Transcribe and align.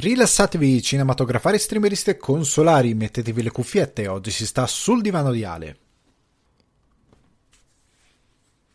Rilassatevi 0.00 0.80
cinematografari, 0.80 1.58
streameristi 1.58 2.08
e 2.08 2.16
consolari, 2.16 2.94
mettetevi 2.94 3.42
le 3.42 3.50
cuffiette, 3.50 4.08
oggi 4.08 4.30
si 4.30 4.46
sta 4.46 4.66
sul 4.66 5.02
divano 5.02 5.30
di 5.30 5.44
Ale. 5.44 5.76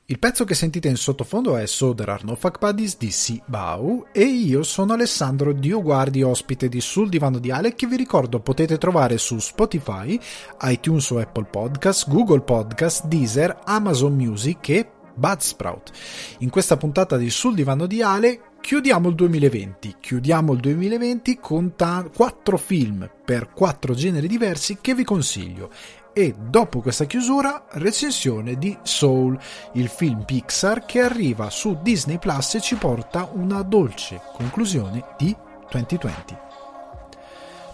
Il 0.05 0.19
pezzo 0.19 0.45
che 0.45 0.53
sentite 0.53 0.87
in 0.87 0.97
sottofondo 0.97 1.57
è 1.57 1.65
So 1.65 1.95
There 1.95 2.11
Are 2.11 2.21
No 2.23 2.35
Fuck 2.35 2.59
Buddies 2.59 2.99
di 2.99 3.09
Si 3.09 3.41
Bau 3.47 4.05
e 4.11 4.21
io 4.21 4.61
sono 4.61 4.93
Alessandro 4.93 5.51
Dio 5.51 5.81
Guardi, 5.81 6.21
ospite 6.21 6.69
di 6.69 6.79
Sul 6.79 7.09
Divano 7.09 7.39
di 7.39 7.49
Ale 7.49 7.73
che 7.73 7.87
vi 7.87 7.95
ricordo 7.95 8.39
potete 8.39 8.77
trovare 8.77 9.17
su 9.17 9.39
Spotify, 9.39 10.19
iTunes 10.61 11.09
o 11.09 11.17
Apple 11.17 11.45
Podcast, 11.45 12.07
Google 12.07 12.41
Podcast, 12.41 13.05
Deezer, 13.05 13.61
Amazon 13.63 14.13
Music 14.13 14.69
e 14.69 14.89
Budsprout. 15.15 15.91
In 16.39 16.51
questa 16.51 16.77
puntata 16.77 17.17
di 17.17 17.31
Sul 17.31 17.55
Divano 17.55 17.87
di 17.87 18.03
Ale 18.03 18.53
chiudiamo 18.65 19.09
il 19.09 19.15
2020. 19.15 19.97
Chiudiamo 19.99 20.53
il 20.53 20.59
2020 20.59 21.37
con 21.39 21.75
ta- 21.75 22.09
quattro 22.11 22.57
film 22.57 23.07
per 23.23 23.51
quattro 23.51 23.93
generi 23.93 24.27
diversi 24.27 24.79
che 24.81 24.95
vi 24.95 25.03
consiglio. 25.03 25.69
E 26.11 26.33
dopo 26.35 26.81
questa 26.81 27.05
chiusura, 27.05 27.67
recensione 27.73 28.57
di 28.57 28.75
Soul, 28.81 29.37
il 29.73 29.87
film 29.87 30.23
Pixar 30.25 30.83
che 30.83 31.01
arriva 31.01 31.51
su 31.51 31.77
Disney 31.83 32.17
Plus 32.17 32.55
e 32.55 32.61
ci 32.61 32.73
porta 32.73 33.29
una 33.33 33.61
dolce 33.61 34.19
conclusione 34.33 35.13
di 35.15 35.35
2020. 35.69 36.37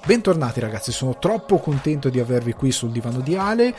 Bentornati 0.04 0.60
ragazzi, 0.60 0.92
sono 0.92 1.20
troppo 1.20 1.60
contento 1.60 2.10
di 2.10 2.20
avervi 2.20 2.54
qui 2.54 2.72
sul 2.72 2.92
divano 2.92 3.20
di 3.20 3.36
Ale. 3.36 3.74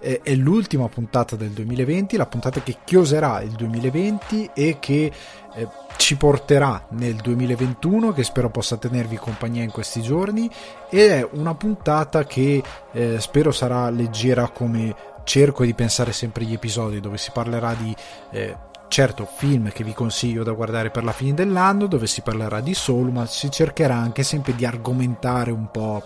Eh, 0.00 0.20
è 0.22 0.34
l'ultima 0.34 0.88
puntata 0.88 1.36
del 1.36 1.50
2020, 1.50 2.16
la 2.16 2.26
puntata 2.26 2.62
che 2.62 2.78
chiuserà 2.82 3.42
il 3.42 3.50
2020 3.50 4.50
e 4.54 4.78
che 4.80 5.12
eh, 5.56 5.68
ci 5.96 6.16
porterà 6.16 6.86
nel 6.90 7.16
2021, 7.16 8.12
che 8.12 8.22
spero 8.22 8.50
possa 8.50 8.76
tenervi 8.76 9.16
compagnia 9.16 9.62
in 9.62 9.70
questi 9.70 10.02
giorni. 10.02 10.48
Ed 10.90 11.10
è 11.10 11.28
una 11.32 11.54
puntata 11.54 12.24
che 12.24 12.62
eh, 12.92 13.20
spero 13.20 13.50
sarà 13.50 13.88
leggera 13.90 14.48
come 14.50 14.94
cerco 15.24 15.64
di 15.64 15.74
pensare 15.74 16.12
sempre 16.12 16.44
gli 16.44 16.52
episodi, 16.52 17.00
dove 17.00 17.16
si 17.16 17.30
parlerà 17.32 17.74
di 17.74 17.94
eh, 18.30 18.56
certo 18.88 19.24
film 19.24 19.70
che 19.72 19.82
vi 19.82 19.92
consiglio 19.92 20.44
da 20.44 20.52
guardare 20.52 20.90
per 20.90 21.04
la 21.04 21.12
fine 21.12 21.34
dell'anno 21.34 21.86
dove 21.86 22.06
si 22.06 22.22
parlerà 22.22 22.60
di 22.60 22.72
Soul 22.72 23.10
ma 23.10 23.26
si 23.26 23.50
cercherà 23.50 23.96
anche 23.96 24.22
sempre 24.22 24.54
di 24.54 24.64
argomentare 24.64 25.50
un 25.50 25.70
po' 25.70 26.04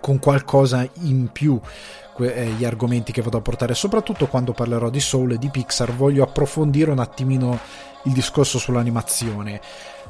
con 0.00 0.18
qualcosa 0.20 0.86
in 1.00 1.30
più 1.32 1.60
eh, 2.20 2.46
gli 2.56 2.64
argomenti 2.64 3.10
che 3.12 3.22
vado 3.22 3.38
a 3.38 3.42
portare 3.42 3.74
soprattutto 3.74 4.28
quando 4.28 4.52
parlerò 4.52 4.90
di 4.90 5.00
Soul 5.00 5.32
e 5.32 5.38
di 5.38 5.48
Pixar 5.48 5.92
voglio 5.92 6.22
approfondire 6.22 6.90
un 6.90 7.00
attimino 7.00 7.58
il 8.04 8.12
discorso 8.12 8.58
sull'animazione 8.58 9.60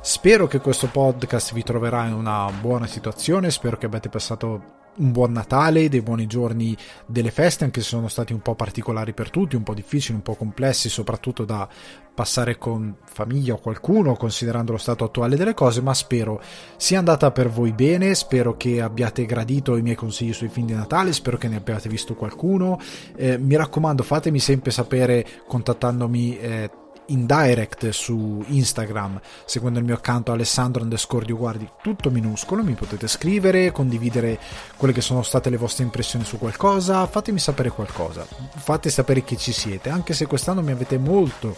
spero 0.00 0.46
che 0.46 0.60
questo 0.60 0.88
podcast 0.88 1.52
vi 1.52 1.62
troverà 1.62 2.06
in 2.06 2.14
una 2.14 2.50
buona 2.60 2.86
situazione 2.86 3.50
spero 3.50 3.76
che 3.76 3.86
abbiate 3.86 4.08
passato 4.08 4.80
un 4.94 5.10
buon 5.10 5.32
Natale, 5.32 5.88
dei 5.88 6.02
buoni 6.02 6.26
giorni 6.26 6.76
delle 7.06 7.30
feste, 7.30 7.64
anche 7.64 7.80
se 7.80 7.88
sono 7.88 8.08
stati 8.08 8.32
un 8.32 8.40
po' 8.40 8.54
particolari 8.54 9.14
per 9.14 9.30
tutti, 9.30 9.56
un 9.56 9.62
po' 9.62 9.74
difficili, 9.74 10.16
un 10.16 10.22
po' 10.22 10.34
complessi, 10.34 10.88
soprattutto 10.88 11.44
da 11.44 11.66
passare 12.14 12.58
con 12.58 12.96
famiglia 13.04 13.54
o 13.54 13.58
qualcuno, 13.58 14.14
considerando 14.16 14.72
lo 14.72 14.78
stato 14.78 15.04
attuale 15.04 15.36
delle 15.36 15.54
cose, 15.54 15.80
ma 15.80 15.94
spero 15.94 16.42
sia 16.76 16.98
andata 16.98 17.30
per 17.30 17.48
voi 17.48 17.72
bene, 17.72 18.14
spero 18.14 18.56
che 18.56 18.82
abbiate 18.82 19.24
gradito 19.24 19.76
i 19.76 19.82
miei 19.82 19.96
consigli 19.96 20.34
sui 20.34 20.48
film 20.48 20.66
di 20.66 20.74
Natale, 20.74 21.12
spero 21.12 21.38
che 21.38 21.48
ne 21.48 21.56
abbiate 21.56 21.88
visto 21.88 22.14
qualcuno. 22.14 22.78
Eh, 23.16 23.38
mi 23.38 23.56
raccomando, 23.56 24.02
fatemi 24.02 24.40
sempre 24.40 24.70
sapere 24.70 25.26
contattandomi 25.46 26.38
eh, 26.38 26.70
in 27.06 27.26
direct 27.26 27.88
su 27.90 28.42
Instagram 28.46 29.20
seguendo 29.44 29.78
il 29.78 29.84
mio 29.84 29.94
account 29.94 30.28
Alessandro 30.28 30.82
underscore 30.82 31.30
guardi 31.32 31.68
tutto 31.82 32.10
minuscolo 32.10 32.62
mi 32.62 32.74
potete 32.74 33.08
scrivere 33.08 33.72
condividere 33.72 34.38
quelle 34.76 34.94
che 34.94 35.00
sono 35.00 35.22
state 35.22 35.50
le 35.50 35.56
vostre 35.56 35.84
impressioni 35.84 36.24
su 36.24 36.38
qualcosa 36.38 37.06
fatemi 37.06 37.38
sapere 37.38 37.70
qualcosa 37.70 38.26
fate 38.56 38.90
sapere 38.90 39.24
che 39.24 39.36
ci 39.36 39.52
siete 39.52 39.90
anche 39.90 40.14
se 40.14 40.26
quest'anno 40.26 40.62
mi 40.62 40.72
avete 40.72 40.98
molto 40.98 41.56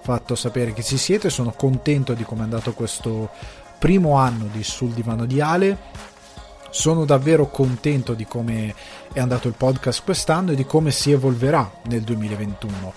fatto 0.00 0.34
sapere 0.34 0.72
che 0.72 0.82
ci 0.82 0.96
siete 0.96 1.30
sono 1.30 1.52
contento 1.52 2.14
di 2.14 2.24
come 2.24 2.40
è 2.40 2.44
andato 2.44 2.72
questo 2.72 3.30
primo 3.78 4.16
anno 4.16 4.48
di 4.50 4.62
sul 4.62 4.90
divano 4.90 5.26
di 5.26 5.40
Ale 5.40 6.14
sono 6.70 7.04
davvero 7.04 7.48
contento 7.48 8.12
di 8.12 8.26
come 8.26 8.74
è 9.12 9.18
andato 9.18 9.48
il 9.48 9.54
podcast 9.54 10.04
quest'anno 10.04 10.52
e 10.52 10.54
di 10.54 10.66
come 10.66 10.90
si 10.90 11.10
evolverà 11.10 11.70
nel 11.84 12.02
2021 12.02 12.92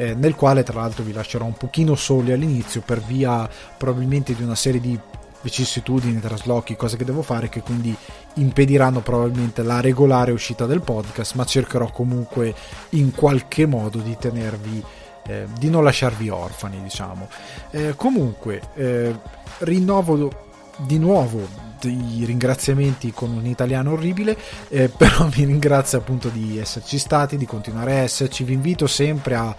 eh, 0.00 0.14
nel 0.14 0.34
quale 0.34 0.62
tra 0.62 0.80
l'altro 0.80 1.04
vi 1.04 1.12
lascerò 1.12 1.44
un 1.44 1.52
pochino 1.52 1.94
soli 1.94 2.32
all'inizio 2.32 2.80
per 2.80 3.02
via 3.02 3.46
probabilmente 3.76 4.34
di 4.34 4.42
una 4.42 4.54
serie 4.54 4.80
di 4.80 4.98
vicissitudini, 5.42 6.18
traslochi, 6.20 6.74
cose 6.74 6.96
che 6.96 7.04
devo 7.04 7.20
fare 7.20 7.50
che 7.50 7.60
quindi 7.60 7.94
impediranno 8.34 9.00
probabilmente 9.00 9.62
la 9.62 9.80
regolare 9.80 10.32
uscita 10.32 10.64
del 10.64 10.80
podcast, 10.80 11.34
ma 11.34 11.44
cercherò 11.44 11.90
comunque 11.90 12.54
in 12.90 13.12
qualche 13.12 13.66
modo 13.66 13.98
di 13.98 14.16
tenervi 14.18 14.82
eh, 15.26 15.46
di 15.58 15.68
non 15.68 15.84
lasciarvi 15.84 16.30
orfani, 16.30 16.82
diciamo. 16.82 17.28
Eh, 17.70 17.92
comunque 17.94 18.62
eh, 18.74 19.14
rinnovo 19.58 20.48
di 20.78 20.98
nuovo 20.98 21.68
i 21.82 22.24
ringraziamenti 22.24 23.12
con 23.12 23.30
un 23.30 23.46
italiano 23.46 23.92
orribile, 23.92 24.36
eh, 24.68 24.88
però 24.96 25.26
vi 25.26 25.44
ringrazio 25.44 25.98
appunto 25.98 26.28
di 26.28 26.58
esserci 26.58 26.98
stati, 26.98 27.36
di 27.36 27.46
continuare 27.46 27.92
a 27.92 28.00
esserci, 28.00 28.44
vi 28.44 28.54
invito 28.54 28.86
sempre 28.86 29.34
a 29.34 29.54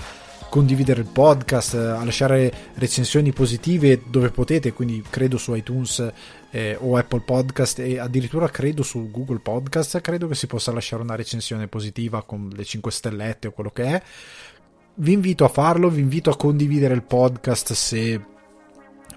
condividere 0.51 1.00
il 1.00 1.07
podcast, 1.07 1.75
a 1.75 2.03
lasciare 2.03 2.51
recensioni 2.73 3.31
positive 3.31 4.01
dove 4.06 4.31
potete, 4.31 4.73
quindi 4.73 5.01
credo 5.09 5.38
su 5.38 5.56
iTunes 5.56 6.12
eh, 6.50 6.75
o 6.78 6.97
Apple 6.97 7.22
Podcast 7.22 7.79
e 7.79 7.97
addirittura 8.00 8.50
credo 8.50 8.84
su 8.84 9.09
Google 9.09 9.39
Podcast, 9.39 10.01
credo 10.01 10.28
che 10.28 10.35
si 10.35 10.47
possa 10.47 10.73
lasciare 10.73 11.03
una 11.03 11.16
recensione 11.16 11.69
positiva 11.69 12.23
con 12.23 12.50
le 12.53 12.66
5 12.66 12.91
stellette 12.91 13.47
o 13.47 13.51
quello 13.51 13.69
che 13.69 13.84
è. 13.85 14.03
Vi 14.95 15.13
invito 15.13 15.45
a 15.45 15.47
farlo, 15.47 15.88
vi 15.88 16.01
invito 16.01 16.29
a 16.29 16.35
condividere 16.35 16.95
il 16.95 17.03
podcast 17.03 17.72
se 17.72 18.22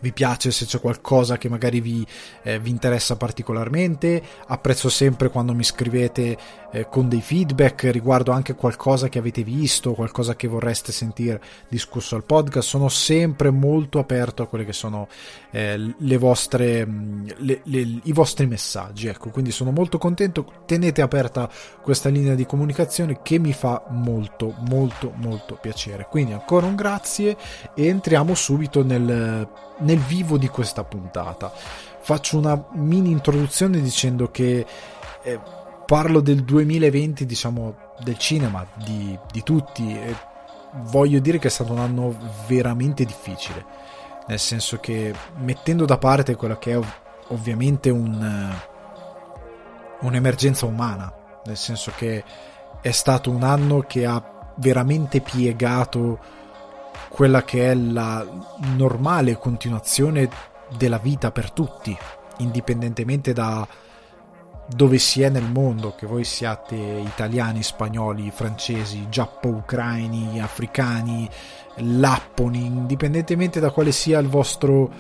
vi 0.05 0.13
piace, 0.13 0.51
se 0.51 0.67
c'è 0.67 0.81
qualcosa 0.81 1.39
che 1.39 1.49
magari 1.49 1.81
vi, 1.81 2.07
eh, 2.43 2.61
vi 2.61 2.69
interessa 2.69 3.17
particolarmente. 3.17 4.23
Apprezzo 4.49 4.91
sempre 4.91 5.31
quando 5.31 5.55
mi 5.55 5.65
scrivete 5.65 6.37
eh, 6.73 6.89
con 6.91 7.09
dei 7.09 7.23
feedback 7.23 7.85
riguardo 7.91 8.31
anche 8.31 8.55
qualcosa 8.55 9.09
che 9.09 9.19
avete 9.19 9.43
visto, 9.43 9.95
qualcosa 9.95 10.37
che 10.37 10.47
vorreste 10.47 10.93
sentire 10.93 11.41
discusso 11.69 12.17
al 12.17 12.25
podcast. 12.25 12.69
Sono 12.69 12.89
sempre 12.89 13.51
molto 13.51 13.99
aperto 13.99 14.43
a 14.43 14.47
quelle 14.47 14.67
che 14.67 14.75
sono 14.75 15.09
eh, 15.51 15.95
le 15.97 16.17
vostre, 16.19 16.85
mm, 16.85 17.29
le, 17.39 17.61
le, 17.65 18.01
i 18.03 18.13
vostri 18.13 18.47
messaggi. 18.47 19.07
Ecco, 19.07 19.31
quindi 19.31 19.53
sono 19.53 19.71
molto 19.71 19.97
contento. 19.97 20.65
Tenete 20.67 21.01
aperta 21.01 21.49
questa 21.81 22.11
linea 22.11 22.35
di 22.35 22.45
comunicazione 22.45 23.21
che 23.23 23.39
mi 23.39 23.55
fa 23.55 23.85
molto, 23.89 24.55
molto, 24.69 25.13
molto 25.17 25.57
piacere. 25.59 26.09
Quindi 26.11 26.33
ancora 26.33 26.67
un 26.67 26.75
grazie 26.75 27.37
e 27.75 27.87
entriamo 27.87 28.35
subito 28.35 28.85
nel, 28.85 29.49
nel 29.79 29.99
vivo 29.99 30.39
di 30.39 30.49
questa 30.49 30.85
puntata. 30.85 31.53
Faccio 32.01 32.39
una 32.39 32.63
mini 32.73 33.11
introduzione 33.11 33.81
dicendo 33.81 34.31
che 34.31 34.67
eh, 35.23 35.41
parlo 35.87 36.21
del 36.21 36.45
2020, 36.45 37.27
diciamo, 37.27 37.77
del 38.03 38.19
cinema, 38.19 38.67
di, 38.75 39.19
di 39.31 39.43
tutti, 39.43 39.97
e 39.97 40.15
voglio 40.83 41.21
dire 41.21 41.39
che 41.39 41.49
è 41.49 41.51
stato 41.51 41.73
un 41.73 41.79
anno 41.79 42.17
veramente 42.47 43.05
difficile, 43.05 43.65
nel 44.27 44.39
senso 44.39 44.79
che 44.79 45.15
mettendo 45.37 45.85
da 45.85 45.99
parte 45.99 46.35
quella 46.35 46.59
che 46.59 46.73
è 46.73 46.81
ovviamente 47.29 47.91
un, 47.91 48.53
un'emergenza 50.01 50.67
umana, 50.67 51.13
nel 51.45 51.57
senso 51.57 51.93
che 51.97 52.25
è 52.81 52.91
stato 52.91 53.31
un 53.31 53.43
anno 53.43 53.81
che 53.81 54.05
ha 54.05 54.53
veramente 54.57 55.21
piegato 55.21 56.19
quella 57.15 57.45
che 57.45 57.71
è 57.71 57.75
la 57.77 58.27
normale 58.77 59.39
continuazione 59.39 60.29
della 60.77 60.99
vita 60.99 61.31
per 61.31 61.53
tutti, 61.53 61.97
indipendentemente 62.39 63.33
da 63.33 63.65
dove 64.67 64.99
si 64.99 65.23
è 65.23 65.29
nel 65.29 65.49
mondo, 65.49 65.95
che 65.95 66.07
voi 66.07 66.25
siate 66.25 66.75
italiani, 66.75 67.63
spagnoli, 67.63 68.33
francesi, 68.33 69.07
giappo-ucraini, 69.09 70.41
africani, 70.41 71.31
lapponi, 71.77 72.65
indipendentemente 72.65 73.61
da 73.61 73.71
quale 73.71 73.93
sia 73.93 74.21
vostro, 74.23 74.91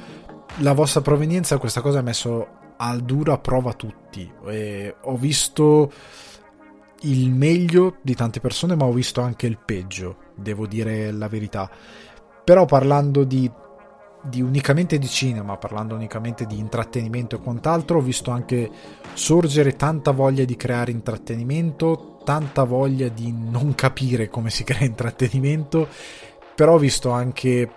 la 0.58 0.72
vostra 0.72 1.00
provenienza, 1.00 1.58
questa 1.58 1.80
cosa 1.80 1.98
ha 1.98 2.02
messo 2.02 2.46
a 2.76 2.96
dura 2.96 3.38
prova 3.38 3.72
tutti. 3.72 4.30
E 4.46 4.94
ho 5.00 5.16
visto 5.16 5.90
il 7.00 7.30
meglio 7.32 7.96
di 8.02 8.14
tante 8.14 8.38
persone, 8.38 8.76
ma 8.76 8.84
ho 8.84 8.92
visto 8.92 9.20
anche 9.20 9.48
il 9.48 9.58
peggio, 9.58 10.16
devo 10.34 10.66
dire 10.66 11.10
la 11.12 11.28
verità. 11.28 11.70
Però 12.44 12.64
parlando 12.64 13.24
di 13.24 13.50
di 14.26 14.40
unicamente 14.40 14.98
di 14.98 15.06
cinema, 15.06 15.58
parlando 15.58 15.94
unicamente 15.94 16.46
di 16.46 16.58
intrattenimento 16.58 17.36
e 17.36 17.40
quant'altro, 17.40 17.98
ho 17.98 18.00
visto 18.00 18.30
anche 18.30 18.70
sorgere 19.12 19.76
tanta 19.76 20.12
voglia 20.12 20.44
di 20.44 20.56
creare 20.56 20.90
intrattenimento, 20.90 22.20
tanta 22.24 22.64
voglia 22.64 23.08
di 23.08 23.32
non 23.32 23.74
capire 23.74 24.28
come 24.28 24.48
si 24.48 24.64
crea 24.64 24.86
intrattenimento, 24.86 25.88
però 26.54 26.74
ho 26.74 26.78
visto 26.78 27.10
anche 27.10 27.70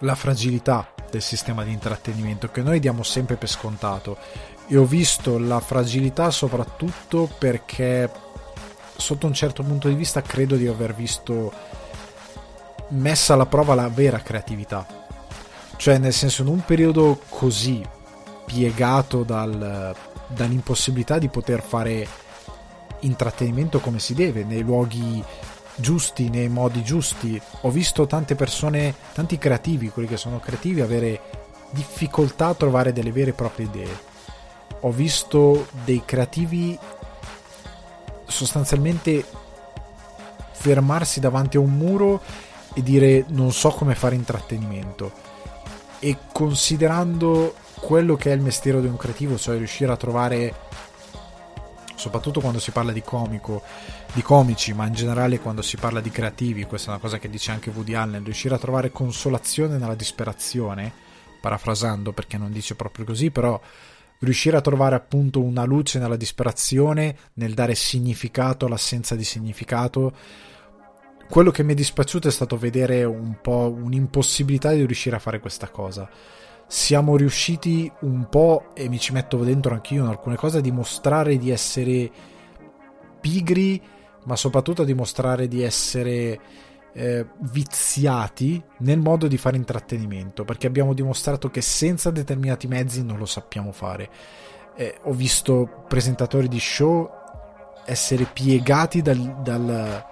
la 0.00 0.16
fragilità 0.16 0.92
del 1.08 1.22
sistema 1.22 1.62
di 1.62 1.70
intrattenimento 1.70 2.48
che 2.48 2.62
noi 2.62 2.80
diamo 2.80 3.04
sempre 3.04 3.36
per 3.36 3.48
scontato 3.48 4.16
e 4.66 4.76
ho 4.76 4.84
visto 4.84 5.38
la 5.38 5.60
fragilità 5.60 6.30
soprattutto 6.30 7.30
perché 7.38 8.10
sotto 8.96 9.26
un 9.26 9.34
certo 9.34 9.62
punto 9.62 9.88
di 9.88 9.94
vista 9.94 10.22
credo 10.22 10.56
di 10.56 10.66
aver 10.66 10.94
visto 10.94 11.52
messa 12.88 13.34
alla 13.34 13.46
prova 13.46 13.74
la 13.74 13.88
vera 13.88 14.20
creatività 14.20 14.86
cioè 15.76 15.98
nel 15.98 16.12
senso 16.12 16.42
in 16.42 16.48
un 16.48 16.64
periodo 16.64 17.20
così 17.28 17.84
piegato 18.44 19.22
dal, 19.22 19.94
dall'impossibilità 20.28 21.18
di 21.18 21.28
poter 21.28 21.62
fare 21.62 22.06
intrattenimento 23.00 23.80
come 23.80 23.98
si 23.98 24.14
deve 24.14 24.44
nei 24.44 24.62
luoghi 24.62 25.22
giusti, 25.74 26.28
nei 26.28 26.48
modi 26.48 26.82
giusti. 26.82 27.40
Ho 27.62 27.70
visto 27.70 28.06
tante 28.06 28.34
persone, 28.34 28.94
tanti 29.12 29.38
creativi, 29.38 29.88
quelli 29.88 30.08
che 30.08 30.16
sono 30.16 30.38
creativi, 30.38 30.80
avere 30.80 31.20
difficoltà 31.70 32.48
a 32.48 32.54
trovare 32.54 32.92
delle 32.92 33.12
vere 33.12 33.30
e 33.30 33.34
proprie 33.34 33.66
idee. 33.66 33.98
Ho 34.80 34.90
visto 34.90 35.66
dei 35.84 36.02
creativi 36.04 36.78
sostanzialmente 38.32 39.24
fermarsi 40.52 41.20
davanti 41.20 41.56
a 41.56 41.60
un 41.60 41.72
muro 41.72 42.20
e 42.74 42.82
dire 42.82 43.24
non 43.28 43.52
so 43.52 43.70
come 43.70 43.94
fare 43.94 44.14
intrattenimento. 44.14 45.12
E 45.98 46.18
considerando 46.32 47.54
quello 47.80 48.16
che 48.16 48.30
è 48.30 48.34
il 48.34 48.40
mestiere 48.40 48.80
di 48.80 48.86
un 48.86 48.96
creativo, 48.96 49.36
cioè 49.38 49.56
riuscire 49.56 49.92
a 49.92 49.96
trovare, 49.96 50.54
soprattutto 51.94 52.40
quando 52.40 52.58
si 52.58 52.70
parla 52.70 52.92
di 52.92 53.02
comico, 53.02 53.62
di 54.12 54.22
comici, 54.22 54.72
ma 54.72 54.86
in 54.86 54.94
generale 54.94 55.40
quando 55.40 55.62
si 55.62 55.76
parla 55.76 56.00
di 56.00 56.10
creativi, 56.10 56.64
questa 56.64 56.88
è 56.88 56.90
una 56.92 57.00
cosa 57.00 57.18
che 57.18 57.28
dice 57.28 57.50
anche 57.50 57.70
Woody 57.70 57.94
Allen, 57.94 58.24
riuscire 58.24 58.54
a 58.54 58.58
trovare 58.58 58.90
consolazione 58.90 59.78
nella 59.78 59.94
disperazione, 59.94 60.92
parafrasando 61.40 62.12
perché 62.12 62.38
non 62.38 62.52
dice 62.52 62.74
proprio 62.74 63.04
così, 63.04 63.30
però 63.30 63.60
riuscire 64.22 64.56
a 64.56 64.60
trovare 64.60 64.94
appunto 64.94 65.40
una 65.40 65.64
luce 65.64 65.98
nella 65.98 66.16
disperazione, 66.16 67.16
nel 67.34 67.54
dare 67.54 67.74
significato 67.74 68.66
all'assenza 68.66 69.14
di 69.14 69.24
significato. 69.24 70.12
Quello 71.28 71.50
che 71.50 71.62
mi 71.62 71.72
è 71.72 71.76
dispiaciuto 71.76 72.28
è 72.28 72.32
stato 72.32 72.56
vedere 72.56 73.04
un 73.04 73.36
po' 73.40 73.72
un'impossibilità 73.76 74.72
di 74.72 74.84
riuscire 74.84 75.16
a 75.16 75.20
fare 75.20 75.40
questa 75.40 75.68
cosa. 75.68 76.08
Siamo 76.66 77.16
riusciti 77.16 77.90
un 78.00 78.28
po', 78.28 78.70
e 78.74 78.88
mi 78.88 78.98
ci 78.98 79.12
metto 79.12 79.38
dentro 79.38 79.74
anch'io 79.74 80.04
in 80.04 80.10
alcune 80.10 80.36
cose, 80.36 80.58
a 80.58 80.62
dimostrare 80.62 81.36
di 81.36 81.50
essere 81.50 82.10
pigri 83.20 83.80
ma 84.24 84.36
soprattutto 84.36 84.82
a 84.82 84.84
dimostrare 84.84 85.48
di 85.48 85.62
essere 85.62 86.38
eh, 86.94 87.26
viziati 87.38 88.62
nel 88.78 88.98
modo 88.98 89.26
di 89.26 89.38
fare 89.38 89.56
intrattenimento, 89.56 90.44
perché 90.44 90.66
abbiamo 90.66 90.92
dimostrato 90.92 91.50
che 91.50 91.60
senza 91.60 92.10
determinati 92.10 92.66
mezzi 92.66 93.04
non 93.04 93.18
lo 93.18 93.26
sappiamo 93.26 93.72
fare. 93.72 94.10
Eh, 94.74 94.98
ho 95.02 95.12
visto 95.12 95.84
presentatori 95.88 96.48
di 96.48 96.60
show 96.60 97.10
essere 97.84 98.24
piegati 98.24 99.02
dal, 99.02 99.40
dal, 99.42 100.04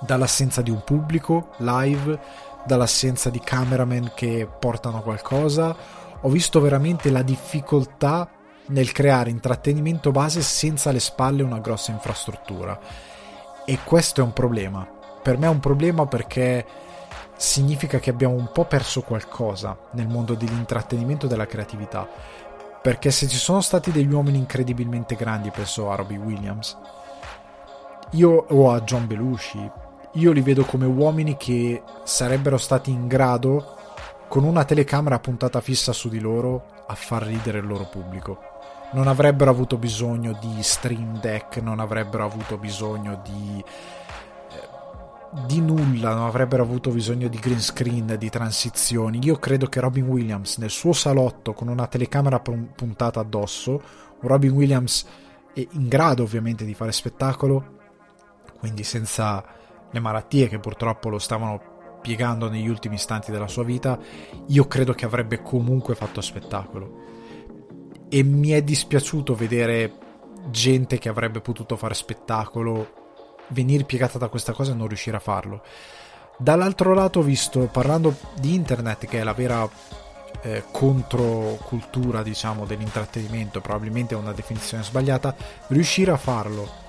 dall'assenza 0.00 0.62
di 0.62 0.70
un 0.70 0.82
pubblico 0.84 1.54
live, 1.58 2.18
dall'assenza 2.64 3.30
di 3.30 3.40
cameraman 3.40 4.12
che 4.14 4.48
portano 4.58 5.02
qualcosa. 5.02 5.74
Ho 6.20 6.28
visto 6.28 6.60
veramente 6.60 7.10
la 7.10 7.22
difficoltà 7.22 8.28
nel 8.66 8.92
creare 8.92 9.30
intrattenimento 9.30 10.12
base 10.12 10.40
senza 10.40 10.90
alle 10.90 11.00
spalle 11.00 11.42
una 11.42 11.58
grossa 11.58 11.90
infrastruttura. 11.90 12.78
E 13.64 13.78
questo 13.84 14.20
è 14.20 14.24
un 14.24 14.32
problema. 14.32 15.00
Per 15.22 15.38
me 15.38 15.46
è 15.46 15.50
un 15.50 15.60
problema 15.60 16.06
perché 16.06 16.66
significa 17.36 17.98
che 17.98 18.10
abbiamo 18.10 18.34
un 18.34 18.50
po' 18.52 18.64
perso 18.64 19.02
qualcosa 19.02 19.76
nel 19.92 20.08
mondo 20.08 20.34
dell'intrattenimento 20.34 21.26
e 21.26 21.28
della 21.28 21.46
creatività. 21.46 22.08
Perché 22.82 23.12
se 23.12 23.28
ci 23.28 23.36
sono 23.36 23.60
stati 23.60 23.92
degli 23.92 24.12
uomini 24.12 24.38
incredibilmente 24.38 25.14
grandi, 25.14 25.50
penso 25.50 25.90
a 25.90 25.94
Robbie 25.94 26.18
Williams, 26.18 26.76
io 28.10 28.46
o 28.48 28.72
a 28.72 28.80
John 28.82 29.06
Belushi, 29.06 29.70
io 30.14 30.32
li 30.32 30.40
vedo 30.40 30.64
come 30.64 30.86
uomini 30.86 31.36
che 31.36 31.82
sarebbero 32.02 32.58
stati 32.58 32.90
in 32.90 33.06
grado, 33.06 33.76
con 34.26 34.42
una 34.42 34.64
telecamera 34.64 35.20
puntata 35.20 35.60
fissa 35.60 35.92
su 35.92 36.08
di 36.08 36.18
loro, 36.18 36.64
a 36.88 36.94
far 36.94 37.22
ridere 37.22 37.58
il 37.58 37.66
loro 37.66 37.84
pubblico 37.84 38.50
non 38.92 39.06
avrebbero 39.06 39.50
avuto 39.50 39.78
bisogno 39.78 40.36
di 40.38 40.62
Stream 40.62 41.18
Deck, 41.18 41.56
non 41.58 41.80
avrebbero 41.80 42.24
avuto 42.24 42.58
bisogno 42.58 43.20
di 43.24 43.64
di 45.32 45.60
nulla, 45.60 46.14
non 46.14 46.26
avrebbero 46.26 46.62
avuto 46.62 46.90
bisogno 46.90 47.28
di 47.28 47.38
green 47.38 47.60
screen, 47.60 48.16
di 48.18 48.28
transizioni. 48.28 49.18
Io 49.22 49.36
credo 49.38 49.66
che 49.66 49.80
Robin 49.80 50.06
Williams 50.06 50.58
nel 50.58 50.70
suo 50.70 50.92
salotto 50.92 51.54
con 51.54 51.68
una 51.68 51.86
telecamera 51.86 52.38
puntata 52.38 53.20
addosso, 53.20 53.70
un 54.20 54.28
Robin 54.28 54.50
Williams 54.50 55.06
in 55.54 55.88
grado 55.88 56.22
ovviamente 56.22 56.64
di 56.64 56.74
fare 56.74 56.92
spettacolo, 56.92 57.78
quindi 58.58 58.84
senza 58.84 59.42
le 59.90 60.00
malattie 60.00 60.48
che 60.48 60.58
purtroppo 60.58 61.08
lo 61.08 61.18
stavano 61.18 61.98
piegando 62.02 62.50
negli 62.50 62.68
ultimi 62.68 62.96
istanti 62.96 63.30
della 63.30 63.48
sua 63.48 63.64
vita, 63.64 63.98
io 64.48 64.66
credo 64.66 64.92
che 64.92 65.06
avrebbe 65.06 65.40
comunque 65.40 65.94
fatto 65.94 66.20
spettacolo 66.20 67.00
e 68.08 68.22
mi 68.22 68.50
è 68.50 68.62
dispiaciuto 68.62 69.34
vedere 69.34 69.98
gente 70.50 70.98
che 70.98 71.08
avrebbe 71.08 71.40
potuto 71.40 71.76
fare 71.76 71.94
spettacolo 71.94 73.00
venire 73.52 73.84
piegata 73.84 74.18
da 74.18 74.28
questa 74.28 74.52
cosa 74.52 74.72
e 74.72 74.74
non 74.74 74.88
riuscire 74.88 75.16
a 75.16 75.20
farlo. 75.20 75.62
Dall'altro 76.36 76.94
lato 76.94 77.20
ho 77.20 77.22
visto, 77.22 77.68
parlando 77.70 78.16
di 78.34 78.54
internet, 78.54 79.06
che 79.06 79.20
è 79.20 79.22
la 79.22 79.34
vera 79.34 79.68
eh, 80.42 80.64
controcultura, 80.70 82.22
diciamo, 82.22 82.66
dell'intrattenimento, 82.66 83.60
probabilmente 83.60 84.14
è 84.14 84.18
una 84.18 84.32
definizione 84.32 84.82
sbagliata, 84.82 85.34
riuscire 85.68 86.10
a 86.10 86.16
farlo. 86.16 86.80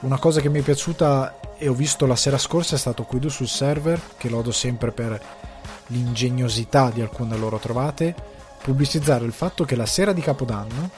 Una 0.00 0.18
cosa 0.18 0.40
che 0.40 0.48
mi 0.48 0.60
è 0.60 0.62
piaciuta 0.62 1.56
e 1.56 1.68
ho 1.68 1.74
visto 1.74 2.06
la 2.06 2.16
sera 2.16 2.38
scorsa 2.38 2.76
è 2.76 2.78
stato 2.78 3.04
Quido 3.04 3.28
sul 3.28 3.48
server, 3.48 4.00
che 4.16 4.28
lodo 4.28 4.52
sempre 4.52 4.92
per 4.92 5.20
l'ingegnosità 5.86 6.90
di 6.90 7.00
alcune 7.00 7.36
loro 7.36 7.58
trovate 7.58 8.36
pubblicizzare 8.62 9.24
il 9.24 9.32
fatto 9.32 9.64
che 9.64 9.76
la 9.76 9.86
sera 9.86 10.12
di 10.12 10.20
Capodanno, 10.20 10.90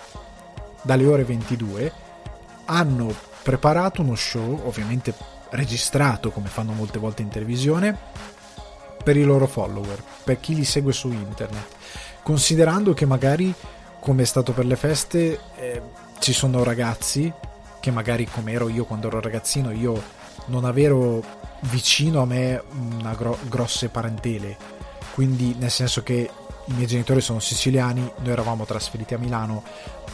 dalle 0.82 1.06
ore 1.06 1.24
22, 1.24 1.92
hanno 2.64 3.14
preparato 3.42 4.02
uno 4.02 4.14
show, 4.14 4.60
ovviamente 4.64 5.14
registrato 5.50 6.30
come 6.30 6.48
fanno 6.48 6.72
molte 6.72 6.98
volte 6.98 7.22
in 7.22 7.28
televisione, 7.28 7.96
per 9.02 9.16
i 9.16 9.24
loro 9.24 9.46
follower, 9.46 10.02
per 10.24 10.38
chi 10.40 10.54
li 10.54 10.64
segue 10.64 10.92
su 10.92 11.10
internet, 11.10 11.76
considerando 12.22 12.92
che 12.92 13.06
magari, 13.06 13.52
come 13.98 14.22
è 14.22 14.26
stato 14.26 14.52
per 14.52 14.66
le 14.66 14.76
feste, 14.76 15.40
eh, 15.56 15.82
ci 16.18 16.32
sono 16.32 16.62
ragazzi 16.62 17.32
che 17.80 17.90
magari 17.90 18.26
come 18.26 18.52
ero 18.52 18.68
io 18.68 18.84
quando 18.84 19.06
ero 19.08 19.20
ragazzino, 19.20 19.70
io 19.70 20.00
non 20.46 20.64
avevo 20.64 21.22
vicino 21.60 22.20
a 22.20 22.26
me 22.26 22.62
una 22.98 23.14
gro- 23.14 23.38
grosse 23.48 23.88
parentele, 23.88 24.56
quindi 25.14 25.54
nel 25.58 25.70
senso 25.70 26.02
che 26.02 26.30
i 26.66 26.72
miei 26.74 26.86
genitori 26.86 27.20
sono 27.20 27.40
siciliani, 27.40 28.00
noi 28.18 28.32
eravamo 28.32 28.64
trasferiti 28.64 29.14
a 29.14 29.18
Milano, 29.18 29.62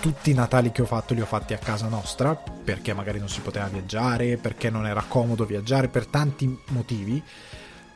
tutti 0.01 0.31
i 0.31 0.35
Natali 0.35 0.73
che 0.73 0.83
ho 0.83 0.87
fatto 0.87 1.15
li 1.15 1.21
ho 1.21 1.27
fatti 1.27 1.55
a 1.55 1.59
casa 1.59 1.89
nostra, 1.89 2.35
perché 2.35 2.95
magari 2.95 3.19
non 3.19 3.29
si 3.29 3.41
poteva 3.41 3.67
viaggiare, 3.67 4.37
perché 4.37 4.71
non 4.71 4.87
era 4.87 5.05
comodo 5.07 5.45
viaggiare, 5.45 5.89
per 5.89 6.07
tanti 6.07 6.59
motivi, 6.69 7.23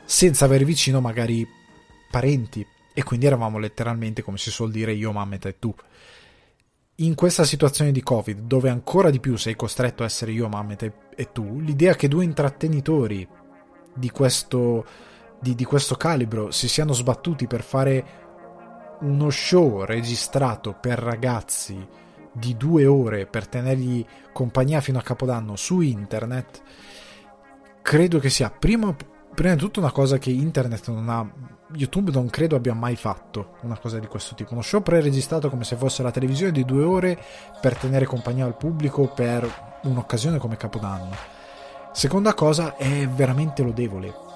senza 0.03 0.45
avere 0.45 0.65
vicino 0.65 1.01
magari 1.01 1.47
parenti. 2.09 2.65
E 2.93 3.03
quindi 3.03 3.25
eravamo 3.25 3.57
letteralmente, 3.57 4.21
come 4.21 4.37
si 4.37 4.51
suol 4.51 4.71
dire, 4.71 4.93
io, 4.93 5.11
mamma 5.11 5.37
e 5.41 5.59
tu. 5.59 5.73
In 6.95 7.15
questa 7.15 7.45
situazione 7.45 7.91
di 7.91 8.03
Covid, 8.03 8.41
dove 8.41 8.69
ancora 8.69 9.09
di 9.09 9.19
più 9.19 9.37
sei 9.37 9.55
costretto 9.55 10.03
a 10.03 10.05
essere 10.05 10.31
io, 10.31 10.47
mamma 10.47 10.75
e 10.77 11.31
tu, 11.31 11.59
l'idea 11.59 11.95
che 11.95 12.07
due 12.07 12.23
intrattenitori 12.23 13.27
di 13.93 14.09
questo, 14.09 14.85
di, 15.39 15.55
di 15.55 15.63
questo 15.63 15.95
calibro 15.95 16.51
si 16.51 16.67
siano 16.67 16.93
sbattuti 16.93 17.47
per 17.47 17.63
fare 17.63 18.21
uno 19.01 19.29
show 19.29 19.83
registrato 19.83 20.75
per 20.79 20.99
ragazzi 20.99 21.87
di 22.31 22.55
due 22.55 22.85
ore 22.85 23.25
per 23.25 23.47
tenergli 23.47 24.05
compagnia 24.31 24.81
fino 24.81 24.97
a 24.97 25.01
Capodanno 25.01 25.55
su 25.55 25.81
internet, 25.81 26.61
credo 27.81 28.19
che 28.19 28.29
sia 28.29 28.49
prima, 28.49 28.95
prima 29.33 29.53
di 29.53 29.59
tutto 29.59 29.79
una 29.79 29.91
cosa 29.91 30.17
che 30.17 30.29
internet 30.31 30.89
non 30.89 31.09
ha. 31.09 31.59
YouTube 31.73 32.11
non 32.11 32.29
credo 32.29 32.57
abbia 32.57 32.73
mai 32.73 32.97
fatto 32.97 33.55
una 33.61 33.77
cosa 33.77 33.97
di 33.97 34.07
questo 34.07 34.35
tipo. 34.35 34.51
Uno 34.53 34.61
show 34.61 34.81
pre-registrato 34.81 35.49
come 35.49 35.63
se 35.63 35.77
fosse 35.77 36.03
la 36.03 36.11
televisione 36.11 36.51
di 36.51 36.65
due 36.65 36.83
ore 36.83 37.17
per 37.61 37.77
tenere 37.77 38.05
compagnia 38.05 38.45
al 38.45 38.57
pubblico 38.57 39.07
per 39.07 39.79
un'occasione 39.83 40.37
come 40.37 40.57
Capodanno. 40.57 41.15
Seconda 41.93 42.33
cosa, 42.33 42.75
è 42.75 43.07
veramente 43.07 43.63
lodevole 43.63 44.29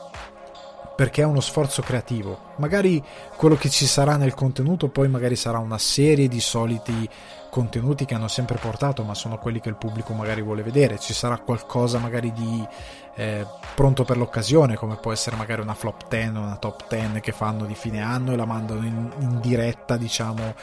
perché 0.95 1.21
è 1.21 1.25
uno 1.25 1.41
sforzo 1.41 1.81
creativo. 1.81 2.53
Magari 2.57 3.03
quello 3.35 3.55
che 3.55 3.69
ci 3.69 3.85
sarà 3.85 4.15
nel 4.15 4.33
contenuto 4.33 4.87
poi 4.87 5.09
magari 5.09 5.35
sarà 5.35 5.59
una 5.59 5.77
serie 5.77 6.27
di 6.27 6.39
soliti 6.39 7.09
contenuti 7.49 8.05
che 8.05 8.13
hanno 8.13 8.27
sempre 8.27 8.57
portato, 8.57 9.03
ma 9.03 9.13
sono 9.13 9.37
quelli 9.37 9.59
che 9.59 9.69
il 9.69 9.75
pubblico 9.75 10.13
magari 10.13 10.41
vuole 10.41 10.63
vedere. 10.63 10.99
Ci 10.99 11.13
sarà 11.13 11.37
qualcosa 11.37 11.99
magari 11.99 12.31
di 12.33 12.67
eh, 13.15 13.45
pronto 13.73 14.03
per 14.03 14.17
l'occasione, 14.17 14.75
come 14.75 14.95
può 14.95 15.11
essere 15.11 15.35
magari 15.35 15.61
una 15.61 15.73
flop 15.73 16.07
10 16.09 16.35
o 16.35 16.39
una 16.39 16.57
top 16.57 16.85
10 16.89 17.19
che 17.21 17.31
fanno 17.31 17.65
di 17.65 17.75
fine 17.75 18.01
anno 18.01 18.33
e 18.33 18.35
la 18.35 18.45
mandano 18.45 18.85
in, 18.85 19.09
in 19.19 19.39
diretta, 19.39 19.95
diciamo, 19.95 20.53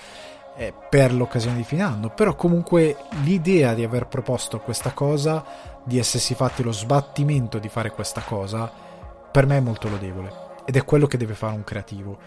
eh, 0.57 0.75
per 0.91 1.15
l'occasione 1.15 1.57
di 1.57 1.65
fine 1.65 1.83
anno. 1.83 2.11
Però 2.11 2.35
comunque 2.35 2.97
l'idea 3.23 3.73
di 3.73 3.85
aver 3.85 4.07
proposto 4.07 4.61
questa 4.61 4.93
cosa, 4.93 5.45
di 5.83 5.99
essersi 5.99 6.35
fatti 6.35 6.63
lo 6.63 6.73
sbattimento 6.73 7.59
di 7.59 7.69
fare 7.69 7.91
questa 7.91 8.21
cosa, 8.21 8.71
per 9.33 9.47
me 9.47 9.57
è 9.57 9.61
molto 9.61 9.89
lodevole. 9.89 10.51
Ed 10.65 10.77
è 10.77 10.85
quello 10.85 11.07
che 11.07 11.17
deve 11.17 11.35
fare 11.35 11.55
un 11.55 11.65
creativo, 11.65 12.19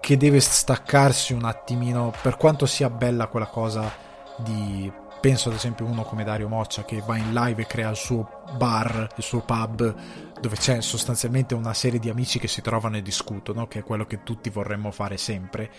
che 0.00 0.16
deve 0.16 0.40
staccarsi 0.40 1.32
un 1.34 1.44
attimino, 1.44 2.12
per 2.22 2.36
quanto 2.36 2.64
sia 2.64 2.88
bella 2.88 3.26
quella 3.26 3.46
cosa 3.46 3.92
di 4.38 4.90
penso 5.24 5.48
ad 5.48 5.54
esempio 5.54 5.86
uno 5.86 6.02
come 6.02 6.22
Dario 6.22 6.48
Moccia 6.48 6.84
che 6.84 7.02
va 7.06 7.16
in 7.16 7.32
live 7.32 7.62
e 7.62 7.66
crea 7.66 7.88
il 7.88 7.96
suo 7.96 8.42
bar, 8.58 9.08
il 9.16 9.22
suo 9.22 9.40
pub 9.40 9.94
dove 10.38 10.56
c'è 10.56 10.82
sostanzialmente 10.82 11.54
una 11.54 11.72
serie 11.72 11.98
di 11.98 12.10
amici 12.10 12.38
che 12.38 12.46
si 12.46 12.60
trovano 12.60 12.98
e 12.98 13.02
discutono, 13.02 13.66
che 13.66 13.78
è 13.78 13.82
quello 13.82 14.04
che 14.04 14.22
tutti 14.22 14.50
vorremmo 14.50 14.90
fare 14.90 15.16
sempre 15.16 15.70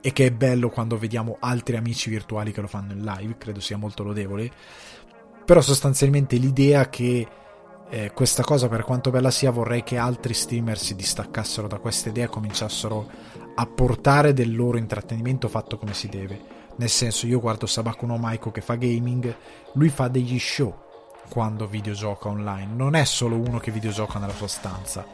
e 0.00 0.12
che 0.12 0.26
è 0.26 0.30
bello 0.30 0.68
quando 0.68 0.96
vediamo 0.96 1.38
altri 1.40 1.76
amici 1.76 2.08
virtuali 2.08 2.52
che 2.52 2.60
lo 2.60 2.68
fanno 2.68 2.92
in 2.92 3.02
live, 3.02 3.36
credo 3.36 3.58
sia 3.58 3.76
molto 3.76 4.04
lodevole. 4.04 4.48
Però 5.44 5.60
sostanzialmente 5.60 6.36
l'idea 6.36 6.88
che 6.88 7.26
eh, 7.92 8.10
questa 8.12 8.42
cosa, 8.42 8.68
per 8.68 8.82
quanto 8.82 9.10
bella 9.10 9.30
sia, 9.30 9.50
vorrei 9.50 9.84
che 9.84 9.98
altri 9.98 10.34
streamer 10.34 10.78
si 10.78 10.96
distaccassero 10.96 11.68
da 11.68 11.78
questa 11.78 12.08
idea 12.08 12.24
e 12.24 12.28
cominciassero 12.28 13.08
a 13.54 13.66
portare 13.66 14.32
del 14.32 14.56
loro 14.56 14.78
intrattenimento 14.78 15.46
fatto 15.48 15.76
come 15.76 15.94
si 15.94 16.08
deve 16.08 16.60
nel 16.76 16.88
senso, 16.88 17.26
io 17.26 17.40
guardo 17.40 17.66
Sabakuno 17.66 18.16
Maiko 18.16 18.50
che 18.50 18.60
fa 18.60 18.74
gaming, 18.74 19.34
lui 19.74 19.88
fa 19.90 20.08
degli 20.08 20.38
show 20.38 20.74
quando 21.28 21.66
videogioca 21.66 22.28
online. 22.28 22.72
Non 22.74 22.94
è 22.94 23.04
solo 23.04 23.36
uno 23.36 23.58
che 23.58 23.70
videogioca 23.70 24.18
nella 24.18 24.32
sua 24.32 24.48
stanza. 24.48 25.04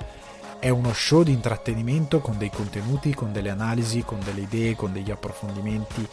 È 0.58 0.68
uno 0.68 0.92
show 0.92 1.22
di 1.22 1.32
intrattenimento 1.32 2.20
con 2.20 2.38
dei 2.38 2.50
contenuti, 2.50 3.14
con 3.14 3.32
delle 3.32 3.50
analisi, 3.50 4.02
con 4.02 4.20
delle 4.24 4.42
idee, 4.42 4.76
con 4.76 4.92
degli 4.92 5.10
approfondimenti. 5.10 6.06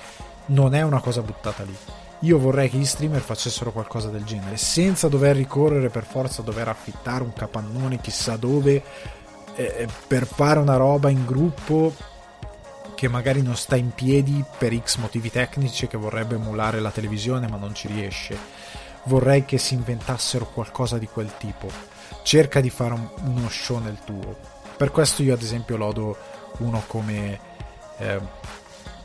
Non 0.47 0.73
è 0.73 0.81
una 0.81 0.99
cosa 0.99 1.21
buttata 1.21 1.63
lì. 1.63 2.04
Io 2.25 2.39
vorrei 2.39 2.71
che 2.71 2.77
gli 2.77 2.85
streamer 2.85 3.21
facessero 3.21 3.71
qualcosa 3.71 4.09
del 4.09 4.23
genere, 4.23 4.57
senza 4.57 5.07
dover 5.07 5.35
ricorrere 5.35 5.89
per 5.89 6.05
forza 6.05 6.41
a 6.41 6.43
dover 6.43 6.67
affittare 6.67 7.21
un 7.21 7.31
capannone 7.33 8.01
chissà 8.01 8.35
dove 8.35 8.81
eh, 9.53 9.87
per 10.07 10.25
fare 10.25 10.57
una 10.57 10.75
roba 10.75 11.09
in 11.09 11.23
gruppo 11.23 11.93
che 12.95 13.07
magari 13.07 13.43
non 13.43 13.55
sta 13.55 13.75
in 13.75 13.91
piedi 13.91 14.43
per 14.57 14.75
X 14.75 14.97
motivi 14.97 15.29
tecnici 15.29 15.85
che 15.85 15.97
vorrebbe 15.97 16.33
emulare 16.33 16.79
la 16.79 16.89
televisione 16.89 17.47
ma 17.47 17.57
non 17.57 17.75
ci 17.75 17.87
riesce. 17.87 18.35
Vorrei 19.03 19.45
che 19.45 19.59
si 19.59 19.75
inventassero 19.75 20.47
qualcosa 20.47 20.97
di 20.97 21.07
quel 21.07 21.31
tipo. 21.37 21.69
Cerca 22.23 22.59
di 22.59 22.71
fare 22.71 22.95
uno 23.21 23.49
show 23.49 23.77
nel 23.77 23.99
tuo. 24.03 24.35
Per 24.75 24.89
questo 24.89 25.21
io 25.21 25.35
ad 25.35 25.43
esempio 25.43 25.77
lodo 25.77 26.17
uno 26.57 26.81
come... 26.87 27.39
Eh, 27.99 28.19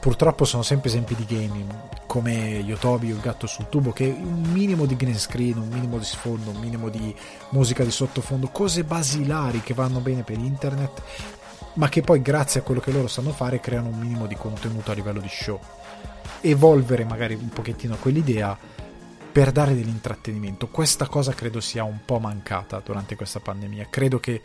purtroppo 0.01 0.45
sono 0.45 0.63
sempre 0.63 0.89
esempi 0.89 1.15
di 1.15 1.27
gaming 1.27 1.73
come 2.07 2.33
Yotobi 2.33 3.13
o 3.13 3.15
il 3.15 3.21
gatto 3.21 3.47
sul 3.47 3.69
tubo 3.69 3.93
che 3.93 4.05
un 4.05 4.43
minimo 4.51 4.87
di 4.87 4.97
green 4.97 5.19
screen, 5.19 5.59
un 5.59 5.69
minimo 5.69 5.99
di 5.99 6.05
sfondo, 6.05 6.51
un 6.51 6.57
minimo 6.57 6.89
di 6.89 7.15
musica 7.51 7.85
di 7.85 7.91
sottofondo, 7.91 8.49
cose 8.49 8.83
basilari 8.83 9.61
che 9.61 9.75
vanno 9.75 10.01
bene 10.01 10.23
per 10.23 10.39
internet 10.39 11.03
ma 11.75 11.89
che 11.89 12.01
poi 12.01 12.21
grazie 12.21 12.61
a 12.61 12.63
quello 12.63 12.81
che 12.81 12.91
loro 12.91 13.07
sanno 13.07 13.31
fare 13.31 13.61
creano 13.61 13.89
un 13.89 13.99
minimo 13.99 14.27
di 14.27 14.35
contenuto 14.35 14.91
a 14.91 14.95
livello 14.95 15.21
di 15.21 15.29
show. 15.29 15.61
Evolvere 16.41 17.05
magari 17.05 17.35
un 17.35 17.49
pochettino 17.49 17.97
quell'idea 17.97 18.59
per 19.31 19.53
dare 19.53 19.75
dell'intrattenimento. 19.75 20.69
Questa 20.69 21.07
cosa 21.07 21.33
credo 21.33 21.61
sia 21.61 21.85
un 21.85 22.01
po' 22.05 22.19
mancata 22.19 22.81
durante 22.85 23.15
questa 23.15 23.39
pandemia. 23.39 23.87
Credo 23.89 24.19
che 24.19 24.43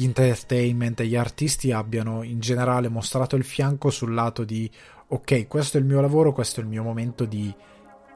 gli 0.00 0.04
entertainment 0.04 1.00
e 1.00 1.06
gli 1.06 1.16
artisti 1.16 1.72
abbiano 1.72 2.22
in 2.22 2.40
generale 2.40 2.88
mostrato 2.88 3.36
il 3.36 3.44
fianco 3.44 3.90
sul 3.90 4.14
lato 4.14 4.44
di 4.44 4.70
ok, 5.08 5.46
questo 5.46 5.76
è 5.76 5.80
il 5.80 5.86
mio 5.86 6.00
lavoro, 6.00 6.32
questo 6.32 6.60
è 6.60 6.62
il 6.62 6.68
mio 6.70 6.82
momento 6.82 7.26
di 7.26 7.54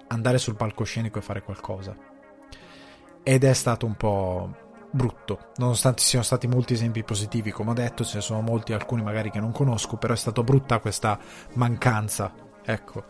andare 0.09 0.39
sul 0.39 0.57
palcoscenico 0.57 1.19
e 1.19 1.23
fare 1.23 1.43
qualcosa. 1.43 1.95
Ed 3.23 3.45
è 3.45 3.53
stato 3.53 3.85
un 3.85 3.97
po' 3.97 4.57
brutto, 4.91 5.51
nonostante 5.57 6.01
ci 6.01 6.09
siano 6.09 6.25
stati 6.25 6.47
molti 6.47 6.73
esempi 6.73 7.05
positivi, 7.05 7.51
come 7.51 7.73
ho 7.73 7.75
detto, 7.75 8.03
ce 8.03 8.17
ne 8.17 8.23
sono 8.23 8.41
molti, 8.41 8.73
alcuni 8.73 9.03
magari 9.03 9.31
che 9.31 9.41
non 9.41 9.53
conosco, 9.53 9.97
però 9.99 10.15
è 10.15 10.17
stata 10.17 10.43
brutta 10.43 10.79
questa 10.79 11.19
mancanza, 11.55 12.33
ecco. 12.65 13.05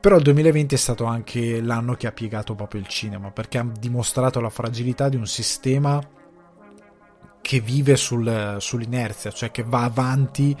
Però 0.00 0.16
il 0.16 0.22
2020 0.22 0.74
è 0.74 0.78
stato 0.78 1.04
anche 1.04 1.60
l'anno 1.60 1.94
che 1.94 2.08
ha 2.08 2.12
piegato 2.12 2.56
proprio 2.56 2.80
il 2.80 2.88
cinema, 2.88 3.30
perché 3.30 3.58
ha 3.58 3.66
dimostrato 3.78 4.40
la 4.40 4.50
fragilità 4.50 5.08
di 5.08 5.16
un 5.16 5.26
sistema 5.26 6.00
che 7.50 7.58
vive 7.58 7.96
sul, 7.96 8.58
sull'inerzia, 8.60 9.32
cioè 9.32 9.50
che 9.50 9.64
va 9.64 9.82
avanti 9.82 10.56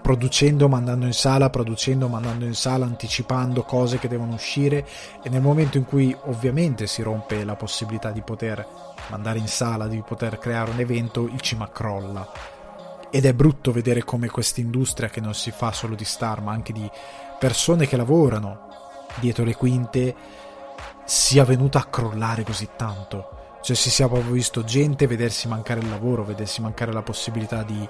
producendo, 0.00 0.70
mandando 0.70 1.04
in 1.04 1.12
sala, 1.12 1.50
producendo, 1.50 2.08
mandando 2.08 2.46
in 2.46 2.54
sala, 2.54 2.86
anticipando 2.86 3.62
cose 3.62 3.98
che 3.98 4.08
devono 4.08 4.32
uscire 4.32 4.88
e 5.22 5.28
nel 5.28 5.42
momento 5.42 5.76
in 5.76 5.84
cui 5.84 6.16
ovviamente 6.24 6.86
si 6.86 7.02
rompe 7.02 7.44
la 7.44 7.56
possibilità 7.56 8.10
di 8.10 8.22
poter 8.22 8.66
mandare 9.10 9.38
in 9.38 9.48
sala, 9.48 9.86
di 9.86 10.00
poter 10.00 10.38
creare 10.38 10.70
un 10.70 10.80
evento, 10.80 11.28
il 11.30 11.42
cima 11.42 11.68
crolla. 11.68 12.26
Ed 13.10 13.26
è 13.26 13.34
brutto 13.34 13.70
vedere 13.70 14.02
come 14.02 14.30
questa 14.30 14.62
industria 14.62 15.10
che 15.10 15.20
non 15.20 15.34
si 15.34 15.50
fa 15.50 15.72
solo 15.72 15.94
di 15.94 16.06
star, 16.06 16.40
ma 16.40 16.52
anche 16.52 16.72
di 16.72 16.90
persone 17.38 17.86
che 17.86 17.98
lavorano 17.98 18.68
dietro 19.16 19.44
le 19.44 19.56
quinte, 19.56 20.14
sia 21.04 21.44
venuta 21.44 21.80
a 21.80 21.84
crollare 21.84 22.44
così 22.44 22.66
tanto. 22.78 23.39
Cioè 23.62 23.76
si 23.76 23.90
sia 23.90 24.08
proprio 24.08 24.32
visto 24.32 24.64
gente 24.64 25.06
vedersi 25.06 25.48
mancare 25.48 25.80
il 25.80 25.88
lavoro, 25.88 26.24
vedersi 26.24 26.60
mancare 26.60 26.92
la 26.92 27.02
possibilità 27.02 27.62
di 27.62 27.88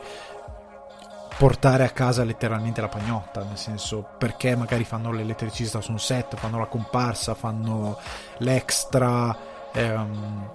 portare 1.40 1.84
a 1.84 1.90
casa 1.90 2.22
letteralmente 2.22 2.82
la 2.82 2.88
pagnotta, 2.88 3.42
nel 3.42 3.56
senso 3.56 4.06
perché 4.18 4.54
magari 4.56 4.84
fanno 4.84 5.10
l'elettricista 5.10 5.80
su 5.80 5.92
un 5.92 5.98
set, 5.98 6.36
fanno 6.36 6.58
la 6.58 6.66
comparsa, 6.66 7.34
fanno 7.34 7.98
l'extra 8.38 9.34
ehm, 9.72 10.50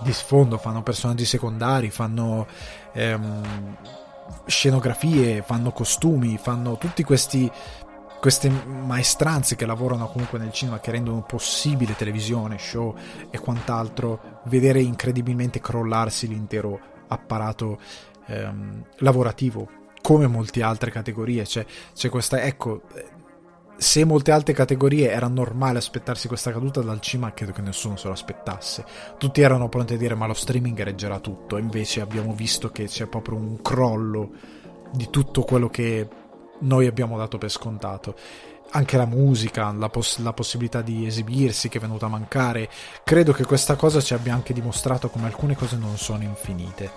di 0.00 0.12
sfondo, 0.12 0.58
fanno 0.58 0.82
personaggi 0.82 1.24
secondari, 1.24 1.88
fanno 1.88 2.46
ehm, 2.92 3.76
scenografie, 4.44 5.42
fanno 5.42 5.72
costumi, 5.72 6.36
fanno 6.36 6.76
tutti 6.76 7.02
questi 7.02 7.50
queste 8.24 8.48
maestranze 8.48 9.54
che 9.54 9.66
lavorano 9.66 10.06
comunque 10.06 10.38
nel 10.38 10.50
cinema 10.50 10.80
che 10.80 10.90
rendono 10.90 11.20
possibile 11.24 11.94
televisione, 11.94 12.56
show 12.56 12.96
e 13.28 13.38
quant'altro, 13.38 14.40
vedere 14.44 14.80
incredibilmente 14.80 15.60
crollarsi 15.60 16.26
l'intero 16.26 16.80
apparato 17.08 17.78
ehm, 18.24 18.86
lavorativo 19.00 19.68
come 20.00 20.26
molte 20.26 20.62
altre 20.62 20.90
categorie. 20.90 21.42
C'è, 21.42 21.66
c'è 21.92 22.08
questa, 22.08 22.40
ecco, 22.40 22.84
se 23.76 24.06
molte 24.06 24.32
altre 24.32 24.54
categorie 24.54 25.10
era 25.10 25.28
normale 25.28 25.76
aspettarsi 25.76 26.26
questa 26.26 26.50
caduta 26.50 26.80
dal 26.80 27.00
cima, 27.00 27.34
credo 27.34 27.52
che 27.52 27.60
nessuno 27.60 27.96
se 27.96 28.06
lo 28.06 28.14
aspettasse. 28.14 28.86
Tutti 29.18 29.42
erano 29.42 29.68
pronti 29.68 29.92
a 29.92 29.98
dire 29.98 30.14
ma 30.14 30.26
lo 30.26 30.32
streaming 30.32 30.82
reggerà 30.82 31.20
tutto, 31.20 31.58
invece 31.58 32.00
abbiamo 32.00 32.32
visto 32.32 32.70
che 32.70 32.84
c'è 32.84 33.04
proprio 33.04 33.36
un 33.36 33.60
crollo 33.60 34.30
di 34.94 35.10
tutto 35.10 35.42
quello 35.42 35.68
che 35.68 36.08
noi 36.64 36.86
abbiamo 36.86 37.16
dato 37.16 37.38
per 37.38 37.50
scontato. 37.50 38.14
Anche 38.70 38.96
la 38.96 39.06
musica, 39.06 39.72
la, 39.72 39.88
poss- 39.88 40.18
la 40.18 40.32
possibilità 40.32 40.82
di 40.82 41.06
esibirsi 41.06 41.68
che 41.68 41.78
è 41.78 41.80
venuta 41.80 42.06
a 42.06 42.10
mancare. 42.10 42.68
Credo 43.04 43.32
che 43.32 43.44
questa 43.44 43.76
cosa 43.76 44.00
ci 44.00 44.14
abbia 44.14 44.34
anche 44.34 44.52
dimostrato 44.52 45.08
come 45.08 45.26
alcune 45.26 45.54
cose 45.54 45.76
non 45.76 45.96
sono 45.96 46.24
infinite 46.24 46.90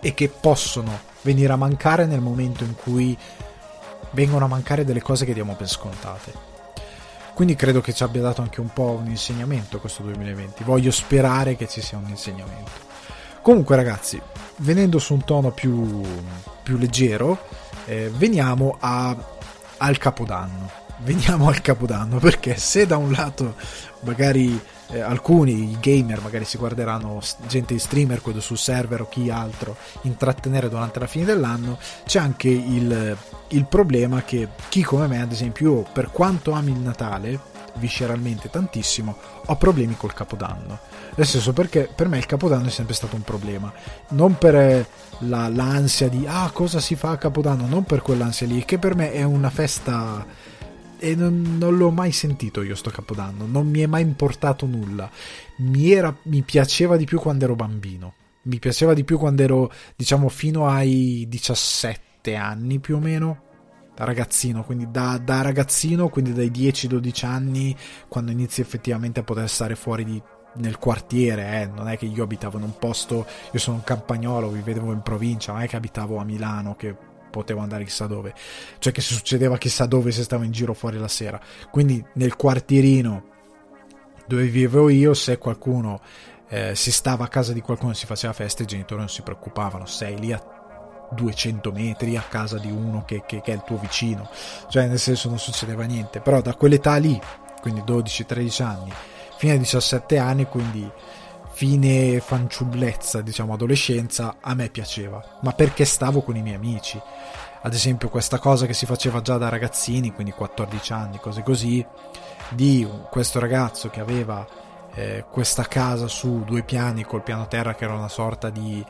e 0.00 0.14
che 0.14 0.28
possono 0.28 1.00
venire 1.22 1.52
a 1.52 1.56
mancare 1.56 2.06
nel 2.06 2.20
momento 2.20 2.64
in 2.64 2.74
cui 2.74 3.16
vengono 4.10 4.44
a 4.44 4.48
mancare 4.48 4.84
delle 4.84 5.02
cose 5.02 5.24
che 5.24 5.34
diamo 5.34 5.54
per 5.54 5.68
scontate. 5.68 6.52
Quindi 7.34 7.56
credo 7.56 7.80
che 7.80 7.92
ci 7.92 8.02
abbia 8.02 8.22
dato 8.22 8.42
anche 8.42 8.60
un 8.60 8.72
po' 8.72 8.98
un 9.00 9.08
insegnamento 9.08 9.80
questo 9.80 10.02
2020. 10.02 10.62
Voglio 10.62 10.90
sperare 10.90 11.56
che 11.56 11.66
ci 11.66 11.80
sia 11.80 11.98
un 11.98 12.08
insegnamento. 12.08 12.70
Comunque 13.42 13.76
ragazzi, 13.76 14.20
venendo 14.58 14.98
su 14.98 15.14
un 15.14 15.24
tono 15.24 15.50
più, 15.50 16.02
più 16.62 16.76
leggero, 16.76 17.38
eh, 17.86 18.10
veniamo 18.14 18.76
a, 18.78 19.16
al 19.78 19.98
Capodanno. 19.98 20.82
Veniamo 20.98 21.48
al 21.48 21.60
Capodanno 21.60 22.18
perché 22.18 22.56
se 22.56 22.86
da 22.86 22.96
un 22.96 23.10
lato 23.10 23.56
magari 24.00 24.58
eh, 24.88 25.00
alcuni 25.00 25.76
gamer 25.80 26.20
magari 26.20 26.44
si 26.44 26.56
guarderanno 26.56 27.20
gente 27.46 27.74
di 27.74 27.80
streamer, 27.80 28.20
quello 28.22 28.40
sul 28.40 28.56
server 28.56 29.02
o 29.02 29.08
chi 29.08 29.28
altro 29.28 29.76
intrattenere 30.02 30.68
durante 30.68 31.00
la 31.00 31.06
fine 31.06 31.24
dell'anno, 31.24 31.78
c'è 32.06 32.20
anche 32.20 32.48
il, 32.48 33.16
il 33.48 33.64
problema 33.66 34.22
che 34.22 34.48
chi 34.68 34.82
come 34.82 35.06
me, 35.06 35.20
ad 35.20 35.32
esempio, 35.32 35.82
per 35.82 36.10
quanto 36.10 36.52
ami 36.52 36.70
il 36.70 36.78
Natale, 36.78 37.40
visceralmente 37.74 38.48
tantissimo, 38.48 39.16
ho 39.46 39.56
problemi 39.56 39.96
col 39.96 40.14
capodanno. 40.14 40.78
Nel 41.16 41.26
senso 41.26 41.52
perché 41.52 41.88
per 41.94 42.08
me 42.08 42.18
il 42.18 42.26
capodanno 42.26 42.66
è 42.66 42.70
sempre 42.70 42.94
stato 42.94 43.14
un 43.14 43.22
problema. 43.22 43.72
Non 44.10 44.36
per 44.36 44.54
eh, 44.56 44.86
la, 45.20 45.48
l'ansia 45.48 46.08
di 46.08 46.24
ah 46.26 46.50
cosa 46.52 46.80
si 46.80 46.96
fa 46.96 47.10
a 47.10 47.18
capodanno, 47.18 47.66
non 47.66 47.84
per 47.84 48.02
quell'ansia 48.02 48.46
lì, 48.46 48.64
che 48.64 48.78
per 48.78 48.96
me 48.96 49.12
è 49.12 49.22
una 49.22 49.50
festa 49.50 50.26
e 50.98 51.14
non, 51.14 51.56
non, 51.58 51.76
l'ho 51.76 51.90
mai 51.90 52.12
sentito 52.12 52.62
io 52.62 52.74
sto 52.74 52.90
capodanno, 52.90 53.46
non 53.46 53.68
mi 53.68 53.80
è 53.80 53.86
mai 53.86 54.02
importato 54.02 54.66
nulla. 54.66 55.10
Mi, 55.58 55.92
era, 55.92 56.16
mi 56.24 56.42
piaceva 56.42 56.96
di 56.96 57.04
più 57.04 57.20
quando 57.20 57.44
ero 57.44 57.54
bambino, 57.54 58.14
mi 58.42 58.58
piaceva 58.58 58.94
di 58.94 59.04
più 59.04 59.18
quando 59.18 59.42
ero 59.42 59.72
diciamo 59.94 60.28
fino 60.28 60.66
ai 60.66 61.26
17 61.28 62.34
anni 62.34 62.78
più 62.78 62.96
o 62.96 63.00
meno, 63.00 63.42
da 63.94 64.04
ragazzino, 64.04 64.64
quindi 64.64 64.90
da, 64.90 65.20
da 65.22 65.42
ragazzino, 65.42 66.08
quindi 66.08 66.32
dai 66.32 66.50
10-12 66.50 67.26
anni, 67.26 67.76
quando 68.08 68.32
inizi 68.32 68.60
effettivamente 68.60 69.20
a 69.20 69.24
poter 69.24 69.48
stare 69.48 69.76
fuori 69.76 70.04
di, 70.04 70.22
nel 70.54 70.78
quartiere, 70.78 71.62
eh. 71.62 71.66
non 71.66 71.88
è 71.88 71.96
che 71.96 72.06
io 72.06 72.24
abitavo 72.24 72.58
in 72.58 72.64
un 72.64 72.78
posto, 72.78 73.26
io 73.50 73.58
sono 73.58 73.76
un 73.76 73.84
campagnolo, 73.84 74.48
vivevo 74.48 74.92
in 74.92 75.02
provincia, 75.02 75.52
non 75.52 75.62
è 75.62 75.68
che 75.68 75.76
abitavo 75.76 76.18
a 76.18 76.24
Milano, 76.24 76.74
che 76.76 76.94
potevo 77.30 77.60
andare 77.60 77.84
chissà 77.84 78.06
dove, 78.06 78.32
cioè 78.78 78.92
che 78.92 79.00
succedeva 79.00 79.58
chissà 79.58 79.86
dove 79.86 80.12
se 80.12 80.22
stavo 80.22 80.44
in 80.44 80.52
giro 80.52 80.72
fuori 80.74 80.98
la 80.98 81.08
sera. 81.08 81.40
Quindi 81.70 82.04
nel 82.14 82.36
quartierino 82.36 83.32
dove 84.26 84.44
vivevo 84.44 84.88
io, 84.88 85.14
se 85.14 85.38
qualcuno 85.38 86.00
eh, 86.48 86.74
si 86.76 86.92
stava 86.92 87.24
a 87.24 87.28
casa 87.28 87.52
di 87.52 87.60
qualcuno 87.60 87.92
e 87.92 87.96
si 87.96 88.06
faceva 88.06 88.32
festa, 88.32 88.62
i 88.62 88.66
genitori 88.66 89.00
non 89.00 89.08
si 89.08 89.22
preoccupavano, 89.22 89.86
sei 89.86 90.18
lì 90.18 90.32
a 90.32 90.40
200 91.10 91.72
metri 91.72 92.16
a 92.16 92.22
casa 92.22 92.58
di 92.58 92.70
uno 92.70 93.04
che, 93.04 93.24
che, 93.26 93.40
che 93.40 93.52
è 93.52 93.54
il 93.54 93.62
tuo 93.64 93.78
vicino, 93.78 94.28
cioè 94.68 94.86
nel 94.86 94.98
senso 94.98 95.28
non 95.28 95.38
succedeva 95.38 95.84
niente, 95.84 96.20
però 96.20 96.40
da 96.40 96.54
quell'età 96.54 96.96
lì, 96.96 97.20
quindi 97.60 97.80
12-13 97.80 98.62
anni, 98.62 98.92
fino 99.44 99.52
ai 99.52 99.58
17 99.58 100.16
anni, 100.16 100.46
quindi 100.46 100.90
fine 101.50 102.18
fanciullezza, 102.20 103.20
diciamo 103.20 103.52
adolescenza, 103.52 104.36
a 104.40 104.54
me 104.54 104.70
piaceva, 104.70 105.22
ma 105.42 105.52
perché 105.52 105.84
stavo 105.84 106.22
con 106.22 106.34
i 106.36 106.40
miei 106.40 106.56
amici. 106.56 106.98
Ad 107.60 107.74
esempio 107.74 108.08
questa 108.08 108.38
cosa 108.38 108.64
che 108.64 108.72
si 108.72 108.86
faceva 108.86 109.20
già 109.20 109.36
da 109.36 109.50
ragazzini, 109.50 110.14
quindi 110.14 110.32
14 110.32 110.92
anni, 110.94 111.18
cose 111.18 111.42
così, 111.42 111.84
di 112.48 112.88
questo 113.10 113.38
ragazzo 113.38 113.90
che 113.90 114.00
aveva 114.00 114.46
eh, 114.94 115.26
questa 115.30 115.64
casa 115.64 116.08
su 116.08 116.42
due 116.44 116.62
piani 116.62 117.04
col 117.04 117.22
piano 117.22 117.46
terra 117.46 117.74
che 117.74 117.84
era 117.84 117.94
una 117.94 118.08
sorta 118.08 118.48
di 118.48 118.82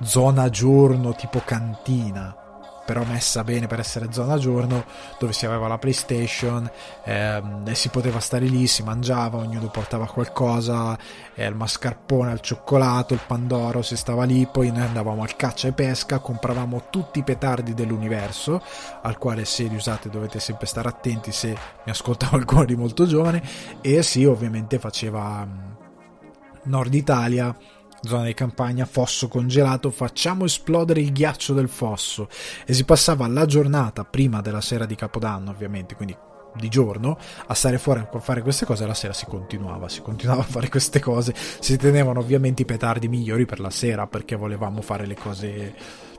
zona 0.00 0.50
giorno 0.50 1.14
tipo 1.14 1.40
cantina 1.44 2.43
però 2.84 3.02
messa 3.04 3.42
bene 3.44 3.66
per 3.66 3.78
essere 3.78 4.12
zona 4.12 4.38
giorno, 4.38 4.84
dove 5.18 5.32
si 5.32 5.46
aveva 5.46 5.68
la 5.68 5.78
PlayStation 5.78 6.70
ehm, 7.04 7.62
e 7.66 7.74
si 7.74 7.88
poteva 7.88 8.20
stare 8.20 8.46
lì, 8.46 8.66
si 8.66 8.82
mangiava, 8.82 9.38
ognuno 9.38 9.68
portava 9.68 10.06
qualcosa, 10.06 10.96
eh, 11.34 11.46
il 11.46 11.54
mascarpone 11.54 12.30
al 12.30 12.40
cioccolato, 12.40 13.14
il 13.14 13.20
pandoro, 13.26 13.82
si 13.82 13.96
stava 13.96 14.24
lì, 14.24 14.46
poi 14.46 14.70
noi 14.70 14.82
andavamo 14.82 15.22
al 15.22 15.36
caccia 15.36 15.68
e 15.68 15.72
pesca, 15.72 16.18
compravamo 16.18 16.84
tutti 16.90 17.20
i 17.20 17.24
petardi 17.24 17.74
dell'universo, 17.74 18.62
al 19.02 19.18
quale 19.18 19.44
se 19.44 19.64
li 19.64 19.76
usate 19.76 20.08
dovete 20.08 20.38
sempre 20.38 20.66
stare 20.66 20.88
attenti 20.88 21.32
se 21.32 21.48
mi 21.48 21.90
ascolta 21.90 22.28
qualcuno 22.34 22.64
di 22.64 22.76
molto 22.76 23.06
giovane, 23.06 23.42
e 23.80 24.02
sì, 24.02 24.24
ovviamente 24.24 24.78
faceva 24.78 25.44
mm, 25.44 25.72
Nord 26.64 26.94
Italia 26.94 27.54
zona 28.06 28.24
di 28.24 28.34
campagna, 28.34 28.84
fosso 28.84 29.28
congelato, 29.28 29.90
facciamo 29.90 30.44
esplodere 30.44 31.00
il 31.00 31.12
ghiaccio 31.12 31.54
del 31.54 31.68
fosso. 31.68 32.28
E 32.66 32.72
si 32.72 32.84
passava 32.84 33.26
la 33.26 33.46
giornata 33.46 34.04
prima 34.04 34.40
della 34.40 34.60
sera 34.60 34.86
di 34.86 34.94
Capodanno 34.94 35.50
ovviamente, 35.50 35.94
quindi 35.94 36.16
di 36.56 36.68
giorno 36.68 37.18
a 37.46 37.54
stare 37.54 37.78
fuori 37.78 38.00
a 38.00 38.18
fare 38.20 38.40
queste 38.40 38.64
cose 38.64 38.86
la 38.86 38.94
sera 38.94 39.12
si 39.12 39.26
continuava 39.26 39.88
si 39.88 40.00
continuava 40.02 40.42
a 40.42 40.44
fare 40.44 40.68
queste 40.68 41.00
cose. 41.00 41.34
Si 41.34 41.76
tenevano 41.76 42.20
ovviamente 42.20 42.62
i 42.62 42.64
petardi 42.64 43.08
migliori 43.08 43.44
per 43.44 43.60
la 43.60 43.70
sera 43.70 44.06
perché 44.06 44.36
volevamo 44.36 44.80
fare 44.80 45.06
le 45.06 45.16
cose 45.16 45.74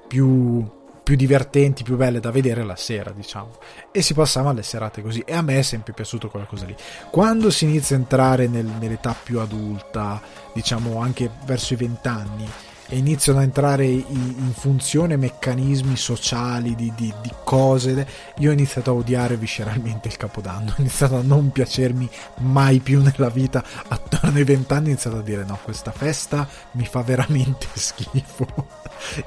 più 0.07 0.83
più 1.05 1.15
divertenti, 1.15 1.83
più 1.83 1.97
belle 1.97 2.19
da 2.19 2.31
vedere 2.31 2.63
la 2.63 2.75
sera, 2.75 3.11
diciamo. 3.11 3.51
E 3.91 4.01
si 4.01 4.15
passava 4.15 4.49
alle 4.49 4.63
serate 4.63 5.03
così. 5.03 5.19
E 5.23 5.35
a 5.35 5.43
me 5.43 5.59
è 5.59 5.61
sempre 5.61 5.93
piaciuto 5.93 6.29
quella 6.29 6.47
cosa 6.47 6.65
lì. 6.65 6.75
Quando 7.11 7.51
si 7.51 7.65
inizia 7.65 7.95
a 7.95 7.99
entrare 7.99 8.47
nel, 8.47 8.65
nell'età 8.65 9.13
più 9.13 9.39
adulta, 9.39 10.19
diciamo 10.51 10.99
anche 10.99 11.29
verso 11.45 11.73
i 11.73 11.77
vent'anni, 11.77 12.49
e 12.87 12.97
iniziano 12.97 13.39
a 13.39 13.43
entrare 13.43 13.85
in 13.85 14.51
funzione 14.53 15.17
meccanismi 15.17 15.95
sociali 15.95 16.75
di, 16.75 16.91
di, 16.95 17.13
di, 17.21 17.31
cose. 17.43 18.07
Io 18.37 18.49
ho 18.49 18.53
iniziato 18.53 18.91
a 18.91 18.93
odiare 18.93 19.37
visceralmente 19.37 20.07
il 20.07 20.17
capodanno 20.17 20.71
ho 20.77 20.81
iniziato 20.81 21.17
a 21.17 21.21
non 21.21 21.51
piacermi 21.51 22.09
mai 22.41 22.79
più 22.79 23.01
nella 23.01 23.29
vita. 23.29 23.63
Attorno 23.87 24.37
ai 24.37 24.43
vent'anni 24.43 24.87
ho 24.87 24.91
iniziato 24.91 25.17
a 25.17 25.21
dire 25.21 25.43
no 25.43 25.57
questa 25.63 25.91
festa 25.91 26.47
mi 26.71 26.85
fa 26.85 27.01
veramente 27.01 27.67
schifo. 27.73 28.67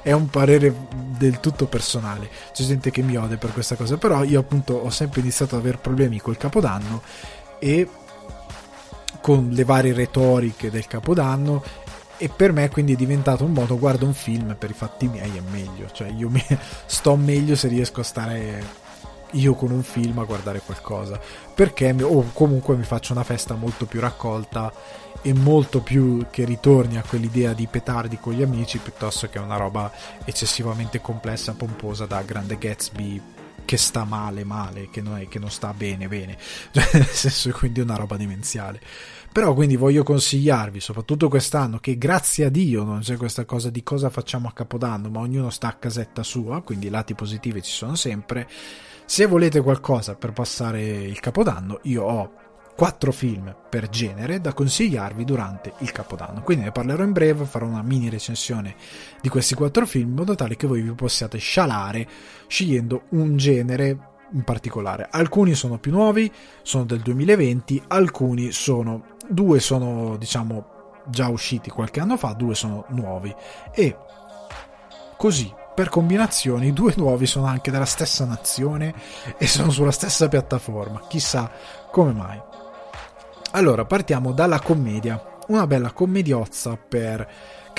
È 0.01 0.11
un 0.11 0.29
parere 0.29 0.73
del 1.17 1.39
tutto 1.39 1.67
personale. 1.67 2.29
C'è 2.53 2.63
gente 2.63 2.91
che 2.91 3.01
mi 3.01 3.17
odia 3.17 3.37
per 3.37 3.51
questa 3.51 3.75
cosa 3.75 3.97
però 3.97 4.23
io 4.23 4.39
appunto 4.39 4.75
ho 4.75 4.89
sempre 4.89 5.19
iniziato 5.19 5.55
ad 5.55 5.61
avere 5.61 5.77
problemi 5.77 6.19
col 6.19 6.37
capodanno 6.37 7.01
e 7.59 7.87
con 9.21 9.49
le 9.51 9.65
varie 9.65 9.93
retoriche 9.93 10.71
del 10.71 10.87
capodanno 10.87 11.61
e 12.21 12.27
per 12.27 12.51
me 12.51 12.67
quindi 12.67 12.93
è 12.93 12.95
diventato 12.97 13.45
un 13.45 13.53
modo 13.53 13.79
guardo 13.79 14.05
un 14.05 14.13
film 14.13 14.53
per 14.59 14.69
i 14.69 14.73
fatti 14.73 15.07
miei 15.07 15.37
è 15.37 15.41
meglio. 15.51 15.89
Cioè 15.89 16.09
io 16.09 16.29
mi, 16.29 16.45
sto 16.85 17.15
meglio 17.15 17.55
se 17.55 17.69
riesco 17.69 18.01
a 18.01 18.03
stare 18.03 18.63
io 19.31 19.53
con 19.53 19.71
un 19.71 19.83
film 19.83 20.19
a 20.19 20.25
guardare 20.25 20.59
qualcosa. 20.59 21.17
Perché 21.55 21.95
o 22.01 22.29
comunque 22.33 22.75
mi 22.75 22.83
faccio 22.83 23.13
una 23.13 23.23
festa 23.23 23.55
molto 23.55 23.85
più 23.85 24.01
raccolta 24.01 24.71
e 25.21 25.33
molto 25.33 25.79
più 25.79 26.27
che 26.29 26.43
ritorni 26.43 26.97
a 26.97 27.03
quell'idea 27.07 27.53
di 27.53 27.67
petardi 27.67 28.17
con 28.17 28.33
gli 28.33 28.43
amici 28.43 28.79
piuttosto 28.79 29.29
che 29.29 29.39
una 29.39 29.55
roba 29.55 29.89
eccessivamente 30.25 30.99
complessa 30.99 31.53
pomposa 31.53 32.05
da 32.05 32.21
grande 32.21 32.57
Gatsby 32.57 33.21
che 33.63 33.77
sta 33.77 34.03
male 34.03 34.43
male 34.43 34.89
che 34.89 34.99
non, 34.99 35.19
è, 35.19 35.27
che 35.29 35.39
non 35.39 35.51
sta 35.51 35.73
bene 35.73 36.09
bene. 36.09 36.37
Cioè, 36.71 36.89
nel 36.93 37.05
senso 37.05 37.51
quindi 37.51 37.79
una 37.79 37.95
roba 37.95 38.17
demenziale 38.17 38.81
però 39.31 39.53
quindi 39.53 39.75
voglio 39.75 40.03
consigliarvi, 40.03 40.79
soprattutto 40.79 41.29
quest'anno, 41.29 41.77
che 41.79 41.97
grazie 41.97 42.45
a 42.45 42.49
Dio 42.49 42.83
non 42.83 42.99
c'è 42.99 43.15
questa 43.17 43.45
cosa 43.45 43.69
di 43.69 43.83
cosa 43.83 44.09
facciamo 44.09 44.47
a 44.47 44.53
Capodanno, 44.53 45.09
ma 45.09 45.19
ognuno 45.19 45.49
sta 45.49 45.67
a 45.67 45.73
casetta 45.73 46.23
sua, 46.23 46.61
quindi 46.61 46.87
i 46.87 46.89
lati 46.89 47.13
positivi 47.13 47.61
ci 47.61 47.71
sono 47.71 47.95
sempre. 47.95 48.47
Se 49.05 49.25
volete 49.25 49.61
qualcosa 49.61 50.15
per 50.15 50.33
passare 50.33 50.81
il 50.81 51.19
Capodanno, 51.19 51.79
io 51.83 52.03
ho 52.03 52.31
quattro 52.79 53.11
film 53.11 53.53
per 53.69 53.89
genere 53.89 54.39
da 54.39 54.53
consigliarvi 54.53 55.25
durante 55.25 55.73
il 55.79 55.91
Capodanno. 55.91 56.41
Quindi 56.41 56.63
ne 56.63 56.71
parlerò 56.71 57.03
in 57.03 57.11
breve, 57.11 57.43
farò 57.43 57.65
una 57.65 57.83
mini 57.83 58.07
recensione 58.07 58.73
di 59.21 59.27
questi 59.27 59.53
quattro 59.53 59.85
film 59.85 60.09
in 60.09 60.15
modo 60.15 60.33
tale 60.33 60.55
che 60.55 60.65
voi 60.65 60.81
vi 60.81 60.93
possiate 60.93 61.37
scialare 61.39 62.07
scegliendo 62.47 63.07
un 63.09 63.35
genere 63.35 64.08
in 64.33 64.43
particolare. 64.43 65.07
Alcuni 65.09 65.53
sono 65.53 65.77
più 65.77 65.91
nuovi, 65.91 66.31
sono 66.61 66.85
del 66.85 66.99
2020, 66.99 67.83
alcuni 67.87 68.51
sono 68.51 69.17
due 69.27 69.59
sono 69.59 70.17
diciamo 70.17 70.77
già 71.05 71.27
usciti 71.27 71.69
qualche 71.69 71.99
anno 71.99 72.17
fa, 72.17 72.33
due 72.33 72.55
sono 72.55 72.85
nuovi 72.89 73.33
e 73.73 73.95
così 75.17 75.53
per 75.75 75.89
combinazione 75.89 76.67
i 76.67 76.73
due 76.73 76.93
nuovi 76.97 77.25
sono 77.25 77.45
anche 77.45 77.71
della 77.71 77.85
stessa 77.85 78.25
nazione 78.25 78.93
e 79.37 79.47
sono 79.47 79.71
sulla 79.71 79.91
stessa 79.91 80.27
piattaforma, 80.27 81.03
chissà 81.07 81.49
come 81.91 82.11
mai. 82.11 82.41
Allora 83.51 83.85
partiamo 83.85 84.33
dalla 84.33 84.59
commedia, 84.59 85.39
una 85.47 85.65
bella 85.65 85.91
commediozza 85.91 86.77
per 86.77 87.27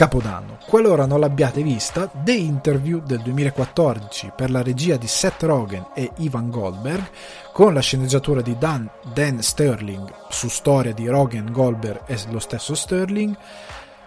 Capodanno. 0.00 0.56
Qualora 0.66 1.04
non 1.04 1.20
l'abbiate 1.20 1.62
vista, 1.62 2.10
The 2.10 2.32
Interview 2.32 3.02
del 3.02 3.20
2014 3.20 4.32
per 4.34 4.50
la 4.50 4.62
regia 4.62 4.96
di 4.96 5.06
Seth 5.06 5.42
Rogen 5.42 5.88
e 5.94 6.10
Ivan 6.20 6.48
Goldberg, 6.48 7.10
con 7.52 7.74
la 7.74 7.80
sceneggiatura 7.80 8.40
di 8.40 8.56
Dan, 8.56 8.88
Dan 9.12 9.42
Sterling 9.42 10.10
su 10.30 10.48
storia 10.48 10.94
di 10.94 11.06
Rogen, 11.06 11.52
Goldberg 11.52 12.04
e 12.06 12.18
lo 12.30 12.38
stesso 12.38 12.74
Sterling, 12.74 13.36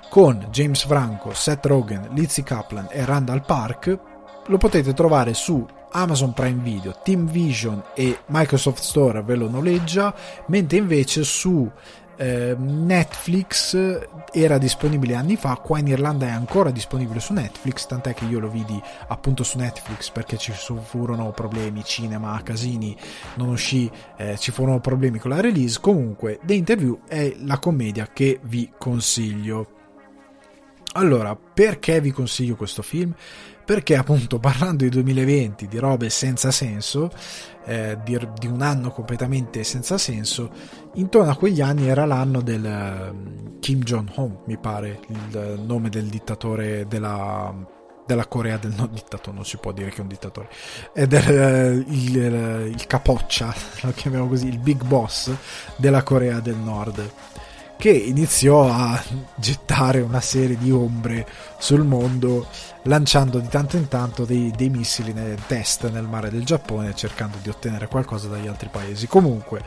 con 0.09 0.47
James 0.49 0.83
Franco, 0.83 1.31
Seth 1.35 1.67
Rogen, 1.67 2.09
Lizzie 2.13 2.41
Kaplan 2.41 2.87
e 2.89 3.05
Randall 3.05 3.45
Park, 3.45 3.99
lo 4.47 4.57
potete 4.57 4.95
trovare 4.95 5.35
su 5.35 5.63
Amazon 5.91 6.33
Prime 6.33 6.61
Video, 6.63 6.95
Team 7.03 7.29
Vision 7.29 7.83
e 7.93 8.21
Microsoft 8.27 8.81
Store 8.81 9.21
ve 9.21 9.35
lo 9.35 9.47
noleggia, 9.47 10.11
mentre 10.47 10.79
invece 10.79 11.23
su 11.23 11.69
eh, 12.17 12.55
Netflix 12.57 13.75
era 14.31 14.57
disponibile 14.57 15.15
anni 15.15 15.35
fa, 15.35 15.55
qua 15.55 15.79
in 15.79 15.87
Irlanda 15.87 16.27
è 16.27 16.31
ancora 16.31 16.71
disponibile 16.71 17.19
su 17.19 17.33
Netflix, 17.33 17.85
tant'è 17.85 18.13
che 18.13 18.25
io 18.25 18.39
lo 18.39 18.49
vidi 18.49 18.81
appunto 19.07 19.43
su 19.43 19.57
Netflix 19.57 20.09
perché 20.09 20.37
ci 20.37 20.51
furono 20.51 21.31
problemi, 21.31 21.83
cinema, 21.83 22.39
casini, 22.43 22.95
non 23.35 23.49
uscì, 23.49 23.89
eh, 24.17 24.37
ci 24.37 24.51
furono 24.51 24.79
problemi 24.79 25.19
con 25.19 25.31
la 25.31 25.41
release. 25.41 25.79
Comunque, 25.79 26.39
The 26.43 26.53
Interview 26.53 26.99
è 27.07 27.33
la 27.39 27.59
commedia 27.59 28.07
che 28.11 28.39
vi 28.43 28.71
consiglio. 28.77 29.81
Allora, 30.95 31.35
perché 31.35 31.99
vi 32.01 32.11
consiglio 32.11 32.55
questo 32.55 32.81
film? 32.81 33.15
perché 33.65 33.95
appunto 33.95 34.39
parlando 34.39 34.83
di 34.83 34.89
2020, 34.89 35.67
di 35.67 35.77
robe 35.77 36.09
senza 36.09 36.51
senso, 36.51 37.11
eh, 37.65 37.97
di, 38.03 38.17
di, 38.39 38.47
un 38.47 38.61
anno 38.61 38.91
completamente 38.91 39.63
senza 39.63 39.97
senso, 39.97 40.51
intorno 40.95 41.31
a 41.31 41.35
quegli 41.35 41.61
anni 41.61 41.87
era 41.87 42.05
l'anno 42.05 42.41
del 42.41 42.63
uh, 42.63 43.59
Kim 43.59 43.81
Jong-un, 43.81 44.39
mi 44.45 44.57
pare, 44.57 44.99
il 45.07 45.61
nome 45.65 45.89
del 45.89 46.05
dittatore 46.05 46.85
della, 46.87 47.53
della 48.05 48.25
Corea 48.27 48.57
del 48.57 48.73
Nord, 48.75 48.93
dittatore, 48.93 49.35
non 49.35 49.45
si 49.45 49.57
può 49.57 49.71
dire 49.71 49.89
che 49.89 49.97
è 49.97 50.01
un 50.01 50.07
dittatore, 50.07 50.49
è 50.93 51.07
del, 51.07 51.85
il, 51.87 52.71
il 52.73 52.87
capoccia, 52.87 53.53
lo 53.81 53.91
chiamiamo 53.91 54.27
così, 54.27 54.47
il 54.47 54.59
big 54.59 54.83
boss 54.83 55.31
della 55.77 56.03
Corea 56.03 56.39
del 56.39 56.57
Nord 56.57 57.11
che 57.83 57.91
iniziò 57.91 58.71
a 58.71 59.03
gettare 59.35 59.99
una 59.99 60.21
serie 60.21 60.57
di 60.57 60.71
ombre 60.71 61.27
sul 61.57 61.83
mondo 61.83 62.47
lanciando 62.83 63.39
di 63.39 63.49
tanto 63.49 63.75
in 63.75 63.89
tanto 63.89 64.23
dei, 64.23 64.53
dei 64.55 64.69
missili 64.69 65.11
nel 65.11 65.37
test 65.47 65.89
nel 65.89 66.07
mare 66.07 66.29
del 66.29 66.45
Giappone 66.45 66.95
cercando 66.95 67.39
di 67.41 67.49
ottenere 67.49 67.89
qualcosa 67.89 68.29
dagli 68.29 68.47
altri 68.47 68.69
paesi. 68.71 69.05
Comunque, 69.05 69.61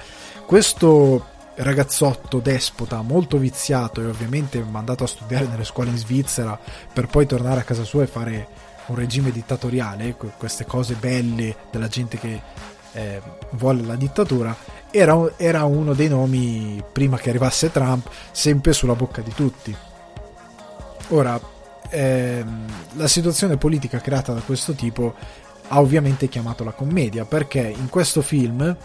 questo 0.46 1.26
ragazzotto 1.56 2.38
despota 2.38 3.02
molto 3.02 3.36
viziato 3.36 4.00
e 4.00 4.06
ovviamente 4.06 4.64
mandato 4.64 5.04
a 5.04 5.08
studiare 5.08 5.46
nelle 5.46 5.64
scuole 5.64 5.90
in 5.90 5.98
Svizzera 5.98 6.58
per 6.90 7.08
poi 7.08 7.26
tornare 7.26 7.60
a 7.60 7.64
casa 7.64 7.84
sua 7.84 8.04
e 8.04 8.06
fare 8.06 8.48
un 8.86 8.96
regime 8.96 9.30
dittatoriale, 9.30 10.16
queste 10.38 10.64
cose 10.64 10.94
belle 10.94 11.54
della 11.70 11.88
gente 11.88 12.16
che 12.16 12.40
eh, 12.96 13.20
vuole 13.50 13.82
la 13.82 13.94
dittatura, 13.94 14.56
era, 14.90 15.32
era 15.36 15.64
uno 15.64 15.92
dei 15.92 16.08
nomi 16.08 16.82
prima 16.92 17.18
che 17.18 17.28
arrivasse 17.28 17.70
Trump 17.70 18.08
sempre 18.32 18.72
sulla 18.72 18.94
bocca 18.94 19.20
di 19.20 19.32
tutti. 19.34 19.76
Ora, 21.08 21.38
ehm, 21.90 22.66
la 22.94 23.06
situazione 23.06 23.56
politica 23.56 24.00
creata 24.00 24.32
da 24.32 24.40
questo 24.40 24.72
tipo 24.72 25.14
ha 25.68 25.80
ovviamente 25.80 26.28
chiamato 26.28 26.64
la 26.64 26.72
commedia 26.72 27.24
perché 27.24 27.60
in 27.60 27.88
questo 27.88 28.22
film 28.22 28.76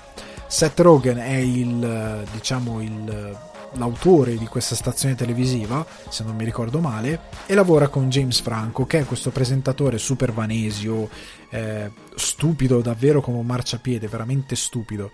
Seth 0.47 0.80
Rogen 0.80 1.17
è 1.17 1.36
il 1.36 2.26
diciamo 2.32 2.82
il, 2.82 3.38
l'autore 3.73 4.36
di 4.38 4.45
questa 4.45 4.75
stazione 4.75 5.15
televisiva 5.15 5.86
se 6.10 6.23
non 6.23 6.36
mi 6.36 6.43
ricordo 6.43 6.79
male 6.79 7.21
e 7.45 7.53
lavora 7.53 7.88
con 7.88 8.10
James 8.10 8.41
Franco 8.41 8.86
che 8.86 8.99
è 8.99 9.05
questo 9.05 9.29
presentatore 9.29 9.97
super 9.97 10.31
vanesio 10.31 11.10
eh, 11.49 11.91
stupido 12.15 12.81
davvero 12.81 13.21
come 13.21 13.38
un 13.38 13.45
marciapiede 13.45 14.07
veramente 14.07 14.55
stupido 14.55 15.12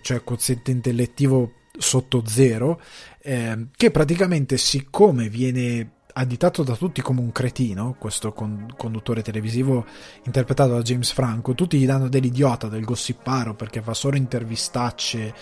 cioè 0.00 0.22
quoziente 0.22 0.70
intellettivo 0.70 1.52
sotto 1.76 2.22
zero 2.26 2.80
eh, 3.22 3.66
che 3.76 3.90
praticamente 3.90 4.56
siccome 4.58 5.28
viene 5.28 5.90
additato 6.14 6.62
da 6.62 6.76
tutti 6.76 7.02
come 7.02 7.20
un 7.20 7.32
cretino, 7.32 7.96
questo 7.98 8.32
con, 8.32 8.72
conduttore 8.76 9.22
televisivo 9.22 9.84
interpretato 10.24 10.74
da 10.74 10.82
James 10.82 11.10
Franco, 11.12 11.54
tutti 11.54 11.78
gli 11.78 11.86
danno 11.86 12.08
dell'idiota, 12.08 12.68
del 12.68 12.84
gossiparo, 12.84 13.54
perché 13.54 13.82
fa 13.82 13.94
solo 13.94 14.16
intervistacce 14.16 15.34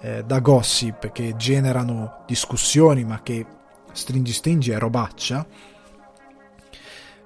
eh, 0.00 0.24
da 0.24 0.40
gossip 0.40 1.12
che 1.12 1.34
generano 1.36 2.24
discussioni, 2.26 3.04
ma 3.04 3.22
che 3.22 3.44
stringi 3.92 4.32
stringi 4.32 4.70
è 4.70 4.78
robaccia, 4.78 5.46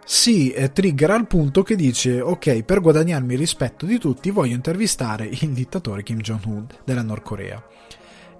si 0.04 0.50
eh, 0.50 0.72
triggera 0.72 1.14
al 1.14 1.26
punto 1.26 1.62
che 1.62 1.76
dice 1.76 2.20
ok, 2.20 2.62
per 2.62 2.80
guadagnarmi 2.80 3.34
il 3.34 3.38
rispetto 3.38 3.86
di 3.86 3.98
tutti 3.98 4.30
voglio 4.30 4.54
intervistare 4.54 5.26
il 5.26 5.50
dittatore 5.50 6.02
Kim 6.02 6.20
Jong-un 6.20 6.66
della 6.84 7.02
Nord 7.02 7.22
Corea. 7.22 7.62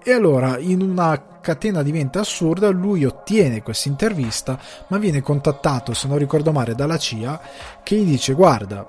E 0.05 0.11
allora, 0.11 0.57
in 0.57 0.81
una 0.81 1.39
catena 1.39 1.81
di 1.81 1.89
eventi 1.89 2.17
assurda, 2.17 2.67
lui 2.69 3.05
ottiene 3.05 3.63
questa 3.63 3.87
intervista, 3.87 4.59
ma 4.89 4.97
viene 4.97 5.21
contattato, 5.21 5.93
se 5.93 6.09
non 6.09 6.17
ricordo 6.17 6.51
male, 6.51 6.75
dalla 6.75 6.97
CIA, 6.97 7.39
che 7.83 7.95
gli 7.95 8.09
dice: 8.09 8.33
Guarda, 8.33 8.85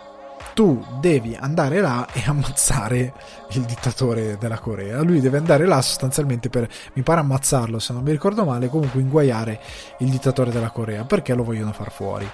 tu 0.54 0.82
devi 1.00 1.36
andare 1.38 1.80
là 1.80 2.06
e 2.12 2.22
ammazzare 2.24 3.12
il 3.50 3.62
dittatore 3.62 4.38
della 4.38 4.58
Corea. 4.58 5.02
Lui 5.02 5.20
deve 5.20 5.38
andare 5.38 5.66
là 5.66 5.82
sostanzialmente 5.82 6.48
per, 6.48 6.68
mi 6.94 7.02
pare 7.02 7.20
ammazzarlo, 7.20 7.78
se 7.78 7.92
non 7.92 8.02
mi 8.02 8.12
ricordo 8.12 8.44
male, 8.44 8.68
comunque 8.68 9.00
inguaiare 9.00 9.60
il 9.98 10.08
dittatore 10.08 10.50
della 10.50 10.70
Corea, 10.70 11.04
perché 11.04 11.34
lo 11.34 11.44
vogliono 11.44 11.72
far 11.72 11.90
fuori. 11.90 12.28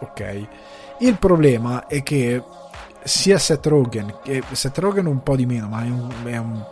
Ok. 0.00 0.48
Il 0.98 1.16
problema 1.16 1.86
è 1.86 2.02
che 2.02 2.42
sia 3.02 3.38
Seth 3.38 3.66
Rogen, 3.66 4.18
che 4.22 4.42
Seth 4.50 4.78
Rogen 4.78 5.06
un 5.06 5.22
po' 5.22 5.36
di 5.36 5.46
meno, 5.46 5.68
ma 5.68 5.82
è 5.82 5.88
un, 5.88 6.08
è 6.24 6.36
un 6.36 6.64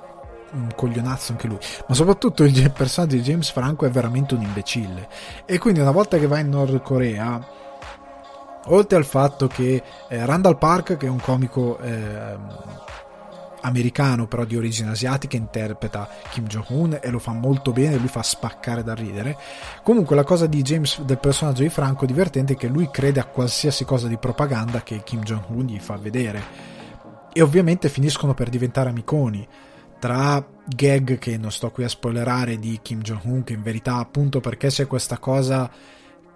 un 0.50 0.68
coglionazzo 0.74 1.32
anche 1.32 1.46
lui, 1.46 1.58
ma 1.86 1.94
soprattutto 1.94 2.44
il 2.44 2.70
personaggio 2.70 3.16
di 3.16 3.22
James 3.22 3.50
Franco 3.50 3.84
è 3.84 3.90
veramente 3.90 4.34
un 4.34 4.40
imbecille. 4.40 5.06
E 5.44 5.58
quindi 5.58 5.80
una 5.80 5.90
volta 5.90 6.16
che 6.18 6.26
va 6.26 6.38
in 6.38 6.48
Nord 6.48 6.80
Corea, 6.80 7.46
oltre 8.72 8.96
al 8.96 9.04
fatto 9.04 9.46
che 9.46 9.82
eh, 10.08 10.26
Randall 10.26 10.58
Park, 10.58 10.96
che 10.96 11.06
è 11.06 11.10
un 11.10 11.20
comico 11.20 11.78
eh, 11.78 12.36
americano 13.60 14.26
però 14.26 14.44
di 14.44 14.56
origine 14.56 14.90
asiatica, 14.90 15.36
interpreta 15.36 16.08
Kim 16.30 16.46
Jong-un 16.46 16.98
e 17.00 17.10
lo 17.10 17.18
fa 17.18 17.32
molto 17.32 17.72
bene, 17.72 17.96
lui 17.96 18.08
fa 18.08 18.22
spaccare 18.22 18.82
da 18.82 18.94
ridere. 18.94 19.36
Comunque 19.82 20.16
la 20.16 20.24
cosa 20.24 20.46
di 20.46 20.62
James, 20.62 21.00
del 21.02 21.18
personaggio 21.18 21.62
di 21.62 21.68
Franco 21.68 22.06
divertente 22.06 22.54
è 22.54 22.56
che 22.56 22.68
lui 22.68 22.88
crede 22.90 23.20
a 23.20 23.26
qualsiasi 23.26 23.84
cosa 23.84 24.06
di 24.08 24.16
propaganda 24.16 24.82
che 24.82 25.02
Kim 25.02 25.22
Jong-un 25.22 25.66
gli 25.66 25.78
fa 25.78 25.96
vedere. 25.96 26.76
E 27.32 27.42
ovviamente 27.42 27.88
finiscono 27.88 28.34
per 28.34 28.48
diventare 28.48 28.90
amiconi 28.90 29.46
tra 29.98 30.44
gag 30.64 31.18
che 31.18 31.36
non 31.36 31.50
sto 31.50 31.70
qui 31.70 31.84
a 31.84 31.88
spoilerare 31.88 32.58
di 32.58 32.78
Kim 32.82 33.00
Jong-un 33.00 33.42
che 33.42 33.54
in 33.54 33.62
verità 33.62 33.96
appunto 33.96 34.40
perché 34.40 34.68
c'è 34.68 34.86
questa 34.86 35.18
cosa 35.18 35.68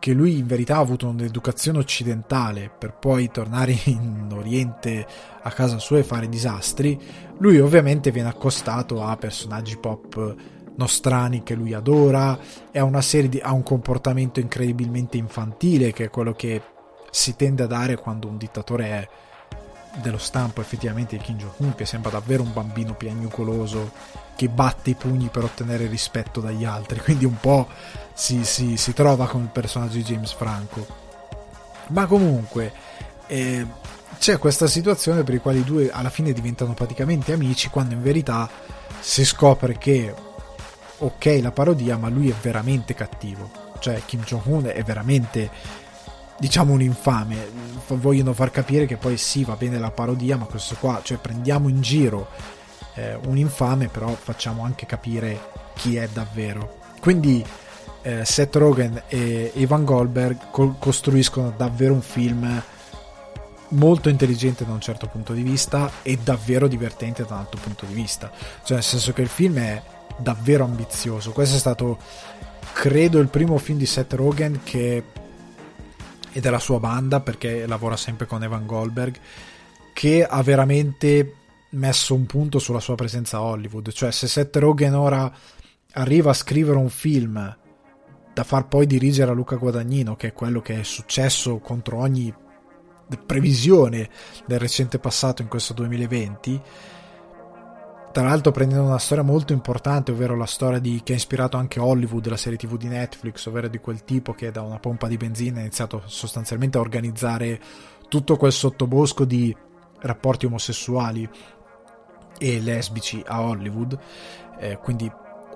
che 0.03 0.15
lui 0.15 0.39
in 0.39 0.49
verità 0.49 0.79
ha 0.79 0.81
avuto 0.81 1.07
un'educazione 1.07 1.79
occidentale 1.79 2.73
per 2.77 2.93
poi 2.93 3.31
tornare 3.31 3.71
in 3.87 4.27
Oriente 4.33 5.07
a 5.41 5.51
casa 5.53 5.79
sua 5.79 5.99
e 5.99 6.03
fare 6.03 6.29
disastri, 6.29 7.01
lui 7.39 7.61
ovviamente 7.61 8.11
viene 8.11 8.29
accostato 8.29 9.05
a 9.05 9.17
personaggi 9.17 9.79
pop 9.79 10.35
nostrani 10.75 11.45
che 11.45 11.55
lui 11.55 11.73
adora 11.73 12.37
e 12.73 12.81
a 12.81 12.85
una 12.85 13.01
serie 13.01 13.29
di, 13.29 13.39
ha 13.39 13.53
un 13.53 13.63
comportamento 13.63 14.41
incredibilmente 14.41 15.19
infantile 15.19 15.93
che 15.93 16.07
è 16.07 16.11
quello 16.11 16.33
che 16.33 16.61
si 17.13 17.37
tende 17.37 17.63
a 17.63 17.69
dare 17.69 17.95
quando 17.95 18.27
un 18.27 18.39
dittatore 18.39 18.85
è 18.87 19.09
dello 20.01 20.19
stampo 20.19 20.61
effettivamente 20.61 21.17
di 21.17 21.23
Kim 21.23 21.37
Jong-un 21.37 21.77
che 21.77 21.87
sembra 21.87 22.11
davvero 22.11 22.43
un 22.43 22.53
bambino 22.53 22.95
piagnucoloso 22.95 23.93
che 24.43 24.49
batte 24.49 24.91
i 24.91 24.95
pugni 24.95 25.29
per 25.29 25.45
ottenere 25.45 25.87
rispetto 25.87 26.41
dagli 26.41 26.65
altri 26.65 27.01
quindi 27.01 27.25
un 27.25 27.39
po' 27.39 27.69
si, 28.13 28.45
si, 28.45 28.77
si 28.77 28.93
trova 28.93 29.27
con 29.29 29.43
il 29.43 29.49
personaggio 29.49 29.97
di 29.97 30.03
James 30.03 30.33
Franco. 30.33 30.87
Ma 31.89 32.07
comunque 32.07 32.73
eh, 33.27 33.67
c'è 34.19 34.39
questa 34.39 34.67
situazione 34.67 35.23
per 35.23 35.35
la 35.35 35.41
quale 35.41 35.59
i 35.59 35.65
due 35.65 35.91
alla 35.91 36.11
fine 36.11 36.33
diventano 36.33 36.75
praticamente 36.75 37.33
amici 37.33 37.69
quando 37.69 37.95
in 37.95 38.03
verità 38.03 38.49
si 39.01 39.25
scopre 39.25 39.79
che 39.79 40.15
ok 40.99 41.39
la 41.41 41.51
parodia 41.51 41.97
ma 41.97 42.09
lui 42.09 42.31
è 42.31 42.35
veramente 42.41 42.95
cattivo. 42.95 43.51
Cioè 43.79 44.03
Kim 44.05 44.23
Jong-un 44.23 44.71
è 44.73 44.83
veramente 44.83 45.51
diciamo 46.39 46.73
un 46.73 46.83
infame. 46.83 47.71
Vogliono 47.87 48.33
far 48.33 48.51
capire 48.51 48.87
che 48.87 48.97
poi 48.97 49.17
sì 49.17 49.45
va 49.45 49.55
bene 49.57 49.79
la 49.79 49.91
parodia 49.91 50.37
ma 50.37 50.47
questo 50.47 50.77
qua 50.79 51.01
cioè 51.03 51.19
prendiamo 51.19 51.69
in 51.69 51.81
giro 51.81 52.29
eh, 52.95 53.19
un 53.27 53.37
infame 53.37 53.89
però 53.89 54.09
facciamo 54.09 54.65
anche 54.65 54.87
capire 54.87 55.51
chi 55.75 55.97
è 55.97 56.09
davvero. 56.13 56.79
Quindi 57.01 57.45
eh, 58.03 58.25
Seth 58.25 58.57
Rogen 58.57 59.03
e 59.09 59.53
Ivan 59.55 59.85
Goldberg 59.85 60.51
co- 60.51 60.77
costruiscono 60.79 61.53
davvero 61.57 61.95
un 61.95 62.03
film 62.03 62.63
molto 63.69 64.09
intelligente 64.09 64.67
da 64.67 64.73
un 64.73 64.81
certo 64.81 65.07
punto 65.07 65.33
di 65.33 65.43
vista 65.43 65.91
e 66.03 66.19
davvero 66.23 66.69
divertente 66.69 67.25
da 67.25 67.35
un 67.35 67.41
altro 67.41 67.61
punto 67.61 67.87
di 67.87 67.95
vista. 67.95 68.31
Cioè 68.63 68.77
nel 68.77 68.83
senso 68.83 69.13
che 69.13 69.23
il 69.23 69.29
film 69.29 69.59
è 69.59 69.83
davvero 70.17 70.65
ambizioso. 70.65 71.33
Questo 71.33 71.57
è 71.57 71.59
stato 71.59 71.99
credo 72.73 73.19
il 73.19 73.29
primo 73.29 73.59
film 73.59 73.79
di 73.79 73.87
Seth 73.87 74.13
Rogen 74.15 74.61
che 74.63 75.05
e 76.33 76.41
della 76.41 76.59
sua 76.59 76.81
banda 76.81 77.21
perché 77.21 77.67
lavora 77.67 77.97
sempre 77.97 78.27
con 78.27 78.43
Evan 78.43 78.65
Goldberg 78.65 79.15
che 79.93 80.25
ha 80.25 80.43
veramente 80.43 81.35
messo 81.73 82.15
un 82.15 82.27
punto 82.27 82.59
sulla 82.59 82.81
sua 82.81 82.95
presenza 82.95 83.39
a 83.39 83.43
Hollywood. 83.43 83.91
Cioè 83.93 84.11
se 84.11 84.27
Seth 84.27 84.57
Rogen 84.57 84.95
ora 84.95 85.31
arriva 85.93 86.31
a 86.31 86.35
scrivere 86.35 86.79
un 86.79 86.89
film 86.89 87.57
da 88.33 88.45
far 88.45 88.67
poi 88.67 88.87
dirigere 88.87 89.31
a 89.31 89.35
Luca 89.35 89.57
Guadagnino 89.57 90.17
che 90.17 90.29
è 90.29 90.33
quello 90.33 90.61
che 90.61 90.81
è 90.81 90.83
successo 90.85 91.59
contro 91.59 91.99
ogni 91.99 92.35
previsione 93.27 94.09
del 94.47 94.59
recente 94.59 94.99
passato 94.99 95.43
in 95.43 95.49
questo 95.49 95.75
2020 95.75 96.63
tra 98.13 98.25
l'altro 98.25 98.53
prendendo 98.53 98.85
una 98.85 98.99
storia 98.99 99.25
molto 99.25 99.55
importante, 99.55 100.13
ovvero 100.13 100.37
la 100.37 100.45
storia 100.45 100.79
di, 100.79 101.01
che 101.03 101.15
ha 101.15 101.17
ispirato 101.17 101.57
anche 101.57 101.81
Hollywood, 101.81 102.27
la 102.29 102.37
serie 102.37 102.59
tv 102.59 102.77
di 102.77 102.87
Netflix, 102.87 103.47
ovvero 103.47 103.69
di 103.69 103.79
quel 103.79 104.05
tipo 104.05 104.35
che 104.35 104.51
da 104.51 104.61
una 104.61 104.79
pompa 104.79 105.09
di 105.09 105.17
benzina 105.17 105.57
ha 105.57 105.63
iniziato 105.63 106.03
sostanzialmente 106.05 106.77
a 106.77 106.83
organizzare 106.83 107.59
tutto 108.09 108.37
quel 108.37 108.53
sottobosco 108.53 109.25
di 109.25 109.57
rapporti 110.01 110.45
omosessuali 110.45 111.27
e 112.43 112.61
lesbici 112.61 113.23
a 113.25 113.41
Hollywood, 113.41 113.97
eh, 114.59 114.77
quindi 114.79 115.11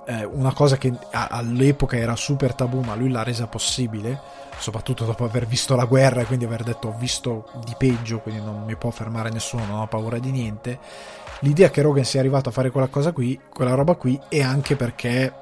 eh, 0.06 0.24
una 0.24 0.52
cosa 0.52 0.76
che 0.76 0.92
all'epoca 1.10 1.96
era 1.96 2.14
super 2.14 2.54
tabù, 2.54 2.80
ma 2.80 2.94
lui 2.94 3.10
l'ha 3.10 3.24
resa 3.24 3.48
possibile, 3.48 4.20
soprattutto 4.58 5.04
dopo 5.04 5.24
aver 5.24 5.46
visto 5.46 5.74
la 5.74 5.84
guerra 5.84 6.20
e 6.20 6.26
quindi 6.26 6.44
aver 6.44 6.62
detto 6.62 6.88
ho 6.88 6.96
visto 6.96 7.48
di 7.64 7.74
peggio, 7.76 8.20
quindi 8.20 8.40
non 8.40 8.62
mi 8.64 8.76
può 8.76 8.90
fermare 8.90 9.30
nessuno, 9.30 9.66
non 9.66 9.80
ho 9.80 9.88
paura 9.88 10.18
di 10.18 10.30
niente. 10.30 10.78
L'idea 11.40 11.70
che 11.70 11.82
Rogan 11.82 12.04
sia 12.04 12.20
arrivato 12.20 12.50
a 12.50 12.52
fare 12.52 12.70
quella 12.70 12.86
cosa 12.86 13.10
qui, 13.10 13.38
quella 13.52 13.74
roba 13.74 13.96
qui, 13.96 14.18
è 14.28 14.40
anche 14.40 14.76
perché 14.76 15.32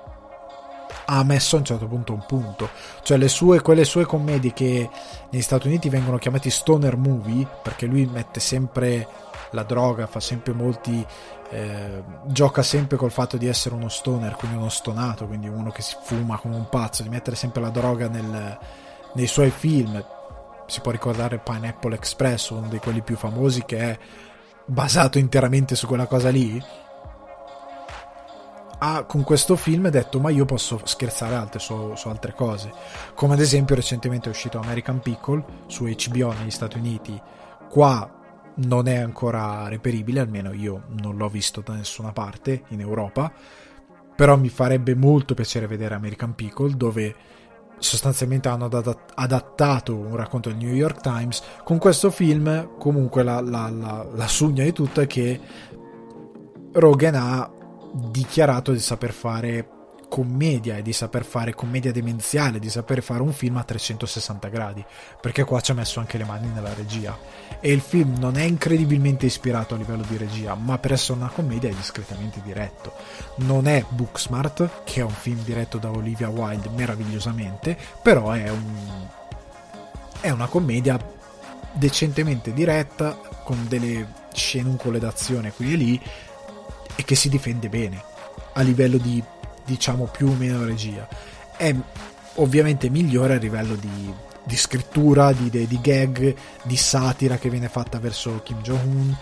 ha 1.06 1.22
messo 1.24 1.56
a 1.56 1.58
un 1.58 1.64
certo 1.66 1.86
punto 1.86 2.14
un 2.14 2.24
punto. 2.26 2.70
Cioè 3.02 3.18
le 3.18 3.28
sue, 3.28 3.60
quelle 3.60 3.84
sue 3.84 4.06
commedie 4.06 4.54
che 4.54 4.88
negli 5.28 5.42
Stati 5.42 5.66
Uniti 5.66 5.90
vengono 5.90 6.16
chiamati 6.16 6.48
stoner 6.48 6.96
movie, 6.96 7.46
perché 7.62 7.84
lui 7.84 8.06
mette 8.06 8.40
sempre 8.40 9.06
la 9.50 9.62
droga, 9.62 10.06
fa 10.06 10.20
sempre 10.20 10.52
molti... 10.52 11.04
Eh, 11.50 12.02
gioca 12.26 12.62
sempre 12.62 12.96
col 12.96 13.12
fatto 13.12 13.36
di 13.36 13.46
essere 13.46 13.74
uno 13.74 13.88
stoner, 13.88 14.34
quindi 14.34 14.56
uno 14.56 14.70
stonato, 14.70 15.26
quindi 15.26 15.46
uno 15.46 15.70
che 15.70 15.82
si 15.82 15.94
fuma 16.02 16.38
come 16.38 16.56
un 16.56 16.68
pazzo, 16.68 17.02
di 17.02 17.08
mettere 17.08 17.36
sempre 17.36 17.60
la 17.60 17.68
droga 17.68 18.08
nel, 18.08 18.58
nei 19.14 19.26
suoi 19.26 19.50
film. 19.50 20.04
Si 20.66 20.80
può 20.80 20.90
ricordare 20.90 21.38
Pineapple 21.38 21.94
Express, 21.94 22.50
uno 22.50 22.68
di 22.68 22.78
quelli 22.78 23.02
più 23.02 23.16
famosi 23.16 23.64
che 23.64 23.78
è 23.78 23.98
basato 24.66 25.18
interamente 25.18 25.74
su 25.74 25.86
quella 25.86 26.06
cosa 26.06 26.30
lì. 26.30 26.62
Ha 28.76 29.04
con 29.04 29.22
questo 29.22 29.56
film 29.56 29.88
detto 29.88 30.20
ma 30.20 30.30
io 30.30 30.44
posso 30.44 30.80
scherzare 30.84 31.34
altre 31.34 31.58
su, 31.58 31.94
su, 31.94 32.08
altre 32.08 32.34
cose. 32.34 32.72
Come 33.14 33.34
ad 33.34 33.40
esempio 33.40 33.74
recentemente 33.74 34.28
è 34.28 34.32
uscito 34.32 34.58
American 34.58 35.00
Pickle 35.00 35.44
su 35.66 35.84
HBO 35.84 36.32
negli 36.32 36.50
Stati 36.50 36.78
Uniti. 36.78 37.20
Qua 37.70 38.22
non 38.56 38.86
è 38.86 38.96
ancora 38.96 39.68
reperibile 39.68 40.20
almeno 40.20 40.52
io 40.52 40.84
non 41.00 41.16
l'ho 41.16 41.28
visto 41.28 41.60
da 41.60 41.74
nessuna 41.74 42.12
parte 42.12 42.64
in 42.68 42.80
Europa 42.80 43.32
però 44.14 44.36
mi 44.36 44.48
farebbe 44.48 44.94
molto 44.94 45.34
piacere 45.34 45.66
vedere 45.66 45.94
American 45.94 46.34
Pickle 46.34 46.76
dove 46.76 47.14
sostanzialmente 47.78 48.48
hanno 48.48 48.66
adattato 48.66 49.96
un 49.96 50.16
racconto 50.16 50.48
del 50.48 50.58
New 50.58 50.72
York 50.72 51.00
Times. 51.00 51.42
Con 51.64 51.78
questo 51.78 52.10
film 52.10 52.76
comunque 52.78 53.22
la, 53.22 53.40
la, 53.40 53.68
la, 53.68 54.06
la 54.12 54.28
sugna 54.28 54.62
di 54.62 54.72
tutto 54.72 55.00
è 55.00 55.06
che 55.06 55.40
Rogan 56.72 57.14
ha 57.14 57.50
dichiarato 58.10 58.72
di 58.72 58.78
saper 58.78 59.12
fare 59.12 59.68
commedia 60.08 60.76
e 60.76 60.82
di 60.82 60.92
saper 60.92 61.24
fare 61.24 61.54
commedia 61.54 61.92
demenziale, 61.92 62.58
di 62.58 62.70
saper 62.70 63.02
fare 63.02 63.22
un 63.22 63.32
film 63.32 63.56
a 63.56 63.64
360 63.64 64.48
gradi, 64.48 64.84
perché 65.20 65.44
qua 65.44 65.60
ci 65.60 65.70
ha 65.70 65.74
messo 65.74 66.00
anche 66.00 66.18
le 66.18 66.24
mani 66.24 66.48
nella 66.48 66.74
regia. 66.74 67.16
E 67.60 67.72
il 67.72 67.80
film 67.80 68.16
non 68.18 68.36
è 68.36 68.42
incredibilmente 68.42 69.26
ispirato 69.26 69.74
a 69.74 69.78
livello 69.78 70.04
di 70.08 70.16
regia, 70.16 70.54
ma 70.54 70.78
per 70.78 70.92
essere 70.92 71.18
una 71.18 71.30
commedia 71.30 71.70
è 71.70 71.74
discretamente 71.74 72.40
diretto. 72.42 72.94
Non 73.36 73.66
è 73.66 73.84
Booksmart, 73.88 74.82
che 74.84 75.00
è 75.00 75.04
un 75.04 75.10
film 75.10 75.42
diretto 75.42 75.78
da 75.78 75.90
Olivia 75.90 76.28
Wilde 76.28 76.68
meravigliosamente, 76.70 77.76
però 78.02 78.30
è 78.30 78.50
un 78.50 79.22
è 80.24 80.30
una 80.30 80.46
commedia 80.46 80.98
decentemente 81.74 82.54
diretta 82.54 83.12
con 83.44 83.66
delle 83.68 84.08
scenuncole 84.32 84.98
d'azione 84.98 85.52
qui 85.52 85.74
e 85.74 85.76
lì 85.76 86.00
e 86.94 87.04
che 87.04 87.14
si 87.14 87.28
difende 87.28 87.68
bene 87.68 88.02
a 88.54 88.62
livello 88.62 88.96
di 88.96 89.22
diciamo 89.64 90.04
più 90.04 90.28
o 90.28 90.34
meno 90.34 90.64
regia. 90.64 91.06
È 91.56 91.74
ovviamente 92.34 92.88
migliore 92.88 93.34
a 93.34 93.38
livello 93.38 93.74
di, 93.74 94.12
di 94.44 94.56
scrittura, 94.56 95.32
di, 95.32 95.50
di, 95.50 95.80
gag, 95.80 96.34
di 96.62 96.76
satira 96.76 97.36
che 97.36 97.48
viene 97.48 97.68
fatta 97.68 97.98
verso 97.98 98.40
Kim 98.42 98.60
Jong-un 98.60 99.16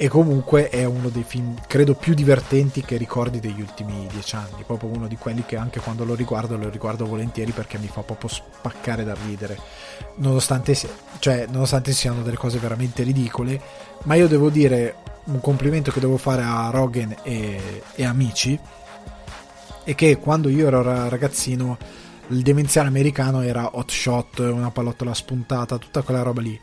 e 0.00 0.06
comunque 0.08 0.68
è 0.68 0.84
uno 0.84 1.08
dei 1.08 1.24
film 1.24 1.56
credo 1.66 1.94
più 1.94 2.14
divertenti 2.14 2.82
che 2.82 2.96
ricordi 2.96 3.40
degli 3.40 3.60
ultimi 3.60 4.06
dieci 4.10 4.36
anni. 4.36 4.62
Proprio 4.64 4.90
uno 4.90 5.08
di 5.08 5.16
quelli 5.16 5.44
che 5.44 5.56
anche 5.56 5.80
quando 5.80 6.04
lo 6.04 6.14
riguardo 6.14 6.56
lo 6.56 6.68
riguardo 6.68 7.06
volentieri 7.06 7.52
perché 7.52 7.78
mi 7.78 7.88
fa 7.88 8.02
proprio 8.02 8.28
spaccare 8.28 9.04
da 9.04 9.16
ridere. 9.26 9.58
Nonostante, 10.16 10.76
cioè, 11.18 11.46
nonostante 11.50 11.92
siano 11.92 12.22
delle 12.22 12.36
cose 12.36 12.58
veramente 12.58 13.02
ridicole 13.02 13.60
ma 14.04 14.14
io 14.14 14.28
devo 14.28 14.50
dire 14.50 14.96
un 15.24 15.40
complimento 15.40 15.90
che 15.90 16.00
devo 16.00 16.16
fare 16.16 16.42
a 16.42 16.70
Rogan 16.70 17.14
e, 17.22 17.82
e 17.94 18.04
amici 18.04 18.58
è 19.88 19.94
che 19.94 20.18
quando 20.18 20.50
io 20.50 20.66
ero 20.66 20.82
ragazzino 20.82 21.78
il 22.28 22.42
demenziale 22.42 22.88
americano 22.88 23.40
era 23.40 23.70
hot 23.78 23.90
shot, 23.90 24.38
una 24.40 24.70
pallottola 24.70 25.14
spuntata, 25.14 25.78
tutta 25.78 26.02
quella 26.02 26.20
roba 26.20 26.42
lì 26.42 26.60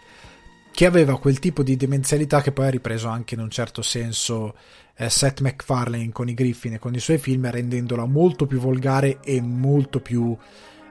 che 0.70 0.86
aveva 0.86 1.18
quel 1.18 1.40
tipo 1.40 1.64
di 1.64 1.76
demenzialità 1.76 2.42
che 2.42 2.52
poi 2.52 2.68
ha 2.68 2.70
ripreso 2.70 3.08
anche 3.08 3.34
in 3.34 3.40
un 3.40 3.50
certo 3.50 3.82
senso 3.82 4.54
eh, 4.96 5.10
Seth 5.10 5.42
MacFarlane 5.42 6.12
con 6.12 6.30
i 6.30 6.36
Griffin 6.36 6.74
e 6.74 6.80
con 6.80 6.94
i 6.94 7.00
suoi 7.00 7.18
film 7.18 7.50
rendendola 7.50 8.06
molto 8.06 8.46
più 8.46 8.60
volgare 8.60 9.20
e 9.24 9.42
molto 9.42 10.02
più 10.02 10.38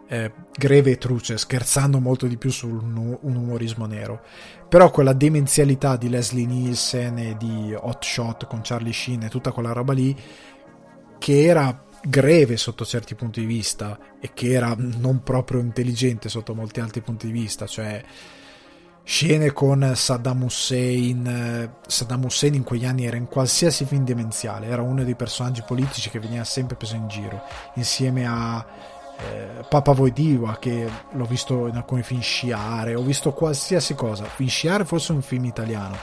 eh, 0.08 0.32
greve 0.56 0.90
e 0.90 0.98
truce, 0.98 1.38
scherzando 1.38 2.00
molto 2.00 2.26
di 2.26 2.36
più 2.36 2.50
su 2.50 2.66
un, 2.66 3.16
un, 3.20 3.36
umorismo 3.36 3.86
nero. 3.86 4.22
Però 4.68 4.90
quella 4.90 5.12
demenzialità 5.12 5.96
di 5.96 6.08
Leslie 6.08 6.46
Nielsen 6.46 7.18
e 7.18 7.36
di 7.38 7.72
Hot 7.78 8.02
Shot 8.02 8.46
con 8.48 8.60
Charlie 8.64 8.92
Sheen 8.92 9.22
e 9.22 9.28
tutta 9.28 9.52
quella 9.52 9.72
roba 9.72 9.92
lì, 9.92 10.16
che 11.18 11.44
era 11.44 11.84
greve 12.06 12.56
sotto 12.56 12.84
certi 12.84 13.14
punti 13.14 13.40
di 13.40 13.46
vista 13.46 13.98
e 14.20 14.32
che 14.34 14.52
era 14.52 14.74
non 14.76 15.22
proprio 15.22 15.60
intelligente 15.60 16.28
sotto 16.28 16.54
molti 16.54 16.80
altri 16.80 17.00
punti 17.00 17.26
di 17.26 17.32
vista, 17.32 17.66
cioè 17.66 18.02
scene 19.02 19.52
con 19.52 19.92
Saddam 19.94 20.42
Hussein. 20.42 21.70
Saddam 21.86 22.24
Hussein 22.24 22.54
in 22.54 22.64
quegli 22.64 22.84
anni 22.84 23.06
era 23.06 23.16
in 23.16 23.26
qualsiasi 23.26 23.84
film 23.84 24.04
demenziale, 24.04 24.66
era 24.66 24.82
uno 24.82 25.04
dei 25.04 25.14
personaggi 25.14 25.62
politici 25.66 26.10
che 26.10 26.20
veniva 26.20 26.44
sempre 26.44 26.76
preso 26.76 26.96
in 26.96 27.08
giro, 27.08 27.42
insieme 27.74 28.26
a 28.26 28.64
eh, 29.18 29.64
Papa 29.68 29.92
Voidiva 29.92 30.56
che 30.58 30.88
l'ho 31.10 31.24
visto 31.24 31.68
in 31.68 31.76
alcuni 31.76 32.02
film 32.02 32.20
sciare, 32.20 32.94
ho 32.94 33.02
visto 33.02 33.32
qualsiasi 33.32 33.94
cosa. 33.94 34.26
In 34.38 34.48
sciare 34.48 34.84
forse 34.84 35.12
un 35.12 35.22
film 35.22 35.44
italiano, 35.44 35.96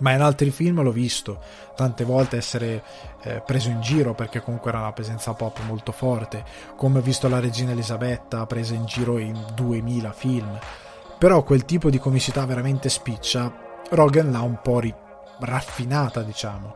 ma 0.00 0.12
in 0.12 0.20
altri 0.20 0.50
film 0.50 0.82
l'ho 0.82 0.92
visto 0.92 1.40
tante 1.76 2.04
volte 2.04 2.36
essere 2.36 2.82
eh, 3.22 3.42
preso 3.44 3.68
in 3.68 3.80
giro 3.80 4.14
perché 4.14 4.42
comunque 4.42 4.70
era 4.70 4.80
una 4.80 4.92
presenza 4.92 5.32
pop 5.34 5.60
molto 5.66 5.92
forte, 5.92 6.44
come 6.76 6.98
ho 6.98 7.02
visto 7.02 7.28
la 7.28 7.40
regina 7.40 7.72
Elisabetta 7.72 8.46
presa 8.46 8.74
in 8.74 8.84
giro 8.84 9.18
in 9.18 9.38
2000 9.54 10.12
film. 10.12 10.58
Però 11.18 11.42
quel 11.42 11.64
tipo 11.64 11.88
di 11.88 11.98
comicità 11.98 12.44
veramente 12.44 12.88
spiccia, 12.88 13.52
Rogan 13.90 14.30
l'ha 14.30 14.40
un 14.40 14.58
po' 14.60 14.80
ri- 14.80 14.94
raffinata, 15.38 16.22
diciamo. 16.22 16.74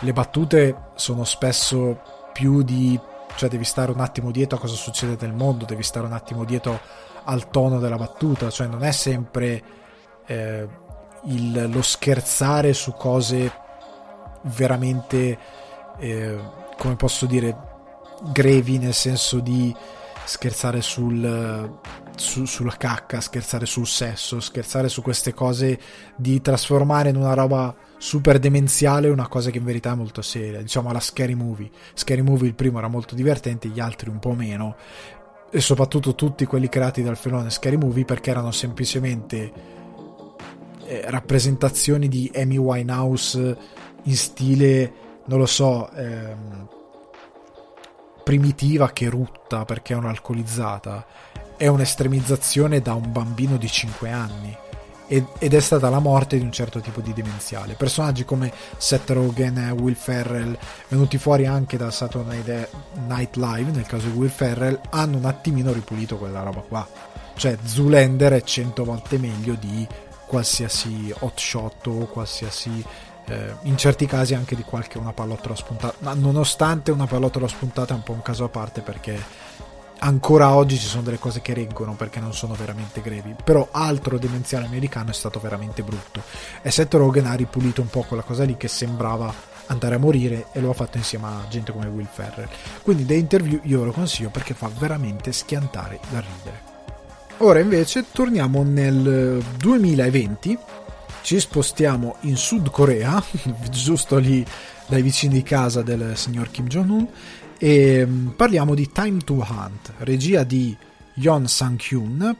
Le 0.00 0.12
battute 0.12 0.90
sono 0.94 1.24
spesso 1.24 2.00
più 2.32 2.62
di 2.62 2.98
cioè 3.38 3.48
devi 3.48 3.62
stare 3.62 3.92
un 3.92 4.00
attimo 4.00 4.32
dietro 4.32 4.58
a 4.58 4.60
cosa 4.60 4.74
succede 4.74 5.16
nel 5.20 5.32
mondo, 5.32 5.64
devi 5.64 5.84
stare 5.84 6.06
un 6.06 6.12
attimo 6.12 6.44
dietro 6.44 6.80
al 7.22 7.50
tono 7.50 7.78
della 7.78 7.96
battuta, 7.96 8.50
cioè 8.50 8.66
non 8.66 8.82
è 8.82 8.90
sempre 8.90 9.62
eh, 10.26 10.68
il, 11.28 11.68
lo 11.70 11.82
scherzare 11.82 12.72
su 12.72 12.92
cose 12.92 13.52
veramente, 14.42 15.38
eh, 15.98 16.38
come 16.76 16.96
posso 16.96 17.26
dire, 17.26 17.56
grevi 18.32 18.78
nel 18.78 18.94
senso 18.94 19.40
di 19.40 19.74
scherzare 20.24 20.82
sul, 20.82 21.78
su, 22.16 22.44
sulla 22.44 22.76
cacca, 22.76 23.20
scherzare 23.20 23.66
sul 23.66 23.86
sesso, 23.86 24.40
scherzare 24.40 24.88
su 24.88 25.02
queste 25.02 25.32
cose, 25.32 25.78
di 26.16 26.40
trasformare 26.40 27.08
in 27.08 27.16
una 27.16 27.34
roba 27.34 27.74
super 27.96 28.38
demenziale 28.38 29.08
una 29.08 29.26
cosa 29.26 29.50
che 29.50 29.58
in 29.58 29.64
verità 29.64 29.92
è 29.92 29.94
molto 29.94 30.22
seria, 30.22 30.60
diciamo 30.60 30.90
alla 30.90 31.00
Scary 31.00 31.34
Movie. 31.34 31.70
Scary 31.94 32.20
Movie 32.20 32.48
il 32.48 32.54
primo 32.54 32.78
era 32.78 32.88
molto 32.88 33.14
divertente, 33.14 33.68
gli 33.68 33.80
altri 33.80 34.10
un 34.10 34.18
po' 34.18 34.32
meno, 34.32 34.76
e 35.50 35.60
soprattutto 35.60 36.14
tutti 36.14 36.44
quelli 36.44 36.68
creati 36.68 37.02
dal 37.02 37.16
filone 37.16 37.48
Scary 37.48 37.76
Movie 37.76 38.04
perché 38.04 38.30
erano 38.30 38.50
semplicemente 38.50 39.77
eh, 40.88 41.02
rappresentazioni 41.04 42.08
di 42.08 42.30
Amy 42.34 42.56
Winehouse 42.56 43.56
in 44.02 44.16
stile, 44.16 44.92
non 45.26 45.38
lo 45.38 45.46
so, 45.46 45.90
ehm, 45.90 46.68
primitiva 48.24 48.90
che 48.90 49.10
rutta 49.10 49.66
perché 49.66 49.92
è 49.92 49.96
un'alcolizzata. 49.96 51.06
È 51.56 51.66
un'estremizzazione 51.66 52.80
da 52.80 52.94
un 52.94 53.12
bambino 53.12 53.56
di 53.56 53.68
5 53.68 54.10
anni 54.10 54.56
ed 55.08 55.54
è 55.54 55.60
stata 55.60 55.88
la 55.88 56.00
morte 56.00 56.38
di 56.38 56.44
un 56.44 56.52
certo 56.52 56.80
tipo 56.80 57.00
di 57.00 57.14
demenziale. 57.14 57.74
Personaggi 57.74 58.24
come 58.24 58.52
Seth 58.76 59.08
Rogen, 59.10 59.74
Will 59.78 59.94
Ferrell, 59.94 60.56
venuti 60.88 61.16
fuori 61.16 61.46
anche 61.46 61.78
da 61.78 61.90
Saturday 61.90 62.66
Night 63.06 63.36
Live, 63.36 63.70
nel 63.70 63.86
caso 63.86 64.08
di 64.08 64.16
Will 64.16 64.28
Ferrell, 64.28 64.78
hanno 64.90 65.16
un 65.16 65.24
attimino 65.24 65.72
ripulito 65.72 66.18
quella 66.18 66.42
roba 66.42 66.60
qua. 66.60 66.86
Cioè 67.34 67.56
Zoolander 67.62 68.32
è 68.32 68.42
cento 68.42 68.84
volte 68.84 69.16
meglio 69.16 69.54
di 69.54 69.86
qualsiasi 70.28 71.12
hot 71.20 71.38
shot 71.38 71.86
o 71.86 72.06
qualsiasi 72.06 72.84
eh, 73.24 73.54
in 73.62 73.76
certi 73.76 74.06
casi 74.06 74.34
anche 74.34 74.54
di 74.54 74.62
qualche 74.62 74.98
una 74.98 75.12
pallottola 75.12 75.56
spuntata 75.56 75.96
ma 76.00 76.14
nonostante 76.14 76.90
una 76.90 77.06
pallottola 77.06 77.48
spuntata 77.48 77.94
è 77.94 77.96
un 77.96 78.02
po' 78.02 78.12
un 78.12 78.22
caso 78.22 78.44
a 78.44 78.48
parte 78.48 78.82
perché 78.82 79.20
ancora 80.00 80.54
oggi 80.54 80.78
ci 80.78 80.86
sono 80.86 81.02
delle 81.02 81.18
cose 81.18 81.40
che 81.40 81.54
reggono 81.54 81.94
perché 81.94 82.20
non 82.20 82.32
sono 82.32 82.54
veramente 82.54 83.00
grevi 83.00 83.34
però 83.42 83.68
altro 83.70 84.18
demenziale 84.18 84.66
americano 84.66 85.10
è 85.10 85.14
stato 85.14 85.40
veramente 85.40 85.82
brutto 85.82 86.22
e 86.62 86.70
Seth 86.70 86.94
Rogen 86.94 87.26
ha 87.26 87.34
ripulito 87.34 87.80
un 87.80 87.88
po' 87.88 88.02
quella 88.02 88.22
cosa 88.22 88.44
lì 88.44 88.56
che 88.56 88.68
sembrava 88.68 89.56
andare 89.68 89.94
a 89.94 89.98
morire 89.98 90.46
e 90.52 90.60
lo 90.60 90.70
ha 90.70 90.74
fatto 90.74 90.96
insieme 90.96 91.26
a 91.26 91.46
gente 91.48 91.72
come 91.72 91.86
Will 91.86 92.08
Ferrell. 92.10 92.48
Quindi 92.82 93.04
The 93.04 93.14
Interview 93.14 93.60
io 93.64 93.84
lo 93.84 93.92
consiglio 93.92 94.30
perché 94.30 94.54
fa 94.54 94.70
veramente 94.78 95.32
schiantare 95.32 96.00
da 96.10 96.20
ridere. 96.20 96.67
Ora 97.40 97.60
invece 97.60 98.06
torniamo 98.10 98.64
nel 98.64 99.40
2020, 99.58 100.58
ci 101.22 101.38
spostiamo 101.38 102.16
in 102.22 102.36
Sud 102.36 102.68
Corea, 102.70 103.22
giusto 103.70 104.16
lì 104.16 104.44
dai 104.88 105.02
vicini 105.02 105.34
di 105.34 105.42
casa 105.44 105.82
del 105.82 106.16
signor 106.16 106.50
Kim 106.50 106.66
Jong-un, 106.66 107.06
e 107.56 108.04
mm, 108.04 108.28
parliamo 108.30 108.74
di 108.74 108.90
Time 108.90 109.18
to 109.18 109.34
Hunt, 109.34 109.92
regia 109.98 110.42
di 110.42 110.76
Yon 111.14 111.46
Sang-hyun, 111.46 112.36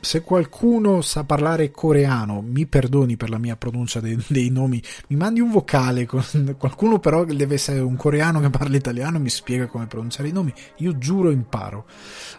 se 0.00 0.22
qualcuno 0.22 1.00
sa 1.00 1.24
parlare 1.24 1.70
coreano, 1.70 2.40
mi 2.40 2.66
perdoni 2.66 3.16
per 3.16 3.30
la 3.30 3.38
mia 3.38 3.56
pronuncia 3.56 4.00
dei, 4.00 4.22
dei 4.28 4.50
nomi, 4.50 4.82
mi 5.08 5.16
mandi 5.16 5.40
un 5.40 5.50
vocale, 5.50 6.06
con, 6.06 6.22
qualcuno 6.58 6.98
però 6.98 7.24
deve 7.24 7.54
essere 7.54 7.80
un 7.80 7.96
coreano 7.96 8.40
che 8.40 8.50
parla 8.50 8.76
italiano 8.76 9.16
e 9.16 9.20
mi 9.20 9.30
spiega 9.30 9.66
come 9.66 9.86
pronunciare 9.86 10.28
i 10.28 10.32
nomi, 10.32 10.52
io 10.76 10.96
giuro 10.98 11.30
imparo. 11.30 11.86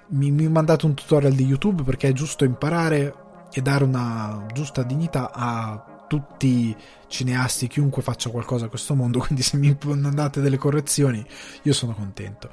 Mi, 0.09 0.31
mi 0.31 0.47
mandate 0.47 0.85
un 0.85 0.93
tutorial 0.93 1.33
di 1.33 1.45
YouTube 1.45 1.83
perché 1.83 2.09
è 2.09 2.13
giusto 2.13 2.45
imparare 2.45 3.13
e 3.51 3.61
dare 3.61 3.83
una 3.83 4.45
giusta 4.53 4.83
dignità 4.83 5.31
a 5.33 6.05
tutti 6.07 6.47
i 6.47 6.75
cineasti, 7.07 7.67
chiunque 7.67 8.01
faccia 8.01 8.29
qualcosa 8.29 8.65
a 8.65 8.69
questo 8.69 8.95
mondo, 8.95 9.19
quindi 9.25 9.43
se 9.43 9.57
mi 9.57 9.75
mandate 9.83 10.41
delle 10.41 10.57
correzioni 10.57 11.25
io 11.63 11.73
sono 11.73 11.93
contento. 11.93 12.49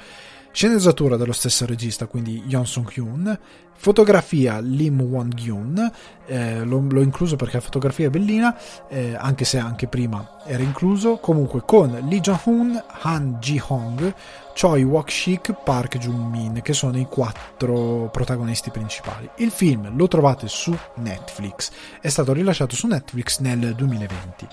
Sceneggiatura 0.55 1.17
dello 1.17 1.33
stesso 1.33 1.67
regista, 1.67 2.07
quindi 2.07 2.45
Yon 2.47 2.65
Sung-hyun. 2.65 3.39
Fotografia 3.75 4.61
Lim 4.61 5.01
Won-gyun. 5.01 5.91
Eh, 6.27 6.63
l'ho, 6.63 6.87
l'ho, 6.89 7.01
incluso 7.01 7.35
perché 7.35 7.57
la 7.57 7.63
fotografia 7.63 8.07
è 8.07 8.11
bellina, 8.11 8.57
eh, 8.89 9.17
anche 9.19 9.45
se 9.45 9.59
anche 9.59 9.89
prima 9.89 10.39
era 10.47 10.63
incluso. 10.63 11.17
Comunque 11.17 11.65
con 11.67 11.91
Lee 12.09 12.21
Jong-hoon, 12.21 12.81
Han 13.03 13.39
Ji-hong, 13.41 14.15
Choi 14.57 14.85
Wok-shik, 14.85 15.55
Park 15.65 15.99
Jung-min, 15.99 16.61
che 16.63 16.73
sono 16.73 16.99
i 16.99 17.07
quattro 17.07 18.09
protagonisti 18.13 18.71
principali. 18.71 19.29
Il 19.39 19.51
film 19.51 19.97
lo 19.97 20.07
trovate 20.07 20.47
su 20.47 20.73
Netflix. 20.99 21.73
È 22.01 22.09
stato 22.09 22.33
rilasciato 22.33 22.77
su 22.77 22.87
Netflix 22.87 23.41
nel 23.41 23.75
2020. 23.75 24.47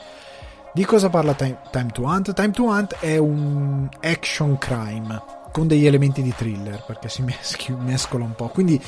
Di 0.73 0.83
cosa 0.83 1.09
parla 1.09 1.35
Time 1.35 1.91
to 1.91 2.01
Hunt? 2.01 2.33
Time 2.33 2.51
to 2.51 2.63
Hunt 2.63 2.95
è 3.01 3.17
un 3.17 3.87
action 4.01 4.57
crime 4.57 5.39
con 5.51 5.67
degli 5.67 5.85
elementi 5.85 6.21
di 6.21 6.33
thriller 6.33 6.83
perché 6.85 7.09
si 7.09 7.21
meschi, 7.23 7.71
mescola 7.71 8.23
un 8.23 8.33
po'. 8.33 8.47
Quindi 8.47 8.81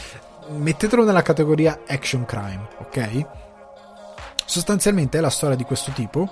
mettetelo 0.49 1.04
nella 1.04 1.21
categoria 1.21 1.82
action 1.88 2.26
crime, 2.26 2.67
ok? 2.80 3.26
Sostanzialmente 4.45 5.17
è 5.17 5.21
la 5.21 5.30
storia 5.30 5.56
di 5.56 5.63
questo 5.63 5.91
tipo 5.91 6.30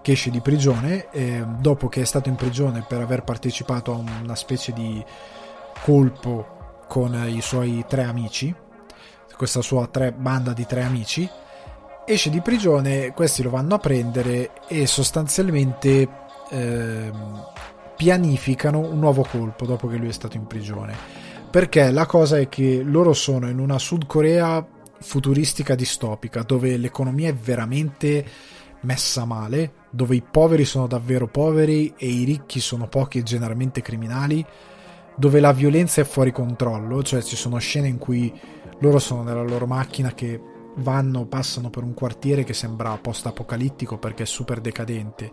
che 0.00 0.12
esce 0.12 0.30
di 0.30 0.40
prigione 0.40 1.10
eh, 1.10 1.44
dopo 1.58 1.88
che 1.88 2.02
è 2.02 2.04
stato 2.04 2.28
in 2.28 2.36
prigione 2.36 2.84
per 2.86 3.00
aver 3.00 3.24
partecipato 3.24 3.92
a 3.92 3.96
una 3.96 4.36
specie 4.36 4.72
di 4.72 5.04
colpo 5.82 6.56
con 6.86 7.14
i 7.28 7.40
suoi 7.42 7.84
tre 7.86 8.04
amici, 8.04 8.54
questa 9.36 9.60
sua 9.60 9.86
tre, 9.86 10.12
banda 10.12 10.52
di 10.52 10.66
tre 10.66 10.82
amici. 10.82 11.28
Esce 12.06 12.30
di 12.30 12.40
prigione, 12.40 13.12
questi 13.12 13.42
lo 13.42 13.50
vanno 13.50 13.74
a 13.74 13.78
prendere 13.78 14.52
e 14.66 14.86
sostanzialmente 14.86 16.08
eh, 16.50 17.12
pianificano 17.98 18.78
un 18.78 19.00
nuovo 19.00 19.26
colpo 19.28 19.66
dopo 19.66 19.88
che 19.88 19.96
lui 19.96 20.08
è 20.08 20.12
stato 20.12 20.36
in 20.36 20.46
prigione. 20.46 20.94
Perché 21.50 21.90
la 21.90 22.06
cosa 22.06 22.38
è 22.38 22.48
che 22.48 22.82
loro 22.84 23.12
sono 23.12 23.48
in 23.48 23.58
una 23.58 23.76
Sud 23.80 24.06
Corea 24.06 24.64
futuristica 25.00 25.74
distopica 25.74 26.42
dove 26.42 26.76
l'economia 26.76 27.28
è 27.28 27.34
veramente 27.34 28.24
messa 28.82 29.24
male, 29.24 29.72
dove 29.90 30.14
i 30.14 30.22
poveri 30.22 30.64
sono 30.64 30.86
davvero 30.86 31.26
poveri 31.26 31.92
e 31.96 32.06
i 32.06 32.22
ricchi 32.22 32.60
sono 32.60 32.86
pochi 32.86 33.18
e 33.18 33.22
generalmente 33.24 33.82
criminali, 33.82 34.46
dove 35.16 35.40
la 35.40 35.52
violenza 35.52 36.00
è 36.00 36.04
fuori 36.04 36.30
controllo, 36.30 37.02
cioè 37.02 37.20
ci 37.20 37.34
sono 37.34 37.58
scene 37.58 37.88
in 37.88 37.98
cui 37.98 38.32
loro 38.78 39.00
sono 39.00 39.24
nella 39.24 39.42
loro 39.42 39.66
macchina 39.66 40.12
che 40.14 40.40
vanno, 40.76 41.26
passano 41.26 41.68
per 41.68 41.82
un 41.82 41.94
quartiere 41.94 42.44
che 42.44 42.54
sembra 42.54 42.96
post-apocalittico 42.96 43.98
perché 43.98 44.22
è 44.22 44.26
super 44.26 44.60
decadente 44.60 45.32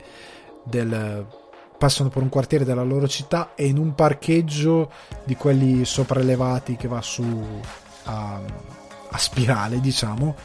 del 0.63 1.28
passano 1.77 2.09
per 2.09 2.21
un 2.21 2.29
quartiere 2.29 2.65
della 2.65 2.83
loro 2.83 3.07
città 3.07 3.51
e 3.55 3.67
in 3.67 3.77
un 3.77 3.93
parcheggio 3.95 4.91
di 5.23 5.35
quelli 5.35 5.85
sopraelevati 5.85 6.75
che 6.75 6.88
va 6.88 7.01
su 7.01 7.23
a, 8.03 8.39
a 9.09 9.17
spirale, 9.17 9.79
diciamo, 9.79 10.35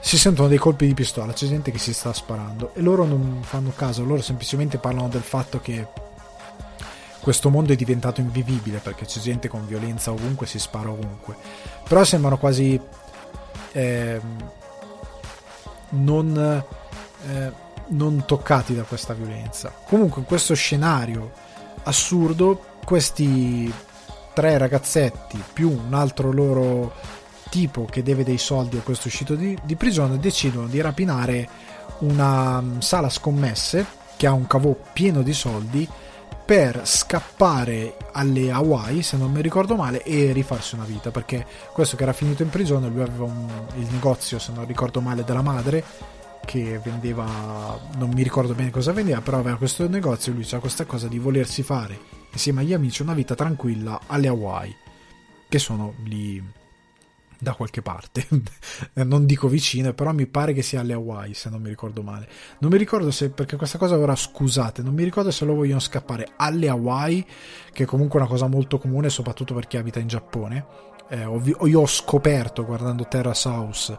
si 0.00 0.18
sentono 0.18 0.48
dei 0.48 0.58
colpi 0.58 0.86
di 0.86 0.94
pistola, 0.94 1.32
c'è 1.32 1.46
gente 1.46 1.70
che 1.70 1.78
si 1.78 1.92
sta 1.92 2.12
sparando 2.12 2.72
e 2.74 2.80
loro 2.80 3.04
non 3.04 3.40
fanno 3.42 3.72
caso, 3.76 4.04
loro 4.04 4.22
semplicemente 4.22 4.78
parlano 4.78 5.08
del 5.08 5.22
fatto 5.22 5.60
che 5.60 5.86
questo 7.20 7.50
mondo 7.50 7.72
è 7.72 7.76
diventato 7.76 8.20
invivibile 8.20 8.78
perché 8.78 9.04
c'è 9.04 9.20
gente 9.20 9.48
con 9.48 9.66
violenza 9.66 10.10
ovunque, 10.10 10.46
si 10.46 10.58
spara 10.58 10.90
ovunque. 10.90 11.36
Però 11.86 12.02
sembrano 12.02 12.38
quasi 12.38 12.80
eh, 13.72 14.20
non 15.90 16.64
eh, 17.28 17.52
non 17.90 18.24
toccati 18.26 18.74
da 18.74 18.82
questa 18.82 19.14
violenza. 19.14 19.72
Comunque 19.86 20.20
in 20.20 20.26
questo 20.26 20.54
scenario 20.54 21.32
assurdo, 21.84 22.64
questi 22.84 23.72
tre 24.32 24.58
ragazzetti 24.58 25.42
più 25.52 25.70
un 25.70 25.94
altro 25.94 26.32
loro 26.32 26.92
tipo 27.50 27.84
che 27.84 28.02
deve 28.02 28.24
dei 28.24 28.38
soldi 28.38 28.78
a 28.78 28.82
questo 28.82 29.08
uscito 29.08 29.34
di, 29.34 29.58
di 29.64 29.74
prigione 29.74 30.18
decidono 30.18 30.68
di 30.68 30.80
rapinare 30.80 31.48
una 32.00 32.60
mm, 32.60 32.78
sala 32.78 33.08
scommesse 33.08 33.84
che 34.16 34.26
ha 34.26 34.32
un 34.32 34.46
cavò 34.46 34.74
pieno 34.92 35.22
di 35.22 35.32
soldi 35.32 35.88
per 36.44 36.82
scappare 36.84 37.96
alle 38.12 38.50
Hawaii, 38.50 39.02
se 39.02 39.16
non 39.16 39.30
mi 39.30 39.40
ricordo 39.40 39.76
male, 39.76 40.02
e 40.02 40.32
rifarsi 40.32 40.74
una 40.74 40.84
vita, 40.84 41.12
perché 41.12 41.46
questo 41.72 41.94
che 41.94 42.02
era 42.02 42.12
finito 42.12 42.42
in 42.42 42.50
prigione, 42.50 42.88
lui 42.88 43.02
aveva 43.02 43.22
un, 43.22 43.48
il 43.76 43.86
negozio, 43.92 44.40
se 44.40 44.50
non 44.52 44.66
ricordo 44.66 45.00
male, 45.00 45.22
della 45.22 45.42
madre, 45.42 45.84
che 46.44 46.80
vendeva, 46.82 47.78
non 47.96 48.10
mi 48.10 48.22
ricordo 48.22 48.54
bene 48.54 48.70
cosa 48.70 48.92
vendeva, 48.92 49.20
però 49.20 49.38
aveva 49.38 49.56
questo 49.56 49.88
negozio 49.88 50.32
e 50.32 50.34
lui 50.34 50.44
c'ha 50.44 50.58
questa 50.58 50.84
cosa 50.84 51.08
di 51.08 51.18
volersi 51.18 51.62
fare 51.62 52.18
insieme 52.32 52.60
agli 52.60 52.72
amici 52.72 53.02
una 53.02 53.14
vita 53.14 53.34
tranquilla 53.34 54.02
alle 54.06 54.28
Hawaii, 54.28 54.76
che 55.48 55.58
sono 55.58 55.94
lì 56.04 56.42
da 57.42 57.54
qualche 57.54 57.80
parte, 57.80 58.26
non 59.04 59.24
dico 59.24 59.48
vicine, 59.48 59.94
però 59.94 60.12
mi 60.12 60.26
pare 60.26 60.52
che 60.52 60.62
sia 60.62 60.80
alle 60.80 60.92
Hawaii, 60.92 61.32
se 61.32 61.48
non 61.48 61.62
mi 61.62 61.70
ricordo 61.70 62.02
male. 62.02 62.28
Non 62.58 62.70
mi 62.70 62.76
ricordo 62.76 63.10
se, 63.10 63.30
perché 63.30 63.56
questa 63.56 63.78
cosa 63.78 63.96
ora 63.96 64.14
scusate, 64.14 64.82
non 64.82 64.94
mi 64.94 65.04
ricordo 65.04 65.30
se 65.30 65.44
lo 65.46 65.54
vogliono 65.54 65.80
scappare 65.80 66.32
alle 66.36 66.68
Hawaii, 66.68 67.26
che 67.72 67.84
è 67.84 67.86
comunque 67.86 68.20
una 68.20 68.28
cosa 68.28 68.46
molto 68.46 68.78
comune, 68.78 69.08
soprattutto 69.08 69.54
per 69.54 69.66
chi 69.66 69.78
abita 69.78 69.98
in 69.98 70.08
Giappone. 70.08 70.66
Eh, 71.10 71.24
ho, 71.24 71.66
io 71.66 71.80
ho 71.80 71.86
scoperto 71.86 72.64
guardando 72.64 73.06
Terra 73.06 73.34
South 73.34 73.98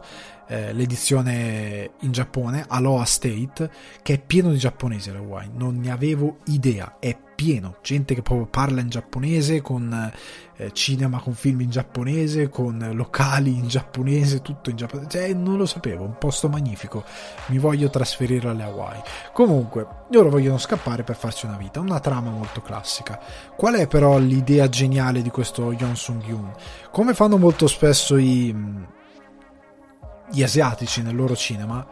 eh, 0.52 0.72
l'edizione 0.72 1.92
in 2.00 2.12
Giappone, 2.12 2.64
Aloha 2.68 3.04
State, 3.04 3.70
che 4.02 4.14
è 4.14 4.18
pieno 4.18 4.50
di 4.50 4.58
giapponesi 4.58 5.08
all'Hawaii. 5.08 5.50
Non 5.54 5.78
ne 5.78 5.90
avevo 5.90 6.38
idea, 6.46 6.96
è 6.98 7.16
pieno. 7.34 7.76
Gente 7.82 8.14
che 8.14 8.22
proprio 8.22 8.46
parla 8.46 8.80
in 8.80 8.88
giapponese, 8.88 9.62
con 9.62 10.12
eh, 10.66 10.72
cinema, 10.72 11.20
con 11.20 11.34
film 11.34 11.60
in 11.60 11.70
giapponese, 11.70 12.48
con 12.48 12.90
locali 12.92 13.56
in 13.56 13.68
giapponese, 13.68 14.42
tutto 14.42 14.70
in 14.70 14.76
giapponese. 14.76 15.08
Cioè, 15.10 15.32
non 15.34 15.56
lo 15.56 15.66
sapevo, 15.66 16.04
un 16.04 16.18
posto 16.18 16.48
magnifico. 16.48 17.04
Mi 17.46 17.58
voglio 17.58 17.90
trasferire 17.90 18.48
alle 18.48 18.64
Hawaii. 18.64 19.02
Comunque, 19.32 19.86
loro 20.10 20.30
vogliono 20.30 20.58
scappare 20.58 21.02
per 21.02 21.16
farci 21.16 21.46
una 21.46 21.56
vita, 21.56 21.80
una 21.80 22.00
trama 22.00 22.30
molto 22.30 22.60
classica. 22.60 23.20
Qual 23.56 23.74
è 23.74 23.86
però 23.86 24.18
l'idea 24.18 24.68
geniale 24.68 25.22
di 25.22 25.30
questo 25.30 25.72
Yon 25.72 25.96
Sung-yoon? 25.96 26.52
Come 26.90 27.14
fanno 27.14 27.38
molto 27.38 27.66
spesso 27.66 28.16
i 28.16 28.90
gli 30.32 30.42
asiatici 30.42 31.02
nel 31.02 31.14
loro 31.14 31.36
cinema, 31.36 31.86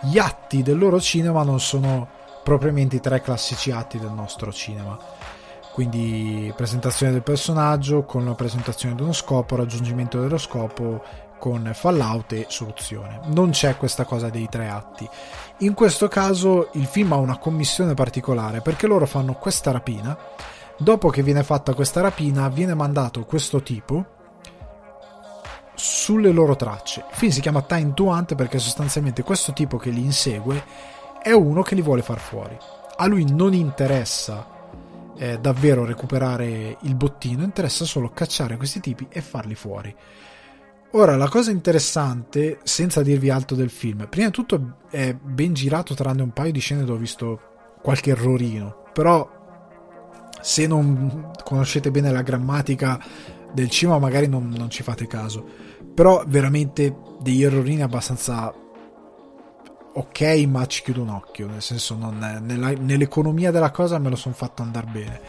gli 0.00 0.18
atti 0.18 0.62
del 0.62 0.78
loro 0.78 0.98
cinema 0.98 1.42
non 1.42 1.60
sono 1.60 2.08
propriamente 2.42 2.96
i 2.96 3.00
tre 3.00 3.20
classici 3.20 3.70
atti 3.70 3.98
del 3.98 4.10
nostro 4.10 4.50
cinema. 4.50 4.98
Quindi 5.72 6.52
presentazione 6.54 7.12
del 7.12 7.22
personaggio 7.22 8.04
con 8.04 8.26
la 8.26 8.34
presentazione 8.34 8.94
di 8.94 9.02
uno 9.02 9.12
scopo, 9.12 9.56
raggiungimento 9.56 10.20
dello 10.20 10.36
scopo 10.36 11.02
con 11.38 11.70
fallout 11.74 12.32
e 12.34 12.46
soluzione. 12.48 13.20
Non 13.24 13.50
c'è 13.50 13.76
questa 13.76 14.04
cosa 14.04 14.28
dei 14.28 14.48
tre 14.48 14.68
atti. 14.68 15.08
In 15.58 15.74
questo 15.74 16.08
caso 16.08 16.68
il 16.74 16.86
film 16.86 17.12
ha 17.12 17.16
una 17.16 17.38
commissione 17.38 17.94
particolare 17.94 18.60
perché 18.60 18.86
loro 18.86 19.06
fanno 19.06 19.32
questa 19.32 19.72
rapina. 19.72 20.16
Dopo 20.76 21.08
che 21.08 21.22
viene 21.22 21.42
fatta 21.42 21.74
questa 21.74 22.00
rapina 22.00 22.48
viene 22.48 22.74
mandato 22.74 23.24
questo 23.24 23.62
tipo 23.62 24.04
sulle 25.74 26.30
loro 26.32 26.54
tracce. 26.54 27.04
Il 27.10 27.16
film 27.16 27.32
si 27.32 27.40
chiama 27.40 27.62
Time 27.62 27.94
to 27.94 28.04
Hunt 28.04 28.34
perché 28.34 28.58
sostanzialmente 28.58 29.22
questo 29.22 29.52
tipo 29.52 29.78
che 29.78 29.90
li 29.90 30.04
insegue 30.04 30.64
è 31.22 31.32
uno 31.32 31.62
che 31.62 31.74
li 31.74 31.82
vuole 31.82 32.02
far 32.02 32.18
fuori. 32.18 32.56
A 32.96 33.06
lui 33.06 33.24
non 33.32 33.54
interessa 33.54 34.51
eh, 35.22 35.38
davvero 35.38 35.84
recuperare 35.84 36.78
il 36.80 36.96
bottino, 36.96 37.44
interessa 37.44 37.84
solo 37.84 38.10
cacciare 38.10 38.56
questi 38.56 38.80
tipi 38.80 39.06
e 39.08 39.20
farli 39.20 39.54
fuori. 39.54 39.94
Ora, 40.94 41.16
la 41.16 41.28
cosa 41.28 41.52
interessante, 41.52 42.58
senza 42.64 43.02
dirvi 43.02 43.30
altro 43.30 43.54
del 43.54 43.70
film, 43.70 44.08
prima 44.10 44.26
di 44.26 44.32
tutto 44.32 44.78
è 44.90 45.14
ben 45.14 45.54
girato 45.54 45.94
tranne 45.94 46.22
un 46.22 46.32
paio 46.32 46.50
di 46.50 46.58
scene 46.58 46.80
dove 46.80 46.94
ho 46.94 47.00
visto 47.00 47.40
qualche 47.80 48.10
errorino, 48.10 48.82
però 48.92 49.30
se 50.40 50.66
non 50.66 51.30
conoscete 51.44 51.92
bene 51.92 52.10
la 52.10 52.22
grammatica 52.22 53.00
del 53.52 53.70
cinema 53.70 54.00
magari 54.00 54.26
non, 54.26 54.48
non 54.48 54.70
ci 54.70 54.82
fate 54.82 55.06
caso, 55.06 55.46
però 55.94 56.24
veramente 56.26 56.96
degli 57.20 57.44
errorini 57.44 57.82
abbastanza 57.82 58.52
ok, 59.92 60.20
ma 60.48 60.66
ci 60.66 60.82
chiudo 60.82 61.02
un 61.02 61.10
occhio. 61.10 61.46
Nel 61.46 61.62
senso, 61.62 61.94
non 61.94 62.18
nella, 62.18 62.70
nell'economia 62.70 63.50
della 63.50 63.70
cosa 63.70 63.98
me 63.98 64.10
lo 64.10 64.16
sono 64.16 64.34
fatto 64.34 64.62
andare 64.62 64.86
bene. 64.90 65.20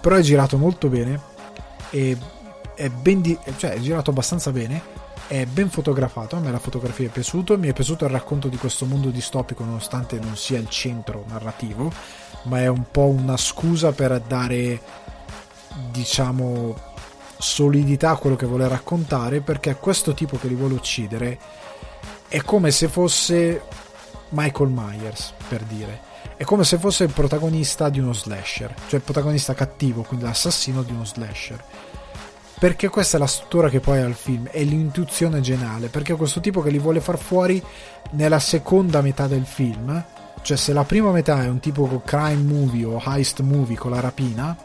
Però 0.00 0.16
è 0.16 0.20
girato 0.20 0.58
molto 0.58 0.88
bene. 0.88 1.20
E 1.90 2.16
è 2.74 2.88
di, 2.88 3.38
cioè, 3.56 3.72
è 3.72 3.80
girato 3.80 4.10
abbastanza 4.10 4.50
bene. 4.50 5.00
È 5.26 5.46
ben 5.46 5.70
fotografato. 5.70 6.36
A 6.36 6.40
me 6.40 6.50
la 6.50 6.58
fotografia 6.58 7.06
è 7.06 7.10
piaciuta. 7.10 7.56
Mi 7.56 7.68
è 7.68 7.72
piaciuto 7.72 8.04
il 8.04 8.10
racconto 8.10 8.48
di 8.48 8.56
questo 8.56 8.84
mondo 8.84 9.08
distopico, 9.08 9.64
nonostante 9.64 10.18
non 10.18 10.36
sia 10.36 10.58
il 10.58 10.68
centro 10.68 11.24
narrativo, 11.28 11.90
ma 12.44 12.60
è 12.60 12.66
un 12.66 12.84
po' 12.90 13.06
una 13.06 13.36
scusa 13.36 13.92
per 13.92 14.20
dare, 14.20 14.80
diciamo, 15.90 16.90
solidità 17.38 18.10
a 18.10 18.16
quello 18.16 18.36
che 18.36 18.46
vuole 18.46 18.68
raccontare. 18.68 19.40
Perché 19.40 19.76
questo 19.76 20.12
tipo 20.12 20.36
che 20.36 20.48
li 20.48 20.54
vuole 20.54 20.74
uccidere 20.74 21.38
è 22.28 22.42
come 22.42 22.70
se 22.70 22.88
fosse 22.88 23.62
Michael 24.32 24.70
Myers, 24.70 25.32
per 25.48 25.62
dire. 25.62 26.10
È 26.36 26.44
come 26.44 26.64
se 26.64 26.78
fosse 26.78 27.04
il 27.04 27.12
protagonista 27.12 27.88
di 27.88 28.00
uno 28.00 28.12
slasher, 28.12 28.74
cioè 28.88 28.98
il 28.98 29.04
protagonista 29.04 29.54
cattivo, 29.54 30.02
quindi 30.02 30.24
l'assassino 30.24 30.82
di 30.82 30.92
uno 30.92 31.04
slasher. 31.04 31.62
Perché 32.58 32.88
questa 32.88 33.16
è 33.16 33.20
la 33.20 33.26
struttura 33.26 33.68
che 33.68 33.80
poi 33.80 33.98
ha 33.98 34.06
il 34.06 34.14
film, 34.14 34.48
è 34.48 34.62
l'intuizione 34.62 35.40
geniale, 35.40 35.88
perché 35.88 36.14
questo 36.14 36.40
tipo 36.40 36.62
che 36.62 36.70
li 36.70 36.78
vuole 36.78 37.00
far 37.00 37.18
fuori 37.18 37.62
nella 38.12 38.38
seconda 38.38 39.00
metà 39.00 39.26
del 39.26 39.44
film, 39.44 40.04
cioè 40.42 40.56
se 40.56 40.72
la 40.72 40.84
prima 40.84 41.10
metà 41.10 41.42
è 41.42 41.48
un 41.48 41.60
tipo 41.60 42.02
crime 42.04 42.42
movie 42.42 42.84
o 42.84 43.02
heist 43.04 43.40
movie 43.40 43.76
con 43.76 43.90
la 43.90 44.00
rapina, 44.00 44.56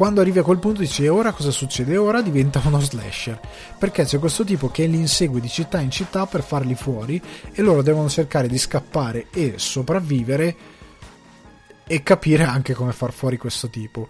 quando 0.00 0.22
arrivi 0.22 0.38
a 0.38 0.42
quel 0.42 0.58
punto 0.58 0.80
dici 0.80 1.06
ora 1.08 1.30
cosa 1.32 1.50
succede? 1.50 1.98
Ora 1.98 2.22
diventa 2.22 2.62
uno 2.64 2.80
slasher 2.80 3.38
perché 3.76 4.04
c'è 4.04 4.18
questo 4.18 4.44
tipo 4.44 4.70
che 4.70 4.86
li 4.86 4.96
insegue 4.96 5.42
di 5.42 5.48
città 5.50 5.78
in 5.78 5.90
città 5.90 6.24
per 6.24 6.42
farli 6.42 6.74
fuori 6.74 7.20
e 7.52 7.60
loro 7.60 7.82
devono 7.82 8.08
cercare 8.08 8.48
di 8.48 8.56
scappare 8.56 9.26
e 9.30 9.58
sopravvivere 9.58 10.56
e 11.86 12.02
capire 12.02 12.44
anche 12.44 12.72
come 12.72 12.92
far 12.92 13.12
fuori 13.12 13.36
questo 13.36 13.68
tipo. 13.68 14.08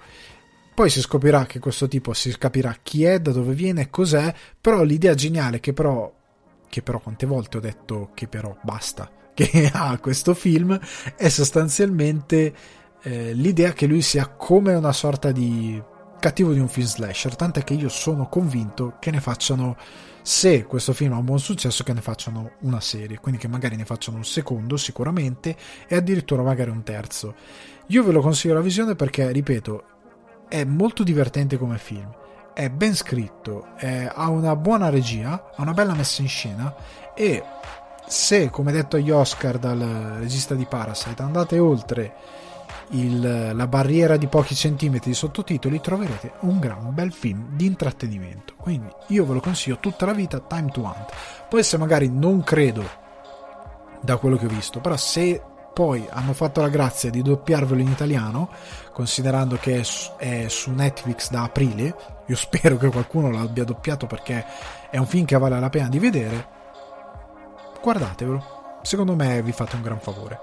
Poi 0.72 0.88
si 0.88 1.01
scoprirà 1.01 1.45
che 1.45 1.59
questo 1.59 1.88
tipo 1.88 2.12
si 2.12 2.38
capirà 2.38 2.76
chi 2.80 3.03
è, 3.03 3.18
da 3.18 3.32
dove 3.32 3.53
viene, 3.53 3.91
cos'è, 3.91 4.32
però 4.61 4.84
l'idea 4.84 5.14
geniale 5.14 5.59
che 5.59 5.72
però 5.72 6.09
che 6.68 6.82
però 6.82 7.01
quante 7.01 7.26
volte 7.26 7.57
ho 7.57 7.61
detto 7.61 8.11
che 8.14 8.28
però 8.28 8.57
basta 8.62 9.11
che 9.34 9.68
ha 9.74 9.99
questo 9.99 10.34
film 10.34 10.78
è 11.16 11.28
sostanzialmente 11.28 12.78
eh, 13.03 13.32
l'idea 13.32 13.72
che 13.72 13.86
lui 13.86 14.03
sia 14.03 14.26
come 14.28 14.74
una 14.74 14.92
sorta 14.92 15.32
di 15.32 15.82
cattivo 16.18 16.53
di 16.53 16.61
un 16.61 16.68
film 16.68 16.86
slasher, 16.86 17.34
tant'è 17.34 17.64
che 17.64 17.74
io 17.74 17.88
sono 17.88 18.28
convinto 18.28 18.96
che 19.01 19.11
ne 19.11 19.20
facciano, 19.20 19.76
se 20.22 20.64
questo 20.64 20.92
film 20.92 21.14
ha 21.14 21.16
un 21.16 21.24
buon 21.24 21.38
successo, 21.40 21.82
che 21.82 21.94
ne 21.94 22.03
facciano 22.03 22.53
una 22.61 22.80
serie, 22.80 23.18
quindi 23.18 23.40
che 23.40 23.48
magari 23.48 23.74
ne 23.74 23.86
facciano 23.86 24.18
un 24.18 24.24
secondo 24.24 24.76
sicuramente 24.76 25.57
e 25.88 25.96
addirittura 25.96 26.42
magari 26.42 26.70
un 26.70 26.82
terzo. 26.82 27.34
Io 27.86 28.05
ve 28.05 28.12
lo 28.12 28.20
consiglio 28.20 28.55
la 28.55 28.61
visione 28.61 28.94
perché, 28.94 29.32
ripeto, 29.32 29.84
è 30.48 30.62
molto 30.64 31.03
divertente 31.03 31.57
come 31.57 31.78
film, 31.78 32.14
è 32.53 32.68
ben 32.68 32.94
scritto, 32.94 33.68
è, 33.76 34.11
ha 34.12 34.28
una 34.28 34.55
buona 34.57 34.90
regia, 34.90 35.51
ha 35.57 35.62
una 35.62 35.72
bella 35.72 35.94
messa 35.94 36.20
in 36.20 36.28
scena 36.28 36.74
e 37.14 37.42
se, 38.07 38.51
come 38.51 38.72
detto 38.72 38.96
agli 38.96 39.11
Oscar 39.11 39.59
dal 39.59 40.16
regista 40.18 40.55
di 40.55 40.66
Parasite, 40.66 41.22
andate 41.22 41.59
oltre 41.59 42.14
il, 42.91 43.53
la 43.55 43.66
barriera 43.66 44.16
di 44.16 44.26
pochi 44.26 44.55
centimetri 44.55 45.11
di 45.11 45.16
sottotitoli 45.16 45.80
troverete 45.80 46.32
un 46.41 46.59
gran 46.59 46.93
bel 46.95 47.12
film 47.12 47.49
di 47.51 47.66
intrattenimento. 47.66 48.55
Quindi 48.57 48.88
io 49.09 49.24
ve 49.24 49.34
lo 49.34 49.41
consiglio 49.41 49.78
tutta 49.78 50.07
la 50.07 50.12
vita, 50.12 50.41
Time 50.41 50.70
to 50.70 50.80
Hunt. 50.80 51.12
Poi 51.49 51.62
se 51.62 51.76
magari 51.76 52.09
non 52.09 52.43
credo 52.43 52.88
da 54.01 54.16
quello 54.16 54.36
che 54.36 54.47
ho 54.47 54.49
visto, 54.49 54.80
però 54.80 54.97
se 54.97 55.43
poi 55.72 56.07
hanno 56.11 56.32
fatto 56.32 56.61
la 56.61 56.68
grazia 56.68 57.11
di 57.11 57.22
doppiarvelo 57.22 57.80
in 57.80 57.88
italiano, 57.88 58.51
considerando 58.93 59.57
che 59.57 59.80
è 60.18 60.49
su, 60.49 60.70
Netflix 60.72 61.30
da 61.30 61.45
aprile, 61.45 61.95
io 62.26 62.36
spero 62.36 62.76
che 62.76 62.88
qualcuno 62.88 63.30
l'abbia 63.30 63.64
doppiato 63.64 64.07
perché 64.07 64.45
è 64.91 64.99
un 64.99 65.07
film 65.07 65.24
che 65.24 65.38
vale 65.38 65.59
la 65.59 65.70
pena 65.70 65.88
di 65.88 65.99
vedere, 65.99 66.49
guardatevelo. 67.80 68.59
Secondo 68.82 69.14
me 69.14 69.43
vi 69.43 69.53
fate 69.53 69.76
un 69.76 69.82
gran 69.82 70.01
favore. 70.01 70.41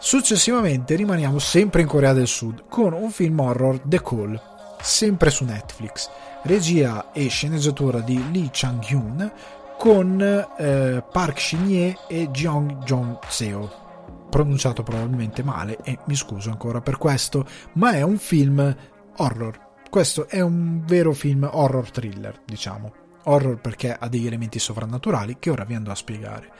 Successivamente 0.00 0.94
rimaniamo 0.94 1.40
sempre 1.40 1.82
in 1.82 1.88
Corea 1.88 2.12
del 2.12 2.28
Sud 2.28 2.66
con 2.68 2.92
un 2.92 3.10
film 3.10 3.40
horror 3.40 3.80
The 3.80 4.00
Call, 4.00 4.40
sempre 4.80 5.28
su 5.28 5.44
Netflix, 5.44 6.08
regia 6.44 7.10
e 7.12 7.26
sceneggiatura 7.26 7.98
di 7.98 8.30
Lee 8.30 8.48
Chang-hyun 8.52 9.32
con 9.76 10.20
eh, 10.20 11.04
Park 11.10 11.40
Shin-ye 11.40 11.96
e 12.06 12.30
Jeong 12.30 12.84
Jong-seo 12.84 13.86
pronunciato 14.30 14.82
probabilmente 14.84 15.42
male 15.42 15.78
e 15.82 15.98
mi 16.04 16.14
scuso 16.14 16.50
ancora 16.50 16.80
per 16.80 16.96
questo, 16.96 17.44
ma 17.74 17.92
è 17.92 18.02
un 18.02 18.18
film 18.18 18.76
horror. 19.16 19.66
Questo 19.90 20.28
è 20.28 20.40
un 20.40 20.84
vero 20.84 21.12
film 21.12 21.48
horror 21.50 21.90
thriller, 21.90 22.40
diciamo. 22.44 22.92
Horror 23.24 23.60
perché 23.60 23.94
ha 23.94 24.08
degli 24.08 24.26
elementi 24.26 24.58
sovrannaturali 24.58 25.38
che 25.40 25.50
ora 25.50 25.64
vi 25.64 25.74
andrò 25.74 25.92
a 25.92 25.96
spiegare. 25.96 26.50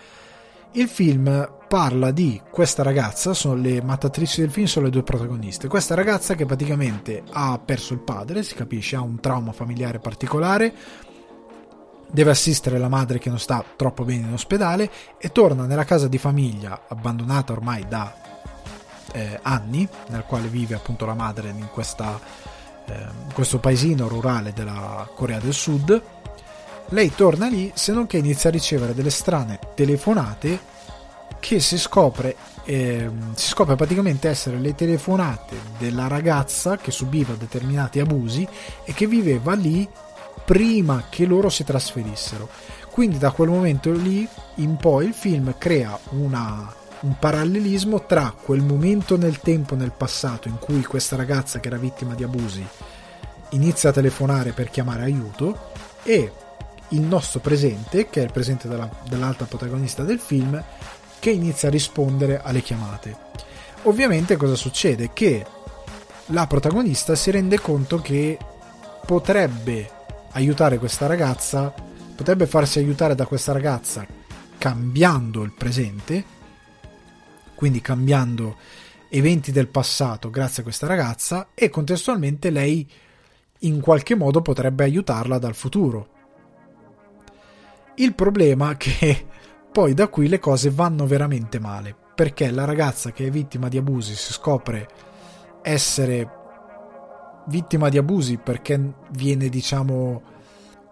Il 0.72 0.88
film 0.88 1.57
parla 1.68 2.10
di 2.10 2.40
questa 2.50 2.82
ragazza, 2.82 3.34
sono 3.34 3.54
le 3.54 3.82
mattatrici 3.82 4.40
del 4.40 4.50
film, 4.50 4.66
sono 4.66 4.86
le 4.86 4.90
due 4.90 5.02
protagoniste. 5.02 5.68
Questa 5.68 5.94
ragazza 5.94 6.34
che 6.34 6.46
praticamente 6.46 7.22
ha 7.30 7.60
perso 7.62 7.92
il 7.92 8.00
padre, 8.00 8.42
si 8.42 8.54
capisce, 8.54 8.96
ha 8.96 9.02
un 9.02 9.20
trauma 9.20 9.52
familiare 9.52 9.98
particolare, 9.98 10.74
deve 12.10 12.30
assistere 12.30 12.78
la 12.78 12.88
madre 12.88 13.18
che 13.18 13.28
non 13.28 13.38
sta 13.38 13.62
troppo 13.76 14.04
bene 14.04 14.26
in 14.26 14.32
ospedale 14.32 14.90
e 15.18 15.30
torna 15.30 15.66
nella 15.66 15.84
casa 15.84 16.08
di 16.08 16.16
famiglia 16.16 16.86
abbandonata 16.88 17.52
ormai 17.52 17.86
da 17.86 18.14
eh, 19.12 19.38
anni, 19.42 19.86
nel 20.08 20.24
quale 20.26 20.48
vive 20.48 20.74
appunto 20.74 21.04
la 21.04 21.14
madre 21.14 21.50
in, 21.50 21.68
questa, 21.70 22.18
eh, 22.86 23.06
questo 23.34 23.58
paesino 23.58 24.08
rurale 24.08 24.54
della 24.54 25.06
Corea 25.14 25.38
del 25.38 25.52
Sud 25.52 26.02
lei 26.90 27.14
torna 27.14 27.48
lì 27.48 27.70
se 27.74 27.92
non 27.92 28.06
che 28.06 28.16
inizia 28.16 28.48
a 28.48 28.52
ricevere 28.52 28.94
delle 28.94 29.10
strane 29.10 29.58
telefonate 29.74 30.76
che 31.40 31.60
si 31.60 31.78
scopre, 31.78 32.36
eh, 32.64 33.10
si 33.34 33.48
scopre 33.48 33.76
praticamente 33.76 34.28
essere 34.28 34.58
le 34.58 34.74
telefonate 34.74 35.56
della 35.78 36.06
ragazza 36.06 36.76
che 36.76 36.90
subiva 36.90 37.34
determinati 37.34 38.00
abusi 38.00 38.46
e 38.84 38.92
che 38.92 39.06
viveva 39.06 39.54
lì 39.54 39.88
prima 40.44 41.04
che 41.08 41.26
loro 41.26 41.48
si 41.48 41.64
trasferissero. 41.64 42.48
Quindi 42.90 43.18
da 43.18 43.30
quel 43.30 43.48
momento 43.48 43.92
lì 43.92 44.26
in 44.56 44.76
poi 44.76 45.06
il 45.06 45.14
film 45.14 45.54
crea 45.58 45.98
una, 46.10 46.74
un 47.00 47.18
parallelismo 47.18 48.06
tra 48.06 48.34
quel 48.40 48.62
momento 48.62 49.16
nel 49.16 49.40
tempo, 49.40 49.74
nel 49.74 49.92
passato, 49.92 50.48
in 50.48 50.58
cui 50.58 50.82
questa 50.84 51.16
ragazza 51.16 51.60
che 51.60 51.68
era 51.68 51.76
vittima 51.76 52.14
di 52.14 52.24
abusi 52.24 52.66
inizia 53.50 53.90
a 53.90 53.92
telefonare 53.92 54.52
per 54.52 54.68
chiamare 54.68 55.02
aiuto 55.02 55.70
e 56.02 56.32
il 56.88 57.00
nostro 57.00 57.40
presente, 57.40 58.08
che 58.08 58.20
è 58.20 58.24
il 58.24 58.32
presente 58.32 58.68
della, 58.68 58.88
dell'altra 59.08 59.46
protagonista 59.46 60.02
del 60.02 60.18
film, 60.18 60.62
che 61.18 61.30
inizia 61.30 61.68
a 61.68 61.70
rispondere 61.70 62.40
alle 62.42 62.62
chiamate. 62.62 63.16
Ovviamente 63.82 64.36
cosa 64.36 64.54
succede? 64.54 65.10
Che 65.12 65.46
la 66.26 66.46
protagonista 66.46 67.14
si 67.14 67.30
rende 67.30 67.60
conto 67.60 68.00
che 68.00 68.38
potrebbe 69.06 69.90
aiutare 70.32 70.78
questa 70.78 71.06
ragazza, 71.06 71.72
potrebbe 72.14 72.46
farsi 72.46 72.78
aiutare 72.78 73.14
da 73.14 73.26
questa 73.26 73.52
ragazza 73.52 74.06
cambiando 74.58 75.42
il 75.42 75.52
presente, 75.52 76.24
quindi 77.54 77.80
cambiando 77.80 78.56
eventi 79.08 79.52
del 79.52 79.68
passato 79.68 80.28
grazie 80.28 80.60
a 80.60 80.64
questa 80.64 80.86
ragazza 80.86 81.48
e 81.54 81.70
contestualmente 81.70 82.50
lei 82.50 82.86
in 83.60 83.80
qualche 83.80 84.14
modo 84.14 84.42
potrebbe 84.42 84.84
aiutarla 84.84 85.38
dal 85.38 85.54
futuro 85.54 86.16
il 87.98 88.14
problema 88.14 88.72
è 88.72 88.76
che 88.76 89.26
poi 89.78 89.94
da 89.94 90.08
qui 90.08 90.26
le 90.26 90.40
cose 90.40 90.70
vanno 90.70 91.06
veramente 91.06 91.60
male, 91.60 91.94
perché 92.12 92.50
la 92.50 92.64
ragazza 92.64 93.12
che 93.12 93.26
è 93.26 93.30
vittima 93.30 93.68
di 93.68 93.78
abusi 93.78 94.16
si 94.16 94.32
scopre 94.32 94.88
essere 95.62 96.28
vittima 97.46 97.88
di 97.88 97.96
abusi 97.96 98.38
perché 98.38 98.94
viene, 99.12 99.48
diciamo, 99.48 100.20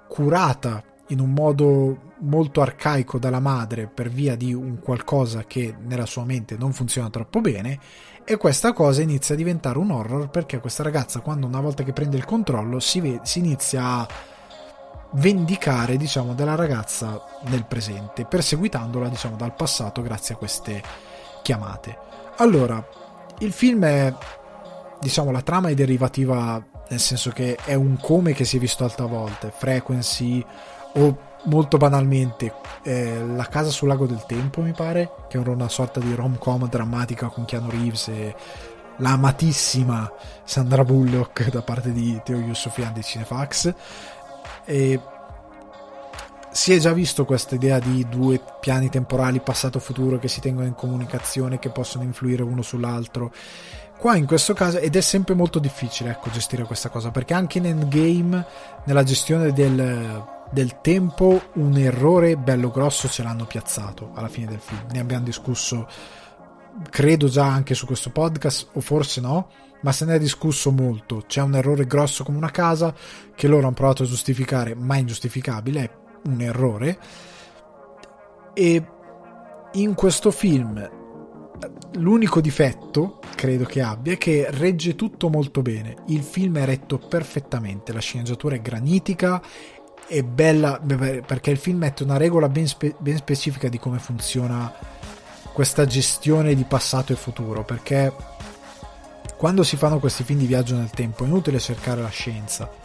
curata 0.06 0.84
in 1.08 1.18
un 1.18 1.32
modo 1.32 2.12
molto 2.18 2.60
arcaico 2.60 3.18
dalla 3.18 3.40
madre 3.40 3.88
per 3.92 4.08
via 4.08 4.36
di 4.36 4.54
un 4.54 4.78
qualcosa 4.78 5.42
che 5.42 5.74
nella 5.84 6.06
sua 6.06 6.24
mente 6.24 6.56
non 6.56 6.72
funziona 6.72 7.10
troppo 7.10 7.40
bene 7.40 7.80
e 8.22 8.36
questa 8.36 8.72
cosa 8.72 9.02
inizia 9.02 9.34
a 9.34 9.38
diventare 9.38 9.78
un 9.78 9.90
horror 9.90 10.30
perché 10.30 10.60
questa 10.60 10.84
ragazza 10.84 11.18
quando 11.18 11.48
una 11.48 11.60
volta 11.60 11.82
che 11.82 11.92
prende 11.92 12.16
il 12.16 12.24
controllo 12.24 12.78
si, 12.78 13.00
vede, 13.00 13.20
si 13.24 13.40
inizia 13.40 13.82
a 13.84 14.08
vendicare 15.16 15.96
diciamo 15.96 16.34
della 16.34 16.54
ragazza 16.54 17.22
nel 17.44 17.64
presente 17.64 18.24
perseguitandola 18.24 19.08
diciamo 19.08 19.36
dal 19.36 19.54
passato 19.54 20.02
grazie 20.02 20.34
a 20.34 20.38
queste 20.38 20.82
chiamate 21.42 21.96
Allora, 22.38 22.84
il 23.38 23.52
film 23.52 23.84
è, 23.84 24.12
diciamo, 25.00 25.30
la 25.30 25.40
trama 25.40 25.68
è 25.68 25.74
derivativa, 25.74 26.62
nel 26.88 27.00
senso 27.00 27.30
che 27.30 27.56
è 27.64 27.74
un 27.74 27.96
come 27.98 28.32
che 28.34 28.44
si 28.44 28.56
è 28.58 28.60
visto 28.60 28.84
altre 28.84 29.06
volte, 29.06 29.52
frequency 29.56 30.44
o 30.94 31.18
molto 31.44 31.76
banalmente 31.76 32.52
eh, 32.82 33.24
La 33.24 33.46
casa 33.46 33.70
sul 33.70 33.88
lago 33.88 34.06
del 34.06 34.24
tempo, 34.26 34.60
mi 34.60 34.72
pare, 34.72 35.10
che 35.28 35.38
era 35.38 35.50
una 35.50 35.68
sorta 35.68 35.98
di 36.00 36.14
rom-com 36.14 36.68
drammatica 36.68 37.28
con 37.28 37.44
Keanu 37.44 37.70
Reeves 37.70 38.08
e 38.08 38.34
la 38.98 39.10
amatissima 39.10 40.10
Sandra 40.44 40.84
Bullock 40.84 41.50
da 41.50 41.62
parte 41.62 41.92
di 41.92 42.20
Teo 42.24 42.38
Yusufian 42.38 42.92
di 42.92 43.02
Cinefax. 43.02 43.74
E 44.66 45.00
si 46.50 46.72
è 46.72 46.78
già 46.78 46.92
visto 46.92 47.24
questa 47.24 47.54
idea 47.54 47.78
di 47.78 48.06
due 48.08 48.40
piani 48.60 48.88
temporali 48.88 49.40
passato-futuro 49.40 50.18
che 50.18 50.28
si 50.28 50.40
tengono 50.40 50.66
in 50.66 50.74
comunicazione, 50.74 51.58
che 51.58 51.68
possono 51.68 52.02
influire 52.04 52.42
uno 52.42 52.62
sull'altro. 52.62 53.30
Qua 53.98 54.16
in 54.16 54.26
questo 54.26 54.54
caso, 54.54 54.78
ed 54.78 54.96
è 54.96 55.00
sempre 55.00 55.34
molto 55.34 55.58
difficile 55.58 56.10
ecco, 56.10 56.30
gestire 56.30 56.64
questa 56.64 56.88
cosa, 56.88 57.10
perché 57.10 57.34
anche 57.34 57.58
in 57.58 57.66
Endgame, 57.66 58.44
nella 58.84 59.02
gestione 59.02 59.52
del, 59.52 60.24
del 60.50 60.80
tempo, 60.80 61.42
un 61.54 61.76
errore 61.76 62.36
bello 62.36 62.70
grosso 62.70 63.08
ce 63.08 63.22
l'hanno 63.22 63.44
piazzato 63.44 64.10
alla 64.14 64.28
fine 64.28 64.46
del 64.46 64.60
film. 64.60 64.86
Ne 64.92 64.98
abbiamo 64.98 65.24
discusso, 65.24 65.86
credo 66.90 67.28
già 67.28 67.46
anche 67.46 67.74
su 67.74 67.86
questo 67.86 68.10
podcast, 68.10 68.68
o 68.72 68.80
forse 68.80 69.20
no, 69.20 69.48
ma 69.82 69.92
se 69.92 70.04
ne 70.04 70.14
è 70.14 70.18
discusso 70.18 70.70
molto. 70.70 71.24
C'è 71.26 71.42
un 71.42 71.54
errore 71.54 71.86
grosso 71.86 72.24
come 72.24 72.36
una 72.36 72.50
casa 72.50 72.94
che 73.34 73.48
loro 73.48 73.66
hanno 73.66 73.74
provato 73.74 74.02
a 74.02 74.06
giustificare, 74.06 74.74
ma 74.74 74.96
è 74.96 74.98
ingiustificabile 74.98 76.04
un 76.26 76.40
errore 76.40 76.98
e 78.58 78.86
in 79.72 79.94
questo 79.94 80.30
film 80.30 80.90
l'unico 81.92 82.40
difetto 82.40 83.20
credo 83.34 83.64
che 83.64 83.82
abbia 83.82 84.14
è 84.14 84.18
che 84.18 84.46
regge 84.50 84.94
tutto 84.94 85.28
molto 85.28 85.62
bene 85.62 85.96
il 86.06 86.22
film 86.22 86.58
è 86.58 86.64
retto 86.64 86.98
perfettamente 86.98 87.92
la 87.92 88.00
sceneggiatura 88.00 88.54
è 88.54 88.62
granitica 88.62 89.42
è 90.06 90.22
bella 90.22 90.80
perché 91.26 91.50
il 91.50 91.58
film 91.58 91.78
mette 91.78 92.02
una 92.02 92.16
regola 92.16 92.48
ben, 92.48 92.66
spe- 92.66 92.94
ben 92.98 93.16
specifica 93.16 93.68
di 93.68 93.78
come 93.78 93.98
funziona 93.98 94.72
questa 95.52 95.84
gestione 95.84 96.54
di 96.54 96.64
passato 96.64 97.12
e 97.12 97.16
futuro 97.16 97.64
perché 97.64 98.12
quando 99.36 99.62
si 99.62 99.76
fanno 99.76 99.98
questi 99.98 100.24
film 100.24 100.38
di 100.38 100.46
viaggio 100.46 100.76
nel 100.76 100.90
tempo 100.90 101.24
è 101.24 101.26
inutile 101.26 101.58
cercare 101.58 102.00
la 102.00 102.08
scienza 102.08 102.84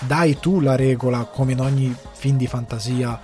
dai 0.00 0.38
tu 0.38 0.60
la 0.60 0.76
regola, 0.76 1.24
come 1.24 1.52
in 1.52 1.60
ogni 1.60 1.94
film 2.12 2.36
di 2.36 2.46
fantasia, 2.46 3.18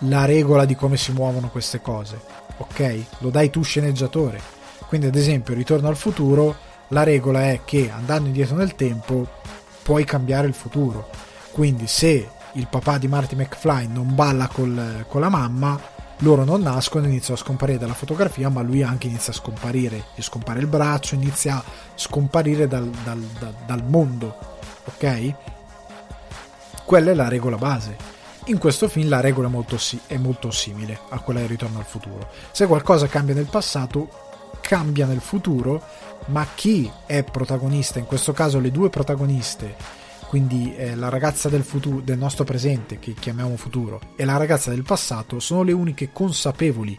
la 0.00 0.24
regola 0.24 0.64
di 0.64 0.74
come 0.74 0.96
si 0.96 1.12
muovono 1.12 1.48
queste 1.48 1.80
cose, 1.80 2.20
ok? 2.58 3.04
Lo 3.18 3.30
dai 3.30 3.50
tu 3.50 3.62
sceneggiatore. 3.62 4.40
Quindi, 4.86 5.06
ad 5.06 5.16
esempio, 5.16 5.54
Ritorno 5.54 5.88
al 5.88 5.96
futuro, 5.96 6.54
la 6.88 7.02
regola 7.02 7.50
è 7.50 7.62
che 7.64 7.90
andando 7.90 8.28
indietro 8.28 8.56
nel 8.56 8.74
tempo 8.74 9.26
puoi 9.82 10.04
cambiare 10.04 10.46
il 10.46 10.54
futuro. 10.54 11.08
Quindi, 11.50 11.86
se 11.86 12.28
il 12.52 12.68
papà 12.68 12.98
di 12.98 13.08
Marty 13.08 13.34
McFly 13.34 13.88
non 13.88 14.14
balla 14.14 14.46
col, 14.46 15.04
con 15.08 15.20
la 15.20 15.28
mamma, 15.28 15.78
loro 16.20 16.44
non 16.44 16.62
nascono, 16.62 17.06
iniziano 17.06 17.38
a 17.38 17.42
scomparire 17.42 17.78
dalla 17.78 17.94
fotografia, 17.94 18.48
ma 18.48 18.62
lui 18.62 18.82
anche 18.82 19.06
inizia 19.06 19.32
a 19.32 19.36
scomparire. 19.36 20.06
Gli 20.14 20.22
scompare 20.22 20.60
il 20.60 20.66
braccio, 20.66 21.14
inizia 21.14 21.56
a 21.56 21.64
scomparire 21.94 22.66
dal, 22.66 22.88
dal, 22.88 23.20
dal, 23.38 23.54
dal 23.66 23.84
mondo, 23.86 24.34
ok? 24.84 25.34
Quella 26.84 27.10
è 27.10 27.14
la 27.14 27.28
regola 27.28 27.56
base. 27.56 28.14
In 28.46 28.58
questo 28.58 28.88
film 28.88 29.08
la 29.08 29.20
regola 29.20 29.48
è 29.48 29.50
molto, 29.50 29.76
è 30.06 30.16
molto 30.16 30.50
simile 30.50 31.00
a 31.10 31.18
quella 31.18 31.40
di 31.40 31.46
Ritorno 31.46 31.78
al 31.78 31.84
futuro. 31.84 32.28
Se 32.52 32.66
qualcosa 32.66 33.08
cambia 33.08 33.34
nel 33.34 33.46
passato, 33.46 34.08
cambia 34.60 35.04
nel 35.06 35.20
futuro, 35.20 35.82
ma 36.26 36.46
chi 36.54 36.90
è 37.06 37.24
protagonista, 37.24 37.98
in 37.98 38.06
questo 38.06 38.32
caso 38.32 38.58
le 38.58 38.70
due 38.70 38.88
protagoniste, 38.88 39.74
quindi 40.28 40.74
eh, 40.76 40.94
la 40.94 41.08
ragazza 41.08 41.48
del, 41.48 41.62
futuro, 41.62 42.00
del 42.00 42.18
nostro 42.18 42.44
presente, 42.44 42.98
che 42.98 43.14
chiamiamo 43.14 43.56
futuro, 43.56 44.00
e 44.16 44.24
la 44.24 44.36
ragazza 44.36 44.70
del 44.70 44.82
passato, 44.82 45.38
sono 45.38 45.62
le 45.62 45.72
uniche 45.72 46.10
consapevoli 46.12 46.98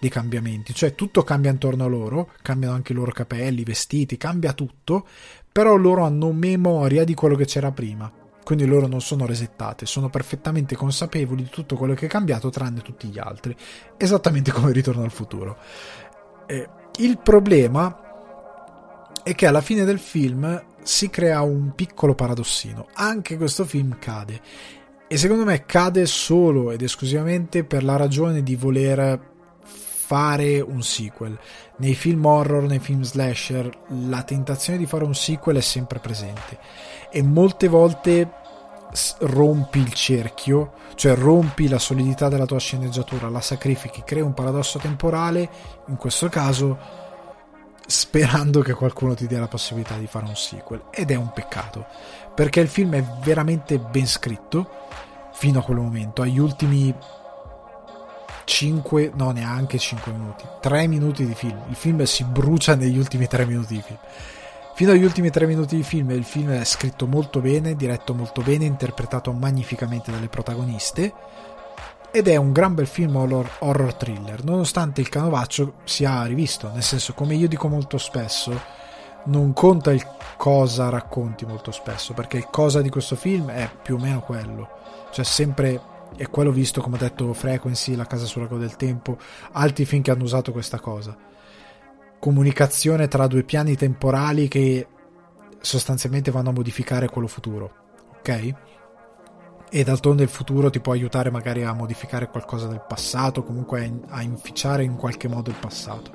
dei 0.00 0.10
cambiamenti, 0.10 0.74
cioè 0.74 0.94
tutto 0.94 1.22
cambia 1.22 1.50
intorno 1.50 1.84
a 1.84 1.88
loro, 1.88 2.30
cambiano 2.42 2.74
anche 2.74 2.92
i 2.92 2.94
loro 2.94 3.12
capelli, 3.12 3.62
i 3.62 3.64
vestiti, 3.64 4.16
cambia 4.16 4.52
tutto, 4.52 5.06
però 5.50 5.76
loro 5.76 6.04
hanno 6.04 6.32
memoria 6.32 7.04
di 7.04 7.14
quello 7.14 7.36
che 7.36 7.46
c'era 7.46 7.70
prima. 7.70 8.12
Quindi 8.42 8.66
loro 8.66 8.86
non 8.86 9.00
sono 9.00 9.24
resettate, 9.24 9.86
sono 9.86 10.10
perfettamente 10.10 10.76
consapevoli 10.76 11.44
di 11.44 11.48
tutto 11.48 11.76
quello 11.76 11.94
che 11.94 12.06
è 12.06 12.08
cambiato 12.10 12.50
tranne 12.50 12.82
tutti 12.82 13.08
gli 13.08 13.18
altri, 13.18 13.56
esattamente 13.96 14.52
come 14.52 14.72
Ritorno 14.72 15.02
al 15.02 15.10
futuro. 15.10 15.56
Eh, 16.46 16.68
il 16.98 17.18
problema 17.18 18.00
è 19.22 19.34
che 19.34 19.46
alla 19.46 19.62
fine 19.62 19.84
del 19.84 19.98
film 19.98 20.62
si 20.84 21.10
crea 21.10 21.42
un 21.42 21.74
piccolo 21.74 22.14
paradossino, 22.14 22.86
anche 22.92 23.36
questo 23.36 23.64
film 23.64 23.98
cade. 23.98 24.40
E 25.08 25.16
secondo 25.16 25.44
me 25.44 25.64
cade 25.64 26.06
solo 26.06 26.70
ed 26.70 26.82
esclusivamente 26.82 27.64
per 27.64 27.82
la 27.82 27.96
ragione 27.96 28.42
di 28.42 28.54
voler 28.54 29.32
fare 29.62 30.60
un 30.60 30.82
sequel. 30.82 31.38
Nei 31.78 31.94
film 31.94 32.24
horror, 32.24 32.64
nei 32.64 32.78
film 32.78 33.02
slasher, 33.02 33.70
la 34.06 34.22
tentazione 34.22 34.78
di 34.78 34.86
fare 34.86 35.04
un 35.04 35.14
sequel 35.14 35.56
è 35.56 35.60
sempre 35.60 35.98
presente. 35.98 36.58
E 37.10 37.22
molte 37.22 37.68
volte 37.68 38.30
rompi 39.20 39.78
il 39.80 39.92
cerchio, 39.92 40.74
cioè 40.94 41.14
rompi 41.14 41.68
la 41.68 41.78
solidità 41.78 42.28
della 42.28 42.46
tua 42.46 42.58
sceneggiatura, 42.58 43.28
la 43.28 43.40
sacrifichi, 43.40 44.02
crei 44.04 44.22
un 44.22 44.34
paradosso 44.34 44.78
temporale, 44.78 45.48
in 45.88 45.96
questo 45.96 46.28
caso 46.28 47.03
sperando 47.86 48.60
che 48.60 48.72
qualcuno 48.72 49.14
ti 49.14 49.26
dia 49.26 49.40
la 49.40 49.48
possibilità 49.48 49.96
di 49.96 50.06
fare 50.06 50.26
un 50.26 50.36
sequel 50.36 50.84
ed 50.90 51.10
è 51.10 51.14
un 51.16 51.32
peccato 51.32 51.86
perché 52.34 52.60
il 52.60 52.68
film 52.68 52.94
è 52.94 53.04
veramente 53.22 53.78
ben 53.78 54.06
scritto 54.06 54.68
fino 55.32 55.58
a 55.58 55.62
quel 55.62 55.78
momento 55.78 56.22
agli 56.22 56.38
ultimi 56.38 56.94
5 58.44 59.12
no 59.14 59.30
neanche 59.30 59.78
5 59.78 60.12
minuti 60.12 60.44
3 60.60 60.86
minuti 60.86 61.26
di 61.26 61.34
film. 61.34 61.58
Il 61.68 61.76
film 61.76 62.02
si 62.04 62.24
brucia 62.24 62.74
negli 62.74 62.98
ultimi 62.98 63.26
3 63.26 63.46
minuti 63.46 63.74
di 63.74 63.82
film. 63.82 63.98
Fino 64.74 64.90
agli 64.90 65.04
ultimi 65.04 65.30
tre 65.30 65.46
minuti 65.46 65.76
di 65.76 65.84
film 65.84 66.10
il 66.10 66.24
film 66.24 66.50
è 66.50 66.64
scritto 66.64 67.06
molto 67.06 67.40
bene, 67.40 67.76
diretto 67.76 68.12
molto 68.12 68.42
bene, 68.42 68.64
interpretato 68.64 69.30
magnificamente 69.30 70.10
dalle 70.10 70.26
protagoniste 70.26 71.12
ed 72.16 72.28
è 72.28 72.36
un 72.36 72.52
gran 72.52 72.74
bel 72.74 72.86
film 72.86 73.16
horror, 73.16 73.50
horror 73.58 73.92
thriller, 73.94 74.44
nonostante 74.44 75.00
il 75.00 75.08
canovaccio 75.08 75.78
sia 75.82 76.24
rivisto, 76.26 76.70
nel 76.72 76.84
senso 76.84 77.12
come 77.12 77.34
io 77.34 77.48
dico 77.48 77.66
molto 77.66 77.98
spesso, 77.98 78.56
non 79.24 79.52
conta 79.52 79.92
il 79.92 80.06
cosa 80.36 80.90
racconti 80.90 81.44
molto 81.44 81.72
spesso, 81.72 82.12
perché 82.12 82.36
il 82.36 82.46
cosa 82.52 82.80
di 82.82 82.88
questo 82.88 83.16
film 83.16 83.50
è 83.50 83.68
più 83.82 83.96
o 83.96 83.98
meno 83.98 84.20
quello, 84.20 84.68
cioè 85.10 85.24
sempre 85.24 85.80
è 86.14 86.28
quello 86.28 86.52
visto 86.52 86.80
come 86.80 86.94
ho 86.94 87.00
detto 87.00 87.32
Frequency, 87.32 87.96
La 87.96 88.06
casa 88.06 88.26
sul 88.26 88.42
lago 88.42 88.58
del 88.58 88.76
tempo, 88.76 89.18
altri 89.50 89.84
film 89.84 90.02
che 90.02 90.12
hanno 90.12 90.22
usato 90.22 90.52
questa 90.52 90.78
cosa 90.78 91.16
comunicazione 92.20 93.06
tra 93.06 93.26
due 93.26 93.42
piani 93.42 93.76
temporali 93.76 94.48
che 94.48 94.86
sostanzialmente 95.60 96.30
vanno 96.30 96.50
a 96.50 96.52
modificare 96.52 97.06
quello 97.06 97.26
futuro, 97.26 97.74
ok? 98.20 98.54
E 99.70 99.82
d'altronde 99.82 100.22
il 100.22 100.28
futuro 100.28 100.70
ti 100.70 100.80
può 100.80 100.92
aiutare 100.92 101.30
magari 101.30 101.64
a 101.64 101.72
modificare 101.72 102.28
qualcosa 102.28 102.66
del 102.66 102.84
passato, 102.86 103.42
comunque 103.42 104.00
a 104.08 104.22
inficiare 104.22 104.84
in 104.84 104.96
qualche 104.96 105.28
modo 105.28 105.50
il 105.50 105.56
passato. 105.58 106.12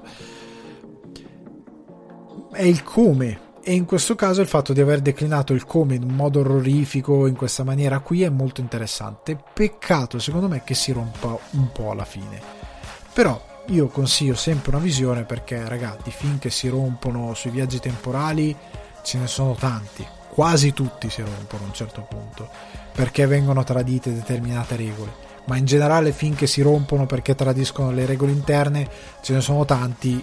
È 2.51 2.63
il 2.63 2.83
come, 2.83 3.39
e 3.61 3.73
in 3.73 3.85
questo 3.85 4.15
caso 4.15 4.41
il 4.41 4.47
fatto 4.47 4.73
di 4.73 4.79
aver 4.79 5.01
declinato 5.01 5.53
il 5.53 5.65
come 5.65 5.95
in 5.95 6.03
un 6.03 6.15
modo 6.15 6.39
orrorifico 6.39 7.27
in 7.27 7.35
questa 7.35 7.63
maniera 7.63 7.99
qui 7.99 8.23
è 8.23 8.29
molto 8.29 8.61
interessante. 8.61 9.37
Peccato 9.53 10.19
secondo 10.19 10.47
me 10.47 10.63
che 10.63 10.73
si 10.73 10.91
rompa 10.91 11.37
un 11.51 11.71
po' 11.71 11.91
alla 11.91 12.05
fine. 12.05 12.41
Però 13.13 13.39
io 13.67 13.87
consiglio 13.87 14.35
sempre 14.35 14.71
una 14.71 14.83
visione 14.83 15.23
perché 15.23 15.67
ragazzi 15.67 16.11
film 16.11 16.39
che 16.39 16.49
si 16.49 16.69
rompono 16.69 17.33
sui 17.33 17.51
viaggi 17.51 17.79
temporali 17.79 18.55
ce 19.03 19.17
ne 19.19 19.27
sono 19.27 19.53
tanti 19.53 20.17
quasi 20.39 20.71
tutti 20.71 21.09
si 21.09 21.21
rompono 21.21 21.63
a 21.63 21.67
un 21.67 21.73
certo 21.73 22.01
punto 22.07 22.49
perché 22.99 23.25
vengono 23.27 23.63
tradite 23.63 24.13
determinate 24.13 24.75
regole. 24.75 25.09
Ma 25.45 25.55
in 25.55 25.63
generale 25.63 26.11
film 26.11 26.35
che 26.35 26.47
si 26.47 26.61
rompono 26.61 27.05
perché 27.05 27.33
tradiscono 27.33 27.91
le 27.91 28.05
regole 28.05 28.33
interne 28.33 28.89
ce 29.21 29.31
ne 29.31 29.39
sono 29.39 29.63
tanti 29.63 30.21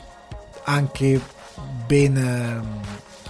anche 0.65 1.19
ben 1.87 2.19
ehm, 2.19 2.81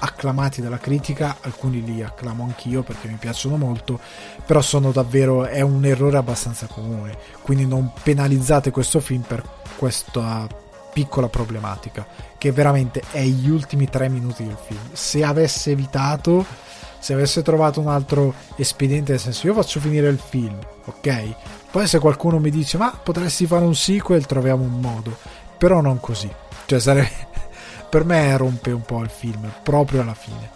acclamati 0.01 0.61
dalla 0.61 0.79
critica. 0.79 1.37
Alcuni 1.43 1.85
li 1.85 2.03
acclamo 2.03 2.43
anch'io 2.43 2.83
perché 2.83 3.07
mi 3.07 3.19
piacciono 3.21 3.57
molto 3.57 4.01
però 4.45 4.61
sono 4.61 4.91
davvero 4.91 5.45
è 5.45 5.61
un 5.61 5.85
errore 5.85 6.17
abbastanza 6.17 6.67
comune. 6.67 7.17
Quindi 7.41 7.67
non 7.67 7.93
penalizzate 8.03 8.73
questo 8.73 8.99
film 8.99 9.23
per 9.23 9.49
questa 9.77 10.49
piccola 10.93 11.29
problematica 11.29 12.05
che 12.37 12.51
veramente 12.51 13.01
è 13.13 13.23
gli 13.23 13.49
ultimi 13.49 13.89
tre 13.89 14.09
minuti 14.09 14.45
del 14.45 14.59
film. 14.61 14.81
Se 14.93 15.23
avesse 15.23 15.71
evitato 15.71 16.66
se 16.99 17.13
avesse 17.13 17.43
trovato 17.43 17.81
un 17.81 17.89
altro 17.89 18.35
espediente 18.57 19.13
nel 19.13 19.21
senso 19.21 19.47
io 19.47 19.55
faccio 19.55 19.81
finire 19.81 20.09
il 20.09 20.19
film 20.19 20.59
ok? 20.85 21.35
Poi 21.71 21.87
se 21.87 21.99
qualcuno 21.99 22.39
mi 22.39 22.51
dice 22.51 22.79
ma 22.79 22.91
potresti 22.91 23.47
fare 23.47 23.65
un 23.65 23.75
sequel? 23.75 24.27
troviamo 24.27 24.63
un 24.63 24.81
modo 24.81 25.17
però 25.57 25.81
non 25.81 26.01
così. 26.01 26.31
Cioè 26.67 26.79
sarebbe 26.79 27.29
per 27.89 28.05
me 28.05 28.37
rompe 28.37 28.71
un 28.73 28.83
po' 28.83 29.03
il 29.03 29.11
film, 29.11 29.51
proprio 29.63 30.03
alla 30.03 30.15
fine. 30.15 30.51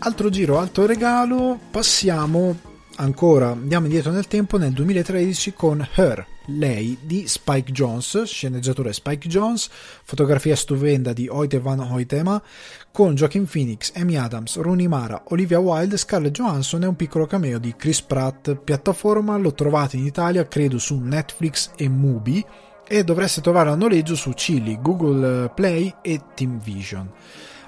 Altro 0.00 0.30
giro, 0.30 0.58
altro 0.58 0.86
regalo, 0.86 1.58
passiamo 1.70 2.56
ancora, 2.96 3.50
andiamo 3.50 3.86
indietro 3.86 4.10
nel 4.10 4.26
tempo, 4.26 4.58
nel 4.58 4.72
2013 4.72 5.52
con 5.52 5.86
Her, 5.94 6.26
lei 6.46 6.98
di 7.02 7.26
Spike 7.26 7.72
Jones, 7.72 8.22
sceneggiatore 8.24 8.92
Spike 8.92 9.28
Jones, 9.28 9.68
fotografia 10.02 10.56
stupenda 10.56 11.12
di 11.12 11.28
Oite 11.28 11.60
Van 11.60 11.80
Hoytema, 11.80 12.42
con 12.90 13.14
Joaquin 13.14 13.46
Phoenix, 13.46 13.92
Amy 13.96 14.16
Adams, 14.16 14.56
Rooney 14.56 14.86
Mara, 14.86 15.22
Olivia 15.28 15.58
Wilde, 15.58 15.96
Scarlett 15.96 16.34
Johansson 16.34 16.82
e 16.82 16.86
un 16.86 16.96
piccolo 16.96 17.26
cameo 17.26 17.58
di 17.58 17.74
Chris 17.76 18.02
Pratt. 18.02 18.54
Piattaforma 18.54 19.36
lo 19.36 19.52
trovate 19.54 19.96
in 19.96 20.04
Italia, 20.04 20.46
credo 20.46 20.78
su 20.78 20.98
Netflix 20.98 21.70
e 21.76 21.88
Mubi 21.88 22.44
e 22.86 23.04
dovreste 23.04 23.40
trovarlo 23.40 23.72
a 23.72 23.76
noleggio 23.76 24.14
su 24.14 24.30
Chili, 24.30 24.78
Google 24.80 25.50
Play 25.54 25.94
e 26.02 26.20
Team 26.34 26.60
Vision. 26.60 27.10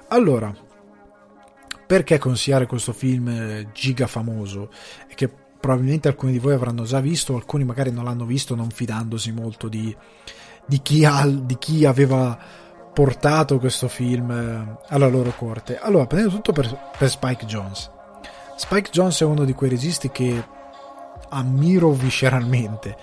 Allora, 0.09 0.55
perché 1.95 2.19
consigliare 2.19 2.67
questo 2.67 2.93
film 2.93 3.29
eh, 3.29 3.69
giga 3.73 4.09
famoso 4.09 4.69
e 5.07 5.15
che 5.15 5.29
probabilmente 5.29 6.09
alcuni 6.09 6.33
di 6.33 6.41
voi 6.41 6.53
avranno 6.53 6.83
già 6.83 6.99
visto, 6.99 7.37
alcuni 7.37 7.63
magari 7.63 7.93
non 7.93 8.03
l'hanno 8.03 8.25
visto 8.25 8.57
non 8.57 8.71
fidandosi 8.71 9.31
molto 9.31 9.69
di, 9.69 9.97
di, 10.67 10.83
chi, 10.83 11.05
ha, 11.05 11.25
di 11.25 11.57
chi 11.57 11.85
aveva 11.85 12.37
portato 12.93 13.61
questo 13.61 13.87
film 13.87 14.29
eh, 14.29 14.79
alla 14.89 15.07
loro 15.07 15.33
corte. 15.37 15.79
Allora, 15.79 16.09
prendendo 16.09 16.35
tutto 16.35 16.51
per, 16.51 16.91
per 16.99 17.09
Spike 17.09 17.47
Jones. 17.47 17.89
Spike 18.57 18.91
Jones 18.91 19.21
è 19.21 19.25
uno 19.25 19.45
di 19.45 19.53
quei 19.53 19.71
registi 19.71 20.11
che 20.11 20.45
ammiro 21.29 21.91
visceralmente, 21.91 22.97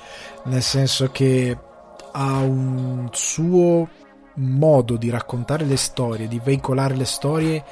nel 0.44 0.62
senso 0.62 1.12
che 1.12 1.58
ha 2.12 2.39
un 2.39 3.08
suo 3.14 3.88
modo 4.34 4.98
di 4.98 5.10
raccontare 5.10 5.64
le 5.64 5.78
storie, 5.78 6.28
di 6.28 6.42
veicolare 6.44 6.96
le 6.98 7.06
storie 7.06 7.64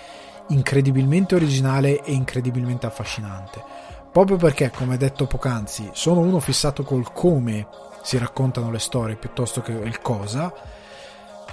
incredibilmente 0.50 1.36
originale 1.36 2.04
e 2.04 2.14
incredibilmente 2.14 2.86
affascinante. 2.86 3.64
Proprio 4.12 4.38
perché, 4.38 4.72
come 4.72 4.98
detto 4.98 5.28
poc'anzi, 5.28 5.90
sono 5.94 6.20
uno 6.20 6.40
fissato 6.40 6.84
col 6.84 7.12
come 7.12 7.68
si 8.02 8.18
raccontano 8.18 8.72
le 8.72 8.80
storie 8.80 9.16
piuttosto 9.16 9.62
che 9.62 9.72
il 9.72 10.00
cosa, 10.02 10.52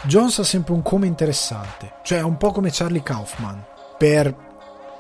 Jones 0.03 0.39
ha 0.39 0.45
sempre 0.45 0.73
un 0.75 0.83
come 0.83 1.07
interessante, 1.07 1.95
cioè 2.03 2.21
un 2.21 2.37
po' 2.37 2.53
come 2.53 2.71
Charlie 2.71 3.03
Kaufman 3.03 3.65
per 3.99 4.35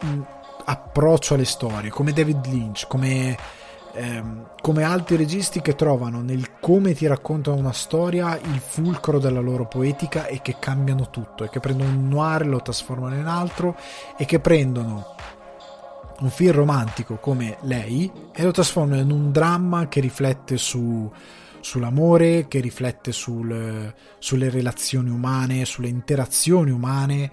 mh, 0.01 0.21
approccio 0.65 1.35
alle 1.35 1.45
storie, 1.45 1.91
come 1.91 2.13
David 2.13 2.47
Lynch, 2.47 2.87
come 2.87 3.37
ehm, 3.97 4.49
come 4.61 4.83
altri 4.83 5.17
registi 5.17 5.61
che 5.61 5.75
trovano 5.75 6.21
nel 6.21 6.59
come 6.61 6.95
ti 6.95 7.07
raccontano 7.07 7.57
una 7.57 7.73
storia 7.73 8.39
il 8.39 8.61
fulcro 8.61 9.19
della 9.19 9.41
loro 9.41 9.67
poetica 9.67 10.27
e 10.27 10.41
che 10.43 10.57
cambiano 10.59 11.11
tutto 11.11 11.45
e 11.45 11.49
che 11.49 11.61
prendono 11.61 11.91
un 11.91 12.09
noir 12.09 12.43
e 12.43 12.47
lo 12.47 12.63
trasformano 12.63 13.17
in 13.17 13.27
altro 13.27 13.77
e 14.17 14.25
che 14.25 14.41
prendono 14.41 15.15
un 16.21 16.31
film 16.31 16.53
romantico 16.53 17.17
come 17.17 17.59
lei 17.63 18.11
e 18.33 18.43
lo 18.43 18.51
trasformano 18.51 19.01
in 19.01 19.11
un 19.11 19.33
dramma 19.33 19.89
che 19.89 20.01
riflette 20.01 20.57
su, 20.57 21.11
sull'amore, 21.61 22.47
che 22.49 22.61
riflette 22.61 23.13
sul, 23.13 23.93
sulle 24.19 24.51
relazioni 24.51 25.11
umane, 25.11 25.65
sulle 25.65 25.89
interazioni 25.89 26.71
umane 26.71 27.31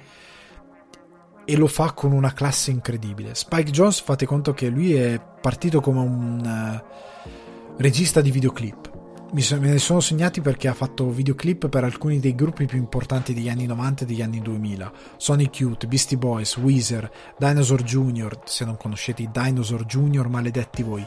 e 1.45 1.55
lo 1.57 1.67
fa 1.67 1.91
con 1.91 2.11
una 2.11 2.33
classe 2.33 2.71
incredibile. 2.71 3.35
Spike 3.35 3.71
Jones, 3.71 4.01
fate 4.01 4.25
conto 4.25 4.53
che 4.53 4.69
lui 4.69 4.93
è 4.93 5.19
partito 5.41 5.81
come 5.81 5.99
un 5.99 6.81
uh, 6.81 7.31
regista 7.77 8.21
di 8.21 8.31
videoclip. 8.31 8.91
So, 9.35 9.59
me 9.59 9.71
ne 9.71 9.79
sono 9.79 9.99
segnati 9.99 10.41
perché 10.41 10.67
ha 10.67 10.75
fatto 10.75 11.09
videoclip 11.09 11.67
per 11.67 11.83
alcuni 11.83 12.19
dei 12.19 12.35
gruppi 12.35 12.67
più 12.67 12.77
importanti 12.77 13.33
degli 13.33 13.49
anni 13.49 13.65
90 13.65 14.03
e 14.03 14.05
degli 14.05 14.21
anni 14.21 14.39
2000. 14.41 14.91
Sonic 15.17 15.59
Youth, 15.59 15.87
Beastie 15.87 16.17
Boys, 16.17 16.55
Weezer, 16.57 17.09
Dinosaur 17.37 17.81
Jr., 17.81 18.39
se 18.45 18.63
non 18.63 18.77
conoscete 18.77 19.23
i 19.23 19.29
Dinosaur 19.31 19.85
Jr., 19.85 20.27
maledetti 20.27 20.83
voi, 20.83 21.03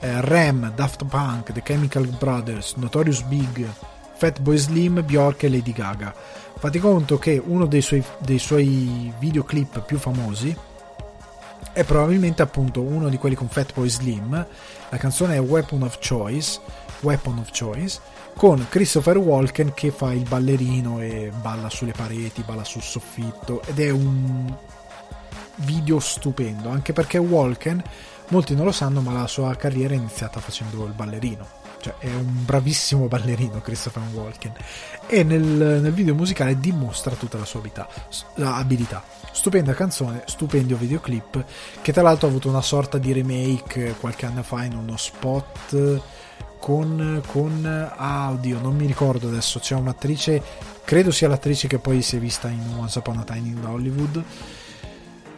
eh, 0.00 0.20
Ram, 0.22 0.72
Daft 0.74 1.04
Punk, 1.04 1.52
The 1.52 1.62
Chemical 1.62 2.08
Brothers, 2.18 2.74
Notorious 2.74 3.22
Big, 3.22 3.64
Fatboy 4.16 4.56
Slim, 4.56 5.04
Bjork 5.04 5.44
e 5.44 5.48
Lady 5.48 5.72
Gaga 5.72 6.12
Fate 6.58 6.80
conto 6.80 7.18
che 7.18 7.40
uno 7.42 7.66
dei 7.66 7.80
suoi, 7.80 8.02
dei 8.18 8.40
suoi 8.40 9.12
videoclip 9.20 9.80
più 9.82 9.96
famosi 9.96 10.56
è 11.72 11.84
probabilmente 11.84 12.42
appunto 12.42 12.82
uno 12.82 13.08
di 13.08 13.16
quelli 13.16 13.36
con 13.36 13.48
Fatboy 13.48 13.88
Slim. 13.88 14.46
La 14.88 14.96
canzone 14.96 15.36
è 15.36 15.40
Weapon 15.40 15.82
of 15.82 15.98
Choice, 16.04 16.58
Weapon 17.02 17.38
of 17.38 17.56
Choice, 17.56 18.00
con 18.34 18.66
Christopher 18.68 19.18
Walken 19.18 19.72
che 19.72 19.92
fa 19.92 20.12
il 20.12 20.26
ballerino 20.28 21.00
e 21.00 21.30
balla 21.40 21.70
sulle 21.70 21.92
pareti, 21.92 22.42
balla 22.42 22.64
sul 22.64 22.82
soffitto 22.82 23.62
ed 23.64 23.78
è 23.78 23.90
un 23.90 24.52
video 25.58 26.00
stupendo, 26.00 26.70
anche 26.70 26.92
perché 26.92 27.18
Walken, 27.18 27.80
molti 28.30 28.56
non 28.56 28.64
lo 28.64 28.72
sanno, 28.72 29.00
ma 29.00 29.12
la 29.12 29.28
sua 29.28 29.54
carriera 29.54 29.94
è 29.94 29.96
iniziata 29.96 30.40
facendo 30.40 30.84
il 30.86 30.92
ballerino 30.92 31.57
cioè 31.80 31.94
è 31.98 32.12
un 32.14 32.44
bravissimo 32.44 33.06
ballerino 33.06 33.60
Christopher 33.60 34.02
Walken 34.12 34.52
e 35.06 35.22
nel, 35.22 35.42
nel 35.42 35.92
video 35.92 36.14
musicale 36.14 36.58
dimostra 36.58 37.14
tutta 37.14 37.38
la 37.38 37.44
sua 37.44 37.60
abilità, 37.60 37.88
abilità. 38.36 39.04
Stupenda 39.32 39.74
canzone, 39.74 40.22
stupendio 40.26 40.76
videoclip 40.76 41.44
che 41.80 41.92
tra 41.92 42.02
l'altro 42.02 42.26
ha 42.26 42.30
avuto 42.30 42.48
una 42.48 42.62
sorta 42.62 42.98
di 42.98 43.12
remake 43.12 43.94
qualche 44.00 44.26
anno 44.26 44.42
fa 44.42 44.64
in 44.64 44.74
uno 44.74 44.96
spot 44.96 46.02
con, 46.58 47.22
con 47.26 47.90
ah 47.96 48.30
oddio 48.30 48.60
non 48.60 48.74
mi 48.74 48.86
ricordo 48.86 49.28
adesso 49.28 49.60
c'è 49.60 49.74
un'attrice 49.74 50.42
credo 50.84 51.10
sia 51.10 51.28
l'attrice 51.28 51.68
che 51.68 51.78
poi 51.78 52.02
si 52.02 52.16
è 52.16 52.18
vista 52.18 52.48
in 52.48 52.60
Once 52.76 52.98
Upon 52.98 53.18
a 53.18 53.24
Time 53.24 53.46
in 53.46 53.64
Hollywood 53.64 54.22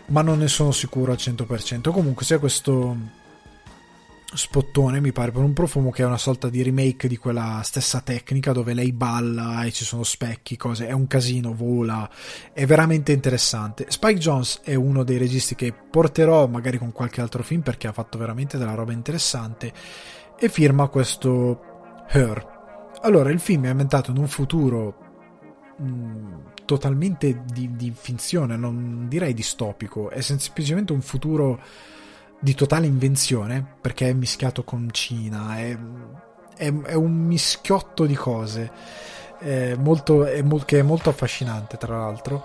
ma 0.06 0.22
non 0.22 0.38
ne 0.38 0.48
sono 0.48 0.72
sicuro 0.72 1.12
al 1.12 1.18
100% 1.20 1.90
comunque 1.90 2.24
c'è 2.24 2.38
questo 2.38 2.96
spottone 4.32 5.00
mi 5.00 5.12
pare 5.12 5.32
per 5.32 5.42
un 5.42 5.52
profumo 5.52 5.90
che 5.90 6.02
è 6.02 6.06
una 6.06 6.18
sorta 6.18 6.48
di 6.48 6.62
remake 6.62 7.08
di 7.08 7.16
quella 7.16 7.60
stessa 7.64 8.00
tecnica 8.00 8.52
dove 8.52 8.74
lei 8.74 8.92
balla 8.92 9.64
e 9.64 9.72
ci 9.72 9.84
sono 9.84 10.02
specchi 10.02 10.56
cose. 10.56 10.86
È 10.86 10.92
un 10.92 11.06
casino 11.06 11.52
vola. 11.52 12.08
È 12.52 12.64
veramente 12.66 13.12
interessante. 13.12 13.86
Spike 13.88 14.18
Jones 14.18 14.60
è 14.62 14.74
uno 14.74 15.02
dei 15.02 15.18
registi 15.18 15.54
che 15.54 15.72
porterò 15.72 16.46
magari 16.46 16.78
con 16.78 16.92
qualche 16.92 17.20
altro 17.20 17.42
film 17.42 17.62
perché 17.62 17.88
ha 17.88 17.92
fatto 17.92 18.18
veramente 18.18 18.58
della 18.58 18.74
roba 18.74 18.92
interessante 18.92 19.72
e 20.38 20.48
firma 20.48 20.88
questo 20.88 22.04
Her. 22.08 22.58
Allora 23.02 23.30
il 23.30 23.40
film 23.40 23.64
è 23.64 23.68
ambientato 23.68 24.10
in 24.10 24.18
un 24.18 24.28
futuro 24.28 24.94
mh, 25.78 25.84
mm, 25.84 26.34
totalmente 26.64 27.42
di, 27.52 27.74
di 27.74 27.92
finzione 27.96 28.56
non 28.56 29.08
direi 29.08 29.34
distopico 29.34 30.10
è 30.10 30.20
semplicemente 30.20 30.92
un 30.92 31.00
futuro 31.00 31.60
di 32.40 32.54
totale 32.54 32.86
invenzione, 32.86 33.64
perché 33.80 34.08
è 34.08 34.12
mischiato 34.14 34.64
con 34.64 34.88
Cina, 34.90 35.58
è, 35.58 35.76
è, 36.56 36.72
è 36.72 36.94
un 36.94 37.12
mischiotto 37.12 38.06
di 38.06 38.14
cose, 38.14 38.70
è 39.38 39.74
molto, 39.74 40.26
che 40.64 40.78
è 40.78 40.82
molto 40.82 41.10
affascinante 41.10 41.76
tra 41.76 41.98
l'altro, 41.98 42.42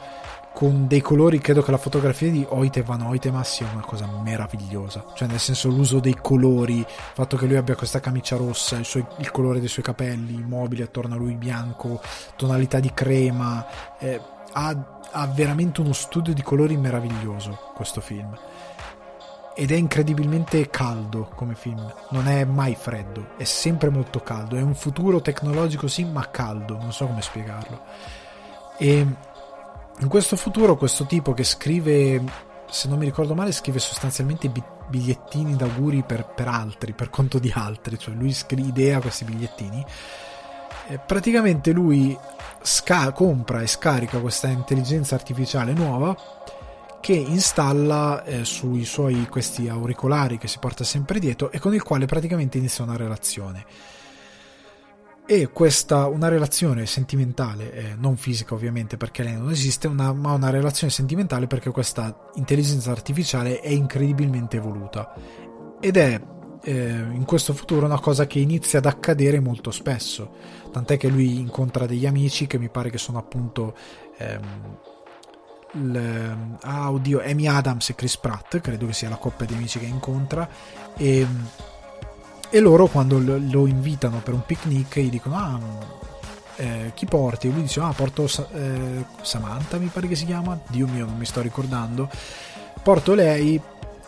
con 0.54 0.88
dei 0.88 1.02
colori, 1.02 1.39
credo 1.39 1.62
che 1.62 1.72
la 1.72 1.78
fotografia 1.78 2.32
di 2.32 2.46
Oite 2.48 2.82
Van 2.82 3.02
Oitema 3.02 3.43
sia 3.43 3.70
una 3.72 3.84
cosa 3.84 4.08
meravigliosa, 4.08 5.06
cioè 5.14 5.28
nel 5.28 5.39
senso 5.39 5.70
l'uso 5.70 6.00
dei 6.00 6.18
colori, 6.22 6.78
il 6.78 6.86
fatto 6.88 7.36
che 7.36 7.46
lui 7.46 7.58
abbia 7.58 7.76
questa 7.76 8.00
camicia 8.00 8.38
rossa, 8.38 8.78
il, 8.78 8.86
suo, 8.86 9.16
il 9.18 9.32
colore 9.32 9.60
dei 9.60 9.68
suoi 9.68 9.84
capelli, 9.84 10.36
i 10.36 10.46
mobili 10.46 10.82
attorno 10.82 11.16
a 11.16 11.18
lui 11.18 11.36
bianco, 11.36 12.02
tonalità 12.38 12.80
di 12.80 12.93
crema, 12.93 13.66
eh, 13.98 14.20
ha, 14.54 15.02
ha 15.12 15.28
veramente 15.28 15.82
uno 15.82 15.93
studio 15.93 16.34
di 16.34 16.41
colori 16.41 16.78
meraviglioso 16.78 17.72
questo 17.74 18.00
film 18.00 18.38
ed 19.58 19.72
è 19.72 19.76
incredibilmente 19.76 20.70
caldo 20.70 21.30
come 21.34 21.56
film, 21.56 21.91
non 22.10 22.28
è 22.28 22.43
mai 22.43 22.76
freddo, 22.76 23.30
è 23.38 23.45
sempre 23.45 23.89
molto 23.89 24.20
caldo, 24.20 24.58
è 24.58 24.62
un 24.62 24.76
futuro 24.76 25.22
tecnologico 25.22 25.88
sì, 25.88 26.03
ma 26.03 26.30
caldo, 26.30 26.78
non 26.78 26.91
so 26.91 27.08
come 27.08 27.22
spiegarlo. 27.22 27.82
E 28.78 29.08
in 29.97 30.08
questo 30.10 30.36
futuro 30.36 30.76
questo 30.76 31.06
tipo 31.06 31.34
che 31.34 31.45
scrive, 31.45 32.22
se 32.70 32.89
non 32.89 32.97
mi 32.97 33.06
ricordo 33.06 33.34
male, 33.34 33.53
scrive 33.53 33.80
sostanzialmente 33.80 34.51
bigliettini 34.89 35.56
d'auguri 35.56 36.03
per, 36.03 36.26
per 36.26 36.49
altri, 36.49 36.91
per 36.91 37.10
conto 37.10 37.39
di 37.39 37.51
altri, 37.56 37.97
cioè 37.97 38.14
lui 38.14 38.34
scrive, 38.34 38.68
idea 38.68 38.99
questi 38.99 39.24
bigliettini. 39.24 39.86
Praticamente 41.06 41.72
lui 41.72 42.16
sca- 42.62 43.14
compra 43.14 43.62
e 43.62 43.68
scarica 43.68 44.20
questa 44.20 44.47
intelligenza 44.47 45.16
artificiale 45.16 45.72
nuova 45.72 46.35
che 47.06 47.14
installa 47.14 48.24
eh, 48.24 48.45
sui 48.45 48.84
suoi 48.84 49.28
questi 49.30 49.70
auricolari 49.70 50.39
che 50.39 50.47
si 50.47 50.58
porta 50.58 50.84
sempre 50.84 51.20
dietro 51.20 51.51
e 51.51 51.60
con 51.60 51.76
il 51.76 51.84
quale 51.84 52.08
praticamente 52.08 52.58
inizia 52.58 52.84
una 52.84 52.97
relazione. 52.97 53.64
E 55.28 55.49
questa 55.49 56.08
una 56.08 56.30
relazione 56.30 56.88
sentimentale, 56.88 57.72
eh, 57.74 57.95
non 57.95 58.18
fisica 58.18 58.56
ovviamente 58.56 58.97
perché 58.97 59.22
lei 59.22 59.36
non 59.36 59.51
esiste, 59.51 59.86
una, 59.86 60.14
ma 60.14 60.34
una 60.34 60.49
relazione 60.49 60.91
sentimentale 60.91 61.45
perché 61.45 61.70
questa 61.70 62.32
intelligenza 62.38 62.89
artificiale 62.89 63.60
è 63.60 63.70
incredibilmente 63.70 64.58
evoluta. 64.58 65.14
Ed 65.80 65.97
è 65.97 66.20
eh, 66.64 66.89
in 66.89 67.24
questo 67.24 67.53
futuro 67.53 67.86
una 67.86 67.99
cosa 67.99 68.26
che 68.26 68.39
inizia 68.39 68.80
ad 68.80 68.88
accadere 68.88 69.39
molto 69.39 69.70
spesso. 69.70 70.34
Tant'è 70.72 70.97
che 70.97 71.10
lui 71.10 71.38
incontra 71.38 71.86
degli 71.86 72.08
amici 72.08 72.47
che 72.47 72.58
mi 72.58 72.70
pare 72.70 72.89
che 72.89 72.97
sono 72.97 73.20
appunto 73.20 73.78
ehm, 74.18 74.93
ah 76.62 76.92
oddio 76.92 77.22
Amy 77.26 77.48
Adams 77.48 77.90
e 77.90 77.96
Chris 77.96 78.18
Pratt 78.18 78.62
credo 78.62 78.86
che 78.86 78.94
sia 78.94 79.10
la 79.10 79.18
coppia 79.18 79.46
di 79.46 79.54
amici 79.54 79.80
che 79.80 79.86
incontra 79.86 80.48
e, 80.96 81.28
e 82.50 82.60
loro 82.60 82.88
quando 82.88 83.20
lo, 83.20 83.66
invitano 83.68 84.20
per 84.20 84.34
un 84.34 84.46
picnic 84.46 85.00
gli 85.00 85.10
dicono 85.10 85.36
ah 85.36 86.04
eh, 86.58 86.92
chi 86.94 87.06
porti? 87.06 87.48
E 87.48 87.52
lui 87.52 87.64
dice 87.64 87.80
ah 87.82 87.92
porto 87.92 88.30
eh, 88.54 89.06
Samantha 89.22 89.78
mi 89.78 89.88
pare 89.88 90.08
che 90.08 90.16
si 90.16 90.26
chiama. 90.26 90.58
Dio 90.68 90.88
mio 90.88 91.06
non 91.06 91.18
mi 91.18 91.26
sto 91.26 91.42
ricordando. 91.42 92.10
Porto 92.82 93.14
lei 93.14 93.60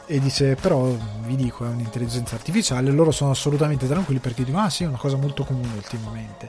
e 0.09 0.20
dice 0.20 0.55
però 0.55 0.95
vi 1.24 1.36
dico 1.36 1.65
è 1.65 1.68
un'intelligenza 1.68 2.36
artificiale 2.36 2.91
loro 2.91 3.11
sono 3.11 3.32
assolutamente 3.32 3.88
tranquilli 3.88 4.22
perché 4.22 4.45
dicono 4.45 4.63
ah 4.63 4.70
sì 4.70 4.86
è 4.86 4.88
una 4.88 4.97
cosa 4.97 5.18
molto 5.18 5.43
comune 5.43 5.74
ultimamente. 5.76 6.47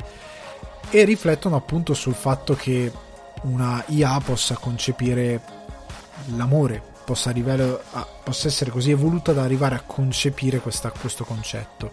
E 0.91 1.05
riflettono 1.05 1.57
appunto 1.57 1.95
sul 1.95 2.15
fatto 2.15 2.55
che 2.55 2.91
una 3.43 3.83
IA 3.89 4.21
possa 4.21 4.57
concepire 4.57 5.41
l'amore 6.37 6.83
possa, 7.05 7.31
a, 7.31 8.07
possa 8.23 8.49
essere 8.49 8.71
così 8.71 8.91
evoluta 8.91 9.33
da 9.33 9.43
arrivare 9.43 9.75
a 9.75 9.83
concepire 9.87 10.59
questa, 10.59 10.91
questo 10.91 11.25
concetto 11.25 11.93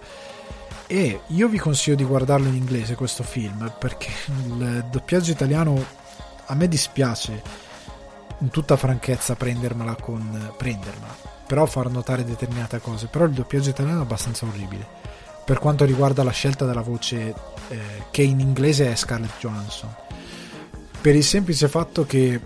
e 0.88 1.22
io 1.28 1.48
vi 1.48 1.58
consiglio 1.58 1.96
di 1.96 2.04
guardarlo 2.04 2.48
in 2.48 2.56
inglese 2.56 2.96
questo 2.96 3.24
film 3.24 3.74
perché 3.80 4.10
il 4.28 4.86
doppiaggio 4.89 5.32
italiano 5.32 5.84
a 6.48 6.54
me 6.56 6.68
dispiace 6.68 7.41
in 8.39 8.50
tutta 8.50 8.76
franchezza 8.76 9.36
prendermela 9.36 9.96
con 9.96 10.54
prendermela 10.58 11.34
però 11.46 11.66
far 11.66 11.89
notare 11.89 12.24
determinate 12.24 12.80
cose. 12.80 13.08
Però 13.08 13.26
il 13.26 13.32
doppiaggio 13.32 13.70
italiano 13.70 14.00
è 14.00 14.04
abbastanza 14.04 14.46
orribile. 14.46 14.86
Per 15.46 15.60
quanto 15.60 15.86
riguarda 15.86 16.24
la 16.24 16.32
scelta 16.32 16.66
della 16.66 16.82
voce 16.82 17.34
eh, 17.68 17.80
che 18.10 18.24
in 18.24 18.39
inglese 18.39 18.91
è 18.91 18.96
Scarlett 18.96 19.39
Johansson. 19.39 19.96
Per 21.06 21.16
il 21.16 21.24
semplice 21.24 21.68
fatto 21.68 22.03
che 22.08 22.41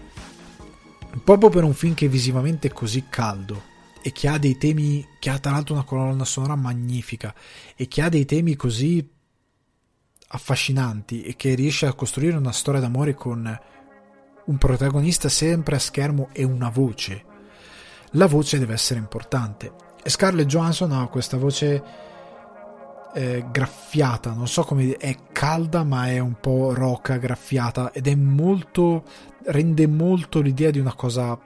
proprio 1.24 1.50
per 1.50 1.64
un 1.64 1.74
film 1.74 1.94
che 1.94 2.08
è 2.08 2.10
visivamente 2.10 2.74
così 2.74 3.06
caldo 3.08 3.64
e 4.02 4.12
che 4.12 4.28
ha 4.28 4.38
dei 4.38 4.58
temi, 4.58 5.08
che 5.18 5.30
ha 5.30 5.40
tra 5.40 5.52
l'altro 5.52 5.76
una 5.76 5.86
colonna 5.86 6.26
sonora 6.26 6.58
magnifica 6.58 7.34
e 7.74 7.88
che 7.88 8.02
ha 8.02 8.10
dei 8.10 8.26
temi 8.26 8.58
così 8.58 9.10
affascinanti 10.28 11.24
e 11.24 11.38
che 11.38 11.56
riesce 11.56 11.86
a 11.86 11.94
costruire 11.94 12.36
una 12.36 12.52
storia 12.52 12.82
d'amore 12.82 13.14
con 13.14 13.60
un 14.44 14.58
protagonista 14.58 15.30
sempre 15.30 15.78
a 15.78 15.80
schermo 15.80 16.28
e 16.34 16.44
una 16.44 16.68
voce 16.68 17.24
la 18.12 18.26
voce 18.26 18.60
deve 18.60 18.74
essere 18.74 19.00
importante. 19.00 19.72
E 20.04 20.10
Scarlett 20.10 20.48
Johansson 20.48 20.92
ha 20.92 21.08
questa 21.08 21.38
voce 21.38 21.82
eh, 23.14 23.46
graffiata, 23.52 24.32
non 24.32 24.48
so 24.48 24.64
come 24.64 24.96
è 24.98 25.16
calda 25.32 25.84
ma 25.84 26.08
è 26.08 26.20
un 26.20 26.36
po' 26.40 26.74
roca, 26.74 27.18
graffiata 27.18 27.92
ed 27.92 28.08
è 28.08 28.16
molto 28.16 29.04
rende 29.46 29.88
molto 29.88 30.42
l'idea 30.42 30.70
di 30.70 30.80
una 30.80 30.94
cosa 30.94 31.38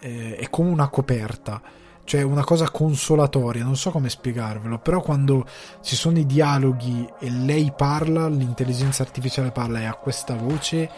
eh, 0.00 0.36
è 0.36 0.48
come 0.50 0.70
una 0.70 0.88
coperta 0.88 1.60
cioè 2.04 2.22
una 2.22 2.44
cosa 2.44 2.68
consolatoria, 2.70 3.64
non 3.64 3.76
so 3.76 3.90
come 3.90 4.08
spiegarvelo, 4.08 4.78
però 4.80 5.00
quando 5.00 5.46
ci 5.82 5.94
sono 5.94 6.18
i 6.18 6.26
dialoghi 6.26 7.08
e 7.20 7.30
lei 7.30 7.72
parla, 7.74 8.28
l'intelligenza 8.28 9.02
artificiale 9.02 9.52
parla 9.52 9.80
e 9.80 9.84
ha 9.84 9.94
questa 9.94 10.34
voce, 10.34 10.90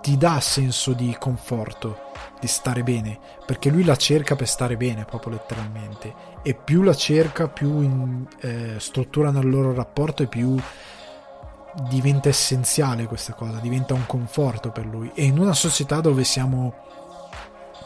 ti 0.00 0.16
dà 0.16 0.40
senso 0.40 0.92
di 0.92 1.14
conforto, 1.18 2.12
di 2.40 2.46
stare 2.46 2.82
bene, 2.82 3.18
perché 3.44 3.70
lui 3.70 3.84
la 3.84 3.96
cerca 3.96 4.36
per 4.36 4.48
stare 4.48 4.76
bene, 4.76 5.04
proprio 5.04 5.32
letteralmente, 5.32 6.14
e 6.42 6.54
più 6.54 6.82
la 6.82 6.94
cerca, 6.94 7.48
più 7.48 7.82
in, 7.82 8.26
eh, 8.40 8.76
strutturano 8.78 9.40
il 9.40 9.48
loro 9.48 9.74
rapporto 9.74 10.22
e 10.22 10.26
più 10.26 10.56
diventa 11.88 12.28
essenziale 12.28 13.06
questa 13.06 13.34
cosa, 13.34 13.58
diventa 13.58 13.94
un 13.94 14.06
conforto 14.06 14.70
per 14.70 14.86
lui. 14.86 15.10
E 15.14 15.24
in 15.24 15.38
una 15.38 15.54
società 15.54 16.00
dove 16.00 16.24
siamo 16.24 16.74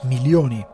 milioni 0.02 0.64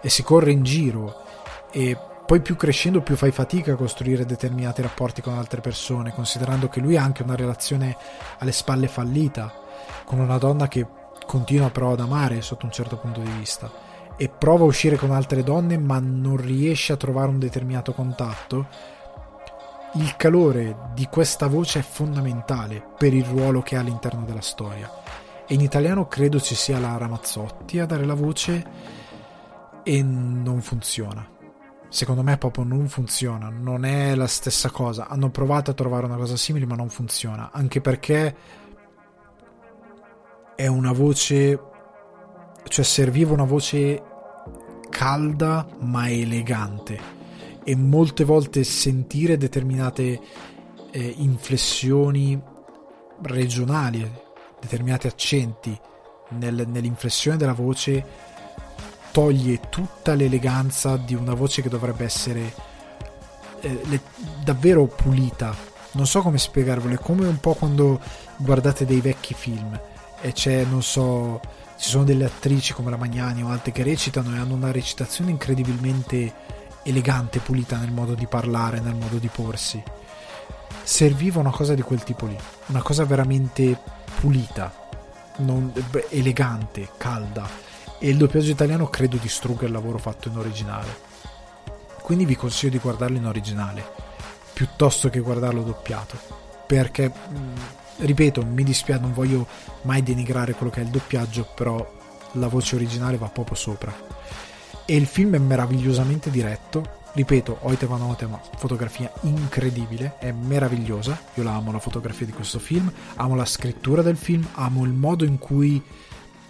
e 0.00 0.08
si 0.08 0.22
corre 0.22 0.50
in 0.50 0.62
giro 0.62 1.22
e 1.70 1.96
poi 2.26 2.40
più 2.40 2.56
crescendo 2.56 3.02
più 3.02 3.16
fai 3.16 3.30
fatica 3.30 3.72
a 3.72 3.76
costruire 3.76 4.26
determinati 4.26 4.82
rapporti 4.82 5.22
con 5.22 5.38
altre 5.38 5.60
persone, 5.60 6.12
considerando 6.12 6.68
che 6.68 6.80
lui 6.80 6.96
ha 6.96 7.02
anche 7.02 7.22
una 7.22 7.36
relazione 7.36 7.96
alle 8.38 8.52
spalle 8.52 8.88
fallita 8.88 9.52
con 10.04 10.18
una 10.18 10.38
donna 10.38 10.68
che 10.68 10.86
continua 11.24 11.70
però 11.70 11.92
ad 11.92 12.00
amare 12.00 12.42
sotto 12.42 12.66
un 12.66 12.72
certo 12.72 12.96
punto 12.96 13.20
di 13.20 13.30
vista 13.30 13.85
e 14.16 14.28
prova 14.28 14.64
a 14.64 14.68
uscire 14.68 14.96
con 14.96 15.10
altre 15.10 15.42
donne 15.42 15.78
ma 15.78 15.98
non 15.98 16.36
riesce 16.36 16.92
a 16.92 16.96
trovare 16.96 17.28
un 17.28 17.38
determinato 17.38 17.92
contatto, 17.92 18.66
il 19.94 20.16
calore 20.16 20.90
di 20.94 21.06
questa 21.06 21.46
voce 21.46 21.78
è 21.78 21.82
fondamentale 21.82 22.84
per 22.98 23.14
il 23.14 23.24
ruolo 23.24 23.62
che 23.62 23.76
ha 23.76 23.80
all'interno 23.80 24.24
della 24.24 24.40
storia. 24.40 24.90
E 25.46 25.54
in 25.54 25.60
italiano 25.60 26.06
credo 26.08 26.40
ci 26.40 26.54
sia 26.54 26.78
la 26.78 26.96
Ramazzotti 26.96 27.78
a 27.78 27.86
dare 27.86 28.04
la 28.04 28.14
voce 28.14 28.66
e 29.82 30.02
non 30.02 30.60
funziona. 30.60 31.26
Secondo 31.88 32.22
me 32.22 32.36
proprio 32.36 32.64
non 32.64 32.88
funziona, 32.88 33.48
non 33.48 33.84
è 33.84 34.14
la 34.14 34.26
stessa 34.26 34.70
cosa. 34.70 35.08
Hanno 35.08 35.30
provato 35.30 35.70
a 35.70 35.74
trovare 35.74 36.04
una 36.04 36.16
cosa 36.16 36.36
simile 36.36 36.66
ma 36.66 36.74
non 36.74 36.88
funziona, 36.88 37.50
anche 37.52 37.80
perché 37.80 38.36
è 40.56 40.66
una 40.66 40.92
voce, 40.92 41.60
cioè 42.68 42.84
serviva 42.84 43.32
una 43.32 43.44
voce 43.44 44.02
calda 44.90 45.66
ma 45.80 46.10
elegante 46.10 47.14
e 47.64 47.74
molte 47.74 48.24
volte 48.24 48.64
sentire 48.64 49.36
determinate 49.36 50.20
eh, 50.90 51.14
inflessioni 51.18 52.40
regionali, 53.22 54.08
determinati 54.60 55.06
accenti 55.06 55.78
nel, 56.30 56.64
nell'inflessione 56.68 57.36
della 57.36 57.52
voce 57.52 58.04
toglie 59.10 59.60
tutta 59.68 60.14
l'eleganza 60.14 60.96
di 60.96 61.14
una 61.14 61.34
voce 61.34 61.62
che 61.62 61.68
dovrebbe 61.68 62.04
essere 62.04 62.52
eh, 63.60 63.80
le, 63.84 64.00
davvero 64.44 64.84
pulita. 64.86 65.54
Non 65.92 66.06
so 66.06 66.20
come 66.20 66.38
spiegarvelo, 66.38 66.94
è 66.94 66.98
come 66.98 67.26
un 67.26 67.40
po' 67.40 67.54
quando 67.54 68.00
guardate 68.36 68.84
dei 68.84 69.00
vecchi 69.00 69.34
film 69.34 69.80
e 70.20 70.32
c'è, 70.32 70.64
non 70.64 70.82
so, 70.82 71.40
ci 71.78 71.90
sono 71.90 72.04
delle 72.04 72.24
attrici 72.24 72.72
come 72.72 72.90
la 72.90 72.96
Magnani 72.96 73.42
o 73.42 73.48
altre 73.48 73.72
che 73.72 73.82
recitano 73.82 74.34
e 74.34 74.38
hanno 74.38 74.54
una 74.54 74.72
recitazione 74.72 75.30
incredibilmente 75.30 76.32
elegante, 76.82 77.40
pulita 77.40 77.76
nel 77.76 77.92
modo 77.92 78.14
di 78.14 78.26
parlare, 78.26 78.80
nel 78.80 78.94
modo 78.94 79.16
di 79.18 79.28
porsi. 79.28 79.82
Serviva 80.82 81.40
una 81.40 81.50
cosa 81.50 81.74
di 81.74 81.82
quel 81.82 82.02
tipo 82.02 82.26
lì, 82.26 82.36
una 82.66 82.82
cosa 82.82 83.04
veramente 83.04 83.78
pulita, 84.20 84.72
non, 85.38 85.72
elegante, 86.10 86.90
calda. 86.96 87.48
E 87.98 88.08
il 88.08 88.16
doppiaggio 88.16 88.50
italiano 88.50 88.88
credo 88.88 89.16
distrugga 89.16 89.66
il 89.66 89.72
lavoro 89.72 89.98
fatto 89.98 90.28
in 90.28 90.36
originale. 90.36 91.04
Quindi 92.02 92.24
vi 92.24 92.36
consiglio 92.36 92.72
di 92.72 92.78
guardarlo 92.78 93.16
in 93.16 93.26
originale, 93.26 93.84
piuttosto 94.52 95.10
che 95.10 95.18
guardarlo 95.18 95.62
doppiato, 95.62 96.16
perché 96.66 97.12
ripeto, 97.98 98.44
mi 98.44 98.64
dispiace, 98.64 99.00
non 99.00 99.12
voglio 99.12 99.46
mai 99.82 100.02
denigrare 100.02 100.54
quello 100.54 100.70
che 100.70 100.80
è 100.80 100.84
il 100.84 100.90
doppiaggio, 100.90 101.48
però 101.54 101.94
la 102.32 102.48
voce 102.48 102.74
originale 102.74 103.16
va 103.16 103.28
proprio 103.28 103.56
sopra. 103.56 103.94
E 104.84 104.96
il 104.96 105.06
film 105.06 105.34
è 105.34 105.38
meravigliosamente 105.38 106.30
diretto. 106.30 107.04
Ripeto, 107.12 107.58
Oite 107.62 107.86
van 107.86 108.02
Oite, 108.02 108.26
ma 108.26 108.40
fotografia 108.56 109.10
incredibile, 109.22 110.16
è 110.18 110.32
meravigliosa. 110.32 111.18
Io 111.34 111.42
la 111.42 111.54
amo 111.54 111.72
la 111.72 111.78
fotografia 111.78 112.26
di 112.26 112.32
questo 112.32 112.58
film, 112.58 112.92
amo 113.14 113.34
la 113.34 113.46
scrittura 113.46 114.02
del 114.02 114.16
film, 114.16 114.46
amo 114.52 114.84
il 114.84 114.92
modo 114.92 115.24
in 115.24 115.38
cui 115.38 115.82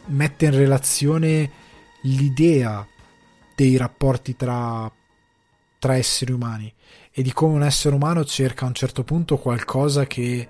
mette 0.07 0.47
in 0.47 0.57
relazione 0.57 1.51
l'idea 2.03 2.87
dei 3.55 3.77
rapporti 3.77 4.37
tra, 4.37 4.91
tra 5.79 5.97
esseri 5.97 6.33
umani 6.33 6.73
e 7.11 7.23
di 7.23 7.33
come 7.33 7.55
un 7.55 7.63
essere 7.63 7.95
umano 7.95 8.25
cerca 8.25 8.65
a 8.65 8.69
un 8.69 8.75
certo 8.75 9.03
punto 9.03 9.39
qualcosa 9.39 10.07
che 10.07 10.47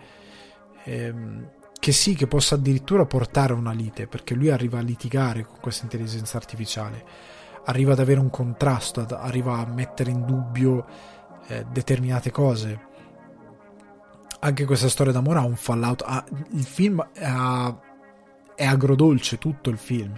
ehm, 0.87 1.51
che 1.78 1.93
sì, 1.93 2.14
che 2.14 2.26
possa 2.26 2.55
addirittura 2.55 3.05
portare 3.05 3.53
a 3.53 3.57
una 3.57 3.72
lite, 3.72 4.07
perché 4.07 4.34
lui 4.34 4.51
arriva 4.51 4.78
a 4.78 4.82
litigare 4.82 5.45
con 5.45 5.59
questa 5.61 5.84
intelligenza 5.84 6.37
artificiale, 6.37 7.05
arriva 7.66 7.93
ad 7.93 8.01
avere 8.01 8.20
un 8.20 8.30
contrasto, 8.30 9.01
ad, 9.01 9.12
arriva 9.12 9.59
a 9.59 9.66
mettere 9.66 10.11
in 10.11 10.24
dubbio 10.24 10.87
eh, 11.49 11.64
determinate 11.70 12.30
cose. 12.30 12.95
Anche 14.41 14.64
questa 14.64 14.89
storia 14.89 15.12
d'amore 15.12 15.39
ha 15.39 15.45
un 15.45 15.57
fallout. 15.57 16.03
Ha, 16.07 16.24
il 16.53 16.64
film 16.64 17.05
ha, 17.20 17.78
è 18.55 18.64
agrodolce 18.64 19.39
tutto 19.39 19.70
il 19.70 19.78
film. 19.78 20.14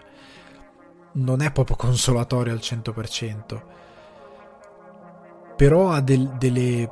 Non 1.12 1.40
è 1.40 1.50
proprio 1.50 1.76
consolatorio 1.76 2.52
al 2.52 2.58
100%. 2.58 3.62
Però 5.56 5.90
ha 5.90 6.00
del, 6.00 6.28
delle 6.38 6.88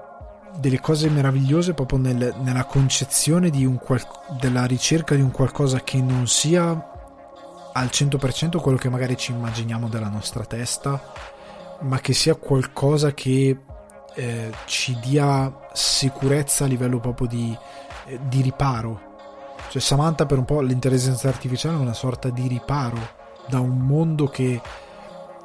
delle 0.59 0.80
cose 0.80 1.09
meravigliose 1.09 1.74
proprio 1.74 1.98
nel, 1.98 2.34
nella 2.40 2.64
concezione 2.64 3.50
qual, 3.78 4.00
della 4.40 4.64
ricerca 4.64 5.14
di 5.14 5.20
un 5.20 5.30
qualcosa 5.30 5.80
che 5.80 6.00
non 6.00 6.26
sia 6.26 6.94
al 7.72 7.86
100% 7.86 8.59
quello 8.59 8.78
che 8.78 8.88
magari 8.88 9.16
ci 9.16 9.32
immaginiamo 9.32 9.88
della 9.88 10.09
nostra 10.09 10.44
testa, 10.44 11.12
ma 11.80 12.00
che 12.00 12.14
sia 12.14 12.34
qualcosa 12.34 13.12
che 13.12 13.59
eh, 14.14 14.52
ci 14.64 14.98
dia 14.98 15.52
sicurezza 15.74 16.64
a 16.64 16.68
livello 16.68 17.00
proprio 17.00 17.28
di, 17.28 17.57
eh, 18.07 18.18
di 18.28 18.40
riparo. 18.40 19.14
Cioè 19.68 19.82
Samantha 19.82 20.24
per 20.24 20.38
un 20.38 20.46
po' 20.46 20.62
l'intelligenza 20.62 21.28
artificiale 21.28 21.76
è 21.76 21.80
una 21.80 21.92
sorta 21.92 22.30
di 22.30 22.48
riparo 22.48 23.24
da 23.46 23.61
un 23.61 23.78
mondo 23.78 24.26
che 24.26 24.61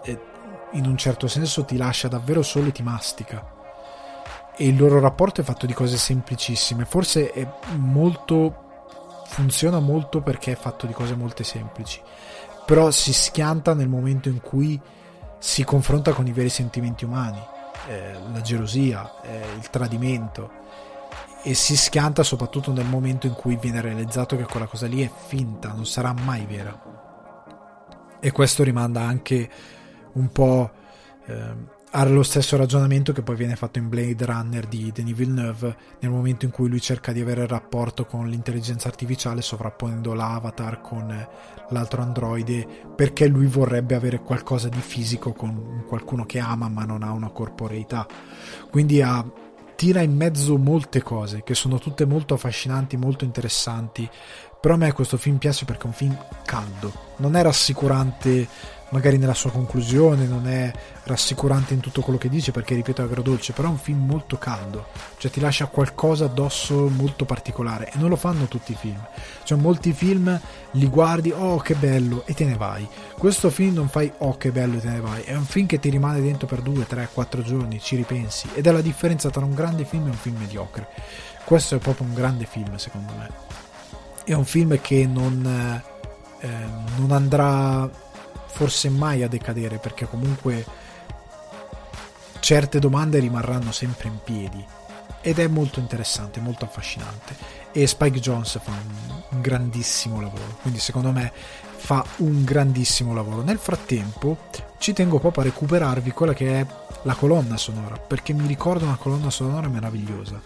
eh, 0.03 0.22
in 0.72 0.86
un 0.86 0.97
certo 0.97 1.28
senso 1.28 1.66
ti 1.66 1.76
lascia 1.76 2.07
davvero 2.07 2.41
solo 2.41 2.68
e 2.68 2.72
ti 2.72 2.82
mastica. 2.82 3.59
E 4.62 4.68
il 4.68 4.78
loro 4.78 4.99
rapporto 4.99 5.41
è 5.41 5.43
fatto 5.43 5.66
di 5.66 5.74
cose 5.74 5.97
semplicissime. 5.97 6.86
Forse 6.86 7.32
è 7.32 7.51
molto. 7.78 9.24
funziona 9.26 9.80
molto 9.80 10.22
perché 10.22 10.51
è 10.51 10.55
fatto 10.55 10.86
di 10.86 10.93
cose 10.93 11.16
molto 11.16 11.41
semplici. 11.43 11.99
Però 12.68 12.91
si 12.91 13.12
schianta 13.12 13.74
nel 13.74 13.88
momento 13.88 14.30
in 14.30 14.39
cui 14.39 14.80
si 15.39 15.64
confronta 15.64 16.14
con 16.14 16.28
i 16.28 16.32
veri 16.32 16.49
sentimenti 16.49 17.05
umani, 17.05 17.43
eh, 17.88 18.14
la 18.32 18.41
gelosia, 18.41 19.20
eh, 19.24 19.41
il 19.57 19.68
tradimento 19.72 20.51
e 21.41 21.55
si 21.55 21.76
schianta 21.76 22.22
soprattutto 22.22 22.72
nel 22.72 22.86
momento 22.86 23.26
in 23.26 23.34
cui 23.34 23.55
viene 23.55 23.82
realizzato 23.82 24.38
che 24.38 24.43
quella 24.43 24.68
cosa 24.68 24.86
lì 24.86 25.01
è 25.01 25.09
finta, 25.09 25.74
non 25.74 25.88
sarà 25.88 26.14
mai 26.14 26.45
vera. 26.45 26.80
E 28.20 28.30
questo 28.30 28.62
rimanda 28.62 29.01
anche 29.01 29.49
un 30.12 30.32
po' 30.32 30.70
eh, 31.26 31.80
allo 31.94 32.24
stesso 32.24 32.56
ragionamento 32.56 33.12
che 33.12 33.22
poi 33.22 33.36
viene 33.36 33.58
fatto 33.58 33.78
in 33.78 33.89
Blade 33.89 34.26
Runner 34.26 34.66
di 34.66 34.92
Denis 34.94 35.16
Villeneuve 35.16 35.76
nel 36.00 36.12
momento 36.12 36.46
in 36.46 36.52
cui 36.52 36.70
lui 36.70 36.80
cerca 36.80 37.12
di 37.12 37.20
avere 37.20 37.42
il 37.42 37.50
rapporto 37.50 38.06
con 38.06 38.30
l'intelligenza 38.30 38.88
artificiale 38.88 39.42
sovrapponendo 39.42 40.14
l'avatar 40.14 40.80
con 40.80 41.28
l'altro 41.70 42.02
androide 42.02 42.66
perché 42.96 43.28
lui 43.28 43.46
vorrebbe 43.46 43.96
avere 43.96 44.22
qualcosa 44.22 44.70
di 44.70 44.80
fisico 44.80 45.34
con 45.34 45.84
qualcuno 45.86 46.26
che 46.26 46.39
ama 46.39 46.70
ma 46.70 46.86
non 46.86 47.04
ha 47.04 47.12
una 47.12 47.30
corporeità. 47.30 48.08
Quindi 48.70 49.02
ha, 49.02 49.26
tira 49.76 50.02
in 50.02 50.16
mezzo 50.16 50.58
molte 50.58 51.02
cose 51.02 51.44
che 51.44 51.56
sono 51.56 51.78
tutte 51.78 52.06
molto 52.06 52.36
affascinanti 52.36 52.96
molto 52.96 53.26
interessanti 53.26 54.10
però 54.62 54.76
a 54.76 54.78
me 54.78 54.94
questo 54.94 55.18
film 55.18 55.38
piace 55.38 55.66
perché 55.66 55.84
è 55.84 55.88
un 55.88 55.94
film 55.94 56.16
caldo. 56.46 56.94
Non 57.18 57.36
è 57.36 57.42
rassicurante 57.42 58.48
magari 58.92 59.18
nella 59.18 59.34
sua 59.34 59.52
conclusione, 59.52 60.26
non 60.26 60.48
è 60.48 60.72
rassicurante 61.04 61.74
in 61.74 61.80
tutto 61.80 62.02
quello 62.02 62.20
che 62.20 62.30
dice 62.30 62.52
perché 62.52 62.76
ripeto 62.76 63.02
è 63.02 63.06
agrodolce, 63.06 63.54
però 63.54 63.68
è 63.68 63.72
un 63.72 63.78
film 63.78 64.06
molto 64.06 64.38
caldo, 64.38 64.88
cioè 65.18 65.32
ti 65.32 65.39
lascia 65.39 65.66
qualcosa 65.66 66.26
addosso 66.26 66.88
molto 66.88 67.26
particolare 67.26 67.88
e 67.88 67.98
non 67.98 68.10
lo 68.10 68.16
fanno 68.16 68.46
tutti 68.46 68.72
i 68.74 68.76
film. 68.76 69.00
Cioè 69.44 69.58
molti 69.58 69.94
film 69.94 70.39
li 70.72 70.88
guardi, 70.88 71.32
oh 71.32 71.58
che 71.58 71.76
bello 71.76 72.24
e 72.26 72.34
te 72.34 72.46
ne 72.46 72.56
vai. 72.56 72.88
Questo 73.18 73.50
film 73.50 73.74
non 73.76 73.89
fai 73.89 74.12
oh 74.20 74.38
che 74.38 74.52
bello 74.52 74.78
e 74.78 74.82
te 74.82 74.89
ne 74.89 75.00
vai, 75.00 75.22
è 75.24 75.36
un 75.36 75.46
film 75.46 75.66
che 75.68 75.80
ti 75.80 75.89
rimane 75.89 76.22
dentro 76.22 76.48
per 76.48 76.62
2, 76.62 76.86
3, 76.86 77.10
4 77.14 77.42
giorni, 77.42 77.80
ci 77.80 77.96
ripensi 77.96 78.50
ed 78.54 78.68
è 78.68 78.72
la 78.72 78.82
differenza 78.82 79.30
tra 79.30 79.44
un 79.46 79.54
grande 79.54 79.86
film 79.86 80.08
e 80.08 80.10
un 80.10 80.16
film 80.16 80.38
mediocre. 80.38 80.88
Questo 81.44 81.76
è 81.76 81.80
proprio 81.80 82.08
un 82.08 82.14
grande 82.14 82.46
film 82.46 82.76
secondo 82.76 83.14
me. 83.18 83.30
È 84.24 84.34
un 84.34 84.46
film 84.46 84.80
che 84.80 85.08
non, 85.08 85.82
eh, 86.39 86.50
non 86.98 87.12
andrà 87.12 87.89
forse 88.52 88.89
mai 88.89 89.24
a 89.24 89.28
decadere 89.28 89.78
perché 89.78 90.08
comunque 90.08 90.66
certe 92.39 92.80
domande 92.80 93.20
rimarranno 93.20 93.72
sempre 93.72 94.10
in 94.10 94.20
piedi 94.24 94.64
ed 95.22 95.39
è 95.39 95.47
molto 95.47 95.80
interessante, 95.80 96.39
molto 96.39 96.66
affascinante 96.66 97.36
e 97.72 97.88
Spike 97.88 98.20
Jones 98.20 98.60
fa 98.62 98.72
un, 99.30 99.41
grandissimo 99.41 100.20
lavoro, 100.20 100.58
quindi 100.62 100.80
secondo 100.80 101.12
me 101.12 101.32
fa 101.34 102.04
un 102.18 102.43
grandissimo 102.43 103.14
lavoro. 103.14 103.43
Nel 103.43 103.58
frattempo 103.58 104.38
ci 104.78 104.93
tengo 104.93 105.20
proprio 105.20 105.43
a 105.43 105.45
recuperarvi 105.45 106.12
quella 106.12 106.34
che 106.34 106.60
è 106.60 106.66
la 107.04 107.16
colonna 107.16 107.58
sonora, 107.58 107.97
perché 107.97 108.34
mi 108.34 108.45
ricordo 108.45 108.86
una 108.86 108.97
colonna 108.97 109.30
sonora 109.30 109.68
meravigliosa. 109.68 110.41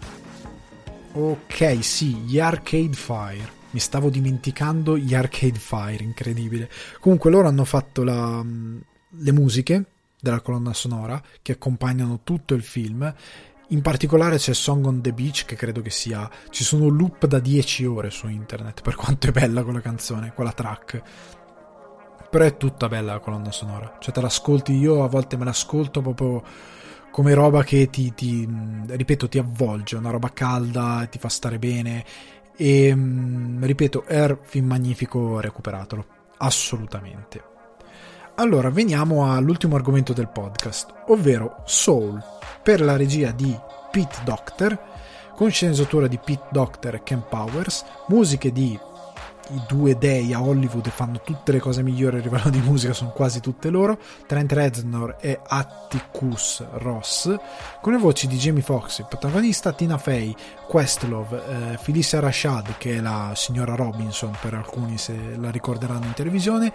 Ok, 1.13 1.83
sì, 1.83 2.15
gli 2.17 2.39
Arcade 2.39 2.93
Fire 2.93 3.63
mi 3.75 3.81
stavo 3.81 4.09
dimenticando 4.09 4.97
gli 4.97 5.13
Arcade 5.13 5.59
Fire, 5.59 6.01
incredibile. 6.01 6.69
Comunque 7.01 7.29
loro 7.29 7.49
hanno 7.49 7.65
fatto 7.65 8.05
la, 8.05 8.41
mm, 8.41 8.77
le 9.19 9.31
musiche 9.33 9.85
della 10.17 10.39
colonna 10.39 10.71
sonora 10.71 11.21
che 11.41 11.51
accompagnano 11.51 12.21
tutto 12.23 12.53
il 12.53 12.63
film. 12.63 13.13
In 13.69 13.81
particolare 13.81 14.37
c'è 14.37 14.53
Song 14.53 14.85
on 14.85 15.01
the 15.01 15.11
Beach 15.11 15.43
che 15.43 15.57
credo 15.57 15.81
che 15.81 15.89
sia... 15.89 16.29
Ci 16.49 16.63
sono 16.63 16.87
loop 16.87 17.25
da 17.25 17.39
10 17.39 17.85
ore 17.85 18.11
su 18.11 18.29
internet 18.29 18.81
per 18.81 18.95
quanto 18.95 19.27
è 19.27 19.31
bella 19.31 19.61
quella 19.61 19.81
canzone, 19.81 20.31
quella 20.33 20.53
track. 20.53 21.01
Però 22.29 22.45
è 22.45 22.55
tutta 22.55 22.87
bella 22.87 23.11
la 23.11 23.19
colonna 23.19 23.51
sonora. 23.51 23.97
Cioè 23.99 24.13
te 24.13 24.21
l'ascolti 24.21 24.71
io, 24.71 25.03
a 25.03 25.09
volte 25.09 25.35
me 25.35 25.43
l'ascolto 25.43 25.99
proprio 25.99 26.41
come 27.11 27.33
roba 27.33 27.61
che 27.63 27.89
ti, 27.89 28.13
ti 28.13 28.47
ripeto, 28.87 29.27
ti 29.27 29.37
avvolge, 29.37 29.97
una 29.97 30.11
roba 30.11 30.31
calda, 30.31 31.05
ti 31.11 31.19
fa 31.19 31.27
stare 31.27 31.59
bene 31.59 32.05
e 32.55 32.93
mm, 32.95 33.63
ripeto, 33.63 34.05
è 34.05 34.37
film 34.41 34.67
magnifico, 34.67 35.39
recuperatelo. 35.39 36.05
Assolutamente. 36.37 37.53
Allora, 38.35 38.69
veniamo 38.69 39.31
all'ultimo 39.31 39.75
argomento 39.75 40.11
del 40.11 40.27
podcast, 40.27 40.93
ovvero 41.07 41.61
Soul, 41.65 42.21
per 42.61 42.81
la 42.81 42.97
regia 42.97 43.31
di 43.31 43.57
Pete 43.91 44.17
Doctor, 44.25 44.77
con 45.35 45.49
sceneggiatura 45.49 46.07
di 46.07 46.19
Pete 46.23 46.47
Doctor 46.51 46.95
e 46.95 47.03
Ken 47.03 47.23
Powers, 47.29 47.85
musiche 48.07 48.51
di 48.51 48.77
i 49.49 49.61
due 49.67 49.97
dei 49.97 50.33
a 50.33 50.41
Hollywood 50.41 50.89
fanno 50.89 51.21
tutte 51.21 51.51
le 51.51 51.59
cose 51.59 51.83
migliori 51.83 52.17
a 52.17 52.21
livello 52.21 52.49
di 52.49 52.59
musica, 52.59 52.93
sono 52.93 53.11
quasi 53.11 53.39
tutte 53.39 53.69
loro, 53.69 53.97
Trent 54.25 54.51
Reznor 54.51 55.17
e 55.19 55.39
Atticus 55.45 56.63
Ross, 56.73 57.35
con 57.81 57.93
le 57.93 57.99
voci 57.99 58.27
di 58.27 58.37
Jamie 58.37 58.61
Foxx, 58.61 58.99
il 58.99 59.05
protagonista, 59.07 59.73
Tina 59.73 59.97
Fey, 59.97 60.33
Questlove, 60.67 61.43
eh, 61.73 61.77
Felicia 61.77 62.19
Rashad, 62.19 62.77
che 62.77 62.97
è 62.97 63.01
la 63.01 63.33
signora 63.35 63.75
Robinson 63.75 64.35
per 64.39 64.53
alcuni 64.53 64.97
se 64.97 65.35
la 65.37 65.51
ricorderanno 65.51 66.05
in 66.05 66.13
televisione, 66.13 66.71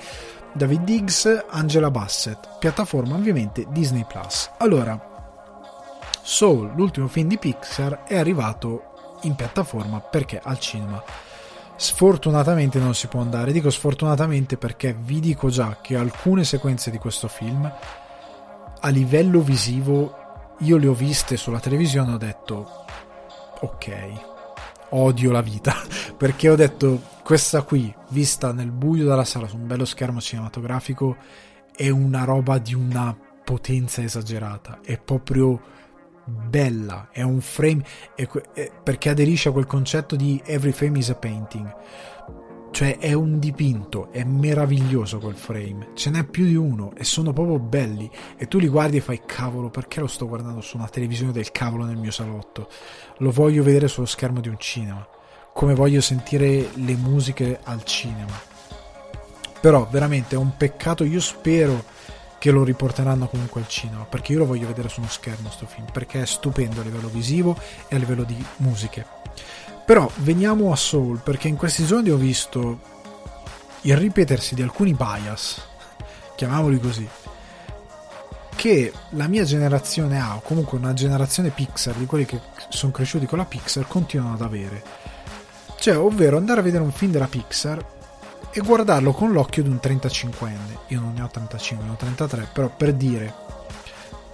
David 0.52 0.82
Diggs, 0.82 1.44
Angela 1.48 1.90
Bassett, 1.90 2.58
piattaforma 2.58 3.14
ovviamente 3.14 3.66
Disney 3.70 4.04
Plus. 4.06 4.50
Allora, 4.58 5.08
Soul, 6.22 6.72
l'ultimo 6.74 7.08
film 7.08 7.28
di 7.28 7.38
Pixar, 7.38 8.04
è 8.04 8.16
arrivato 8.16 9.18
in 9.22 9.34
piattaforma 9.34 10.00
perché 10.00 10.40
al 10.42 10.58
cinema 10.58 11.02
Sfortunatamente 11.82 12.78
non 12.78 12.94
si 12.94 13.06
può 13.06 13.22
andare, 13.22 13.52
dico 13.52 13.70
sfortunatamente 13.70 14.58
perché 14.58 14.92
vi 14.92 15.18
dico 15.18 15.48
già 15.48 15.78
che 15.80 15.96
alcune 15.96 16.44
sequenze 16.44 16.90
di 16.90 16.98
questo 16.98 17.26
film 17.26 17.72
a 18.80 18.88
livello 18.90 19.40
visivo 19.40 20.14
io 20.58 20.76
le 20.76 20.88
ho 20.88 20.92
viste 20.92 21.38
sulla 21.38 21.58
televisione 21.58 22.10
e 22.10 22.14
ho 22.14 22.18
detto 22.18 22.84
ok, 23.60 24.90
odio 24.90 25.30
la 25.30 25.40
vita. 25.40 25.74
Perché 26.18 26.50
ho 26.50 26.54
detto 26.54 27.00
questa 27.22 27.62
qui 27.62 27.90
vista 28.10 28.52
nel 28.52 28.72
buio 28.72 29.06
della 29.06 29.24
sala 29.24 29.48
su 29.48 29.56
un 29.56 29.66
bello 29.66 29.86
schermo 29.86 30.20
cinematografico 30.20 31.16
è 31.74 31.88
una 31.88 32.24
roba 32.24 32.58
di 32.58 32.74
una 32.74 33.16
potenza 33.42 34.02
esagerata, 34.02 34.80
è 34.84 34.98
proprio 34.98 35.58
bella, 36.30 37.08
è 37.12 37.22
un 37.22 37.40
frame 37.40 37.84
è, 38.14 38.26
è, 38.54 38.70
perché 38.82 39.10
aderisce 39.10 39.48
a 39.48 39.52
quel 39.52 39.66
concetto 39.66 40.16
di 40.16 40.40
every 40.44 40.72
frame 40.72 40.98
is 40.98 41.10
a 41.10 41.14
painting. 41.14 41.74
Cioè 42.72 42.98
è 42.98 43.12
un 43.12 43.40
dipinto, 43.40 44.12
è 44.12 44.22
meraviglioso 44.22 45.18
quel 45.18 45.34
frame, 45.34 45.88
ce 45.94 46.10
n'è 46.10 46.22
più 46.24 46.44
di 46.44 46.54
uno 46.54 46.92
e 46.96 47.02
sono 47.02 47.32
proprio 47.32 47.58
belli. 47.58 48.08
E 48.36 48.46
tu 48.46 48.58
li 48.58 48.68
guardi 48.68 48.98
e 48.98 49.00
fai 49.00 49.22
cavolo 49.26 49.70
perché 49.70 49.98
lo 49.98 50.06
sto 50.06 50.28
guardando 50.28 50.60
su 50.60 50.76
una 50.76 50.88
televisione 50.88 51.32
del 51.32 51.50
cavolo 51.50 51.84
nel 51.84 51.96
mio 51.96 52.12
salotto, 52.12 52.68
lo 53.18 53.30
voglio 53.32 53.64
vedere 53.64 53.88
sullo 53.88 54.06
schermo 54.06 54.40
di 54.40 54.48
un 54.48 54.58
cinema, 54.58 55.06
come 55.52 55.74
voglio 55.74 56.00
sentire 56.00 56.68
le 56.74 56.94
musiche 56.94 57.58
al 57.64 57.82
cinema. 57.82 58.38
Però 59.60 59.88
veramente 59.90 60.36
è 60.36 60.38
un 60.38 60.56
peccato, 60.56 61.02
io 61.04 61.20
spero 61.20 61.84
che 62.40 62.50
lo 62.50 62.64
riporteranno 62.64 63.28
comunque 63.28 63.60
al 63.60 63.68
cinema, 63.68 64.04
perché 64.04 64.32
io 64.32 64.38
lo 64.38 64.46
voglio 64.46 64.66
vedere 64.66 64.88
su 64.88 65.00
uno 65.00 65.10
schermo 65.10 65.50
sto 65.50 65.66
film, 65.66 65.84
perché 65.92 66.22
è 66.22 66.24
stupendo 66.24 66.80
a 66.80 66.84
livello 66.84 67.08
visivo 67.08 67.54
e 67.86 67.96
a 67.96 67.98
livello 67.98 68.22
di 68.22 68.42
musiche. 68.56 69.04
Però 69.84 70.10
veniamo 70.16 70.72
a 70.72 70.76
Soul, 70.76 71.20
perché 71.22 71.48
in 71.48 71.56
questi 71.56 71.84
giorni 71.84 72.08
ho 72.08 72.16
visto 72.16 72.80
il 73.82 73.94
ripetersi 73.94 74.54
di 74.54 74.62
alcuni 74.62 74.94
bias, 74.94 75.62
chiamiamoli 76.34 76.80
così, 76.80 77.06
che 78.56 78.90
la 79.10 79.28
mia 79.28 79.44
generazione 79.44 80.18
ha, 80.18 80.36
o 80.36 80.40
comunque 80.40 80.78
una 80.78 80.94
generazione 80.94 81.50
Pixar, 81.50 81.94
di 81.94 82.06
quelli 82.06 82.24
che 82.24 82.40
sono 82.70 82.90
cresciuti 82.90 83.26
con 83.26 83.36
la 83.36 83.44
Pixar, 83.44 83.86
continuano 83.86 84.32
ad 84.32 84.40
avere. 84.40 84.82
Cioè, 85.78 85.98
ovvero 85.98 86.38
andare 86.38 86.60
a 86.60 86.62
vedere 86.62 86.82
un 86.84 86.92
film 86.92 87.12
della 87.12 87.26
Pixar 87.26 87.98
e 88.52 88.60
guardarlo 88.60 89.12
con 89.12 89.32
l'occhio 89.32 89.62
di 89.62 89.68
un 89.68 89.78
35enne. 89.80 90.78
Io 90.88 91.00
non 91.00 91.14
ne 91.14 91.22
ho 91.22 91.28
35, 91.28 91.86
ne 91.86 91.92
ho 91.92 91.96
33, 91.96 92.48
però 92.52 92.68
per 92.68 92.94
dire, 92.94 93.34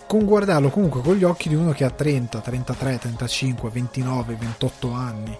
con 0.06 0.24
guardarlo 0.24 0.70
comunque 0.70 1.02
con 1.02 1.16
gli 1.16 1.24
occhi 1.24 1.48
di 1.48 1.54
uno 1.54 1.72
che 1.72 1.84
ha 1.84 1.90
30, 1.90 2.40
33, 2.40 2.98
35, 2.98 3.70
29, 3.70 4.36
28 4.36 4.90
anni 4.92 5.38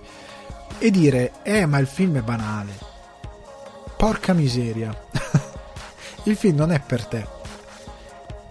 e 0.79 0.91
dire, 0.91 1.33
eh 1.43 1.65
ma 1.67 1.79
il 1.79 1.87
film 1.87 2.19
è 2.19 2.23
banale. 2.23 2.73
Porca 3.97 4.35
miseria. 4.35 4.95
il 6.25 6.37
film 6.37 6.57
non 6.57 6.71
è 6.71 6.81
per 6.81 7.07
te. 7.07 7.27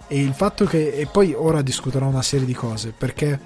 E 0.08 0.20
il 0.20 0.34
fatto 0.34 0.64
che... 0.64 0.92
E 0.92 1.06
poi 1.06 1.34
ora 1.34 1.62
discuterò 1.62 2.06
una 2.06 2.22
serie 2.22 2.46
di 2.46 2.54
cose, 2.54 2.92
perché 2.96 3.38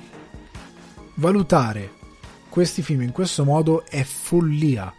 valutare 1.16 1.92
questi 2.48 2.80
film 2.80 3.02
in 3.02 3.12
questo 3.12 3.44
modo 3.44 3.84
è 3.86 4.02
follia 4.02 4.94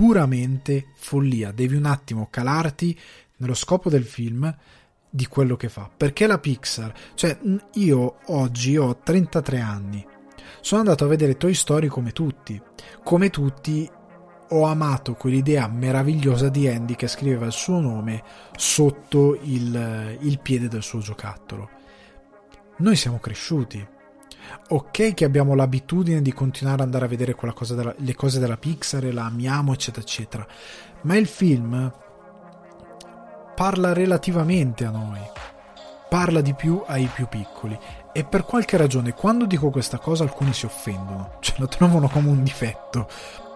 puramente 0.00 0.86
follia. 0.94 1.52
Devi 1.52 1.76
un 1.76 1.84
attimo 1.84 2.28
calarti 2.30 2.98
nello 3.36 3.52
scopo 3.52 3.90
del 3.90 4.04
film 4.04 4.56
di 5.10 5.26
quello 5.26 5.56
che 5.56 5.68
fa. 5.68 5.90
Perché 5.94 6.26
la 6.26 6.38
Pixar, 6.38 6.90
cioè 7.14 7.38
io 7.74 8.16
oggi 8.28 8.78
ho 8.78 8.96
33 8.96 9.60
anni, 9.60 10.06
sono 10.62 10.80
andato 10.80 11.04
a 11.04 11.06
vedere 11.06 11.36
Toy 11.36 11.52
Story 11.52 11.88
come 11.88 12.12
tutti. 12.12 12.58
Come 13.04 13.28
tutti 13.28 13.90
ho 14.48 14.62
amato 14.64 15.12
quell'idea 15.16 15.68
meravigliosa 15.68 16.48
di 16.48 16.66
Andy 16.66 16.96
che 16.96 17.06
scriveva 17.06 17.44
il 17.44 17.52
suo 17.52 17.78
nome 17.78 18.22
sotto 18.56 19.38
il, 19.42 20.16
il 20.18 20.40
piede 20.40 20.68
del 20.68 20.82
suo 20.82 21.00
giocattolo. 21.00 21.68
Noi 22.78 22.96
siamo 22.96 23.18
cresciuti. 23.18 23.86
Ok 24.68 25.14
che 25.14 25.24
abbiamo 25.24 25.54
l'abitudine 25.54 26.22
di 26.22 26.32
continuare 26.32 26.82
ad 26.82 26.86
andare 26.86 27.04
a 27.04 27.08
vedere 27.08 27.36
della, 27.68 27.94
le 27.96 28.14
cose 28.14 28.38
della 28.38 28.56
Pixar 28.56 29.04
e 29.04 29.12
la 29.12 29.24
amiamo, 29.24 29.72
eccetera, 29.72 30.02
eccetera. 30.02 30.46
Ma 31.02 31.16
il 31.16 31.26
film 31.26 31.92
parla 33.54 33.92
relativamente 33.92 34.84
a 34.84 34.90
noi, 34.90 35.20
parla 36.08 36.40
di 36.40 36.54
più 36.54 36.82
ai 36.86 37.06
più 37.06 37.26
piccoli 37.28 37.78
e 38.12 38.24
per 38.24 38.44
qualche 38.44 38.76
ragione 38.76 39.12
quando 39.12 39.44
dico 39.44 39.70
questa 39.70 39.98
cosa 39.98 40.24
alcuni 40.24 40.52
si 40.52 40.64
offendono, 40.64 41.36
cioè 41.40 41.56
lo 41.58 41.68
trovano 41.68 42.08
come 42.08 42.28
un 42.28 42.42
difetto. 42.42 43.08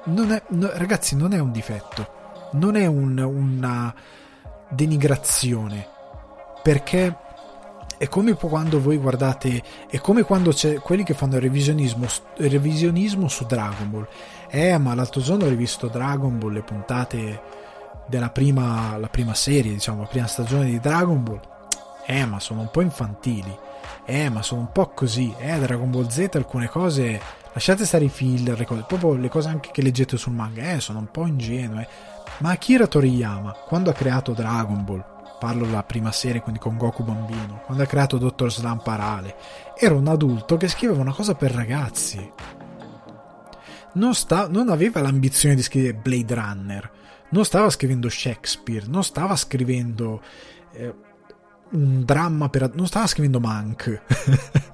Non 0.07 0.33
è, 0.33 0.43
no, 0.49 0.71
ragazzi, 0.75 1.17
non 1.17 1.33
è 1.33 1.39
un 1.39 1.51
difetto, 1.51 2.51
non 2.53 2.77
è 2.77 2.85
un, 2.87 3.19
una 3.19 3.95
denigrazione, 4.69 5.89
perché 6.63 7.17
è 8.05 8.09
come 8.09 8.35
quando 8.35 8.83
voi 8.83 8.99
guardate, 8.99 9.63
è 9.89 9.99
come 9.99 10.25
quando 10.25 10.51
c'è 10.51 10.75
quelli 10.75 11.05
che 11.05 11.15
fanno 11.15 11.37
il 11.37 11.41
revisionismo, 11.41 12.07
il 12.37 12.51
revisionismo 12.51 13.29
su 13.29 13.47
Dragon 13.47 13.91
Ball. 13.91 14.07
Eh, 14.51 14.77
ma 14.77 14.95
l'altro 14.95 15.23
giorno 15.23 15.47
ho 15.47 15.49
rivisto 15.49 15.89
Dragon 15.89 16.39
Ball, 16.39 16.53
le 16.53 16.63
puntate 16.63 17.43
della 18.07 18.29
prima, 18.29 18.99
prima 19.11 19.33
serie, 19.33 19.73
diciamo, 19.73 20.03
la 20.03 20.07
prima 20.07 20.27
stagione 20.27 20.67
di 20.67 20.79
Dragon 20.81 21.23
Ball, 21.23 21.41
eh, 22.05 22.27
ma 22.27 22.39
sono 22.41 22.61
un 22.61 22.71
po' 22.71 22.83
infantili, 22.83 23.57
eh, 24.05 24.29
ma 24.29 24.43
sono 24.43 24.61
un 24.61 24.71
po' 24.71 24.89
così, 24.89 25.35
eh, 25.39 25.59
Dragon 25.59 25.91
Ball 25.91 26.09
Z 26.09 26.29
alcune 26.35 26.69
cose, 26.69 27.19
lasciate 27.55 27.87
stare 27.87 28.05
i 28.05 28.11
filler, 28.11 28.59
le 28.59 28.67
cose, 28.67 28.85
proprio 28.87 29.15
le 29.15 29.31
cose 29.31 29.49
anche 29.49 29.71
che 29.73 29.81
leggete 29.81 30.19
sul 30.19 30.35
manga, 30.35 30.73
eh, 30.73 30.81
sono 30.81 30.99
un 30.99 31.11
po' 31.11 31.27
ingenue, 31.27 31.89
ma 32.41 32.51
Akira 32.51 32.87
Toriyama, 32.87 33.53
quando 33.67 33.89
ha 33.89 33.95
creato 33.95 34.33
Dragon 34.33 34.85
Ball, 34.85 35.05
parlo 35.39 35.67
della 35.67 35.83
prima 35.83 36.13
serie, 36.13 36.41
quindi 36.41 36.61
con 36.61 36.77
Goku 36.77 37.03
bambino, 37.03 37.63
quando 37.65 37.83
ha 37.83 37.87
creato 37.87 38.19
Dottor 38.19 38.53
Slam 38.53 38.81
Parale, 38.83 39.37
era 39.79 39.95
un 39.95 40.09
adulto 40.09 40.57
che 40.57 40.69
scriveva 40.69 41.01
una 41.01 41.13
cosa 41.13 41.35
per 41.35 41.53
ragazzi. 41.53 42.33
Non, 43.95 44.15
sta, 44.15 44.49
non 44.49 44.69
aveva 44.69 45.01
l'ambizione 45.01 45.55
di 45.55 45.63
scrivere 45.63 45.95
Blade 45.95 46.35
Runner, 46.35 46.91
non 47.31 47.45
stava 47.45 47.71
scrivendo 47.71 48.09
Shakespeare, 48.09 48.87
non 48.89 49.05
stava 49.05 49.37
scrivendo 49.37 50.21
eh, 50.73 50.95
un 51.71 52.05
dramma 52.05 52.49
per... 52.49 52.75
non 52.75 52.87
stava 52.87 53.07
scrivendo 53.07 53.41
Mank, 53.41 54.03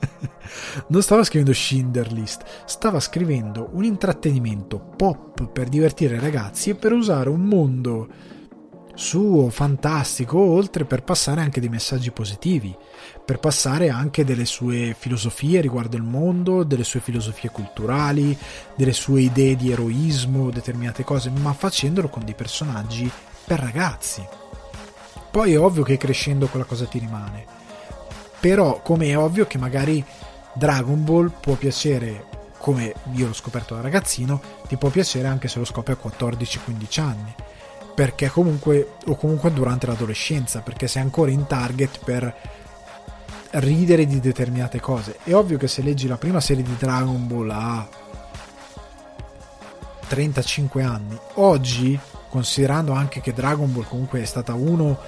non 0.88 1.02
stava 1.02 1.24
scrivendo 1.24 1.52
Schindler 1.52 2.12
List, 2.12 2.44
stava 2.66 3.00
scrivendo 3.00 3.70
un 3.72 3.84
intrattenimento 3.84 4.78
pop 4.78 5.48
per 5.48 5.68
divertire 5.68 6.16
i 6.16 6.20
ragazzi 6.20 6.70
e 6.70 6.74
per 6.74 6.92
usare 6.92 7.28
un 7.28 7.40
mondo 7.40 8.08
suo, 9.00 9.48
fantastico, 9.48 10.38
oltre 10.38 10.84
per 10.84 11.02
passare 11.02 11.40
anche 11.40 11.58
dei 11.58 11.70
messaggi 11.70 12.10
positivi, 12.10 12.76
per 13.24 13.38
passare 13.38 13.88
anche 13.88 14.24
delle 14.24 14.44
sue 14.44 14.94
filosofie 14.96 15.62
riguardo 15.62 15.96
il 15.96 16.02
mondo, 16.02 16.64
delle 16.64 16.84
sue 16.84 17.00
filosofie 17.00 17.50
culturali, 17.50 18.36
delle 18.76 18.92
sue 18.92 19.22
idee 19.22 19.56
di 19.56 19.72
eroismo, 19.72 20.50
determinate 20.50 21.02
cose, 21.02 21.30
ma 21.30 21.54
facendolo 21.54 22.08
con 22.08 22.24
dei 22.24 22.34
personaggi 22.34 23.10
per 23.46 23.58
ragazzi. 23.58 24.22
Poi 25.30 25.54
è 25.54 25.58
ovvio 25.58 25.82
che 25.82 25.96
crescendo 25.96 26.48
quella 26.48 26.66
cosa 26.66 26.84
ti 26.84 26.98
rimane. 26.98 27.46
Però, 28.38 28.82
come 28.82 29.06
è 29.06 29.16
ovvio 29.16 29.46
che 29.46 29.56
magari 29.56 30.04
Dragon 30.52 31.02
Ball 31.02 31.32
può 31.40 31.54
piacere, 31.54 32.26
come 32.58 32.92
io 33.14 33.28
l'ho 33.28 33.32
scoperto 33.32 33.74
da 33.74 33.80
ragazzino, 33.80 34.42
ti 34.68 34.76
può 34.76 34.90
piacere 34.90 35.26
anche 35.26 35.48
se 35.48 35.58
lo 35.58 35.64
scopri 35.64 35.92
a 35.94 35.98
14-15 36.00 37.00
anni 37.00 37.34
perché 38.00 38.30
comunque 38.30 38.94
o 39.08 39.14
comunque 39.14 39.52
durante 39.52 39.84
l'adolescenza 39.84 40.60
perché 40.60 40.88
sei 40.88 41.02
ancora 41.02 41.30
in 41.30 41.46
target 41.46 42.02
per 42.02 42.34
ridere 43.50 44.06
di 44.06 44.20
determinate 44.20 44.80
cose. 44.80 45.18
È 45.22 45.34
ovvio 45.34 45.58
che 45.58 45.68
se 45.68 45.82
leggi 45.82 46.08
la 46.08 46.16
prima 46.16 46.40
serie 46.40 46.62
di 46.62 46.74
Dragon 46.78 47.26
Ball 47.26 47.50
a 47.50 47.86
35 50.08 50.82
anni 50.82 51.14
oggi 51.34 52.00
considerando 52.30 52.92
anche 52.92 53.20
che 53.20 53.34
Dragon 53.34 53.70
Ball 53.70 53.86
comunque 53.86 54.22
è 54.22 54.24
stata 54.24 54.54
uno 54.54 54.98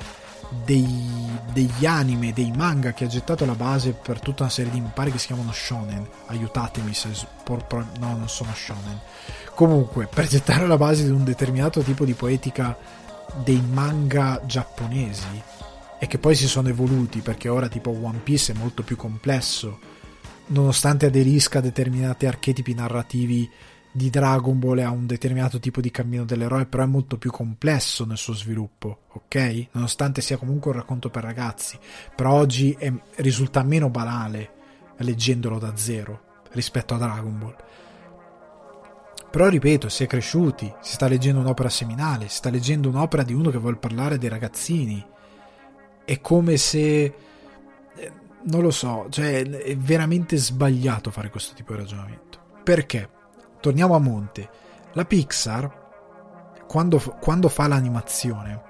dei, 0.62 1.40
degli 1.50 1.86
anime, 1.86 2.34
dei 2.34 2.52
manga 2.54 2.92
che 2.92 3.04
ha 3.04 3.08
gettato 3.08 3.46
la 3.46 3.54
base 3.54 3.92
per 3.92 4.20
tutta 4.20 4.42
una 4.42 4.52
serie 4.52 4.70
di 4.70 4.76
impari 4.76 5.10
che 5.10 5.18
si 5.18 5.28
chiamano 5.28 5.50
shonen. 5.50 6.06
Aiutatemi 6.26 6.92
se 6.92 7.08
por, 7.42 7.64
por, 7.64 7.86
no 8.00 8.18
non 8.18 8.28
sono 8.28 8.52
shonen 8.52 9.00
Comunque, 9.54 10.08
per 10.12 10.26
gettare 10.26 10.66
la 10.66 10.76
base 10.76 11.04
di 11.04 11.10
un 11.10 11.24
determinato 11.24 11.82
tipo 11.82 12.04
di 12.04 12.14
poetica 12.14 12.76
dei 13.44 13.60
manga 13.60 14.40
giapponesi 14.44 15.42
e 15.98 16.06
che 16.06 16.18
poi 16.18 16.34
si 16.34 16.48
sono 16.48 16.68
evoluti 16.68 17.20
perché 17.20 17.48
ora 17.48 17.68
tipo 17.68 17.90
One 17.90 18.20
Piece 18.24 18.52
è 18.52 18.56
molto 18.56 18.82
più 18.82 18.96
complesso, 18.96 19.78
nonostante 20.46 21.06
aderisca 21.06 21.58
a 21.58 21.62
determinati 21.62 22.26
archetipi 22.26 22.74
narrativi 22.74 23.48
di 23.94 24.08
Dragon 24.08 24.58
Ball 24.58 24.78
e 24.78 24.82
a 24.82 24.90
un 24.90 25.06
determinato 25.06 25.60
tipo 25.60 25.82
di 25.82 25.90
cammino 25.90 26.24
dell'eroe, 26.24 26.66
però 26.66 26.82
è 26.82 26.86
molto 26.86 27.18
più 27.18 27.30
complesso 27.30 28.06
nel 28.06 28.16
suo 28.16 28.32
sviluppo, 28.32 29.02
ok? 29.12 29.68
Nonostante 29.72 30.22
sia 30.22 30.38
comunque 30.38 30.70
un 30.70 30.78
racconto 30.78 31.10
per 31.10 31.22
ragazzi, 31.22 31.78
però 32.16 32.32
oggi 32.32 32.74
è, 32.78 32.90
risulta 33.16 33.62
meno 33.62 33.90
banale 33.90 34.50
leggendolo 34.96 35.58
da 35.58 35.76
zero 35.76 36.20
rispetto 36.52 36.94
a 36.94 36.98
Dragon 36.98 37.38
Ball. 37.38 37.56
Però 39.32 39.48
ripeto, 39.48 39.88
si 39.88 40.04
è 40.04 40.06
cresciuti, 40.06 40.70
si 40.82 40.92
sta 40.92 41.08
leggendo 41.08 41.40
un'opera 41.40 41.70
seminale, 41.70 42.28
si 42.28 42.36
sta 42.36 42.50
leggendo 42.50 42.90
un'opera 42.90 43.22
di 43.22 43.32
uno 43.32 43.48
che 43.48 43.56
vuole 43.56 43.76
parlare 43.76 44.18
dei 44.18 44.28
ragazzini. 44.28 45.02
È 46.04 46.20
come 46.20 46.58
se... 46.58 47.14
Eh, 47.94 48.12
non 48.42 48.60
lo 48.60 48.70
so, 48.70 49.06
cioè 49.08 49.42
è 49.42 49.74
veramente 49.78 50.36
sbagliato 50.36 51.10
fare 51.10 51.30
questo 51.30 51.54
tipo 51.54 51.72
di 51.72 51.78
ragionamento. 51.78 52.40
Perché? 52.62 53.08
Torniamo 53.58 53.94
a 53.94 54.00
monte. 54.00 54.50
La 54.92 55.06
Pixar, 55.06 55.80
quando, 56.66 56.98
quando 57.18 57.48
fa 57.48 57.66
l'animazione, 57.68 58.62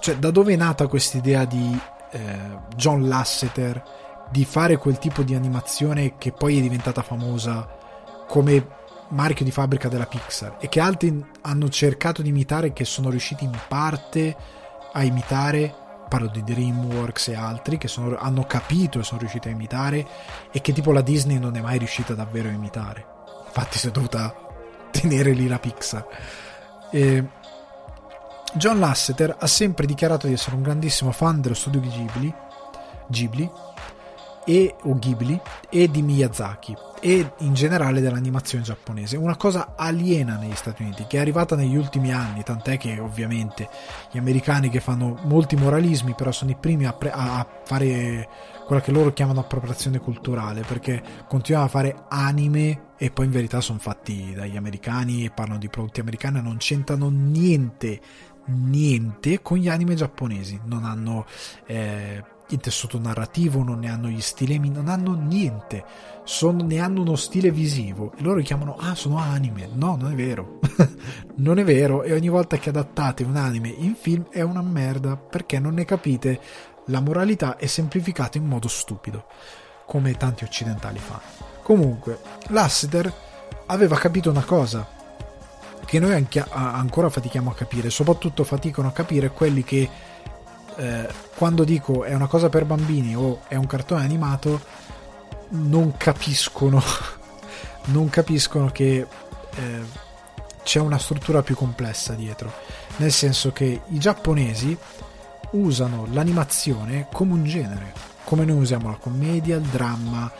cioè 0.00 0.16
da 0.16 0.32
dove 0.32 0.54
è 0.54 0.56
nata 0.56 0.88
questa 0.88 1.18
idea 1.18 1.44
di 1.44 1.78
eh, 2.10 2.38
John 2.74 3.06
Lasseter 3.06 3.80
di 4.28 4.44
fare 4.44 4.76
quel 4.76 4.98
tipo 4.98 5.22
di 5.22 5.36
animazione 5.36 6.18
che 6.18 6.32
poi 6.32 6.58
è 6.58 6.60
diventata 6.60 7.02
famosa 7.02 7.78
come 8.26 8.78
marchio 9.10 9.44
di 9.44 9.50
fabbrica 9.50 9.88
della 9.88 10.06
Pixar 10.06 10.56
e 10.60 10.68
che 10.68 10.80
altri 10.80 11.24
hanno 11.42 11.68
cercato 11.68 12.22
di 12.22 12.28
imitare 12.28 12.72
che 12.72 12.84
sono 12.84 13.10
riusciti 13.10 13.44
in 13.44 13.56
parte 13.68 14.36
a 14.92 15.02
imitare 15.02 15.74
parlo 16.08 16.26
di 16.26 16.42
DreamWorks 16.42 17.28
e 17.28 17.36
altri 17.36 17.78
che 17.78 17.86
sono, 17.86 18.16
hanno 18.18 18.44
capito 18.44 18.98
e 18.98 19.04
sono 19.04 19.20
riusciti 19.20 19.46
a 19.46 19.52
imitare 19.52 20.06
e 20.50 20.60
che 20.60 20.72
tipo 20.72 20.90
la 20.90 21.02
Disney 21.02 21.38
non 21.38 21.56
è 21.56 21.60
mai 21.60 21.78
riuscita 21.78 22.14
davvero 22.14 22.48
a 22.48 22.52
imitare. 22.52 23.06
Infatti 23.46 23.78
si 23.78 23.86
è 23.86 23.90
dovuta 23.92 24.34
tenere 24.90 25.32
lì 25.32 25.46
la 25.46 25.60
Pixar. 25.60 26.06
E 26.90 27.28
John 28.54 28.80
Lasseter 28.80 29.36
ha 29.38 29.46
sempre 29.46 29.86
dichiarato 29.86 30.26
di 30.26 30.32
essere 30.32 30.56
un 30.56 30.62
grandissimo 30.62 31.12
fan 31.12 31.40
dello 31.40 31.54
studio 31.54 31.78
di 31.78 31.88
Ghibli 31.88 32.34
Ghibli 33.10 33.50
e 34.44 34.74
o 34.82 34.98
Ghibli 34.98 35.40
e 35.68 35.90
di 35.90 36.02
Miyazaki 36.02 36.76
e 37.00 37.32
in 37.38 37.54
generale 37.54 38.00
dell'animazione 38.00 38.62
giapponese, 38.62 39.16
una 39.16 39.36
cosa 39.36 39.74
aliena 39.76 40.36
negli 40.36 40.54
Stati 40.54 40.82
Uniti 40.82 41.06
che 41.06 41.16
è 41.16 41.20
arrivata 41.20 41.56
negli 41.56 41.76
ultimi 41.76 42.12
anni, 42.12 42.42
tant'è 42.42 42.76
che 42.76 42.98
ovviamente 42.98 43.68
gli 44.10 44.18
americani 44.18 44.68
che 44.68 44.80
fanno 44.80 45.18
molti 45.24 45.56
moralismi 45.56 46.14
però 46.14 46.30
sono 46.30 46.50
i 46.50 46.56
primi 46.58 46.86
a, 46.86 46.92
pre- 46.92 47.12
a 47.12 47.46
fare 47.64 48.28
quella 48.66 48.82
che 48.82 48.92
loro 48.92 49.12
chiamano 49.12 49.40
appropriazione 49.40 49.98
culturale 49.98 50.62
perché 50.62 51.02
continuano 51.26 51.66
a 51.66 51.70
fare 51.70 52.04
anime 52.08 52.88
e 52.98 53.10
poi 53.10 53.24
in 53.24 53.32
verità 53.32 53.60
sono 53.60 53.78
fatti 53.78 54.34
dagli 54.34 54.56
americani 54.56 55.24
e 55.24 55.30
parlano 55.30 55.58
di 55.58 55.70
prodotti 55.70 56.00
americani 56.00 56.38
e 56.38 56.42
non 56.42 56.58
c'entrano 56.58 57.08
niente 57.08 58.00
niente 58.50 59.42
con 59.42 59.58
gli 59.58 59.68
anime 59.68 59.94
giapponesi. 59.94 60.60
Non 60.64 60.84
hanno 60.84 61.26
eh, 61.66 62.22
il 62.54 62.60
tessuto 62.60 62.98
narrativo, 62.98 63.62
non 63.62 63.80
ne 63.80 63.90
hanno 63.90 64.08
gli 64.08 64.20
stilemi, 64.20 64.70
non 64.70 64.88
hanno 64.88 65.14
niente, 65.14 65.84
sono, 66.24 66.62
ne 66.62 66.78
hanno 66.78 67.00
uno 67.00 67.16
stile 67.16 67.50
visivo 67.50 68.12
e 68.16 68.22
loro 68.22 68.40
chiamano, 68.40 68.76
ah, 68.78 68.94
sono 68.94 69.18
anime. 69.18 69.68
No, 69.72 69.96
non 69.96 70.12
è 70.12 70.14
vero. 70.14 70.58
non 71.36 71.58
è 71.58 71.64
vero 71.64 72.02
e 72.02 72.12
ogni 72.12 72.28
volta 72.28 72.58
che 72.58 72.68
adattate 72.68 73.24
un 73.24 73.36
anime 73.36 73.68
in 73.68 73.94
film 73.94 74.26
è 74.30 74.42
una 74.42 74.62
merda 74.62 75.16
perché 75.16 75.58
non 75.58 75.74
ne 75.74 75.84
capite 75.84 76.40
la 76.86 77.00
moralità 77.00 77.56
è 77.56 77.66
semplificata 77.66 78.38
in 78.38 78.46
modo 78.46 78.68
stupido, 78.68 79.26
come 79.86 80.16
tanti 80.16 80.44
occidentali 80.44 80.98
fanno. 80.98 81.48
Comunque, 81.62 82.18
Lasseter 82.48 83.12
aveva 83.66 83.96
capito 83.96 84.30
una 84.30 84.44
cosa, 84.44 84.86
che 85.84 85.98
noi 85.98 86.14
anche, 86.14 86.44
ancora 86.48 87.08
fatichiamo 87.08 87.50
a 87.50 87.54
capire, 87.54 87.90
soprattutto 87.90 88.44
faticano 88.44 88.88
a 88.88 88.92
capire 88.92 89.30
quelli 89.30 89.62
che 89.62 89.88
eh, 90.80 91.08
quando 91.36 91.64
dico 91.64 92.04
è 92.04 92.14
una 92.14 92.26
cosa 92.26 92.48
per 92.48 92.64
bambini 92.64 93.14
o 93.14 93.42
è 93.48 93.54
un 93.54 93.66
cartone 93.66 94.02
animato 94.02 94.60
non 95.50 95.96
capiscono 95.96 96.82
non 97.86 98.08
capiscono 98.08 98.70
che 98.70 99.06
eh, 99.54 99.80
c'è 100.62 100.80
una 100.80 100.98
struttura 100.98 101.42
più 101.42 101.54
complessa 101.54 102.14
dietro 102.14 102.50
nel 102.96 103.12
senso 103.12 103.52
che 103.52 103.82
i 103.86 103.98
giapponesi 103.98 104.76
usano 105.52 106.06
l'animazione 106.12 107.08
come 107.12 107.34
un 107.34 107.44
genere 107.44 107.92
come 108.24 108.44
noi 108.44 108.58
usiamo 108.58 108.88
la 108.88 108.96
commedia, 108.96 109.56
il 109.56 109.62
dramma 109.62 110.30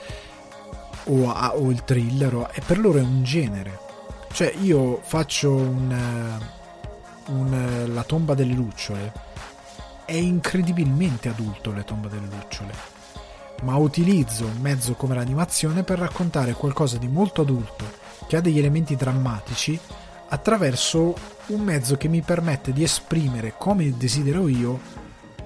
o, 1.04 1.30
o 1.30 1.70
il 1.70 1.84
thriller 1.84 2.34
o, 2.34 2.48
e 2.52 2.62
per 2.64 2.78
loro 2.78 2.98
è 2.98 3.02
un 3.02 3.22
genere 3.24 3.88
cioè 4.32 4.54
io 4.60 5.00
faccio 5.02 5.52
un, 5.52 5.90
eh, 5.90 7.32
un, 7.32 7.52
eh, 7.52 7.86
la 7.88 8.04
tomba 8.04 8.34
delle 8.34 8.54
lucciole. 8.54 9.12
È 10.10 10.16
incredibilmente 10.16 11.28
adulto 11.28 11.70
le 11.70 11.84
tombe 11.84 12.08
delle 12.08 12.26
lucciole. 12.26 12.72
Ma 13.62 13.76
utilizzo 13.76 14.44
un 14.44 14.60
mezzo 14.60 14.94
come 14.94 15.14
l'animazione 15.14 15.84
per 15.84 16.00
raccontare 16.00 16.52
qualcosa 16.52 16.98
di 16.98 17.06
molto 17.06 17.42
adulto, 17.42 17.84
che 18.26 18.34
ha 18.34 18.40
degli 18.40 18.58
elementi 18.58 18.96
drammatici, 18.96 19.78
attraverso 20.30 21.14
un 21.46 21.60
mezzo 21.60 21.96
che 21.96 22.08
mi 22.08 22.22
permette 22.22 22.72
di 22.72 22.82
esprimere 22.82 23.54
come 23.56 23.96
desidero 23.96 24.48
io 24.48 24.80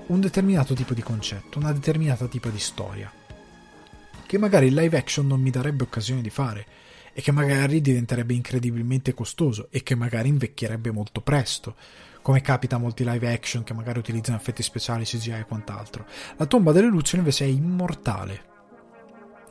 un 0.06 0.20
determinato 0.20 0.72
tipo 0.72 0.94
di 0.94 1.02
concetto, 1.02 1.58
una 1.58 1.72
determinata 1.72 2.26
tipo 2.26 2.48
di 2.48 2.58
storia. 2.58 3.12
Che 4.24 4.38
magari 4.38 4.68
il 4.68 4.74
live 4.74 4.96
action 4.96 5.26
non 5.26 5.42
mi 5.42 5.50
darebbe 5.50 5.82
occasione 5.82 6.22
di 6.22 6.30
fare 6.30 6.66
e 7.12 7.20
che 7.20 7.32
magari 7.32 7.82
diventerebbe 7.82 8.32
incredibilmente 8.32 9.12
costoso 9.12 9.68
e 9.70 9.82
che 9.82 9.94
magari 9.94 10.30
invecchierebbe 10.30 10.90
molto 10.90 11.20
presto 11.20 11.76
come 12.24 12.40
capita 12.40 12.76
a 12.76 12.78
molti 12.78 13.04
live 13.04 13.30
action 13.30 13.64
che 13.64 13.74
magari 13.74 13.98
utilizzano 13.98 14.38
effetti 14.38 14.62
speciali, 14.62 15.04
CGI 15.04 15.40
e 15.40 15.44
quant'altro. 15.44 16.06
La 16.38 16.46
tomba 16.46 16.72
delle 16.72 16.86
lucciole 16.86 17.18
invece 17.18 17.44
è 17.44 17.48
immortale. 17.48 18.44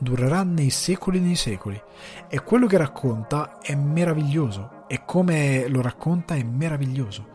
Durerà 0.00 0.42
nei 0.42 0.70
secoli 0.70 1.18
e 1.18 1.20
nei 1.20 1.36
secoli. 1.36 1.80
E 2.28 2.42
quello 2.42 2.66
che 2.66 2.76
racconta 2.76 3.60
è 3.60 3.76
meraviglioso. 3.76 4.86
E 4.88 5.04
come 5.06 5.68
lo 5.68 5.82
racconta 5.82 6.34
è 6.34 6.42
meraviglioso. 6.42 7.28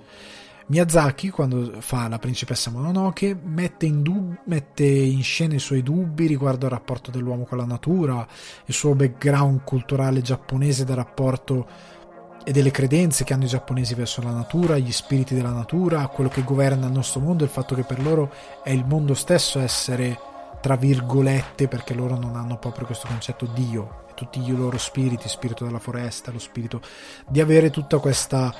Miyazaki, 0.65 1.29
quando 1.29 1.79
fa 1.79 2.09
La 2.09 2.19
principessa 2.19 2.69
Mononoke, 2.69 3.33
mette 3.41 3.85
in, 3.85 4.01
dub- 4.01 4.41
mette 4.43 4.83
in, 4.83 5.23
scena 5.23 5.55
i 5.55 5.59
suoi 5.59 5.81
dubbi 5.81 6.27
riguardo 6.27 6.65
al 6.65 6.73
rapporto 6.73 7.11
dell'uomo 7.11 7.45
con 7.45 7.59
la 7.59 7.65
natura, 7.65 8.27
il 8.65 8.73
suo 8.73 8.93
background 8.93 9.63
culturale 9.63 10.21
giapponese 10.21 10.83
del 10.83 10.97
rapporto 10.97 11.97
e 12.43 12.51
delle 12.51 12.71
credenze 12.71 13.23
che 13.23 13.33
hanno 13.33 13.43
i 13.43 13.47
giapponesi 13.47 13.93
verso 13.95 14.21
la 14.21 14.31
natura, 14.31 14.77
gli 14.77 14.91
spiriti 14.91 15.35
della 15.35 15.51
natura, 15.51 16.07
quello 16.07 16.29
che 16.29 16.43
governa 16.43 16.87
il 16.87 16.93
nostro 16.93 17.19
mondo, 17.19 17.43
il 17.43 17.49
fatto 17.49 17.75
che 17.75 17.83
per 17.83 18.01
loro 18.01 18.31
è 18.63 18.71
il 18.71 18.85
mondo 18.85 19.13
stesso 19.13 19.59
essere 19.59 20.17
tra 20.61 20.75
virgolette 20.75 21.67
perché 21.67 21.93
loro 21.93 22.17
non 22.17 22.35
hanno 22.35 22.57
proprio 22.57 22.85
questo 22.85 23.07
concetto 23.07 23.45
Dio 23.45 24.03
e 24.09 24.13
tutti 24.13 24.41
i 24.41 24.55
loro 24.55 24.77
spiriti, 24.77 25.29
spirito 25.29 25.63
della 25.63 25.79
foresta, 25.79 26.31
lo 26.31 26.39
spirito 26.39 26.81
di 27.27 27.39
avere 27.39 27.69
tutta 27.69 27.99
questa 27.99 28.53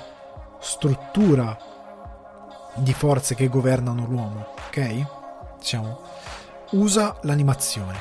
struttura 0.60 1.58
di 2.76 2.94
forze 2.94 3.36
che 3.36 3.50
governano 3.50 4.06
l'uomo, 4.06 4.54
ok? 4.68 5.58
Diciamo, 5.58 6.00
usa 6.72 7.18
l'animazione, 7.24 7.98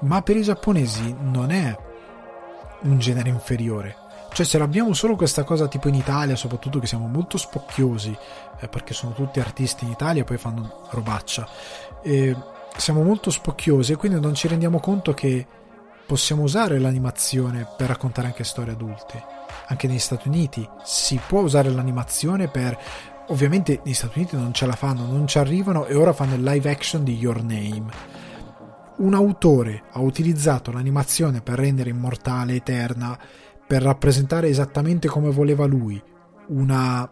ma 0.00 0.22
per 0.22 0.36
i 0.36 0.42
giapponesi 0.42 1.14
non 1.20 1.50
è 1.50 1.76
un 2.82 2.98
genere 2.98 3.28
inferiore. 3.28 3.99
Cioè, 4.32 4.46
se 4.46 4.58
abbiamo 4.58 4.94
solo 4.94 5.16
questa 5.16 5.44
cosa 5.44 5.68
tipo 5.68 5.88
in 5.88 5.94
Italia, 5.94 6.36
soprattutto 6.36 6.78
che 6.78 6.86
siamo 6.86 7.06
molto 7.06 7.36
spocchiosi, 7.36 8.16
eh, 8.60 8.68
perché 8.68 8.94
sono 8.94 9.12
tutti 9.12 9.40
artisti 9.40 9.84
in 9.84 9.90
Italia 9.90 10.22
e 10.22 10.24
poi 10.24 10.38
fanno 10.38 10.86
robaccia, 10.90 11.48
eh, 12.02 12.36
siamo 12.76 13.02
molto 13.02 13.30
spocchiosi 13.30 13.92
e 13.92 13.96
quindi 13.96 14.20
non 14.20 14.34
ci 14.34 14.48
rendiamo 14.48 14.78
conto 14.78 15.12
che 15.12 15.46
possiamo 16.06 16.42
usare 16.42 16.78
l'animazione 16.78 17.68
per 17.76 17.88
raccontare 17.88 18.28
anche 18.28 18.44
storie 18.44 18.72
adulte. 18.72 19.22
Anche 19.66 19.86
negli 19.86 19.98
Stati 19.98 20.28
Uniti 20.28 20.68
si 20.82 21.20
può 21.24 21.40
usare 21.40 21.70
l'animazione 21.70 22.48
per 22.48 22.78
ovviamente 23.28 23.80
negli 23.84 23.94
Stati 23.94 24.18
Uniti 24.18 24.36
non 24.36 24.52
ce 24.52 24.66
la 24.66 24.74
fanno, 24.74 25.06
non 25.06 25.26
ci 25.26 25.38
arrivano 25.38 25.86
e 25.86 25.94
ora 25.94 26.12
fanno 26.12 26.34
il 26.34 26.42
live 26.42 26.70
action 26.70 27.04
di 27.04 27.16
Your 27.16 27.42
Name. 27.42 28.18
Un 28.96 29.14
autore 29.14 29.84
ha 29.92 30.00
utilizzato 30.00 30.72
l'animazione 30.72 31.40
per 31.40 31.58
rendere 31.58 31.90
immortale, 31.90 32.54
eterna, 32.54 33.18
per 33.70 33.82
rappresentare 33.82 34.48
esattamente 34.48 35.06
come 35.06 35.30
voleva 35.30 35.64
lui, 35.64 36.02
una 36.48 37.08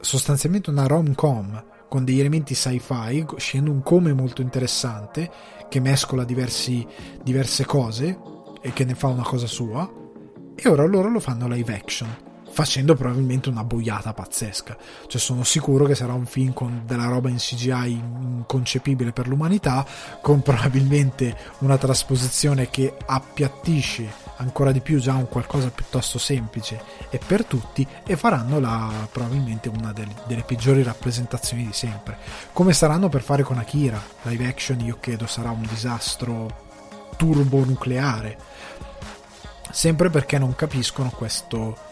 sostanzialmente 0.00 0.70
una 0.70 0.86
rom-com 0.86 1.64
con 1.88 2.04
degli 2.04 2.20
elementi 2.20 2.54
sci-fi, 2.54 3.26
scegliendo 3.36 3.72
un 3.72 3.82
come 3.82 4.12
molto 4.12 4.40
interessante 4.40 5.28
che 5.68 5.80
mescola 5.80 6.22
diversi, 6.22 6.86
diverse 7.24 7.66
cose 7.66 8.16
e 8.62 8.72
che 8.72 8.84
ne 8.84 8.94
fa 8.94 9.08
una 9.08 9.24
cosa 9.24 9.48
sua. 9.48 9.92
E 10.54 10.68
ora 10.68 10.86
loro 10.86 11.10
lo 11.10 11.18
fanno 11.18 11.48
live 11.48 11.74
action 11.74 12.08
facendo 12.52 12.94
probabilmente 12.94 13.48
una 13.48 13.64
boiata 13.64 14.12
pazzesca. 14.12 14.76
Cioè, 15.08 15.20
sono 15.20 15.42
sicuro 15.42 15.86
che 15.86 15.96
sarà 15.96 16.12
un 16.12 16.26
film 16.26 16.52
con 16.52 16.82
della 16.86 17.06
roba 17.06 17.30
in 17.30 17.38
CGI 17.38 17.90
inconcepibile 17.90 19.10
per 19.10 19.26
l'umanità, 19.26 19.84
con 20.20 20.40
probabilmente 20.40 21.36
una 21.58 21.78
trasposizione 21.78 22.70
che 22.70 22.94
appiattisce 23.06 24.29
ancora 24.40 24.72
di 24.72 24.80
più 24.80 24.98
già 24.98 25.14
un 25.14 25.28
qualcosa 25.28 25.70
piuttosto 25.70 26.18
semplice 26.18 26.82
e 27.10 27.18
per 27.24 27.44
tutti 27.44 27.86
e 28.04 28.16
faranno 28.16 28.58
la, 28.58 29.08
probabilmente 29.10 29.68
una 29.68 29.92
delle, 29.92 30.14
delle 30.26 30.42
peggiori 30.42 30.82
rappresentazioni 30.82 31.66
di 31.66 31.72
sempre. 31.72 32.18
Come 32.52 32.72
saranno 32.72 33.08
per 33.08 33.22
fare 33.22 33.42
con 33.42 33.58
Akira, 33.58 34.00
live 34.22 34.46
action 34.46 34.80
io 34.80 34.98
credo 34.98 35.26
sarà 35.26 35.50
un 35.50 35.66
disastro 35.68 36.68
turbonucleare. 37.16 38.38
Sempre 39.70 40.10
perché 40.10 40.38
non 40.38 40.54
capiscono 40.54 41.10
questo 41.10 41.88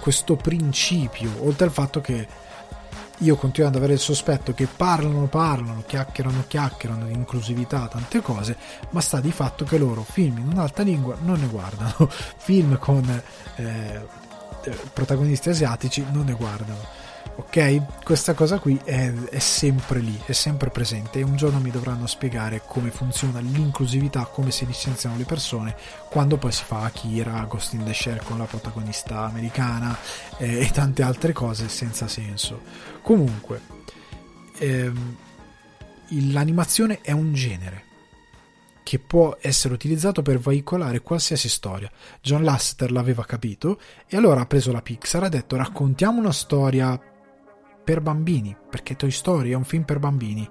questo 0.00 0.36
principio, 0.36 1.30
oltre 1.46 1.66
al 1.66 1.70
fatto 1.70 2.00
che 2.00 2.26
io 3.18 3.36
continuo 3.36 3.68
ad 3.68 3.76
avere 3.76 3.94
il 3.94 3.98
sospetto 3.98 4.52
che 4.52 4.66
parlano, 4.66 5.26
parlano, 5.26 5.82
chiacchierano, 5.86 6.44
chiacchierano 6.46 7.06
di 7.06 7.12
inclusività, 7.12 7.86
tante 7.88 8.20
cose, 8.20 8.56
ma 8.90 9.00
sta 9.00 9.20
di 9.20 9.32
fatto 9.32 9.64
che 9.64 9.78
loro 9.78 10.02
film 10.02 10.38
in 10.38 10.48
un'altra 10.52 10.82
lingua 10.82 11.16
non 11.22 11.40
ne 11.40 11.46
guardano, 11.46 12.08
film 12.36 12.78
con 12.78 13.22
eh, 13.56 13.62
eh 13.62 14.04
protagonisti 14.92 15.48
asiatici 15.48 16.04
non 16.10 16.26
ne 16.26 16.32
guardano 16.32 17.04
ok? 17.36 18.02
Questa 18.02 18.34
cosa 18.34 18.58
qui 18.58 18.80
è, 18.84 19.12
è, 19.12 19.38
sempre 19.38 20.00
lì, 20.00 20.18
è 20.24 20.32
sempre 20.32 20.70
presente 20.70 21.18
e 21.18 21.22
un 21.22 21.36
giorno 21.36 21.60
mi 21.60 21.70
dovranno 21.70 22.06
spiegare 22.06 22.62
come 22.66 22.90
funziona 22.90 23.40
l'inclusività, 23.40 24.24
come 24.24 24.50
si 24.50 24.66
licenziano 24.66 25.16
le 25.16 25.24
persone 25.24 25.76
quando 26.08 26.38
poi 26.38 26.52
si 26.52 26.64
fa 26.64 26.82
Akira, 26.82 27.44
Ghost 27.44 27.74
in 27.74 27.84
the 27.84 27.92
Shell 27.92 28.22
con 28.24 28.38
la 28.38 28.44
protagonista 28.44 29.24
americana 29.24 29.96
eh, 30.38 30.60
e 30.60 30.70
tante 30.70 31.02
altre 31.02 31.32
cose 31.32 31.68
senza 31.68 32.08
senso. 32.08 32.62
Comunque, 33.06 33.60
ehm, 34.58 35.16
l'animazione 36.32 37.02
è 37.02 37.12
un 37.12 37.34
genere 37.34 37.84
che 38.82 38.98
può 38.98 39.36
essere 39.40 39.74
utilizzato 39.74 40.22
per 40.22 40.40
veicolare 40.40 41.02
qualsiasi 41.02 41.48
storia. 41.48 41.88
John 42.20 42.42
Lasseter 42.42 42.90
l'aveva 42.90 43.24
capito 43.24 43.78
e 44.08 44.16
allora 44.16 44.40
ha 44.40 44.46
preso 44.46 44.72
la 44.72 44.82
Pixar 44.82 45.22
e 45.22 45.26
ha 45.26 45.28
detto 45.28 45.54
raccontiamo 45.54 46.18
una 46.18 46.32
storia 46.32 47.00
per 47.84 48.00
bambini, 48.00 48.56
perché 48.68 48.96
Toy 48.96 49.12
Story 49.12 49.52
è 49.52 49.54
un 49.54 49.62
film 49.62 49.84
per 49.84 50.00
bambini, 50.00 50.50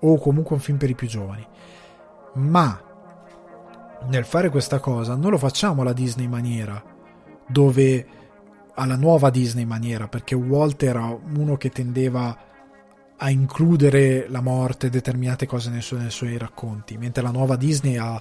o 0.00 0.18
comunque 0.18 0.56
un 0.56 0.62
film 0.62 0.78
per 0.78 0.88
i 0.88 0.94
più 0.94 1.08
giovani. 1.08 1.46
Ma 2.36 2.82
nel 4.08 4.24
fare 4.24 4.48
questa 4.48 4.78
cosa 4.78 5.14
non 5.14 5.30
lo 5.30 5.36
facciamo 5.36 5.82
alla 5.82 5.92
Disney 5.92 6.26
maniera, 6.26 6.82
dove 7.46 8.21
alla 8.74 8.96
nuova 8.96 9.30
Disney 9.30 9.64
maniera, 9.64 10.08
perché 10.08 10.34
Walt 10.34 10.82
era 10.82 11.06
uno 11.06 11.56
che 11.56 11.70
tendeva 11.70 12.36
a 13.16 13.30
includere 13.30 14.26
la 14.28 14.40
morte 14.40 14.88
e 14.88 14.90
determinate 14.90 15.46
cose 15.46 15.70
nei 15.70 15.82
suoi, 15.82 16.00
nei 16.00 16.10
suoi 16.10 16.36
racconti, 16.38 16.96
mentre 16.98 17.22
la 17.22 17.30
nuova 17.30 17.56
Disney 17.56 17.96
ha 17.96 18.20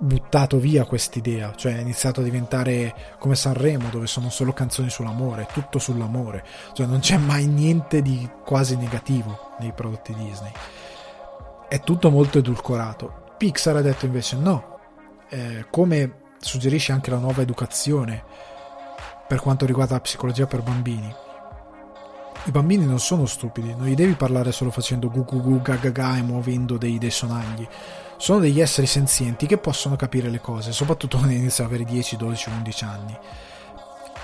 buttato 0.00 0.58
via 0.58 0.84
quest'idea, 0.84 1.54
cioè 1.54 1.76
è 1.76 1.80
iniziato 1.80 2.20
a 2.20 2.24
diventare 2.24 3.16
come 3.18 3.34
Sanremo 3.34 3.88
dove 3.90 4.06
sono 4.06 4.30
solo 4.30 4.52
canzoni 4.52 4.90
sull'amore, 4.90 5.48
tutto 5.52 5.78
sull'amore, 5.78 6.44
cioè 6.72 6.86
non 6.86 7.00
c'è 7.00 7.16
mai 7.16 7.46
niente 7.46 8.00
di 8.02 8.28
quasi 8.44 8.76
negativo 8.76 9.56
nei 9.60 9.72
prodotti 9.72 10.14
Disney. 10.14 10.52
È 11.68 11.80
tutto 11.80 12.10
molto 12.10 12.38
edulcorato. 12.38 13.34
Pixar 13.36 13.76
ha 13.76 13.82
detto 13.82 14.06
invece 14.06 14.36
no, 14.36 14.78
eh, 15.28 15.66
come 15.70 16.26
suggerisce 16.38 16.92
anche 16.92 17.10
la 17.10 17.18
nuova 17.18 17.42
educazione 17.42 18.24
per 19.28 19.40
quanto 19.40 19.66
riguarda 19.66 19.94
la 19.94 20.00
psicologia 20.00 20.46
per 20.46 20.62
bambini. 20.62 21.14
I 22.44 22.50
bambini 22.50 22.86
non 22.86 22.98
sono 22.98 23.26
stupidi, 23.26 23.74
non 23.76 23.86
gli 23.86 23.94
devi 23.94 24.14
parlare 24.14 24.52
solo 24.52 24.70
facendo 24.70 25.10
gu 25.10 25.24
gu 25.24 25.42
gu 25.42 25.62
ga 25.62 25.76
ga 25.76 25.90
ga 25.90 26.16
e 26.16 26.22
muovendo 26.22 26.78
dei, 26.78 26.98
dei 26.98 27.10
sonagli 27.10 27.68
sono 28.18 28.40
degli 28.40 28.60
esseri 28.60 28.86
senzienti 28.86 29.46
che 29.46 29.58
possono 29.58 29.94
capire 29.94 30.28
le 30.28 30.40
cose, 30.40 30.72
soprattutto 30.72 31.16
quando 31.18 31.34
iniziano 31.34 31.70
ad 31.70 31.76
avere 31.76 31.90
10, 31.90 32.16
12, 32.16 32.48
11 32.50 32.84
anni. 32.84 33.18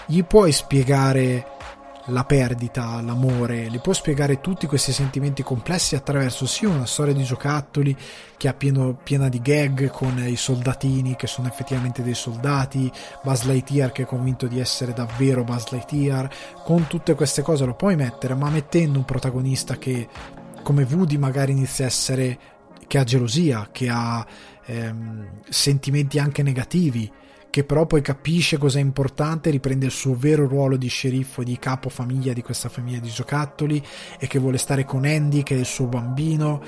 gli 0.07 0.23
puoi 0.25 0.53
spiegare 0.53 1.47
la 2.07 2.25
perdita, 2.25 3.01
l'amore, 3.01 3.69
li 3.69 3.79
puoi 3.79 3.95
spiegare 3.95 4.41
tutti 4.41 4.67
questi 4.67 4.93
sentimenti 4.93 5.43
complessi 5.43 5.97
attraverso 5.97 6.47
sì 6.47 6.67
una 6.67 6.85
storia 6.85 7.15
di 7.15 7.23
giocattoli 7.23 7.97
che 8.37 8.49
è 8.49 8.55
pieno, 8.55 8.99
piena 9.03 9.29
di 9.29 9.41
gag 9.41 9.91
con 9.91 10.19
i 10.27 10.37
soldatini 10.37 11.17
che 11.17 11.27
sono 11.27 11.49
effettivamente 11.49 12.03
dei 12.03 12.15
soldati, 12.15 12.93
Buzz 13.23 13.45
Lightyear 13.45 13.93
che 13.93 14.03
è 14.03 14.07
convinto 14.07 14.47
di 14.47 14.61
essere 14.61 14.93
davvero 14.93 15.45
Buzz 15.45 15.71
Lightyear, 15.71 16.29
con 16.63 16.87
tutte 16.87 17.15
queste 17.15 17.43
cose 17.43 17.65
lo 17.65 17.75
puoi 17.75 17.97
mettere, 17.97 18.35
ma 18.35 18.51
mettendo 18.51 18.99
un 18.99 19.05
protagonista 19.05 19.77
che 19.77 20.09
come 20.63 20.87
Woody 20.91 21.17
magari 21.17 21.53
inizia 21.53 21.85
a 21.85 21.89
essere 21.89 22.39
che 22.87 22.99
ha 22.99 23.05
gelosia, 23.05 23.69
che 23.73 23.89
ha 23.89 24.27
ehm, 24.67 25.41
sentimenti 25.49 26.19
anche 26.19 26.43
negativi, 26.43 27.11
che 27.55 27.63
però 27.63 27.87
poi 27.87 28.03
capisce 28.03 28.59
cosa 28.59 28.81
è 28.81 28.83
importante, 28.83 29.49
riprende 29.49 29.87
il 29.87 29.93
suo 29.93 30.17
vero 30.17 30.49
ruolo 30.49 30.77
di 30.77 30.89
sceriffo 30.89 31.43
e 31.43 31.45
di 31.45 31.57
capo 31.57 31.89
famiglia 31.89 32.33
di 32.33 32.43
questa 32.43 32.69
famiglia 32.69 32.99
di 32.99 33.09
giocattoli 33.09 33.81
e 34.19 34.27
che 34.27 34.41
vuole 34.41 34.59
stare 34.59 34.85
con 34.85 35.05
Andy 35.05 35.45
che 35.45 35.55
è 35.55 35.59
il 35.61 35.65
suo 35.65 35.87
bambino 35.87 36.61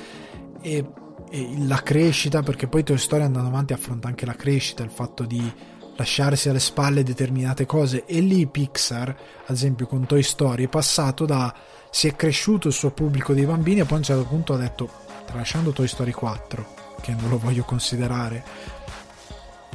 e, 0.61 0.85
e 1.29 1.55
la 1.67 1.83
crescita 1.83 2.45
perché 2.45 2.69
poi 2.69 2.85
Toy 2.85 2.99
Story 2.99 3.25
andando 3.25 3.49
avanti 3.49 3.73
affronta 3.73 4.07
anche 4.07 4.27
la 4.27 4.37
crescita, 4.37 4.85
il 4.85 4.91
fatto 4.91 5.25
di 5.25 5.53
lasciarsi 5.97 6.51
alle 6.51 6.61
spalle 6.61 7.03
determinate 7.03 7.67
cose. 7.67 8.05
E 8.05 8.21
lì 8.21 8.47
Pixar, 8.47 9.09
ad 9.09 9.57
esempio 9.57 9.89
con 9.89 10.07
Toy 10.07 10.23
Story, 10.23 10.67
è 10.67 10.69
passato 10.69 11.25
da 11.25 11.53
si 11.91 12.07
è 12.07 12.15
cresciuto 12.15 12.69
il 12.69 12.75
suo 12.75 12.93
pubblico 12.93 13.35
dei 13.35 13.45
bambini 13.45 13.81
e 13.81 13.87
poi 13.87 13.95
a 13.95 13.99
un 13.99 14.05
certo 14.05 14.25
punto 14.25 14.55
ha 14.55 14.57
detto 14.57 14.89
tralasciando 15.27 15.73
Toy 15.73 15.89
Story 15.89 16.13
4 16.13 16.85
che 17.01 17.13
non 17.13 17.29
lo 17.29 17.39
voglio 17.39 17.65
considerare 17.65 18.45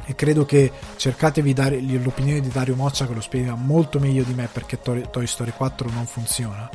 e 0.04 0.14
credo 0.14 0.44
che 0.44 0.70
cercatevi 0.96 1.52
dare 1.52 1.80
l'opinione 1.80 2.40
di 2.40 2.48
Dario 2.48 2.76
Moccia 2.76 3.06
che 3.06 3.14
lo 3.14 3.20
spiega 3.20 3.54
molto 3.54 3.98
meglio 3.98 4.22
di 4.24 4.34
me 4.34 4.48
perché 4.50 4.80
Toy 4.80 5.26
Story 5.26 5.52
4 5.56 5.90
non 5.90 6.06
funziona. 6.06 6.70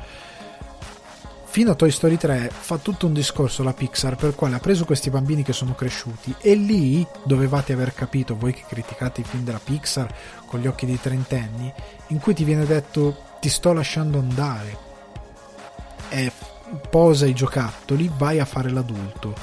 Fino 1.49 1.71
a 1.71 1.75
Toy 1.75 1.89
Story 1.89 2.17
3 2.17 2.51
fa 2.53 2.77
tutto 2.77 3.07
un 3.07 3.13
discorso 3.13 3.63
la 3.63 3.73
Pixar 3.73 4.15
per 4.15 4.35
quale 4.35 4.55
ha 4.55 4.59
preso 4.59 4.85
questi 4.85 5.09
bambini 5.09 5.41
che 5.41 5.53
sono 5.53 5.73
cresciuti 5.73 6.35
e 6.39 6.53
lì 6.53 7.05
dovevate 7.23 7.73
aver 7.73 7.93
capito 7.95 8.35
voi 8.37 8.53
che 8.53 8.63
criticate 8.67 9.21
i 9.21 9.23
film 9.23 9.43
della 9.43 9.59
Pixar 9.63 10.13
con 10.45 10.59
gli 10.59 10.67
occhi 10.67 10.85
dei 10.85 11.01
trentenni 11.01 11.73
in 12.07 12.19
cui 12.19 12.35
ti 12.35 12.43
viene 12.43 12.65
detto 12.65 13.23
ti 13.39 13.49
sto 13.49 13.73
lasciando 13.73 14.19
andare 14.19 14.77
e 16.09 16.31
posa 16.89 17.25
i 17.25 17.33
giocattoli 17.33 18.11
vai 18.15 18.39
a 18.39 18.45
fare 18.45 18.69
l'adulto 18.69 19.33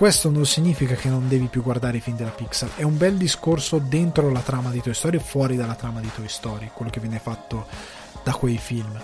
questo 0.00 0.30
non 0.30 0.46
significa 0.46 0.94
che 0.94 1.10
non 1.10 1.28
devi 1.28 1.48
più 1.48 1.62
guardare 1.62 1.98
i 1.98 2.00
film 2.00 2.16
della 2.16 2.30
Pixar, 2.30 2.70
è 2.76 2.84
un 2.84 2.96
bel 2.96 3.18
discorso 3.18 3.76
dentro 3.76 4.30
la 4.30 4.40
trama 4.40 4.70
di 4.70 4.80
Toy 4.80 4.94
Story 4.94 5.18
e 5.18 5.20
fuori 5.20 5.56
dalla 5.56 5.74
trama 5.74 6.00
di 6.00 6.10
Toy 6.14 6.26
Story, 6.26 6.70
quello 6.72 6.90
che 6.90 7.00
viene 7.00 7.18
fatto 7.18 7.66
da 8.24 8.32
quei 8.32 8.56
film. 8.56 8.98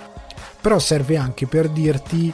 Però 0.58 0.78
serve 0.78 1.18
anche 1.18 1.46
per 1.46 1.68
dirti 1.68 2.32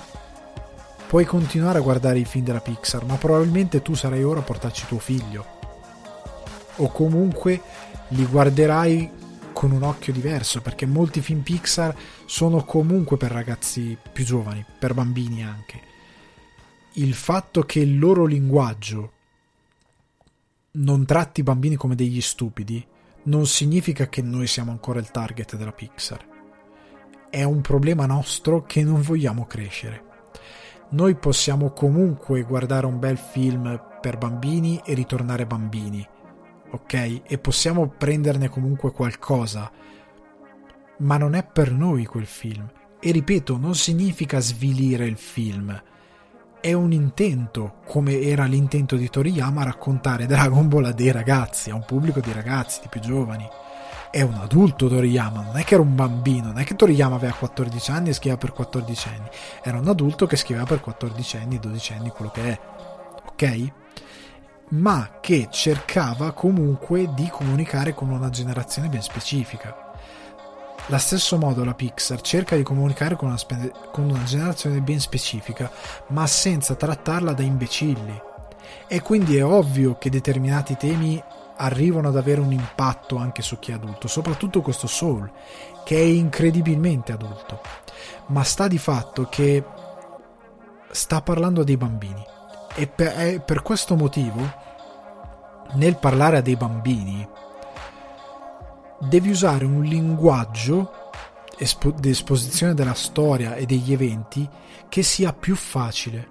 puoi 1.08 1.24
continuare 1.24 1.78
a 1.78 1.82
guardare 1.82 2.20
i 2.20 2.24
film 2.24 2.44
della 2.44 2.60
Pixar, 2.60 3.04
ma 3.04 3.16
probabilmente 3.16 3.82
tu 3.82 3.94
sarai 3.94 4.22
ora 4.22 4.38
a 4.38 4.44
portarci 4.44 4.86
tuo 4.86 5.00
figlio. 5.00 5.44
O 6.76 6.86
comunque 6.92 7.60
li 8.10 8.24
guarderai 8.24 9.10
con 9.52 9.72
un 9.72 9.82
occhio 9.82 10.12
diverso, 10.12 10.60
perché 10.60 10.86
molti 10.86 11.20
film 11.20 11.40
Pixar 11.40 11.92
sono 12.26 12.62
comunque 12.62 13.16
per 13.16 13.32
ragazzi 13.32 13.98
più 14.12 14.24
giovani, 14.24 14.64
per 14.78 14.94
bambini 14.94 15.42
anche 15.42 15.90
il 16.94 17.14
fatto 17.14 17.62
che 17.62 17.80
il 17.80 17.98
loro 17.98 18.26
linguaggio 18.26 19.12
non 20.72 21.06
tratti 21.06 21.40
i 21.40 21.42
bambini 21.42 21.76
come 21.76 21.94
degli 21.94 22.20
stupidi 22.20 22.84
non 23.24 23.46
significa 23.46 24.08
che 24.08 24.20
noi 24.20 24.46
siamo 24.46 24.72
ancora 24.72 24.98
il 24.98 25.10
target 25.10 25.56
della 25.56 25.72
Pixar. 25.72 26.26
È 27.30 27.42
un 27.44 27.62
problema 27.62 28.04
nostro 28.04 28.64
che 28.64 28.82
non 28.82 29.00
vogliamo 29.00 29.46
crescere. 29.46 30.10
Noi 30.90 31.14
possiamo 31.14 31.70
comunque 31.70 32.42
guardare 32.42 32.84
un 32.84 32.98
bel 32.98 33.16
film 33.16 33.80
per 34.00 34.18
bambini 34.18 34.82
e 34.84 34.92
ritornare 34.92 35.46
bambini, 35.46 36.06
ok? 36.72 37.22
E 37.26 37.38
possiamo 37.38 37.88
prenderne 37.88 38.50
comunque 38.50 38.92
qualcosa, 38.92 39.70
ma 40.98 41.16
non 41.16 41.34
è 41.34 41.42
per 41.46 41.72
noi 41.72 42.04
quel 42.04 42.26
film. 42.26 42.70
E 43.00 43.10
ripeto, 43.12 43.56
non 43.56 43.74
significa 43.74 44.40
svilire 44.40 45.06
il 45.06 45.16
film 45.16 45.82
è 46.62 46.72
un 46.74 46.92
intento, 46.92 47.78
come 47.84 48.20
era 48.20 48.44
l'intento 48.44 48.94
di 48.94 49.10
Toriyama, 49.10 49.64
raccontare 49.64 50.26
Dragon 50.26 50.68
Ball 50.68 50.84
a 50.84 50.92
dei 50.92 51.10
ragazzi, 51.10 51.70
a 51.70 51.74
un 51.74 51.84
pubblico 51.84 52.20
di 52.20 52.32
ragazzi, 52.32 52.78
di 52.82 52.86
più 52.88 53.00
giovani. 53.00 53.44
È 54.12 54.20
un 54.22 54.34
adulto 54.34 54.86
Toriyama, 54.86 55.42
non 55.42 55.56
è 55.56 55.64
che 55.64 55.74
era 55.74 55.82
un 55.82 55.96
bambino, 55.96 56.46
non 56.46 56.60
è 56.60 56.64
che 56.64 56.76
Toriyama 56.76 57.16
aveva 57.16 57.32
14 57.32 57.90
anni 57.90 58.10
e 58.10 58.12
scriveva 58.12 58.38
per 58.38 58.52
14 58.52 59.08
anni, 59.08 59.28
era 59.60 59.78
un 59.78 59.88
adulto 59.88 60.26
che 60.26 60.36
scriveva 60.36 60.64
per 60.64 60.80
14 60.80 61.36
anni, 61.38 61.58
12 61.58 61.92
anni, 61.94 62.10
quello 62.10 62.30
che 62.30 62.42
è, 62.42 62.60
ok? 63.26 63.72
Ma 64.68 65.18
che 65.20 65.48
cercava 65.50 66.30
comunque 66.30 67.12
di 67.12 67.28
comunicare 67.28 67.92
con 67.92 68.08
una 68.08 68.30
generazione 68.30 68.88
ben 68.88 69.02
specifica 69.02 69.81
la 70.86 70.98
stesso 70.98 71.38
modo 71.38 71.64
la 71.64 71.74
Pixar 71.74 72.20
cerca 72.20 72.56
di 72.56 72.62
comunicare 72.62 73.16
con 73.16 73.28
una, 73.28 73.36
spe- 73.36 73.72
con 73.92 74.04
una 74.04 74.24
generazione 74.24 74.80
ben 74.80 75.00
specifica, 75.00 75.70
ma 76.08 76.26
senza 76.26 76.74
trattarla 76.74 77.32
da 77.32 77.42
imbecilli. 77.42 78.20
E 78.86 79.00
quindi 79.00 79.36
è 79.36 79.44
ovvio 79.44 79.96
che 79.96 80.10
determinati 80.10 80.76
temi 80.76 81.22
arrivano 81.56 82.08
ad 82.08 82.16
avere 82.16 82.40
un 82.40 82.52
impatto 82.52 83.16
anche 83.16 83.42
su 83.42 83.58
chi 83.58 83.70
è 83.70 83.74
adulto, 83.74 84.08
soprattutto 84.08 84.60
questo 84.60 84.86
Soul, 84.86 85.30
che 85.84 85.96
è 85.96 86.02
incredibilmente 86.02 87.12
adulto. 87.12 87.60
Ma 88.26 88.42
sta 88.42 88.66
di 88.66 88.78
fatto 88.78 89.28
che 89.30 89.64
sta 90.90 91.22
parlando 91.22 91.62
dei 91.64 91.76
bambini. 91.76 92.24
E 92.74 92.86
per, 92.86 93.42
per 93.44 93.62
questo 93.62 93.96
motivo, 93.96 94.40
nel 95.74 95.96
parlare 95.96 96.38
a 96.38 96.42
dei 96.42 96.56
bambini, 96.56 97.26
devi 99.08 99.30
usare 99.30 99.64
un 99.64 99.82
linguaggio 99.82 100.92
espo- 101.58 101.94
di 101.98 102.10
esposizione 102.10 102.74
della 102.74 102.94
storia 102.94 103.54
e 103.56 103.66
degli 103.66 103.92
eventi 103.92 104.48
che 104.88 105.02
sia 105.02 105.32
più 105.32 105.56
facile. 105.56 106.30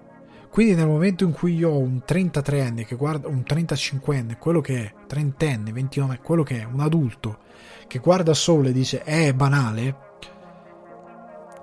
Quindi 0.49 0.75
nel 0.75 0.87
momento 0.87 1.23
in 1.23 1.31
cui 1.31 1.55
io 1.55 1.69
ho 1.69 1.77
un 1.77 2.01
33enne 2.05 2.85
che 2.85 2.95
guarda 2.95 3.27
un 3.27 3.43
35enne, 3.47 4.37
quello 4.37 4.59
che 4.59 4.83
è, 4.83 4.93
30enne, 5.07 5.71
29, 5.71 6.19
quello 6.21 6.43
che 6.43 6.61
è, 6.61 6.65
un 6.65 6.81
adulto 6.81 7.39
che 7.87 7.99
guarda 7.99 8.33
solo 8.33 8.67
e 8.67 8.73
dice 8.73 9.03
eh, 9.03 9.27
è 9.27 9.33
banale, 9.33 9.95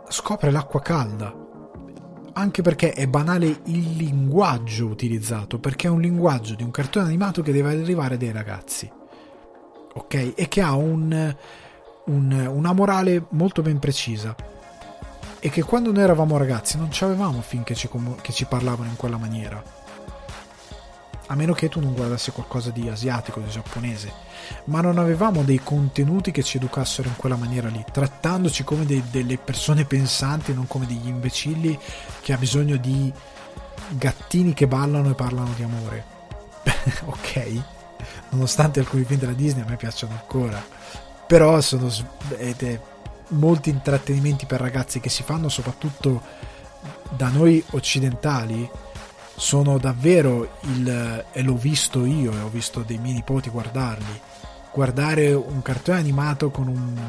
scopre 0.08 0.50
l'acqua 0.50 0.80
calda. 0.80 1.46
Anche 2.32 2.62
perché 2.62 2.92
è 2.92 3.06
banale 3.08 3.46
il 3.64 3.96
linguaggio 3.96 4.86
utilizzato, 4.86 5.58
perché 5.58 5.88
è 5.88 5.90
un 5.90 6.00
linguaggio 6.00 6.54
di 6.54 6.62
un 6.62 6.70
cartone 6.70 7.06
animato 7.06 7.42
che 7.42 7.52
deve 7.52 7.72
arrivare 7.72 8.16
dai 8.16 8.32
ragazzi 8.32 8.97
ok? 9.98 10.32
E 10.34 10.48
che 10.48 10.60
ha 10.60 10.74
un, 10.74 11.34
un, 12.06 12.46
una 12.52 12.72
morale 12.72 13.24
molto 13.30 13.62
ben 13.62 13.78
precisa. 13.78 14.34
E 15.40 15.50
che 15.50 15.62
quando 15.62 15.92
noi 15.92 16.02
eravamo 16.02 16.36
ragazzi 16.36 16.76
non 16.76 16.90
ci 16.90 17.04
avevamo 17.04 17.40
film 17.42 17.62
che 17.62 17.74
ci, 17.74 17.88
che 18.20 18.32
ci 18.32 18.44
parlavano 18.46 18.88
in 18.88 18.96
quella 18.96 19.16
maniera. 19.16 19.62
A 21.30 21.34
meno 21.34 21.52
che 21.52 21.68
tu 21.68 21.78
non 21.80 21.94
guardassi 21.94 22.30
qualcosa 22.30 22.70
di 22.70 22.88
asiatico, 22.88 23.40
di 23.40 23.50
giapponese. 23.50 24.26
Ma 24.64 24.80
non 24.80 24.98
avevamo 24.98 25.42
dei 25.42 25.60
contenuti 25.62 26.30
che 26.30 26.42
ci 26.42 26.56
educassero 26.56 27.08
in 27.08 27.16
quella 27.16 27.36
maniera 27.36 27.68
lì, 27.68 27.84
trattandoci 27.90 28.64
come 28.64 28.86
dei, 28.86 29.04
delle 29.10 29.36
persone 29.36 29.84
pensanti, 29.84 30.54
non 30.54 30.66
come 30.66 30.86
degli 30.86 31.06
imbecilli 31.06 31.78
che 32.22 32.32
ha 32.32 32.38
bisogno 32.38 32.76
di 32.76 33.12
gattini 33.90 34.54
che 34.54 34.66
ballano 34.66 35.10
e 35.10 35.14
parlano 35.14 35.52
di 35.54 35.62
amore. 35.62 36.04
ok? 37.04 37.77
Nonostante 38.30 38.80
alcuni 38.80 39.04
film 39.04 39.20
della 39.20 39.32
Disney 39.32 39.62
a 39.62 39.68
me 39.68 39.76
piacciono 39.76 40.12
ancora. 40.12 40.62
Però 41.26 41.60
sono 41.60 41.90
ed 42.36 42.80
molti 43.28 43.70
intrattenimenti 43.70 44.46
per 44.46 44.60
ragazzi 44.60 45.00
che 45.00 45.10
si 45.10 45.22
fanno 45.22 45.48
soprattutto 45.48 46.22
da 47.10 47.28
noi 47.28 47.62
occidentali 47.70 48.68
sono 49.36 49.78
davvero 49.78 50.58
il 50.62 51.24
e 51.30 51.42
l'ho 51.42 51.54
visto 51.54 52.04
io 52.04 52.32
e 52.32 52.40
ho 52.40 52.48
visto 52.48 52.80
dei 52.80 52.98
miei 52.98 53.14
nipoti 53.14 53.50
guardarli. 53.50 54.20
Guardare 54.72 55.32
un 55.32 55.62
cartone 55.62 55.98
animato 55.98 56.50
con 56.50 56.68
un 56.68 57.08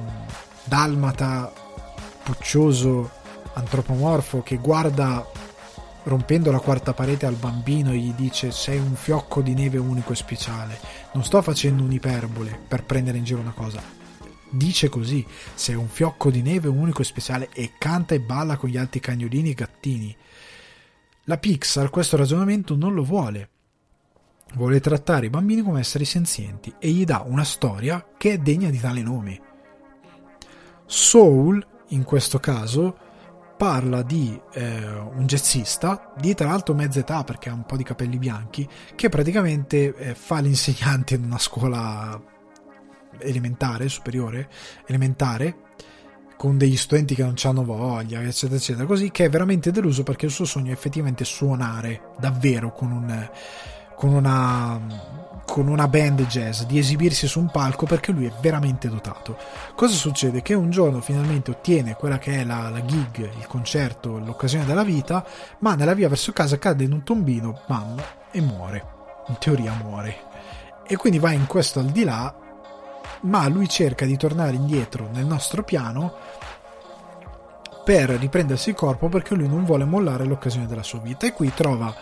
dalmata 0.64 1.52
puccioso 2.24 3.10
antropomorfo 3.53 4.44
che 4.44 4.57
guarda 4.57 5.26
rompendo 6.03 6.51
la 6.51 6.59
quarta 6.59 6.93
parete 6.93 7.26
al 7.26 7.35
bambino 7.35 7.91
gli 7.91 8.13
dice 8.13 8.51
sei 8.51 8.80
un 8.80 8.95
fiocco 8.95 9.41
di 9.41 9.53
neve 9.53 9.77
unico 9.77 10.13
e 10.13 10.15
speciale. 10.15 10.80
Non 11.13 11.23
sto 11.23 11.41
facendo 11.41 11.84
un'iperbole 11.84 12.59
per 12.67 12.84
prendere 12.84 13.17
in 13.17 13.23
giro 13.23 13.39
una 13.39 13.53
cosa. 13.53 13.81
Dice 14.51 14.89
così, 14.89 15.26
sei 15.53 15.76
un 15.76 15.88
fiocco 15.88 16.31
di 16.31 16.41
neve 16.41 16.67
unico 16.67 17.01
e 17.01 17.05
speciale 17.05 17.49
e 17.53 17.73
canta 17.77 18.15
e 18.15 18.19
balla 18.19 18.57
con 18.57 18.69
gli 18.69 18.77
altri 18.77 18.99
cagnolini 18.99 19.51
e 19.51 19.53
gattini. 19.53 20.17
La 21.26 21.38
Pixar 21.38 21.89
questo 21.89 22.17
ragionamento 22.17 22.76
non 22.76 22.93
lo 22.93 23.03
vuole. 23.03 23.49
Vuole 24.55 24.80
trattare 24.80 25.27
i 25.27 25.30
bambini 25.30 25.61
come 25.61 25.81
esseri 25.81 26.05
senzienti 26.05 26.73
e 26.80 26.89
gli 26.89 27.05
dà 27.05 27.23
una 27.27 27.43
storia 27.43 28.03
che 28.17 28.31
è 28.31 28.38
degna 28.39 28.71
di 28.71 28.80
tale 28.80 29.03
nome. 29.03 29.41
Soul, 30.88 31.63
in 31.89 32.03
questo 32.03 32.39
caso, 32.39 32.97
parla 33.60 34.03
di 34.03 34.40
eh, 34.53 34.86
un 34.88 35.26
jazzista 35.26 36.14
di 36.18 36.34
tra 36.34 36.48
l'altro 36.48 36.73
mezza 36.73 36.99
età 36.99 37.26
perché 37.26 37.49
ha 37.49 37.53
un 37.53 37.65
po' 37.65 37.76
di 37.76 37.84
capelli 37.84 38.18
bianchi 38.18 38.65
che 38.95 39.10
praticamente 39.10 39.94
eh, 39.95 40.15
fa 40.15 40.40
l'insegnante 40.40 41.15
in 41.15 41.26
una 41.26 41.38
scuola 41.38 42.18
elementare, 43.18 43.90
superiore, 43.90 44.48
elementare 44.86 45.57
con 46.38 46.57
degli 46.57 46.77
studenti 46.77 47.15
che 47.15 47.23
non 47.23 47.34
hanno 47.44 47.65
voglia, 47.65 48.22
eccetera, 48.22 48.56
eccetera, 48.56 48.86
così 48.86 49.11
che 49.11 49.26
è 49.26 49.30
veramente 49.30 49.72
deluso 49.72 50.03
perché 50.03 50.27
il 50.27 50.31
suo 50.31 50.45
sogno 50.45 50.69
è 50.69 50.73
effettivamente 50.73 51.26
suonare 51.26 52.14
davvero 52.18 52.72
con, 52.72 52.94
un, 52.94 53.30
con, 53.94 54.14
una, 54.14 54.80
con 55.49 55.67
una 55.67 55.88
band 55.88 56.26
jazz, 56.27 56.61
di 56.61 56.77
esibirsi 56.77 57.27
su 57.27 57.39
un 57.39 57.49
palco 57.49 57.85
perché 57.85 58.11
lui 58.11 58.26
è 58.26 58.31
veramente 58.39 58.88
dotato. 58.88 59.38
Cosa 59.76 59.93
succede? 59.95 60.41
Che 60.41 60.53
un 60.53 60.69
giorno 60.69 61.01
finalmente 61.01 61.51
ottiene 61.51 61.95
quella 61.95 62.17
che 62.19 62.41
è 62.41 62.43
la, 62.43 62.69
la 62.69 62.85
gig, 62.85 63.17
il 63.17 63.47
concerto, 63.47 64.19
l'occasione 64.19 64.65
della 64.65 64.84
vita, 64.84 65.26
ma 65.59 65.76
nella 65.76 65.93
via 65.93 66.07
verso 66.07 66.31
casa 66.31 66.59
cade 66.59 66.84
in 66.84 66.93
un 66.93 67.03
tombino, 67.03 67.61
bam, 67.67 68.01
e 68.31 68.41
muore. 68.41 68.85
In 69.27 69.38
teoria 69.39 69.73
muore. 69.73 70.17
E 70.88 70.95
quindi 70.95 71.19
va 71.19 71.31
in 71.31 71.45
questo 71.45 71.80
al 71.80 71.88
di 71.88 72.03
là 72.03 72.34
ma 73.21 73.47
lui 73.47 73.67
cerca 73.67 74.05
di 74.05 74.15
tornare 74.15 74.55
indietro 74.55 75.09
nel 75.11 75.26
nostro 75.26 75.63
piano 75.63 76.13
per 77.84 78.09
riprendersi 78.11 78.69
il 78.69 78.76
corpo 78.76 79.09
perché 79.09 79.35
lui 79.35 79.47
non 79.47 79.65
vuole 79.65 79.84
mollare 79.84 80.23
l'occasione 80.23 80.67
della 80.67 80.84
sua 80.84 80.99
vita 80.99 81.26
e 81.26 81.34
qui 81.34 81.51
trova 81.53 81.93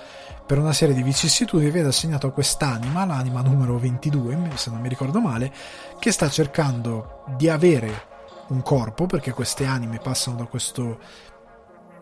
per 0.48 0.60
una 0.60 0.72
serie 0.72 0.96
di 0.96 1.04
vicissitudini 1.04 1.70
viene 1.70 1.90
assegnato 1.90 2.28
a 2.28 2.32
quest'anima, 2.32 3.06
l'anima 3.06 3.42
numero 3.42 3.78
22 3.78 4.52
se 4.56 4.70
non 4.72 4.80
mi 4.80 4.88
ricordo 4.88 5.20
male, 5.20 5.52
che 6.00 6.12
sta 6.14 6.30
cercando 6.30 7.24
di 7.36 7.50
avere 7.50 8.16
un 8.48 8.62
corpo 8.62 9.08
perché 9.08 9.34
queste 9.34 9.66
anime 9.66 10.00
passano 10.00 10.38
da 10.38 10.46
questo, 10.46 11.00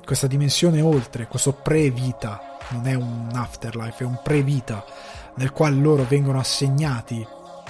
questa 0.05 0.27
dimensione 0.27 0.79
oltre, 0.79 1.27
questo 1.27 1.53
pre-vita, 1.53 2.57
non 2.69 2.85
è 2.85 2.93
un 2.93 3.31
afterlife, 3.33 4.03
è 4.03 4.07
un 4.07 4.19
pre-vita 4.23 4.85
nel 5.37 5.51
quale 5.51 5.77
loro 5.77 6.05
vengono 6.07 6.37
assegnati 6.37 7.25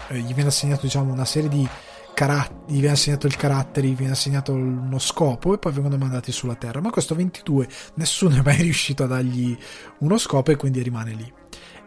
eh, 0.10 0.20
gli 0.20 0.34
viene 0.34 0.50
assegnato 0.50 0.82
diciamo 0.82 1.12
una 1.12 1.26
serie 1.26 1.50
di 1.50 1.68
caratteri, 2.16 2.74
gli 2.74 2.80
viene 2.80 2.94
assegnato 2.94 3.28
il 3.28 3.36
carattere, 3.36 3.88
gli 3.88 3.96
viene 3.96 4.14
assegnato 4.14 4.54
uno 4.54 4.98
scopo 4.98 5.54
e 5.54 5.60
poi 5.60 5.72
vengono 5.72 5.98
mandati 5.98 6.32
sulla 6.32 6.56
Terra. 6.56 6.82
Ma 6.82 6.90
questo 6.90 7.14
22 7.14 7.68
nessuno 7.96 8.38
è 8.38 8.42
mai 8.44 8.58
riuscito 8.64 9.04
a 9.04 9.08
dargli 9.08 9.56
uno 10.00 10.18
scopo 10.18 10.50
e 10.50 10.56
quindi 10.56 10.82
rimane 10.82 11.14
lì. 11.14 11.32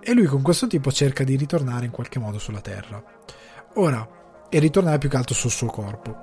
E 0.00 0.12
lui 0.12 0.26
con 0.26 0.42
questo 0.42 0.68
tipo 0.68 0.92
cerca 0.92 1.24
di 1.24 1.34
ritornare 1.34 1.86
in 1.86 1.90
qualche 1.90 2.20
modo 2.20 2.38
sulla 2.38 2.60
Terra. 2.60 3.02
Ora, 3.74 4.08
e 4.48 4.58
ritornare 4.60 4.98
più 4.98 5.08
che 5.08 5.16
altro 5.16 5.34
sul 5.34 5.50
suo 5.50 5.66
corpo. 5.66 6.16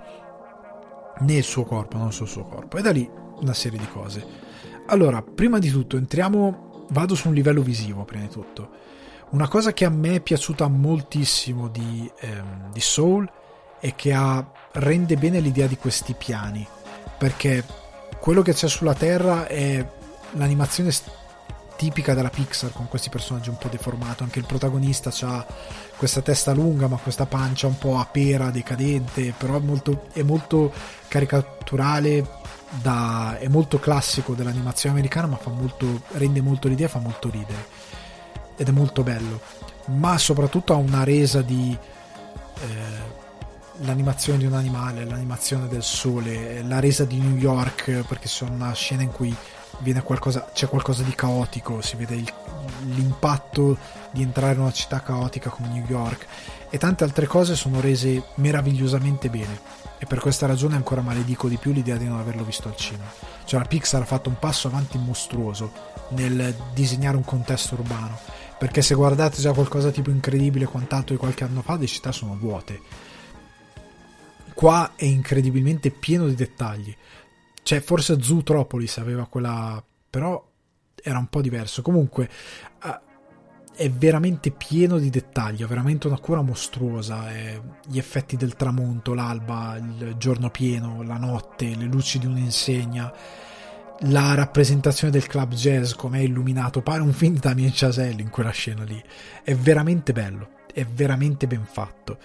Nel 1.19 1.44
suo 1.44 1.65
corpo, 1.65 1.98
non 1.98 2.14
sul 2.14 2.30
suo 2.30 2.45
corpo. 2.45 2.77
E 2.77 2.82
da 2.82 2.91
lì 2.91 3.10
una 3.41 3.53
serie 3.53 3.77
di 3.77 3.88
cose. 3.90 4.26
Allora, 4.88 5.22
prima 5.22 5.60
di 5.60 5.69
tutto 5.69 5.98
entriamo, 5.98 6.86
vado 6.91 7.15
su 7.15 7.27
un 7.27 7.34
livello 7.34 7.61
visivo 7.61 8.06
prima 8.06 8.23
di 8.23 8.30
tutto 8.30 8.86
una 9.32 9.48
cosa 9.48 9.73
che 9.73 9.86
a 9.86 9.90
me 9.90 10.15
è 10.15 10.22
piaciuta 10.22 10.68
moltissimo 10.68 11.68
di, 11.68 12.10
ehm, 12.19 12.72
di 12.72 12.80
Soul 12.80 13.30
è 13.85 13.93
che 13.93 14.13
ha, 14.13 14.43
rende 14.73 15.15
bene 15.15 15.39
l'idea 15.39 15.67
di 15.67 15.77
questi 15.77 16.15
piani, 16.15 16.67
perché 17.19 17.63
quello 18.19 18.41
che 18.41 18.53
c'è 18.53 18.67
sulla 18.67 18.95
Terra 18.95 19.45
è 19.45 19.87
l'animazione 20.31 20.91
tipica 21.75 22.15
della 22.15 22.31
Pixar 22.31 22.71
con 22.71 22.87
questi 22.87 23.09
personaggi 23.09 23.49
un 23.49 23.59
po' 23.59 23.67
deformati, 23.67 24.23
anche 24.23 24.39
il 24.39 24.47
protagonista 24.47 25.11
ha 25.27 25.45
questa 25.97 26.21
testa 26.21 26.51
lunga 26.51 26.87
ma 26.87 26.97
questa 26.97 27.27
pancia 27.27 27.67
un 27.67 27.77
po' 27.77 27.99
a 27.99 28.05
pera, 28.05 28.49
decadente, 28.49 29.35
però 29.37 29.57
è 29.57 29.61
molto, 29.61 30.07
è 30.13 30.23
molto 30.23 30.73
caricaturale, 31.07 32.27
da, 32.81 33.37
è 33.37 33.47
molto 33.49 33.79
classico 33.79 34.33
dell'animazione 34.33 34.95
americana 34.95 35.27
ma 35.27 35.37
molto, 35.51 36.01
rende 36.13 36.41
molto 36.41 36.67
l'idea, 36.67 36.87
fa 36.87 36.99
molto 36.99 37.29
ridere. 37.29 37.67
Ed 38.57 38.67
è 38.67 38.71
molto 38.71 39.03
bello, 39.03 39.41
ma 39.89 40.17
soprattutto 40.17 40.73
ha 40.73 40.77
una 40.77 41.03
resa 41.03 41.43
di 41.43 41.77
eh, 42.61 43.14
l'animazione 43.80 44.39
di 44.39 44.45
un 44.45 44.53
animale, 44.53 45.06
l'animazione 45.06 45.68
del 45.68 45.84
sole, 45.84 46.64
la 46.64 46.80
resa 46.80 47.06
di 47.06 47.19
New 47.19 47.35
York, 47.35 48.03
perché 48.07 48.27
c'è 48.27 48.45
una 48.45 48.73
scena 48.73 49.02
in 49.02 49.11
cui 49.11 49.35
qualcosa, 50.03 50.49
c'è 50.53 50.68
qualcosa 50.68 51.03
di 51.03 51.14
caotico, 51.14 51.81
si 51.81 51.95
vede 51.95 52.15
il, 52.15 52.34
l'impatto 52.93 53.77
di 54.11 54.22
entrare 54.22 54.53
in 54.53 54.61
una 54.61 54.72
città 54.72 55.02
caotica 55.02 55.49
come 55.49 55.68
New 55.68 55.84
York. 55.88 56.26
E 56.69 56.77
tante 56.77 57.03
altre 57.03 57.27
cose 57.27 57.56
sono 57.56 57.81
rese 57.81 58.23
meravigliosamente 58.35 59.30
bene. 59.30 59.84
E 59.97 60.06
per 60.06 60.19
questa 60.19 60.45
ragione 60.45 60.76
ancora 60.76 61.02
maledico 61.02 61.47
di 61.47 61.57
più 61.57 61.72
l'idea 61.72 61.95
di 61.97 62.06
non 62.06 62.19
averlo 62.19 62.43
visto 62.43 62.68
al 62.68 62.76
cinema. 62.76 63.10
Cioè 63.45 63.60
la 63.60 63.65
Pixar 63.65 64.02
ha 64.02 64.06
fatto 64.06 64.30
un 64.30 64.38
passo 64.39 64.68
avanti 64.68 64.97
mostruoso 64.97 65.72
nel 66.10 66.53
disegnare 66.73 67.15
un 67.15 67.23
contesto 67.23 67.76
urbano. 67.76 68.18
Perché 68.57 68.81
se 68.81 68.95
guardate 68.95 69.41
già 69.41 69.53
qualcosa 69.53 69.91
tipo 69.91 70.10
incredibile 70.10 70.65
quant'altro 70.65 71.14
di 71.14 71.19
qualche 71.19 71.43
anno 71.43 71.61
fa 71.61 71.77
le 71.77 71.88
città 71.88 72.11
sono 72.11 72.38
vuote 72.39 73.05
qua 74.56 74.94
è 74.95 75.06
incredibilmente 75.06 75.91
pieno 75.91 76.27
di 76.27 76.34
dettagli. 76.34 76.95
Cioè 77.61 77.80
forse 77.82 78.22
Zootropolis 78.22 78.98
aveva 78.98 79.27
quella 79.27 79.84
però 80.10 80.44
era 81.03 81.19
un 81.19 81.27
po' 81.27 81.41
diverso. 81.41 81.82
Comunque 81.82 82.30
è 83.76 83.90
veramente 83.90 84.52
pieno 84.52 84.98
di 84.98 85.10
dettagli 85.10 85.61
ha 85.61 85.68
veramente 85.68 86.07
una 86.07 86.18
cura 86.18 86.41
mostruosa 86.41 87.26
gli 87.86 87.98
effetti 87.98 88.38
del 88.38 88.56
tramonto 88.56 89.14
l'alba 89.14 89.76
il 89.76 90.15
giorno 90.18 90.49
pieno 90.49 91.03
la 91.03 91.18
notte 91.18 91.76
le 91.76 91.84
luci 91.84 92.18
di 92.18 92.26
un'insegna 92.26 93.14
la 93.99 94.34
rappresentazione 94.34 95.11
del 95.11 95.27
club 95.27 95.53
jazz 95.53 95.91
come 95.91 96.19
è 96.19 96.22
illuminato 96.22 96.82
pare 96.82 97.02
un 97.02 97.11
film 97.11 97.34
di 97.34 97.40
Damien 97.40 97.72
Chazelle 97.73 98.22
in 98.22 98.30
quella 98.30 98.52
scena 98.52 98.84
lì. 98.84 99.02
È 99.44 99.53
veramente 99.53 100.14
bello 100.14 100.49
è 100.73 100.86
veramente 100.86 101.45
ben 101.45 101.65
fatto 101.65 102.18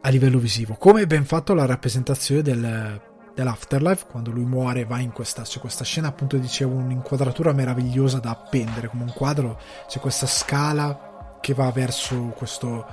a 0.00 0.08
livello 0.10 0.38
visivo 0.38 0.74
come 0.74 1.06
ben 1.06 1.24
fatto 1.24 1.54
la 1.54 1.66
rappresentazione 1.66 2.42
del, 2.42 3.00
dell'afterlife 3.34 4.06
quando 4.10 4.30
lui 4.30 4.44
muore 4.44 4.84
va 4.84 4.98
in 4.98 5.12
questa 5.12 5.42
c'è 5.42 5.58
questa 5.58 5.84
scena 5.84 6.08
appunto 6.08 6.36
dicevo 6.36 6.74
un'inquadratura 6.74 7.52
meravigliosa 7.52 8.18
da 8.18 8.30
appendere 8.30 8.88
come 8.88 9.02
un 9.02 9.12
quadro 9.12 9.60
c'è 9.86 9.98
questa 9.98 10.26
scala 10.26 11.38
che 11.40 11.54
va 11.54 11.70
verso 11.70 12.32
questo 12.36 12.86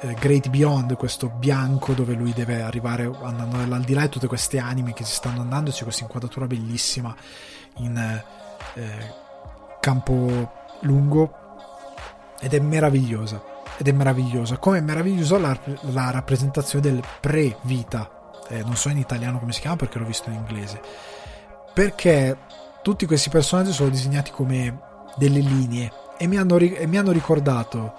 eh, 0.00 0.14
Great 0.14 0.48
Beyond, 0.48 0.96
questo 0.96 1.28
bianco 1.28 1.92
dove 1.92 2.14
lui 2.14 2.32
deve 2.32 2.60
arrivare 2.62 3.04
andando 3.22 3.58
all'aldilà 3.58 4.04
e 4.04 4.08
tutte 4.08 4.26
queste 4.26 4.58
anime 4.58 4.92
che 4.92 5.04
si 5.04 5.14
stanno 5.14 5.40
andando, 5.40 5.70
c'è 5.70 5.84
questa 5.84 6.02
inquadratura 6.02 6.46
bellissima 6.46 7.14
in 7.76 7.96
eh, 8.74 9.14
campo 9.80 10.52
lungo 10.80 11.36
ed 12.40 12.52
è 12.52 12.58
meravigliosa 12.58 13.51
ed 13.82 13.88
è 13.88 13.92
meravigliosa. 13.92 14.58
Come 14.58 14.78
è 14.78 14.80
meravigliosa 14.80 15.38
la, 15.38 15.58
la 15.90 16.10
rappresentazione 16.10 16.88
del 16.88 17.02
pre-vita. 17.20 18.30
Eh, 18.48 18.62
non 18.62 18.76
so 18.76 18.88
in 18.88 18.98
italiano 18.98 19.40
come 19.40 19.52
si 19.52 19.60
chiama 19.60 19.76
perché 19.76 19.98
l'ho 19.98 20.06
visto 20.06 20.30
in 20.30 20.36
inglese. 20.36 20.80
Perché 21.74 22.38
tutti 22.82 23.06
questi 23.06 23.28
personaggi 23.28 23.72
sono 23.72 23.88
disegnati 23.88 24.30
come 24.30 24.78
delle 25.16 25.40
linee 25.40 25.90
e 26.16 26.28
mi 26.28 26.36
hanno, 26.36 26.56
e 26.58 26.86
mi 26.86 26.96
hanno 26.96 27.10
ricordato 27.10 27.94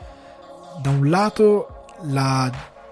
da 0.81 0.89
un 0.89 1.09
lato 1.09 1.85
la, 2.03 2.49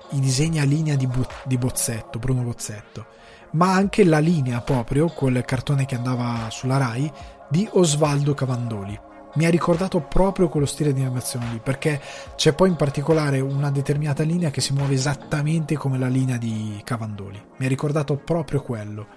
i 0.10 0.20
disegni 0.20 0.60
a 0.60 0.66
linea 0.66 0.98
di, 0.98 1.08
di 1.46 1.58
Bozzetto, 1.58 2.20
Bruno 2.20 2.42
Bozzetto, 2.42 3.06
ma 3.52 3.74
anche 3.74 4.04
la 4.04 4.20
linea 4.20 4.60
proprio, 4.60 5.08
quel 5.08 5.46
cartone 5.46 5.86
che 5.86 5.96
andava 5.96 6.50
sulla 6.50 6.78
Rai, 6.78 7.10
di 7.48 7.68
Osvaldo 7.72 8.34
Cavandoli. 8.34 9.00
Mi 9.36 9.46
ha 9.46 9.50
ricordato 9.50 10.02
proprio 10.02 10.50
quello 10.50 10.66
stile 10.66 10.92
di 10.92 11.02
animazione 11.02 11.50
lì, 11.52 11.60
perché 11.64 12.02
c'è 12.36 12.54
poi 12.54 12.70
in 12.70 12.76
particolare 12.76 13.40
una 13.40 13.72
determinata 13.72 14.24
linea 14.24 14.52
che 14.52 14.62
si 14.62 14.74
muove 14.74 14.94
esattamente 14.94 15.76
come 15.76 15.98
la 15.98 16.08
linea 16.08 16.38
di 16.38 16.82
Cavandoli. 16.84 17.42
Mi 17.58 17.66
ha 17.66 17.70
ricordato 17.70 18.18
proprio 18.18 18.62
quello. 18.62 19.08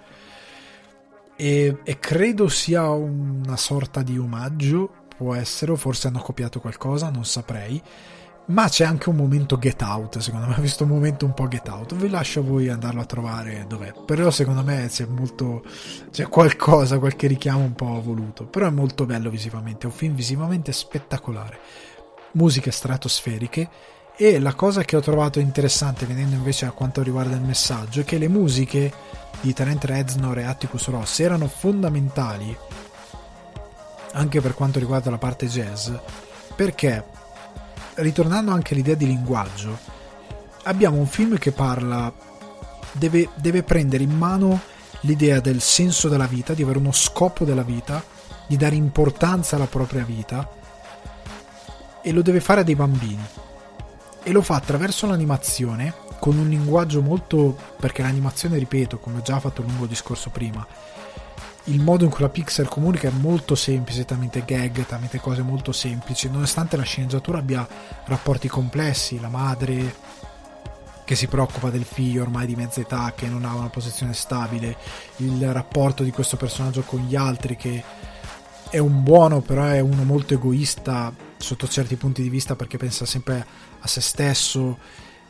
E, 1.36 1.78
e 1.82 1.98
credo 1.98 2.48
sia 2.48 2.88
una 2.90 3.56
sorta 3.56 4.02
di 4.02 4.16
omaggio, 4.16 5.06
può 5.16 5.34
essere, 5.34 5.72
o 5.72 5.76
forse 5.76 6.06
hanno 6.06 6.20
copiato 6.20 6.60
qualcosa, 6.60 7.10
non 7.10 7.24
saprei 7.24 7.82
ma 8.46 8.68
c'è 8.68 8.84
anche 8.84 9.08
un 9.08 9.16
momento 9.16 9.58
Get 9.58 9.80
Out, 9.80 10.18
secondo 10.18 10.46
me, 10.46 10.54
ho 10.58 10.60
visto 10.60 10.84
un 10.84 10.90
momento 10.90 11.24
un 11.24 11.32
po' 11.32 11.48
Get 11.48 11.68
Out. 11.68 11.94
Vi 11.94 12.08
lascio 12.10 12.40
a 12.40 12.42
voi 12.42 12.68
andarlo 12.68 13.00
a 13.00 13.04
trovare 13.04 13.64
dov'è. 13.66 13.92
Però 14.04 14.30
secondo 14.30 14.62
me 14.62 14.86
c'è 14.88 15.06
molto. 15.06 15.62
c'è 16.10 16.28
qualcosa, 16.28 16.98
qualche 16.98 17.26
richiamo 17.26 17.60
un 17.60 17.74
po' 17.74 18.00
voluto. 18.02 18.44
Però 18.44 18.66
è 18.66 18.70
molto 18.70 19.06
bello 19.06 19.30
visivamente, 19.30 19.86
è 19.86 19.90
un 19.90 19.96
film 19.96 20.14
visivamente 20.14 20.72
spettacolare. 20.72 21.58
Musiche 22.32 22.70
stratosferiche. 22.70 23.68
E 24.16 24.38
la 24.38 24.54
cosa 24.54 24.82
che 24.82 24.94
ho 24.94 25.00
trovato 25.00 25.40
interessante, 25.40 26.06
venendo 26.06 26.36
invece 26.36 26.66
a 26.66 26.70
quanto 26.70 27.02
riguarda 27.02 27.34
il 27.34 27.42
messaggio, 27.42 28.00
è 28.00 28.04
che 28.04 28.18
le 28.18 28.28
musiche 28.28 28.92
di 29.40 29.52
Trent 29.52 29.84
Reznor 29.84 30.38
e 30.38 30.44
Atticus 30.44 30.88
Ross 30.88 31.18
erano 31.18 31.48
fondamentali 31.48 32.56
anche 34.12 34.40
per 34.40 34.54
quanto 34.54 34.78
riguarda 34.78 35.10
la 35.10 35.18
parte 35.18 35.46
jazz, 35.46 35.90
perché 36.54 37.04
ritornando 37.96 38.50
anche 38.52 38.74
all'idea 38.74 38.94
di 38.94 39.06
linguaggio, 39.06 39.78
abbiamo 40.64 40.96
un 40.96 41.06
film 41.06 41.38
che 41.38 41.52
parla 41.52 42.12
deve, 42.92 43.28
deve 43.34 43.62
prendere 43.62 44.02
in 44.02 44.16
mano 44.16 44.60
l'idea 45.00 45.40
del 45.40 45.60
senso 45.60 46.08
della 46.08 46.26
vita, 46.26 46.54
di 46.54 46.62
avere 46.62 46.78
uno 46.78 46.92
scopo 46.92 47.44
della 47.44 47.62
vita, 47.62 48.02
di 48.46 48.56
dare 48.56 48.74
importanza 48.74 49.56
alla 49.56 49.66
propria 49.66 50.04
vita 50.04 50.48
e 52.02 52.12
lo 52.12 52.22
deve 52.22 52.40
fare 52.40 52.60
a 52.60 52.64
dei 52.64 52.74
bambini. 52.74 53.24
E 54.22 54.32
lo 54.32 54.42
fa 54.42 54.56
attraverso 54.56 55.06
l'animazione 55.06 55.92
con 56.18 56.38
un 56.38 56.48
linguaggio 56.48 57.02
molto 57.02 57.56
perché 57.78 58.02
l'animazione, 58.02 58.56
ripeto, 58.58 58.98
come 58.98 59.18
ho 59.18 59.22
già 59.22 59.38
fatto 59.40 59.60
un 59.60 59.68
lungo 59.68 59.86
discorso 59.86 60.30
prima, 60.30 60.66
il 61.64 61.80
modo 61.80 62.04
in 62.04 62.10
cui 62.10 62.20
la 62.20 62.28
Pixar 62.28 62.68
comunica 62.68 63.08
è 63.08 63.12
molto 63.12 63.54
semplice, 63.54 64.04
tramite 64.04 64.44
gag, 64.44 64.84
tramite 64.84 65.18
cose 65.18 65.42
molto 65.42 65.72
semplici, 65.72 66.28
nonostante 66.28 66.76
la 66.76 66.82
sceneggiatura 66.82 67.38
abbia 67.38 67.66
rapporti 68.04 68.48
complessi, 68.48 69.20
la 69.20 69.28
madre 69.28 69.94
che 71.04 71.14
si 71.14 71.26
preoccupa 71.26 71.70
del 71.70 71.84
figlio 71.84 72.22
ormai 72.22 72.46
di 72.46 72.56
mezza 72.56 72.80
età 72.80 73.12
che 73.14 73.28
non 73.28 73.44
ha 73.44 73.54
una 73.54 73.68
posizione 73.68 74.14
stabile, 74.14 74.76
il 75.16 75.52
rapporto 75.52 76.02
di 76.02 76.10
questo 76.10 76.36
personaggio 76.36 76.82
con 76.82 77.00
gli 77.00 77.16
altri 77.16 77.56
che 77.56 77.82
è 78.70 78.78
un 78.78 79.02
buono 79.02 79.40
però 79.40 79.64
è 79.64 79.80
uno 79.80 80.02
molto 80.04 80.34
egoista 80.34 81.14
sotto 81.36 81.68
certi 81.68 81.96
punti 81.96 82.22
di 82.22 82.30
vista 82.30 82.56
perché 82.56 82.78
pensa 82.78 83.06
sempre 83.06 83.46
a 83.78 83.86
se 83.86 84.00
stesso 84.00 84.78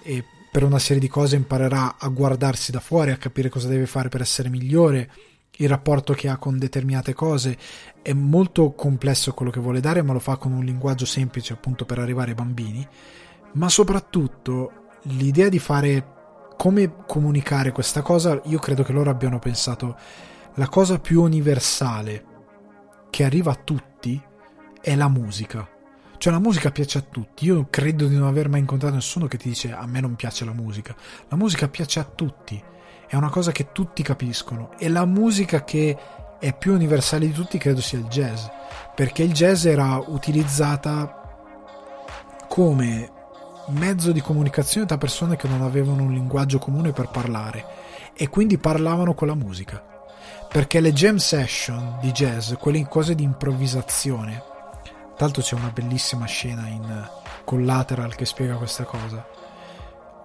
e 0.03 0.25
per 0.51 0.63
una 0.63 0.79
serie 0.79 1.01
di 1.01 1.09
cose 1.09 1.35
imparerà 1.35 1.97
a 1.99 2.09
guardarsi 2.09 2.71
da 2.71 2.79
fuori, 2.79 3.11
a 3.11 3.17
capire 3.17 3.49
cosa 3.49 3.67
deve 3.67 3.87
fare 3.87 4.09
per 4.09 4.21
essere 4.21 4.49
migliore 4.49 5.11
il 5.59 5.69
rapporto 5.69 6.15
che 6.15 6.29
ha 6.29 6.37
con 6.37 6.59
determinate 6.59 7.13
cose 7.13 7.57
è 8.03 8.13
molto 8.13 8.73
complesso 8.73 9.33
quello 9.33 9.53
che 9.53 9.61
vuole 9.61 9.81
dare, 9.81 10.03
ma 10.03 10.13
lo 10.13 10.19
fa 10.19 10.37
con 10.37 10.53
un 10.53 10.65
linguaggio 10.65 11.07
semplice 11.07 11.53
appunto 11.53 11.85
per 11.85 11.99
arrivare 11.99 12.31
ai 12.31 12.37
bambini. 12.37 12.87
Ma 13.53 13.69
soprattutto 13.69 14.89
l'idea 15.03 15.49
di 15.49 15.59
fare 15.59 16.13
come 16.57 17.05
comunicare 17.07 17.73
questa 17.73 18.03
cosa, 18.03 18.41
io 18.45 18.59
credo 18.59 18.83
che 18.83 18.93
loro 18.93 19.11
abbiano 19.11 19.39
pensato 19.39 19.97
la 20.55 20.69
cosa 20.69 20.99
più 20.99 21.23
universale 21.23 22.33
che 23.11 23.25
arriva 23.25 23.53
a 23.53 23.61
tutti 23.63 24.21
è 24.81 24.95
la 24.97 25.09
musica. 25.09 25.69
Cioè 26.17 26.33
la 26.33 26.39
musica 26.41 26.71
piace 26.71 26.99
a 26.99 27.03
tutti. 27.03 27.45
Io 27.45 27.67
credo 27.71 28.07
di 28.07 28.17
non 28.17 28.27
aver 28.27 28.49
mai 28.49 28.61
incontrato 28.61 28.95
nessuno 28.95 29.27
che 29.27 29.37
ti 29.37 29.49
dice 29.49 29.73
a 29.73 29.87
me 29.87 30.01
non 30.01 30.17
piace 30.17 30.45
la 30.45 30.53
musica. 30.53 30.97
La 31.29 31.37
musica 31.37 31.69
piace 31.69 32.01
a 32.01 32.05
tutti 32.05 32.63
è 33.15 33.17
una 33.17 33.31
cosa 33.31 33.53
che 33.53 33.71
tutti 33.71 34.03
capiscono 34.03 34.71
e 34.77 34.89
la 34.89 35.05
musica 35.05 35.63
che 35.63 35.97
è 36.41 36.53
più 36.53 36.75
universale 36.75 37.27
di 37.27 37.33
tutti 37.33 37.59
credo 37.59 37.81
sia 37.81 37.97
il 37.97 38.07
jazz, 38.07 38.45
perché 38.93 39.23
il 39.23 39.33
jazz 39.33 39.67
era 39.67 40.03
utilizzata 40.05 41.23
come 42.49 43.13
mezzo 43.69 44.11
di 44.11 44.21
comunicazione 44.21 44.87
tra 44.87 44.99
persone 44.99 45.37
che 45.37 45.47
non 45.47 45.63
avevano 45.63 46.03
un 46.03 46.13
linguaggio 46.13 46.59
comune 46.59 46.91
per 46.91 47.09
parlare 47.09 47.65
e 48.15 48.29
quindi 48.29 48.59
parlavano 48.59 49.15
con 49.15 49.29
la 49.29 49.37
musica. 49.37 49.81
Perché 50.49 50.81
le 50.81 50.93
jam 50.93 51.17
session 51.17 51.99
di 52.01 52.11
jazz, 52.11 52.55
quelle 52.55 52.85
cose 52.89 53.15
di 53.15 53.23
improvvisazione, 53.23 54.43
l'altro 55.19 55.41
c'è 55.41 55.55
una 55.55 55.71
bellissima 55.73 56.27
scena 56.27 56.67
in 56.67 57.09
Collateral 57.45 58.17
che 58.17 58.25
spiega 58.25 58.57
questa 58.57 58.83
cosa 58.83 59.34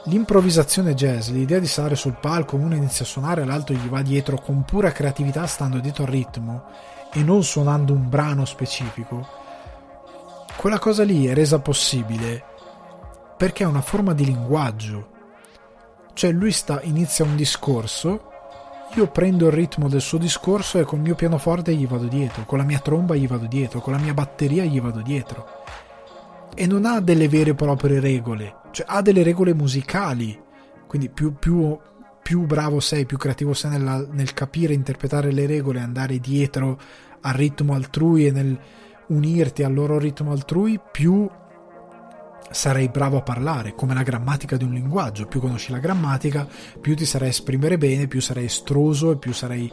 L'improvvisazione 0.09 0.95
jazz, 0.95 1.29
l'idea 1.29 1.59
di 1.59 1.67
stare 1.67 1.95
sul 1.95 2.17
palco, 2.19 2.55
uno 2.55 2.73
inizia 2.73 3.05
a 3.05 3.07
suonare, 3.07 3.45
l'altro 3.45 3.75
gli 3.75 3.87
va 3.87 4.01
dietro 4.01 4.41
con 4.41 4.63
pura 4.63 4.91
creatività 4.91 5.45
stando 5.45 5.77
dietro 5.77 6.03
al 6.03 6.09
ritmo 6.09 6.63
e 7.13 7.21
non 7.21 7.43
suonando 7.43 7.93
un 7.93 8.09
brano 8.09 8.43
specifico, 8.45 9.27
quella 10.57 10.79
cosa 10.79 11.03
lì 11.03 11.27
è 11.27 11.35
resa 11.35 11.59
possibile 11.59 12.43
perché 13.37 13.63
è 13.63 13.67
una 13.67 13.81
forma 13.81 14.15
di 14.15 14.25
linguaggio. 14.25 15.09
Cioè 16.13 16.31
lui 16.31 16.51
sta, 16.51 16.81
inizia 16.81 17.23
un 17.23 17.35
discorso, 17.35 18.31
io 18.95 19.07
prendo 19.09 19.45
il 19.45 19.53
ritmo 19.53 19.87
del 19.89 20.01
suo 20.01 20.17
discorso 20.17 20.79
e 20.79 20.85
col 20.85 21.01
mio 21.01 21.13
pianoforte 21.13 21.75
gli 21.75 21.87
vado 21.87 22.07
dietro, 22.07 22.45
con 22.45 22.57
la 22.57 22.63
mia 22.63 22.79
tromba 22.79 23.13
gli 23.13 23.27
vado 23.27 23.45
dietro, 23.45 23.79
con 23.79 23.93
la 23.93 23.99
mia 23.99 24.15
batteria 24.15 24.63
gli 24.63 24.81
vado 24.81 25.01
dietro. 25.01 25.47
E 26.55 26.67
non 26.67 26.85
ha 26.85 26.99
delle 26.99 27.27
vere 27.27 27.51
e 27.51 27.55
proprie 27.55 27.99
regole 27.99 28.57
cioè 28.71 28.85
ha 28.87 29.01
delle 29.01 29.23
regole 29.23 29.53
musicali, 29.53 30.39
quindi 30.87 31.09
più, 31.09 31.33
più, 31.35 31.77
più 32.21 32.45
bravo 32.45 32.79
sei, 32.79 33.05
più 33.05 33.17
creativo 33.17 33.53
sei 33.53 33.71
nella, 33.71 34.05
nel 34.11 34.33
capire, 34.33 34.73
interpretare 34.73 35.31
le 35.31 35.45
regole, 35.45 35.79
andare 35.79 36.19
dietro 36.19 36.79
al 37.21 37.33
ritmo 37.33 37.73
altrui 37.73 38.27
e 38.27 38.31
nel 38.31 38.59
unirti 39.07 39.63
al 39.63 39.73
loro 39.73 39.97
ritmo 39.97 40.31
altrui, 40.31 40.79
più 40.91 41.27
sarai 42.51 42.89
bravo 42.89 43.17
a 43.17 43.21
parlare, 43.21 43.73
come 43.75 43.93
la 43.93 44.03
grammatica 44.03 44.55
di 44.55 44.63
un 44.63 44.73
linguaggio. 44.73 45.25
Più 45.25 45.39
conosci 45.39 45.71
la 45.71 45.79
grammatica, 45.79 46.47
più 46.79 46.95
ti 46.95 47.05
sarai 47.05 47.29
esprimere 47.29 47.77
bene, 47.77 48.07
più 48.07 48.21
sarai 48.21 48.45
estroso 48.45 49.11
e 49.11 49.17
più 49.17 49.33
sarai 49.33 49.71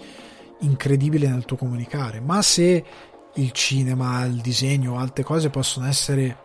incredibile 0.60 1.28
nel 1.28 1.44
tuo 1.44 1.56
comunicare. 1.56 2.20
Ma 2.20 2.40
se 2.40 2.84
il 3.34 3.52
cinema, 3.52 4.24
il 4.24 4.40
disegno 4.40 4.98
altre 4.98 5.22
cose 5.22 5.50
possono 5.50 5.86
essere 5.86 6.44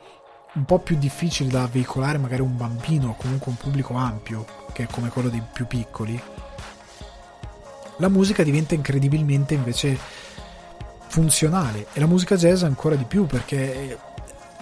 un 0.54 0.66
po' 0.66 0.80
più 0.80 0.98
difficili 0.98 1.50
da 1.50 1.68
veicolare 1.72 2.18
magari 2.18 2.42
un 2.42 2.58
bambino 2.58 3.10
o 3.10 3.16
comunque 3.16 3.52
un 3.52 3.58
pubblico 3.58 3.94
ampio, 3.94 4.46
che 4.74 4.84
è 4.84 4.88
come 4.88 5.10
quello 5.10 5.30
dei 5.30 5.42
più 5.52 5.66
piccoli, 5.66 6.22
la 7.98 8.10
musica 8.10 8.44
diventa 8.44 8.74
incredibilmente 8.74 9.54
invece 9.54 9.98
funzionale 11.08 11.88
e 11.94 12.00
la 12.00 12.06
musica 12.08 12.36
jazz 12.36 12.64
ancora 12.64 12.96
di 12.96 13.06
più 13.06 13.26
perché 13.28 13.98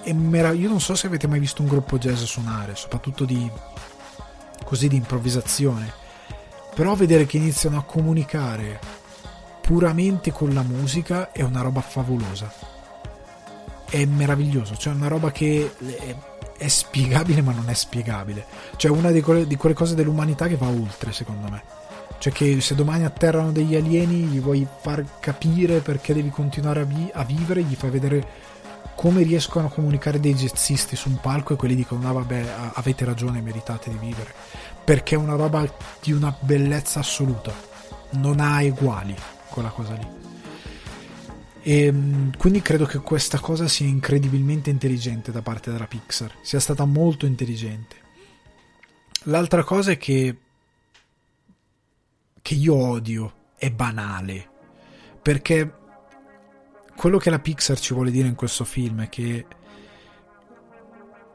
è 0.01 0.13
merav- 0.13 0.57
io 0.57 0.69
non 0.69 0.81
so 0.81 0.93
se 0.95 1.07
avete 1.07 1.27
mai 1.27 1.39
visto 1.39 1.61
un 1.61 1.67
gruppo 1.67 1.97
jazz 1.97 2.21
suonare, 2.23 2.75
soprattutto 2.75 3.25
di 3.25 3.49
così 4.63 4.87
di 4.87 4.95
improvvisazione, 4.95 5.91
però 6.75 6.93
vedere 6.93 7.25
che 7.25 7.37
iniziano 7.37 7.77
a 7.77 7.83
comunicare 7.83 8.79
puramente 9.61 10.31
con 10.31 10.53
la 10.53 10.63
musica 10.63 11.31
è 11.31 11.41
una 11.41 11.61
roba 11.61 11.81
favolosa 11.81 12.77
è 13.89 14.05
meraviglioso, 14.05 14.77
cioè 14.77 14.93
una 14.93 15.07
roba 15.07 15.31
che 15.31 15.71
è 16.57 16.67
spiegabile 16.67 17.41
ma 17.41 17.53
non 17.53 17.69
è 17.69 17.73
spiegabile, 17.73 18.45
cioè 18.75 18.91
una 18.91 19.11
di 19.11 19.21
quelle, 19.21 19.47
di 19.47 19.55
quelle 19.55 19.75
cose 19.75 19.95
dell'umanità 19.95 20.47
che 20.47 20.57
va 20.57 20.67
oltre 20.67 21.11
secondo 21.11 21.49
me. 21.49 21.63
Cioè 22.17 22.33
che 22.33 22.59
se 22.59 22.75
domani 22.75 23.05
atterrano 23.05 23.51
degli 23.51 23.75
alieni 23.75 24.23
gli 24.23 24.41
vuoi 24.41 24.67
far 24.81 25.19
capire 25.19 25.79
perché 25.79 26.13
devi 26.13 26.29
continuare 26.29 26.81
a, 26.81 26.83
vi- 26.83 27.09
a 27.13 27.23
vivere, 27.23 27.63
gli 27.63 27.75
fai 27.75 27.89
vedere 27.89 28.47
come 28.95 29.23
riescono 29.23 29.67
a 29.67 29.71
comunicare 29.71 30.19
dei 30.19 30.33
jazzisti 30.33 30.97
su 30.97 31.07
un 31.07 31.21
palco 31.21 31.53
e 31.53 31.55
quelli 31.55 31.75
dicono 31.75 32.01
no 32.01 32.13
vabbè 32.13 32.71
avete 32.73 33.05
ragione 33.05 33.39
meritate 33.39 33.89
di 33.89 33.97
vivere. 33.97 34.33
Perché 34.83 35.15
è 35.15 35.17
una 35.17 35.35
roba 35.35 35.65
di 36.01 36.11
una 36.11 36.35
bellezza 36.37 36.99
assoluta. 36.99 37.53
Non 38.11 38.41
ha 38.41 38.61
eguali 38.61 39.15
quella 39.49 39.69
cosa 39.69 39.93
lì 39.93 40.28
e 41.61 41.85
ehm, 41.85 42.37
quindi 42.37 42.61
credo 42.61 42.85
che 42.85 42.99
questa 42.99 43.39
cosa 43.39 43.67
sia 43.67 43.87
incredibilmente 43.87 44.69
intelligente 44.69 45.31
da 45.31 45.41
parte 45.41 45.71
della 45.71 45.87
Pixar, 45.87 46.35
sia 46.41 46.59
stata 46.59 46.85
molto 46.85 47.25
intelligente. 47.25 47.95
L'altra 49.23 49.63
cosa 49.63 49.91
è 49.91 49.97
che 49.97 50.37
che 52.41 52.53
io 52.55 52.73
odio 52.73 53.33
è 53.57 53.69
banale, 53.69 54.49
perché 55.21 55.73
quello 56.95 57.17
che 57.17 57.29
la 57.29 57.39
Pixar 57.39 57.77
ci 57.79 57.93
vuole 57.93 58.11
dire 58.11 58.27
in 58.27 58.35
questo 58.35 58.63
film 58.63 59.03
è 59.03 59.09
che 59.09 59.45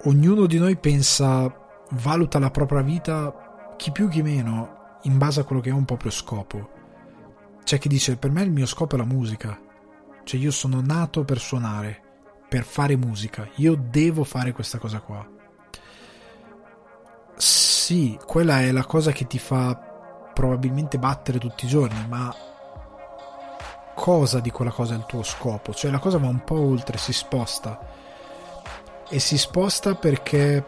ognuno 0.05 0.47
di 0.47 0.59
noi 0.59 0.77
pensa, 0.77 1.55
valuta 1.91 2.39
la 2.39 2.51
propria 2.51 2.81
vita, 2.81 3.75
chi 3.77 3.93
più 3.93 4.09
chi 4.09 4.23
meno, 4.23 4.99
in 5.03 5.19
base 5.19 5.41
a 5.41 5.45
quello 5.45 5.61
che 5.61 5.71
è 5.71 5.73
un 5.73 5.85
proprio 5.85 6.11
scopo. 6.11 6.71
C'è 7.63 7.79
chi 7.79 7.89
dice, 7.89 8.17
per 8.17 8.31
me 8.31 8.43
il 8.43 8.51
mio 8.51 8.67
scopo 8.67 8.95
è 8.95 8.99
la 8.99 9.05
musica, 9.05 9.59
cioè 10.25 10.41
io 10.41 10.51
sono 10.51 10.81
nato 10.81 11.25
per 11.25 11.39
suonare, 11.39 12.01
per 12.49 12.65
fare 12.65 12.97
musica, 12.97 13.49
io 13.57 13.77
devo 13.77 14.25
fare 14.25 14.53
questa 14.53 14.79
cosa 14.79 15.01
qua. 15.01 15.27
Sì, 17.37 18.19
quella 18.25 18.61
è 18.61 18.73
la 18.73 18.85
cosa 18.85 19.13
che 19.13 19.27
ti 19.27 19.39
fa 19.39 19.75
probabilmente 20.33 20.99
battere 20.99 21.39
tutti 21.39 21.67
i 21.67 21.69
giorni, 21.69 22.07
ma 22.09 22.35
cosa 23.95 24.41
di 24.41 24.51
quella 24.51 24.71
cosa 24.71 24.95
è 24.95 24.97
il 24.97 25.07
tuo 25.07 25.23
scopo? 25.23 25.73
Cioè 25.75 25.91
la 25.91 25.99
cosa 25.99 26.19
va 26.19 26.29
un 26.29 26.43
po' 26.43 26.59
oltre, 26.59 26.97
si 26.99 27.13
sposta. 27.13 27.79
E 29.09 29.19
si 29.19 29.37
sposta 29.37 29.95
perché 29.95 30.65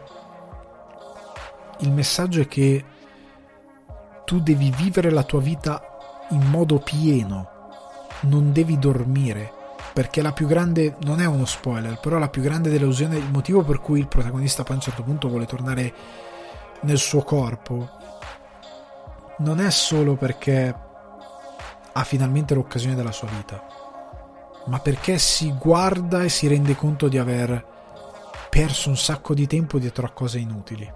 il 1.79 1.91
messaggio 1.91 2.41
è 2.41 2.47
che 2.47 2.85
tu 4.23 4.39
devi 4.39 4.69
vivere 4.69 5.09
la 5.09 5.23
tua 5.23 5.41
vita 5.41 5.81
in 6.29 6.45
modo 6.49 6.79
pieno 6.79 7.55
non 8.21 8.51
devi 8.51 8.77
dormire 8.77 9.53
perché 9.93 10.21
la 10.21 10.31
più 10.31 10.47
grande 10.47 10.95
non 11.01 11.21
è 11.21 11.25
uno 11.25 11.45
spoiler 11.45 11.99
però 11.99 12.17
la 12.17 12.29
più 12.29 12.41
grande 12.41 12.69
delusione 12.69 13.17
il 13.17 13.31
motivo 13.31 13.63
per 13.63 13.79
cui 13.79 13.99
il 13.99 14.07
protagonista 14.07 14.63
poi 14.63 14.73
a 14.73 14.75
un 14.75 14.81
certo 14.81 15.03
punto 15.03 15.27
vuole 15.27 15.45
tornare 15.45 15.93
nel 16.81 16.97
suo 16.97 17.23
corpo 17.23 17.89
non 19.39 19.59
è 19.59 19.69
solo 19.69 20.15
perché 20.15 20.75
ha 21.93 22.03
finalmente 22.03 22.53
l'occasione 22.53 22.95
della 22.95 23.11
sua 23.11 23.27
vita 23.27 23.77
ma 24.67 24.79
perché 24.79 25.17
si 25.17 25.53
guarda 25.53 26.23
e 26.23 26.29
si 26.29 26.47
rende 26.47 26.75
conto 26.75 27.07
di 27.07 27.17
aver 27.17 27.75
perso 28.49 28.89
un 28.89 28.97
sacco 28.97 29.33
di 29.33 29.47
tempo 29.47 29.79
dietro 29.79 30.05
a 30.05 30.11
cose 30.11 30.39
inutili. 30.39 30.91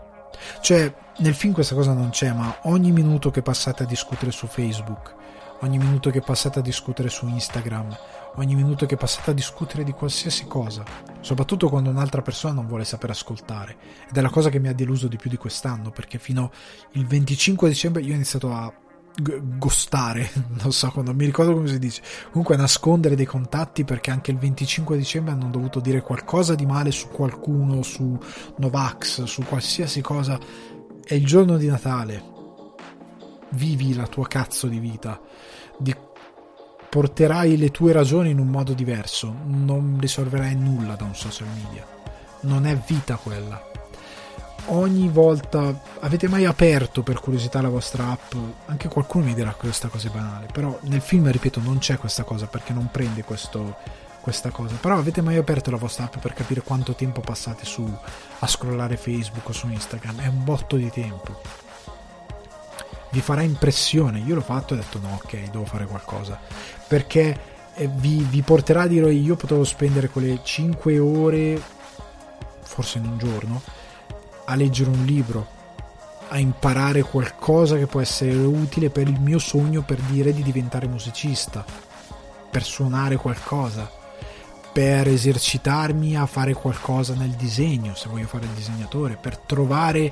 Cioè, 0.61 0.93
nel 1.17 1.35
film 1.35 1.53
questa 1.53 1.75
cosa 1.75 1.93
non 1.93 2.09
c'è, 2.09 2.33
ma 2.33 2.57
ogni 2.63 2.91
minuto 2.91 3.31
che 3.31 3.41
passate 3.41 3.83
a 3.83 3.85
discutere 3.85 4.31
su 4.31 4.47
Facebook, 4.47 5.15
ogni 5.61 5.77
minuto 5.77 6.09
che 6.09 6.21
passate 6.21 6.59
a 6.59 6.61
discutere 6.61 7.09
su 7.09 7.27
Instagram, 7.27 7.95
ogni 8.35 8.55
minuto 8.55 8.85
che 8.85 8.97
passate 8.97 9.31
a 9.31 9.33
discutere 9.33 9.83
di 9.83 9.91
qualsiasi 9.91 10.45
cosa, 10.45 10.83
soprattutto 11.21 11.69
quando 11.69 11.89
un'altra 11.89 12.21
persona 12.21 12.53
non 12.53 12.67
vuole 12.67 12.85
sapere 12.85 13.13
ascoltare. 13.13 13.77
Ed 14.09 14.17
è 14.17 14.21
la 14.21 14.29
cosa 14.29 14.49
che 14.49 14.59
mi 14.59 14.67
ha 14.67 14.73
deluso 14.73 15.07
di 15.07 15.17
più 15.17 15.29
di 15.29 15.37
quest'anno, 15.37 15.91
perché 15.91 16.17
fino 16.17 16.51
al 16.95 17.05
25 17.05 17.67
dicembre 17.69 18.01
io 18.01 18.11
ho 18.11 18.15
iniziato 18.15 18.51
a 18.51 18.73
gostare, 19.57 20.31
non 20.61 20.71
so, 20.71 20.91
non 20.95 21.15
mi 21.15 21.25
ricordo 21.25 21.53
come 21.53 21.67
si 21.67 21.79
dice, 21.79 22.01
comunque 22.29 22.55
nascondere 22.55 23.15
dei 23.15 23.25
contatti 23.25 23.83
perché 23.83 24.09
anche 24.11 24.31
il 24.31 24.37
25 24.37 24.97
dicembre 24.97 25.33
hanno 25.33 25.49
dovuto 25.49 25.79
dire 25.79 26.01
qualcosa 26.01 26.55
di 26.55 26.65
male 26.65 26.91
su 26.91 27.09
qualcuno, 27.09 27.83
su 27.83 28.17
Novax, 28.57 29.23
su 29.23 29.43
qualsiasi 29.43 30.01
cosa. 30.01 30.39
È 31.03 31.13
il 31.13 31.25
giorno 31.25 31.57
di 31.57 31.67
Natale. 31.67 32.29
Vivi 33.49 33.93
la 33.93 34.07
tua 34.07 34.27
cazzo 34.27 34.67
di 34.67 34.79
vita. 34.79 35.19
Di... 35.81 35.95
Porterai 36.89 37.57
le 37.57 37.71
tue 37.71 37.91
ragioni 37.91 38.29
in 38.29 38.39
un 38.39 38.47
modo 38.47 38.73
diverso. 38.73 39.33
Non 39.45 39.97
risolverai 39.99 40.55
nulla 40.55 40.95
da 40.95 41.05
un 41.05 41.15
social 41.15 41.47
media. 41.47 41.85
Non 42.41 42.65
è 42.65 42.75
vita 42.75 43.15
quella. 43.15 43.69
Ogni 44.65 45.09
volta 45.09 45.81
avete 46.01 46.27
mai 46.27 46.45
aperto 46.45 47.01
per 47.01 47.19
curiosità 47.19 47.61
la 47.61 47.69
vostra 47.69 48.11
app? 48.11 48.33
Anche 48.67 48.89
qualcuno 48.89 49.25
mi 49.25 49.33
dirà 49.33 49.51
che 49.51 49.61
questa 49.61 49.87
cosa 49.87 50.07
è 50.07 50.11
banale 50.11 50.47
però 50.53 50.77
nel 50.83 51.01
film 51.01 51.29
ripeto 51.31 51.59
non 51.61 51.79
c'è 51.79 51.97
questa 51.97 52.23
cosa 52.23 52.45
perché 52.45 52.71
non 52.71 52.89
prende 52.91 53.23
questo, 53.23 53.77
questa 54.21 54.49
cosa. 54.51 54.75
Però 54.75 54.97
avete 54.97 55.21
mai 55.21 55.37
aperto 55.37 55.71
la 55.71 55.77
vostra 55.77 56.05
app 56.05 56.17
per 56.17 56.33
capire 56.33 56.61
quanto 56.61 56.93
tempo 56.93 57.21
passate 57.21 57.65
su 57.65 57.89
a 58.39 58.47
scrollare 58.47 58.97
facebook 58.97 59.49
o 59.49 59.51
su 59.51 59.67
instagram? 59.67 60.21
È 60.21 60.27
un 60.27 60.43
botto 60.43 60.75
di 60.75 60.89
tempo 60.91 61.60
vi 63.11 63.21
farà 63.21 63.41
impressione. 63.41 64.19
Io 64.19 64.35
l'ho 64.35 64.41
fatto 64.41 64.73
e 64.73 64.77
ho 64.77 64.79
detto 64.81 64.99
no 64.99 65.19
ok 65.23 65.49
devo 65.49 65.65
fare 65.65 65.85
qualcosa. 65.85 66.39
Perché 66.87 67.39
eh, 67.75 67.89
vi, 67.95 68.25
vi 68.29 68.41
porterà 68.41 68.81
a 68.81 68.87
dire 68.87 69.11
io 69.13 69.35
potevo 69.35 69.63
spendere 69.63 70.09
quelle 70.09 70.39
5 70.43 70.99
ore 70.99 71.61
forse 72.71 72.99
in 72.99 73.05
un 73.05 73.17
giorno 73.17 73.61
a 74.45 74.55
leggere 74.55 74.89
un 74.89 75.03
libro, 75.05 75.47
a 76.29 76.39
imparare 76.39 77.03
qualcosa 77.03 77.77
che 77.77 77.85
può 77.85 77.99
essere 77.99 78.33
utile 78.33 78.89
per 78.89 79.07
il 79.07 79.19
mio 79.19 79.39
sogno 79.39 79.81
per 79.81 79.99
dire 79.99 80.33
di 80.33 80.41
diventare 80.41 80.87
musicista, 80.87 81.63
per 82.49 82.63
suonare 82.63 83.17
qualcosa, 83.17 83.89
per 84.71 85.07
esercitarmi 85.07 86.15
a 86.15 86.25
fare 86.25 86.53
qualcosa 86.53 87.13
nel 87.13 87.31
disegno, 87.31 87.93
se 87.95 88.09
voglio 88.09 88.27
fare 88.27 88.45
il 88.45 88.51
disegnatore, 88.51 89.17
per 89.17 89.37
trovare 89.37 90.11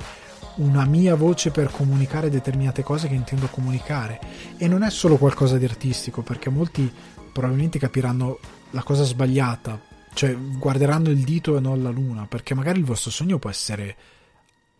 una 0.60 0.84
mia 0.84 1.14
voce 1.14 1.50
per 1.50 1.70
comunicare 1.70 2.30
determinate 2.30 2.82
cose 2.82 3.08
che 3.08 3.14
intendo 3.14 3.46
comunicare. 3.46 4.20
E 4.56 4.68
non 4.68 4.82
è 4.82 4.90
solo 4.90 5.16
qualcosa 5.16 5.58
di 5.58 5.64
artistico, 5.64 6.22
perché 6.22 6.50
molti 6.50 6.90
probabilmente 7.32 7.78
capiranno 7.78 8.38
la 8.70 8.82
cosa 8.82 9.04
sbagliata, 9.04 9.80
cioè 10.14 10.36
guarderanno 10.36 11.10
il 11.10 11.24
dito 11.24 11.56
e 11.56 11.60
non 11.60 11.82
la 11.82 11.90
luna, 11.90 12.26
perché 12.26 12.54
magari 12.54 12.78
il 12.78 12.84
vostro 12.84 13.10
sogno 13.10 13.38
può 13.38 13.50
essere 13.50 13.96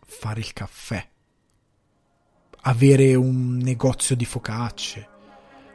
fare 0.04 0.40
il 0.40 0.52
caffè, 0.52 1.06
avere 2.62 3.14
un 3.14 3.56
negozio 3.56 4.14
di 4.16 4.24
focacce, 4.24 5.08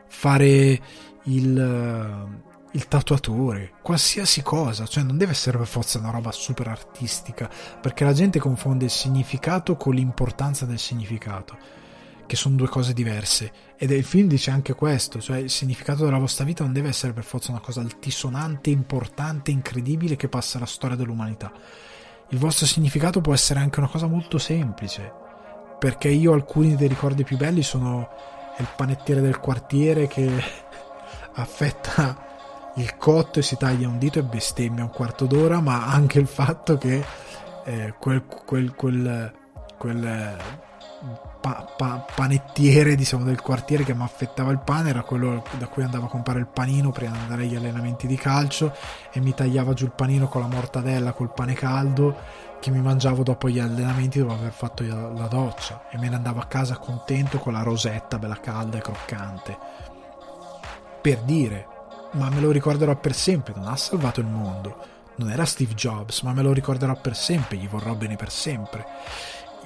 fare 0.07 0.81
il, 1.23 2.43
il 2.75 2.87
tatuatore, 2.87 3.71
qualsiasi 3.81 4.41
cosa, 4.41 4.85
cioè 4.85 5.03
non 5.03 5.17
deve 5.17 5.31
essere 5.31 5.57
per 5.57 5.67
forza 5.67 5.97
una 5.97 6.11
roba 6.11 6.31
super 6.31 6.67
artistica, 6.67 7.49
perché 7.81 8.03
la 8.03 8.13
gente 8.13 8.39
confonde 8.39 8.85
il 8.85 8.91
significato 8.91 9.75
con 9.77 9.93
l'importanza 9.93 10.65
del 10.65 10.79
significato, 10.79 11.57
che 12.25 12.35
sono 12.35 12.55
due 12.55 12.67
cose 12.67 12.93
diverse. 12.93 13.51
Ed 13.77 13.91
il 13.91 14.03
film 14.03 14.27
dice 14.27 14.51
anche 14.51 14.73
questo, 14.73 15.21
cioè 15.21 15.37
il 15.37 15.49
significato 15.49 16.03
della 16.03 16.17
vostra 16.17 16.43
vita 16.43 16.63
non 16.63 16.73
deve 16.73 16.89
essere 16.89 17.13
per 17.13 17.23
forza 17.23 17.51
una 17.51 17.61
cosa 17.61 17.79
altisonante, 17.79 18.69
importante, 18.69 19.51
incredibile 19.51 20.15
che 20.15 20.27
passa 20.27 20.59
la 20.59 20.65
storia 20.65 20.97
dell'umanità 20.97 21.51
il 22.29 22.39
vostro 22.39 22.65
significato 22.65 23.21
può 23.21 23.33
essere 23.33 23.59
anche 23.59 23.79
una 23.79 23.87
cosa 23.87 24.07
molto 24.07 24.37
semplice, 24.37 25.11
perché 25.77 26.09
io 26.09 26.33
alcuni 26.33 26.75
dei 26.75 26.87
ricordi 26.87 27.23
più 27.23 27.37
belli 27.37 27.61
sono 27.61 28.09
il 28.57 28.67
panettiere 28.75 29.21
del 29.21 29.39
quartiere 29.39 30.07
che 30.07 30.27
affetta 31.35 32.34
il 32.75 32.97
cotto 32.97 33.39
e 33.39 33.41
si 33.41 33.57
taglia 33.57 33.87
un 33.87 33.97
dito 33.97 34.19
e 34.19 34.23
bestemmia 34.23 34.83
un 34.83 34.91
quarto 34.91 35.25
d'ora, 35.25 35.59
ma 35.61 35.85
anche 35.85 36.19
il 36.19 36.27
fatto 36.27 36.77
che 36.77 37.03
eh, 37.65 37.93
quel, 37.99 38.25
quel, 38.25 38.75
quel, 38.75 39.33
quel 39.77 40.37
pa, 41.41 41.73
pa, 41.77 42.05
panettiere 42.13 42.95
diciamo, 42.95 43.23
del 43.23 43.41
quartiere 43.41 43.83
che 43.83 43.93
mi 43.93 44.03
affettava 44.03 44.51
il 44.51 44.59
pane 44.59 44.89
era 44.89 45.03
quello 45.03 45.43
da 45.57 45.67
cui 45.67 45.83
andavo 45.83 46.05
a 46.05 46.09
comprare 46.09 46.39
il 46.39 46.47
panino 46.47 46.91
prima 46.91 47.11
di 47.11 47.19
andare 47.19 47.43
agli 47.43 47.55
allenamenti 47.55 48.07
di 48.07 48.15
calcio 48.15 48.73
e 49.11 49.19
mi 49.19 49.33
tagliava 49.33 49.73
giù 49.73 49.85
il 49.85 49.91
panino 49.91 50.27
con 50.27 50.41
la 50.41 50.47
mortadella 50.47 51.13
col 51.13 51.33
pane 51.33 51.53
caldo 51.53 52.43
che 52.59 52.71
mi 52.71 52.81
mangiavo 52.81 53.21
dopo 53.21 53.47
gli 53.47 53.59
allenamenti 53.59 54.19
dopo 54.19 54.33
aver 54.33 54.51
fatto 54.51 54.83
la 54.83 55.27
doccia 55.27 55.87
e 55.91 55.99
me 55.99 56.09
ne 56.09 56.15
andavo 56.15 56.39
a 56.39 56.45
casa 56.45 56.77
contento 56.77 57.37
con 57.37 57.53
la 57.53 57.61
rosetta 57.61 58.17
bella 58.17 58.39
calda 58.39 58.77
e 58.77 58.81
croccante. 58.81 59.57
Per 61.01 61.19
dire 61.19 61.67
ma 62.15 62.29
me 62.29 62.41
lo 62.41 62.51
ricorderò 62.51 62.95
per 62.95 63.13
sempre 63.13 63.53
non 63.55 63.67
ha 63.67 63.75
salvato 63.75 64.19
il 64.19 64.27
mondo 64.27 64.93
non 65.17 65.29
era 65.29 65.45
Steve 65.45 65.73
Jobs 65.73 66.21
ma 66.21 66.33
me 66.33 66.41
lo 66.41 66.51
ricorderò 66.51 66.95
per 66.99 67.15
sempre 67.15 67.57
gli 67.57 67.67
vorrò 67.67 67.93
bene 67.95 68.15
per 68.15 68.31
sempre 68.31 68.85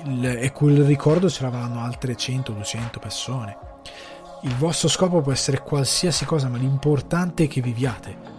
il, 0.06 0.26
e 0.26 0.52
quel 0.52 0.84
ricordo 0.84 1.30
ce 1.30 1.44
l'avranno 1.44 1.82
altre 1.82 2.16
100-200 2.16 3.00
persone. 3.00 3.58
Il 4.44 4.56
vostro 4.56 4.88
scopo 4.88 5.22
può 5.22 5.32
essere 5.32 5.62
qualsiasi 5.62 6.26
cosa, 6.26 6.48
ma 6.48 6.58
l'importante 6.58 7.46
è 7.46 7.48
che 7.48 7.62
viviate. 7.62 8.38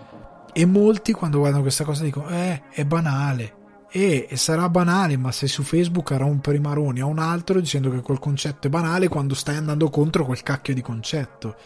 E 0.52 0.64
molti 0.64 1.12
quando 1.12 1.38
guardano 1.38 1.62
questa 1.62 1.84
cosa 1.84 2.02
dicono, 2.02 2.28
eh, 2.30 2.62
è 2.70 2.84
banale. 2.84 3.58
E, 3.92 4.26
e 4.30 4.36
sarà 4.36 4.68
banale, 4.68 5.16
ma 5.16 5.32
sei 5.32 5.48
su 5.48 5.62
Facebook 5.62 6.12
a 6.12 6.16
rompere 6.16 6.58
i 6.58 7.00
a 7.00 7.06
un 7.06 7.18
altro 7.18 7.60
dicendo 7.60 7.90
che 7.90 8.00
quel 8.00 8.18
concetto 8.18 8.68
è 8.68 8.70
banale 8.70 9.08
quando 9.08 9.34
stai 9.34 9.56
andando 9.56 9.90
contro 9.90 10.24
quel 10.24 10.42
cacchio 10.42 10.74
di 10.74 10.80
concetto. 10.80 11.56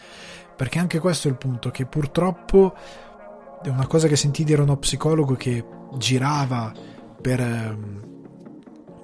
Perché 0.55 0.79
anche 0.79 0.99
questo 0.99 1.27
è 1.27 1.31
il 1.31 1.37
punto, 1.37 1.69
che 1.69 1.85
purtroppo 1.85 2.73
è 3.61 3.67
una 3.69 3.87
cosa 3.87 4.07
che 4.07 4.15
sentì 4.15 4.43
dire 4.43 4.61
uno 4.61 4.77
psicologo 4.77 5.35
che 5.35 5.63
girava 5.97 6.71
per 7.21 7.39
ehm, 7.39 8.05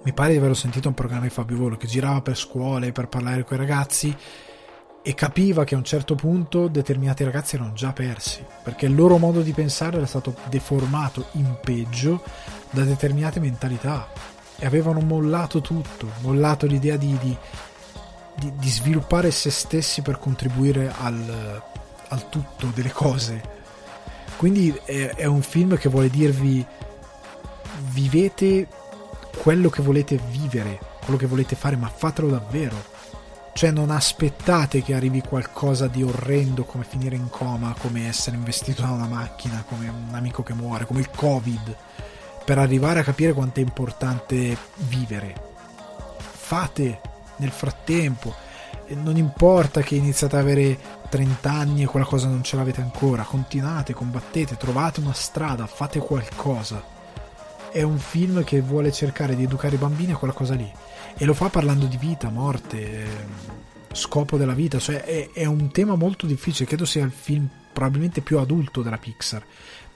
mi 0.03 0.13
pare 0.13 0.31
di 0.31 0.37
averlo 0.37 0.55
sentito 0.55 0.87
un 0.87 0.93
programma 0.93 1.23
di 1.23 1.29
Fabio 1.29 1.57
Volo 1.57 1.77
che 1.77 1.87
girava 1.87 2.21
per 2.21 2.37
scuole 2.37 2.91
per 2.91 3.07
parlare 3.07 3.43
con 3.43 3.57
i 3.57 3.59
ragazzi 3.59 4.15
e 5.03 5.13
capiva 5.15 5.63
che 5.63 5.73
a 5.73 5.77
un 5.77 5.83
certo 5.83 6.15
punto 6.15 6.67
determinati 6.67 7.23
ragazzi 7.23 7.55
erano 7.55 7.73
già 7.73 7.91
persi 7.91 8.45
perché 8.63 8.85
il 8.85 8.95
loro 8.95 9.17
modo 9.17 9.41
di 9.41 9.51
pensare 9.51 9.97
era 9.97 10.05
stato 10.05 10.35
deformato 10.49 11.27
in 11.33 11.57
peggio 11.61 12.23
da 12.69 12.83
determinate 12.83 13.39
mentalità 13.39 14.07
e 14.57 14.65
avevano 14.67 14.99
mollato 14.99 15.59
tutto, 15.59 16.07
mollato 16.21 16.67
l'idea 16.67 16.95
di, 16.95 17.17
di, 17.19 17.35
di, 18.41 18.51
di 18.55 18.69
sviluppare 18.69 19.29
se 19.29 19.51
stessi 19.51 20.01
per 20.01 20.17
contribuire 20.17 20.91
al, 20.97 21.61
al 22.07 22.29
tutto 22.29 22.71
delle 22.73 22.91
cose. 22.91 23.59
Quindi 24.37 24.73
è, 24.83 25.13
è 25.15 25.25
un 25.25 25.43
film 25.43 25.77
che 25.77 25.89
vuole 25.89 26.09
dirvi 26.09 26.65
vivete 27.91 28.67
quello 29.37 29.69
che 29.69 29.83
volete 29.83 30.19
vivere, 30.29 30.79
quello 31.03 31.17
che 31.17 31.27
volete 31.27 31.55
fare, 31.55 31.75
ma 31.75 31.87
fatelo 31.87 32.29
davvero. 32.29 32.89
Cioè 33.53 33.69
non 33.69 33.91
aspettate 33.91 34.81
che 34.81 34.95
arrivi 34.95 35.21
qualcosa 35.21 35.87
di 35.87 36.01
orrendo 36.01 36.63
come 36.63 36.85
finire 36.85 37.17
in 37.17 37.29
coma, 37.29 37.75
come 37.77 38.07
essere 38.07 38.37
investito 38.37 38.81
da 38.81 38.91
una 38.91 39.07
macchina, 39.07 39.63
come 39.67 39.89
un 39.89 40.15
amico 40.15 40.41
che 40.41 40.53
muore, 40.53 40.85
come 40.85 41.01
il 41.01 41.09
Covid, 41.13 41.75
per 42.43 42.57
arrivare 42.57 43.01
a 43.01 43.03
capire 43.03 43.33
quanto 43.33 43.59
è 43.59 43.63
importante 43.63 44.57
vivere. 44.87 45.49
Fate 46.17 47.01
nel 47.41 47.51
frattempo. 47.51 48.33
E 48.85 48.95
non 48.95 49.17
importa 49.17 49.81
che 49.81 49.95
iniziate 49.95 50.37
ad 50.37 50.43
avere 50.43 50.77
30 51.09 51.51
anni 51.51 51.83
e 51.83 51.87
quella 51.87 52.05
cosa 52.05 52.27
non 52.27 52.43
ce 52.43 52.55
l'avete 52.55 52.79
ancora, 52.81 53.23
continuate, 53.23 53.93
combattete, 53.93 54.55
trovate 54.55 55.01
una 55.01 55.13
strada, 55.13 55.65
fate 55.67 55.99
qualcosa 55.99 56.99
è 57.71 57.81
un 57.83 57.97
film 57.97 58.43
che 58.43 58.59
vuole 58.59 58.91
cercare 58.91 59.35
di 59.35 59.43
educare 59.43 59.75
i 59.75 59.79
bambini 59.79 60.11
a 60.11 60.17
quella 60.17 60.33
cosa 60.33 60.55
lì 60.55 60.69
e 61.17 61.25
lo 61.25 61.33
fa 61.33 61.49
parlando 61.49 61.85
di 61.85 61.97
vita, 61.97 62.29
morte, 62.29 63.07
scopo 63.93 64.37
della 64.37 64.53
vita, 64.53 64.77
cioè 64.77 65.03
è, 65.03 65.29
è 65.31 65.45
un 65.45 65.71
tema 65.71 65.95
molto 65.95 66.25
difficile, 66.25 66.67
credo 66.67 66.85
sia 66.85 67.03
il 67.03 67.11
film 67.11 67.47
probabilmente 67.71 68.21
più 68.21 68.39
adulto 68.39 68.81
della 68.81 68.97
Pixar 68.97 69.43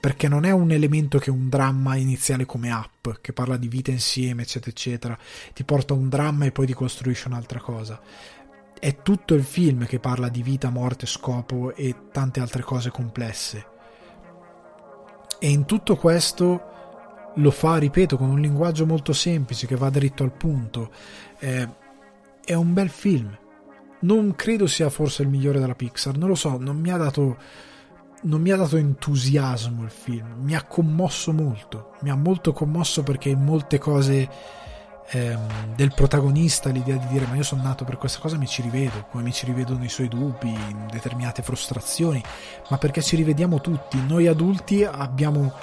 perché 0.05 0.27
non 0.27 0.45
è 0.45 0.51
un 0.51 0.69
elemento 0.69 1.17
che 1.17 1.31
un 1.31 1.49
dramma 1.49 1.95
iniziale 1.95 2.45
come 2.45 2.71
Up, 2.71 3.21
che 3.21 3.33
parla 3.33 3.57
di 3.57 3.67
vita 3.67 3.89
insieme, 3.89 4.43
eccetera, 4.43 4.69
eccetera, 4.69 5.17
ti 5.51 5.63
porta 5.63 5.95
a 5.95 5.97
un 5.97 6.09
dramma 6.09 6.45
e 6.45 6.51
poi 6.51 6.67
ti 6.67 6.73
costruisce 6.73 7.27
un'altra 7.27 7.59
cosa. 7.59 7.99
È 8.79 9.01
tutto 9.01 9.33
il 9.33 9.43
film 9.43 9.87
che 9.87 9.97
parla 9.97 10.29
di 10.29 10.43
vita, 10.43 10.69
morte, 10.69 11.07
scopo 11.07 11.73
e 11.73 11.95
tante 12.11 12.39
altre 12.39 12.61
cose 12.61 12.91
complesse. 12.91 13.65
E 15.39 15.49
in 15.49 15.65
tutto 15.65 15.95
questo 15.95 16.61
lo 17.33 17.49
fa, 17.49 17.77
ripeto, 17.77 18.15
con 18.15 18.29
un 18.29 18.39
linguaggio 18.39 18.85
molto 18.85 19.11
semplice 19.11 19.65
che 19.65 19.75
va 19.75 19.89
dritto 19.89 20.21
al 20.21 20.33
punto. 20.33 20.91
Eh, 21.39 21.67
è 22.45 22.53
un 22.53 22.73
bel 22.73 22.89
film. 22.89 23.35
Non 24.01 24.35
credo 24.35 24.67
sia 24.67 24.91
forse 24.91 25.23
il 25.23 25.29
migliore 25.29 25.59
della 25.59 25.73
Pixar, 25.73 26.15
non 26.15 26.29
lo 26.29 26.35
so, 26.35 26.59
non 26.59 26.77
mi 26.77 26.91
ha 26.91 26.97
dato 26.97 27.37
non 28.25 28.41
mi 28.41 28.51
ha 28.51 28.55
dato 28.55 28.77
entusiasmo 28.77 29.83
il 29.83 29.89
film, 29.89 30.35
mi 30.41 30.55
ha 30.55 30.63
commosso 30.63 31.31
molto, 31.31 31.91
mi 32.01 32.09
ha 32.09 32.15
molto 32.15 32.53
commosso 32.53 33.03
perché 33.03 33.29
in 33.29 33.43
molte 33.43 33.77
cose 33.77 34.27
ehm, 35.09 35.75
del 35.75 35.93
protagonista, 35.93 36.69
l'idea 36.69 36.97
di 36.97 37.07
dire 37.07 37.27
ma 37.27 37.35
io 37.35 37.43
sono 37.43 37.61
nato 37.61 37.85
per 37.85 37.97
questa 37.97 38.19
cosa 38.19 38.37
mi 38.37 38.47
ci 38.47 38.61
rivedo, 38.61 39.05
come 39.11 39.23
mi 39.23 39.31
ci 39.31 39.45
rivedo 39.45 39.77
nei 39.77 39.89
suoi 39.89 40.07
dubbi, 40.07 40.49
in 40.49 40.87
determinate 40.91 41.43
frustrazioni, 41.43 42.21
ma 42.69 42.77
perché 42.77 43.01
ci 43.01 43.15
rivediamo 43.15 43.61
tutti, 43.61 44.03
noi 44.05 44.27
adulti 44.27 44.83
abbiamo 44.83 45.53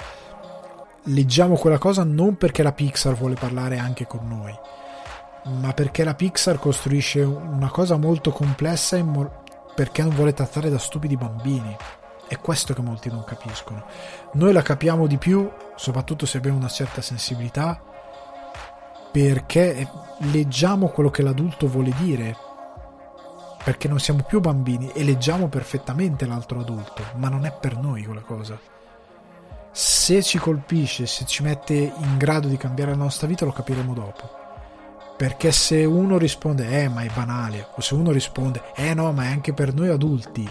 leggiamo 1.07 1.55
quella 1.55 1.77
cosa 1.77 2.05
non 2.05 2.37
perché 2.37 2.63
la 2.63 2.71
Pixar 2.71 3.15
vuole 3.15 3.35
parlare 3.35 3.77
anche 3.77 4.07
con 4.07 4.25
noi, 4.25 4.57
ma 5.59 5.73
perché 5.73 6.05
la 6.05 6.13
Pixar 6.13 6.59
costruisce 6.59 7.21
una 7.23 7.69
cosa 7.69 7.97
molto 7.97 8.31
complessa 8.31 9.03
mo- 9.03 9.41
perché 9.75 10.01
non 10.01 10.15
vuole 10.15 10.33
trattare 10.33 10.69
da 10.69 10.77
stupidi 10.77 11.17
bambini. 11.17 11.75
È 12.33 12.39
questo 12.39 12.73
che 12.73 12.81
molti 12.81 13.11
non 13.11 13.23
capiscono. 13.23 13.85
Noi 14.33 14.53
la 14.53 14.63
capiamo 14.63 15.05
di 15.05 15.19
più, 15.19 15.47
soprattutto 15.75 16.25
se 16.25 16.37
abbiamo 16.39 16.57
una 16.57 16.67
certa 16.67 16.99
sensibilità, 16.99 17.79
perché 19.11 19.87
leggiamo 20.31 20.87
quello 20.87 21.11
che 21.11 21.21
l'adulto 21.21 21.67
vuole 21.67 21.93
dire. 21.99 22.35
Perché 23.63 23.87
non 23.87 23.99
siamo 23.99 24.23
più 24.23 24.39
bambini 24.39 24.89
e 24.93 25.03
leggiamo 25.03 25.47
perfettamente 25.47 26.25
l'altro 26.25 26.61
adulto, 26.61 27.03
ma 27.17 27.29
non 27.29 27.45
è 27.45 27.51
per 27.51 27.77
noi 27.77 28.03
quella 28.03 28.21
cosa. 28.21 28.57
Se 29.69 30.23
ci 30.23 30.39
colpisce, 30.39 31.05
se 31.05 31.27
ci 31.27 31.43
mette 31.43 31.75
in 31.75 32.17
grado 32.17 32.47
di 32.47 32.57
cambiare 32.57 32.91
la 32.91 32.97
nostra 32.97 33.27
vita, 33.27 33.45
lo 33.45 33.51
capiremo 33.51 33.93
dopo. 33.93 34.27
Perché 35.15 35.51
se 35.51 35.85
uno 35.85 36.17
risponde, 36.17 36.81
eh, 36.81 36.89
ma 36.89 37.03
è 37.03 37.09
banale, 37.13 37.67
o 37.75 37.81
se 37.81 37.93
uno 37.93 38.09
risponde, 38.09 38.73
eh 38.75 38.95
no, 38.95 39.11
ma 39.11 39.25
è 39.25 39.27
anche 39.27 39.53
per 39.53 39.71
noi 39.75 39.89
adulti, 39.89 40.49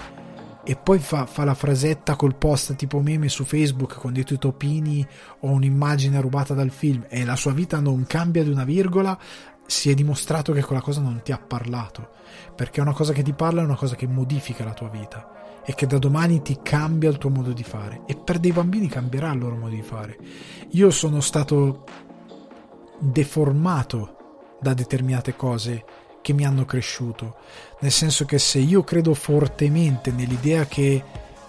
e 0.64 0.76
poi 0.76 0.98
fa, 0.98 1.26
fa, 1.26 1.44
la 1.44 1.55
frasetta 1.55 2.14
col 2.14 2.36
post 2.36 2.76
tipo 2.76 3.01
meme 3.01 3.28
su 3.28 3.44
Facebook 3.44 3.97
con 3.97 4.12
dei 4.12 4.24
tuoi 4.24 4.39
topini 4.39 5.06
o 5.40 5.51
un'immagine 5.51 6.20
rubata 6.20 6.55
dal 6.55 6.70
film 6.70 7.05
e 7.09 7.24
la 7.24 7.36
sua 7.36 7.52
vita 7.52 7.80
non 7.80 8.05
cambia 8.06 8.44
di 8.44 8.51
una 8.51 8.64
virgola, 8.64 9.18
si 9.66 9.90
è 9.90 9.94
dimostrato 9.94 10.52
che 10.52 10.62
quella 10.62 10.82
cosa 10.82 11.01
non 11.01 11.20
ti 11.24 11.32
ha 11.32 11.39
parlato. 11.39 12.10
Perché 12.55 12.80
una 12.80 12.93
cosa 12.93 13.12
che 13.12 13.22
ti 13.22 13.32
parla 13.32 13.62
è 13.62 13.64
una 13.64 13.76
cosa 13.76 13.97
che 13.97 14.06
modifica 14.06 14.64
la 14.64 14.74
tua 14.74 14.89
vita 14.89 15.60
e 15.64 15.74
che 15.74 15.86
da 15.86 15.98
domani 15.98 16.43
ti 16.43 16.59
cambia 16.62 17.10
il 17.10 17.18
tuo 17.18 17.30
modo 17.30 17.52
di 17.52 17.64
fare. 17.64 18.02
E 18.06 18.16
per 18.16 18.39
dei 18.39 18.52
bambini 18.52 18.89
cambierà 18.89 19.32
il 19.32 19.39
loro 19.39 19.56
modo 19.56 19.74
di 19.74 19.82
fare. 19.82 20.18
Io 20.70 20.90
sono 20.90 21.20
stato 21.20 21.84
deformato 22.98 24.16
da 24.60 24.74
determinate 24.74 25.34
cose 25.34 25.84
che 26.23 26.32
mi 26.32 26.47
hanno 26.47 26.65
cresciuto. 26.65 27.35
Nel 27.81 27.93
senso 27.93 28.24
che 28.24 28.39
se 28.39 28.59
io 28.59 28.82
credo 28.85 29.12
fortemente 29.12 30.11
nell'idea 30.12 30.65
che 30.66 31.05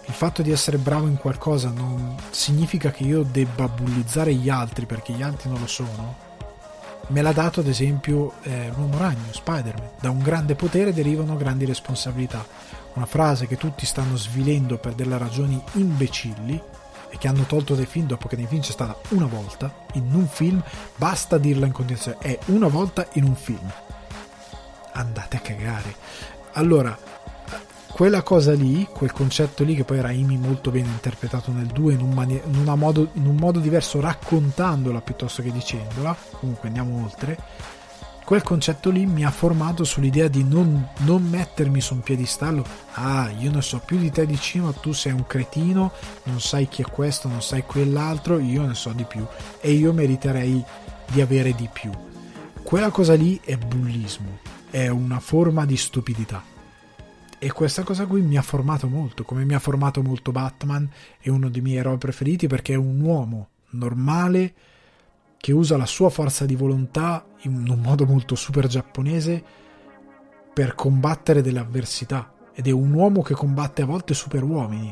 il 0.06 0.14
fatto 0.14 0.42
di 0.42 0.52
essere 0.52 0.78
bravo 0.78 1.08
in 1.08 1.16
qualcosa 1.16 1.70
non 1.70 2.18
significa 2.32 2.92
che 2.92 3.04
io 3.04 3.24
debba 3.24 3.70
bullizzare 3.70 4.34
gli 4.34 4.50
altri 4.50 4.86
perché 4.86 5.14
gli 5.14 5.22
altri 5.22 5.50
non 5.50 5.62
lo 5.62 5.68
sono, 5.68 6.16
me 7.08 7.22
l'ha 7.22 7.32
dato 7.32 7.62
ad 7.62 7.68
esempio 7.68 8.34
eh, 8.44 8.70
l'uomo 8.76 8.98
ragno, 8.98 9.32
Spider-Man. 9.32 9.92
Da 10.00 10.10
un 10.10 10.20
grande 10.20 10.56
potere 10.56 10.94
derivano 10.94 11.38
grandi 11.38 11.66
responsabilità. 11.66 12.46
Una 12.96 13.06
frase 13.06 13.48
che 13.48 13.58
tutti 13.58 13.86
stanno 13.86 14.18
svilendo 14.18 14.78
per 14.78 14.94
delle 14.94 15.18
ragioni 15.18 15.62
imbecilli 15.74 16.62
e 17.10 17.18
che 17.18 17.28
hanno 17.28 17.44
tolto 17.44 17.76
dai 17.76 17.86
film 17.86 18.08
dopo 18.08 18.28
che 18.28 18.36
nei 18.36 18.48
film 18.48 18.62
c'è 18.62 18.72
stata 18.72 18.98
una 19.10 19.26
volta 19.26 19.74
in 19.94 20.14
un 20.14 20.28
film, 20.28 20.62
basta 20.96 21.38
dirla 21.38 21.66
in 21.66 21.72
condizione, 21.72 22.18
è 22.20 22.38
una 22.48 22.68
volta 22.68 23.08
in 23.14 23.24
un 23.24 23.36
film 23.36 23.72
andate 24.94 25.38
a 25.38 25.40
cagare. 25.40 25.96
Allora, 26.54 26.98
quella 27.94 28.24
cosa 28.24 28.54
lì, 28.54 28.88
quel 28.92 29.12
concetto 29.12 29.64
lì 29.64 29.76
che 29.76 29.84
poi 29.84 30.02
Raimi 30.02 30.36
molto 30.38 30.72
bene 30.72 30.88
interpretato 30.88 31.52
nel 31.52 31.68
2 31.68 31.94
in 31.94 32.02
un, 32.02 32.10
mani- 32.10 32.42
in, 32.44 32.74
modo, 32.76 33.10
in 33.14 33.28
un 33.28 33.36
modo 33.36 33.60
diverso 33.60 34.00
raccontandola 34.00 35.02
piuttosto 35.02 35.44
che 35.44 35.52
dicendola, 35.52 36.16
comunque 36.40 36.70
andiamo 36.70 37.04
oltre, 37.04 37.38
quel 38.26 38.42
concetto 38.42 38.90
lì 38.90 39.06
mi 39.06 39.24
ha 39.24 39.30
formato 39.30 39.84
sull'idea 39.84 40.28
di 40.28 40.44
non, 40.44 40.88
non, 41.00 41.22
mettermi 41.24 41.82
su 41.82 41.94
un 41.94 42.00
piedistallo. 42.00 42.66
Ah, 42.94 43.30
io 43.30 43.52
ne 43.52 43.62
so 43.62 43.80
più 43.86 44.00
di 44.00 44.10
te 44.10 44.26
di 44.26 44.40
cima, 44.40 44.72
tu 44.72 44.92
sei 44.92 45.12
un 45.12 45.28
cretino, 45.28 45.92
non 46.24 46.40
sai 46.42 46.68
chi 46.68 46.82
è 46.82 46.86
questo, 46.86 47.28
non 47.28 47.44
sai 47.44 47.64
quell'altro, 47.64 48.40
io 48.40 48.66
ne 48.66 48.74
so 48.74 48.92
di 48.92 49.04
più 49.04 49.24
e 49.60 49.72
io 49.72 49.94
meriterei 49.94 50.64
di 51.12 51.22
avere 51.22 51.54
di 51.54 51.70
più. 51.72 51.92
Quella 52.64 52.90
cosa 52.90 53.14
lì 53.14 53.40
è 53.44 53.56
bullismo 53.56 54.43
è 54.74 54.88
una 54.88 55.20
forma 55.20 55.68
di 55.68 55.78
stupidità. 55.78 56.44
E 57.38 57.52
questa 57.52 57.84
cosa 57.84 58.08
qui 58.08 58.22
mi 58.22 58.38
ha 58.38 58.42
formato 58.42 58.88
molto, 58.88 59.24
come 59.24 59.46
mi 59.46 59.54
ha 59.54 59.60
formato 59.60 60.02
molto 60.02 60.32
Batman, 60.32 60.90
è 61.20 61.30
uno 61.30 61.48
dei 61.50 61.62
miei 61.62 61.78
eroi 61.78 62.00
preferiti 62.00 62.48
perché 62.48 62.74
è 62.74 62.78
un 62.78 63.00
uomo 63.00 63.50
normale 63.74 64.54
che 65.38 65.52
usa 65.52 65.78
la 65.78 65.86
sua 65.86 66.10
forza 66.10 66.48
di 66.48 66.56
volontà 66.56 67.24
in 67.42 67.70
un 67.70 67.82
modo 67.82 68.08
molto 68.08 68.34
super 68.34 68.66
giapponese 68.66 69.44
per 70.52 70.74
combattere 70.74 71.44
delle 71.44 71.60
avversità. 71.60 72.34
Ed 72.52 72.68
è 72.68 72.72
un 72.72 72.94
uomo 72.94 73.22
che 73.22 73.36
combatte 73.36 73.84
a 73.84 73.86
volte 73.86 74.16
super 74.16 74.42
uomini 74.42 74.92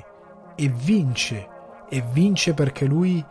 e 0.55 0.69
vince. 0.69 1.47
E 1.89 2.03
vince 2.13 2.53
perché 2.53 2.85
lui 2.85 3.25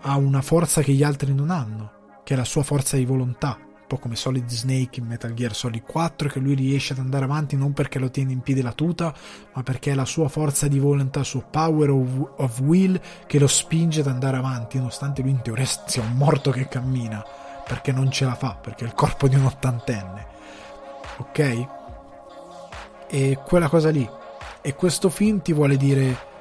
ha 0.00 0.16
una 0.16 0.42
forza 0.42 0.82
che 0.82 0.90
gli 0.90 1.04
altri 1.04 1.32
non 1.32 1.50
hanno, 1.50 1.92
che 2.24 2.34
è 2.34 2.36
la 2.36 2.44
sua 2.44 2.64
forza 2.64 2.96
di 2.96 3.04
volontà 3.04 3.63
po' 3.86 3.98
come 3.98 4.16
Solid 4.16 4.48
Snake 4.48 5.00
in 5.00 5.06
Metal 5.06 5.32
Gear 5.34 5.54
Solid 5.54 5.82
4, 5.82 6.28
che 6.28 6.38
lui 6.38 6.54
riesce 6.54 6.92
ad 6.92 6.98
andare 6.98 7.24
avanti 7.24 7.56
non 7.56 7.72
perché 7.72 7.98
lo 7.98 8.10
tiene 8.10 8.32
in 8.32 8.40
piedi 8.40 8.62
la 8.62 8.72
tuta, 8.72 9.14
ma 9.52 9.62
perché 9.62 9.92
è 9.92 9.94
la 9.94 10.04
sua 10.04 10.28
forza 10.28 10.68
di 10.68 10.78
volontà, 10.78 11.20
il 11.20 11.24
suo 11.24 11.44
power 11.48 11.90
of, 11.90 12.30
of 12.36 12.60
will 12.60 13.00
che 13.26 13.38
lo 13.38 13.46
spinge 13.46 14.00
ad 14.00 14.06
andare 14.06 14.36
avanti, 14.36 14.78
nonostante 14.78 15.22
lui 15.22 15.32
in 15.32 15.42
teoria 15.42 15.66
sia 15.86 16.02
un 16.02 16.12
morto 16.12 16.50
che 16.50 16.68
cammina, 16.68 17.24
perché 17.66 17.92
non 17.92 18.10
ce 18.10 18.24
la 18.24 18.34
fa, 18.34 18.54
perché 18.54 18.84
è 18.84 18.88
il 18.88 18.94
corpo 18.94 19.28
di 19.28 19.36
un 19.36 19.46
ottantenne. 19.46 20.26
Ok? 21.18 21.66
E 23.08 23.38
quella 23.44 23.68
cosa 23.68 23.90
lì. 23.90 24.08
E 24.60 24.74
questo 24.74 25.10
film 25.10 25.42
ti 25.42 25.52
vuole 25.52 25.76
dire 25.76 26.32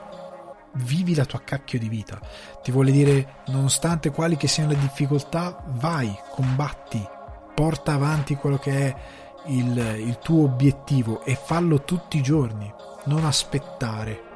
vivi 0.76 1.14
la 1.14 1.26
tua 1.26 1.42
cacchio 1.44 1.80
di 1.80 1.90
vita. 1.90 2.20
Ti 2.62 2.72
vuole 2.72 2.92
dire, 2.92 3.42
nonostante 3.48 4.12
quali 4.12 4.38
che 4.38 4.48
siano 4.48 4.70
le 4.70 4.80
difficoltà, 4.80 5.64
vai, 5.68 6.16
combatti, 6.32 7.06
porta 7.54 7.94
avanti 7.94 8.36
quello 8.36 8.58
che 8.58 8.72
è 8.72 8.96
il, 9.48 9.78
il 10.00 10.20
tuo 10.20 10.46
obiettivo 10.46 11.24
e 11.24 11.36
fallo 11.36 11.82
tutti 11.84 12.18
i 12.18 12.24
giorni, 12.24 12.72
non 13.06 13.26
aspettare. 13.26 14.32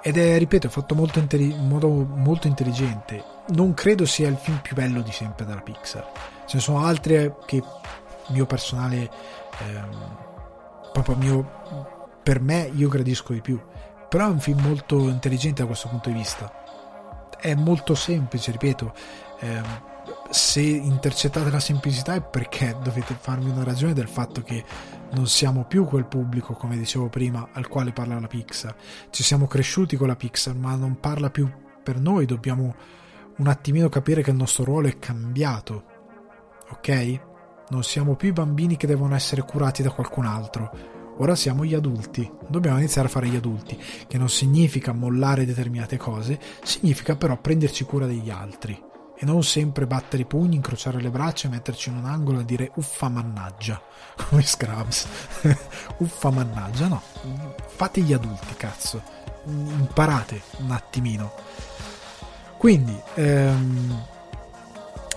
Ed 0.00 0.16
è, 0.16 0.38
ripeto, 0.38 0.68
fatto 0.68 0.94
molto 0.94 1.18
in 1.18 1.66
modo 1.66 1.88
molto 1.88 2.46
intelligente. 2.46 3.22
Non 3.48 3.74
credo 3.74 4.06
sia 4.06 4.28
il 4.28 4.36
film 4.36 4.58
più 4.60 4.74
bello 4.74 5.00
di 5.02 5.10
sempre 5.10 5.44
della 5.44 5.60
Pixar. 5.60 6.10
Ce 6.46 6.56
ne 6.56 6.62
sono 6.62 6.84
altri 6.84 7.34
che 7.44 7.62
mio 8.28 8.46
personale, 8.46 9.10
ehm, 9.58 10.16
proprio 10.92 11.16
mio, 11.16 12.16
per 12.22 12.40
me, 12.40 12.70
io 12.74 12.88
gradisco 12.88 13.32
di 13.32 13.40
più. 13.40 13.60
Però 14.08 14.26
è 14.26 14.30
un 14.30 14.40
film 14.40 14.60
molto 14.60 15.08
intelligente 15.08 15.62
da 15.62 15.66
questo 15.66 15.88
punto 15.88 16.08
di 16.08 16.14
vista. 16.14 16.50
È 17.38 17.54
molto 17.54 17.94
semplice, 17.94 18.52
ripeto. 18.52 18.94
Ehm, 19.40 19.82
se 20.30 20.60
intercettate 20.60 21.50
la 21.50 21.60
semplicità 21.60 22.14
è 22.14 22.22
perché 22.22 22.76
dovete 22.82 23.16
farmi 23.18 23.50
una 23.50 23.64
ragione 23.64 23.94
del 23.94 24.08
fatto 24.08 24.42
che 24.42 24.62
non 25.12 25.26
siamo 25.26 25.64
più 25.64 25.84
quel 25.84 26.06
pubblico, 26.06 26.52
come 26.52 26.76
dicevo 26.76 27.08
prima, 27.08 27.48
al 27.52 27.68
quale 27.68 27.92
parla 27.92 28.20
la 28.20 28.26
Pixar. 28.26 28.74
Ci 29.10 29.22
siamo 29.22 29.46
cresciuti 29.46 29.96
con 29.96 30.08
la 30.08 30.16
Pixar, 30.16 30.54
ma 30.54 30.74
non 30.74 31.00
parla 31.00 31.30
più 31.30 31.50
per 31.82 31.98
noi, 31.98 32.26
dobbiamo 32.26 32.74
un 33.38 33.46
attimino 33.46 33.88
capire 33.88 34.22
che 34.22 34.30
il 34.30 34.36
nostro 34.36 34.64
ruolo 34.64 34.88
è 34.88 34.98
cambiato. 34.98 35.84
Ok? 36.70 37.20
Non 37.70 37.82
siamo 37.82 38.14
più 38.14 38.28
i 38.28 38.32
bambini 38.32 38.76
che 38.76 38.86
devono 38.86 39.14
essere 39.14 39.42
curati 39.42 39.82
da 39.82 39.90
qualcun 39.90 40.26
altro. 40.26 40.96
Ora 41.20 41.34
siamo 41.34 41.64
gli 41.64 41.74
adulti, 41.74 42.30
dobbiamo 42.48 42.78
iniziare 42.78 43.08
a 43.08 43.10
fare 43.10 43.28
gli 43.28 43.36
adulti, 43.36 43.76
che 44.06 44.18
non 44.18 44.28
significa 44.28 44.92
mollare 44.92 45.46
determinate 45.46 45.96
cose, 45.96 46.38
significa 46.62 47.16
però 47.16 47.36
prenderci 47.40 47.84
cura 47.84 48.06
degli 48.06 48.30
altri 48.30 48.86
e 49.20 49.24
non 49.24 49.42
sempre 49.42 49.86
battere 49.86 50.22
i 50.22 50.26
pugni, 50.26 50.54
incrociare 50.54 51.00
le 51.00 51.10
braccia, 51.10 51.48
metterci 51.48 51.88
in 51.88 51.96
un 51.96 52.04
angolo 52.04 52.38
e 52.38 52.44
dire 52.44 52.70
uffa 52.76 53.08
mannaggia, 53.08 53.80
come 54.28 54.42
Scrubs. 54.42 55.06
uffa 55.98 56.30
mannaggia, 56.30 56.86
no. 56.86 57.02
Fate 57.66 58.00
gli 58.00 58.12
adulti, 58.12 58.54
cazzo. 58.56 59.02
Imparate 59.46 60.42
un 60.58 60.70
attimino. 60.70 61.32
Quindi, 62.56 62.96
ehm, 63.14 64.04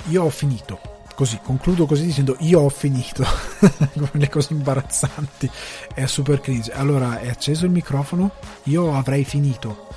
io 0.08 0.24
ho 0.24 0.30
finito. 0.30 0.80
Così, 1.14 1.40
concludo 1.44 1.86
così 1.86 2.06
dicendo 2.06 2.36
io 2.40 2.62
ho 2.62 2.70
finito. 2.70 3.24
Come 3.94 4.10
le 4.14 4.30
cose 4.30 4.54
imbarazzanti. 4.54 5.50
È 5.94 6.08
super 6.08 6.42
cringe. 6.42 6.72
Allora, 6.74 7.20
è 7.20 7.30
acceso 7.30 7.66
il 7.66 7.72
microfono, 7.72 8.32
io 8.64 8.96
avrei 8.96 9.26
finito. 9.26 9.90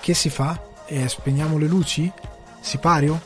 Che 0.00 0.14
si 0.14 0.30
fa? 0.30 0.58
E 0.86 1.08
spegniamo 1.08 1.58
le 1.58 1.66
luci? 1.66 2.10
Sipario? 2.60 3.20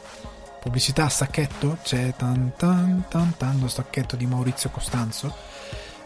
Pubblicità 0.64 1.04
a 1.04 1.08
stacchetto? 1.10 1.76
C'è 1.82 2.14
tan 2.16 2.52
tan 2.56 3.04
tan 3.10 3.36
tan 3.36 3.60
lo 3.60 3.68
stacchetto 3.68 4.16
di 4.16 4.24
Maurizio 4.24 4.70
Costanzo. 4.70 5.36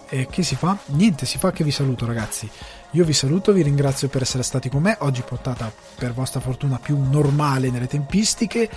E 0.09 0.27
che 0.27 0.43
si 0.43 0.57
fa? 0.57 0.77
Niente, 0.87 1.27
si 1.27 1.39
fa 1.39 1.53
che 1.53 1.63
vi 1.63 1.71
saluto 1.71 2.07
ragazzi. 2.07 2.51
Io 2.93 3.05
vi 3.05 3.13
saluto, 3.13 3.53
vi 3.53 3.63
ringrazio 3.63 4.09
per 4.09 4.23
essere 4.23 4.43
stati 4.43 4.69
con 4.69 4.83
me. 4.83 4.97
Oggi 5.03 5.23
puntata 5.23 5.71
per 5.95 6.13
vostra 6.13 6.41
fortuna 6.41 6.81
più 6.81 6.99
normale 6.99 7.71
nelle 7.71 7.87
tempistiche. 7.87 8.69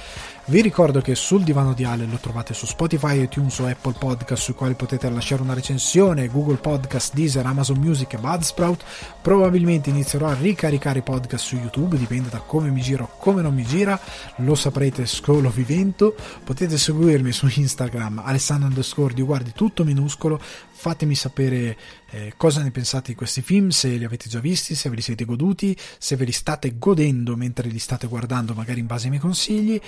Vi 0.43 0.59
ricordo 0.59 1.01
che 1.01 1.13
sul 1.13 1.43
divano 1.43 1.73
di 1.73 1.83
Ale 1.83 2.05
lo 2.05 2.17
trovate 2.17 2.55
su 2.55 2.65
Spotify, 2.65 3.21
iTunes 3.21 3.59
o 3.59 3.67
Apple 3.67 3.93
Podcast, 3.97 4.41
sui 4.41 4.55
quali 4.55 4.73
potete 4.73 5.07
lasciare 5.07 5.43
una 5.43 5.53
recensione, 5.53 6.27
Google 6.27 6.57
Podcast, 6.57 7.13
Deezer, 7.13 7.45
Amazon 7.45 7.77
Music 7.77 8.13
e 8.13 8.17
Budsprout. 8.17 8.83
Probabilmente 9.21 9.91
inizierò 9.91 10.27
a 10.27 10.33
ricaricare 10.33 10.99
i 10.99 11.03
podcast 11.03 11.45
su 11.45 11.55
YouTube, 11.55 11.95
dipende 11.95 12.29
da 12.29 12.39
come 12.39 12.69
mi 12.69 12.81
giro 12.81 13.03
o 13.03 13.17
come 13.17 13.43
non 13.43 13.53
mi 13.53 13.63
gira. 13.63 13.97
Lo 14.37 14.55
saprete 14.55 15.05
solo 15.05 15.49
vivento. 15.51 16.15
Potete 16.43 16.77
seguirmi 16.77 17.31
su 17.31 17.47
Instagram, 17.47 18.23
Alessandro 18.25 18.67
underscore 18.67 19.13
di 19.13 19.21
guardi 19.21 19.51
tutto 19.53 19.85
minuscolo. 19.85 20.41
Fatemi 20.41 21.13
sapere 21.13 21.77
eh, 22.09 22.33
cosa 22.35 22.63
ne 22.63 22.71
pensate 22.71 23.11
di 23.11 23.15
questi 23.15 23.43
film, 23.43 23.69
se 23.69 23.89
li 23.89 24.03
avete 24.03 24.27
già 24.27 24.39
visti, 24.39 24.73
se 24.73 24.89
ve 24.89 24.95
li 24.95 25.01
siete 25.01 25.23
goduti, 25.23 25.77
se 25.99 26.15
ve 26.15 26.25
li 26.25 26.31
state 26.31 26.77
godendo 26.79 27.35
mentre 27.35 27.69
li 27.69 27.79
state 27.79 28.07
guardando, 28.07 28.53
magari 28.55 28.79
in 28.79 28.87
base 28.87 29.03
ai 29.03 29.11
miei 29.11 29.21
consigli. 29.21 29.79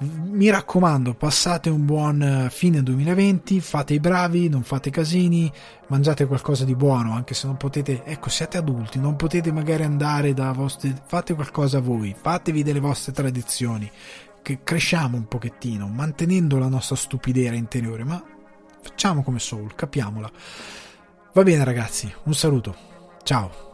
Mi 0.00 0.48
raccomando, 0.48 1.14
passate 1.14 1.70
un 1.70 1.84
buon 1.84 2.22
eh, 2.22 2.50
fine 2.50 2.84
2020, 2.84 3.60
fate 3.60 3.94
i 3.94 3.98
bravi, 3.98 4.48
non 4.48 4.62
fate 4.62 4.90
casini, 4.90 5.50
mangiate 5.88 6.24
qualcosa 6.26 6.64
di 6.64 6.76
buono, 6.76 7.14
anche 7.14 7.34
se 7.34 7.48
non 7.48 7.56
potete, 7.56 8.04
ecco, 8.04 8.28
siete 8.28 8.58
adulti, 8.58 9.00
non 9.00 9.16
potete 9.16 9.50
magari 9.50 9.82
andare 9.82 10.34
da 10.34 10.52
vostri, 10.52 10.94
fate 11.04 11.34
qualcosa 11.34 11.80
voi, 11.80 12.14
fatevi 12.16 12.62
delle 12.62 12.78
vostre 12.78 13.10
tradizioni, 13.10 13.90
che 14.40 14.60
cresciamo 14.62 15.16
un 15.16 15.26
pochettino, 15.26 15.88
mantenendo 15.88 16.58
la 16.58 16.68
nostra 16.68 16.94
stupidera 16.94 17.56
interiore, 17.56 18.04
ma 18.04 18.22
facciamo 18.80 19.24
come 19.24 19.40
Soul, 19.40 19.74
capiamola. 19.74 20.30
Va 21.32 21.42
bene 21.42 21.64
ragazzi, 21.64 22.12
un 22.22 22.34
saluto. 22.34 22.76
Ciao. 23.24 23.67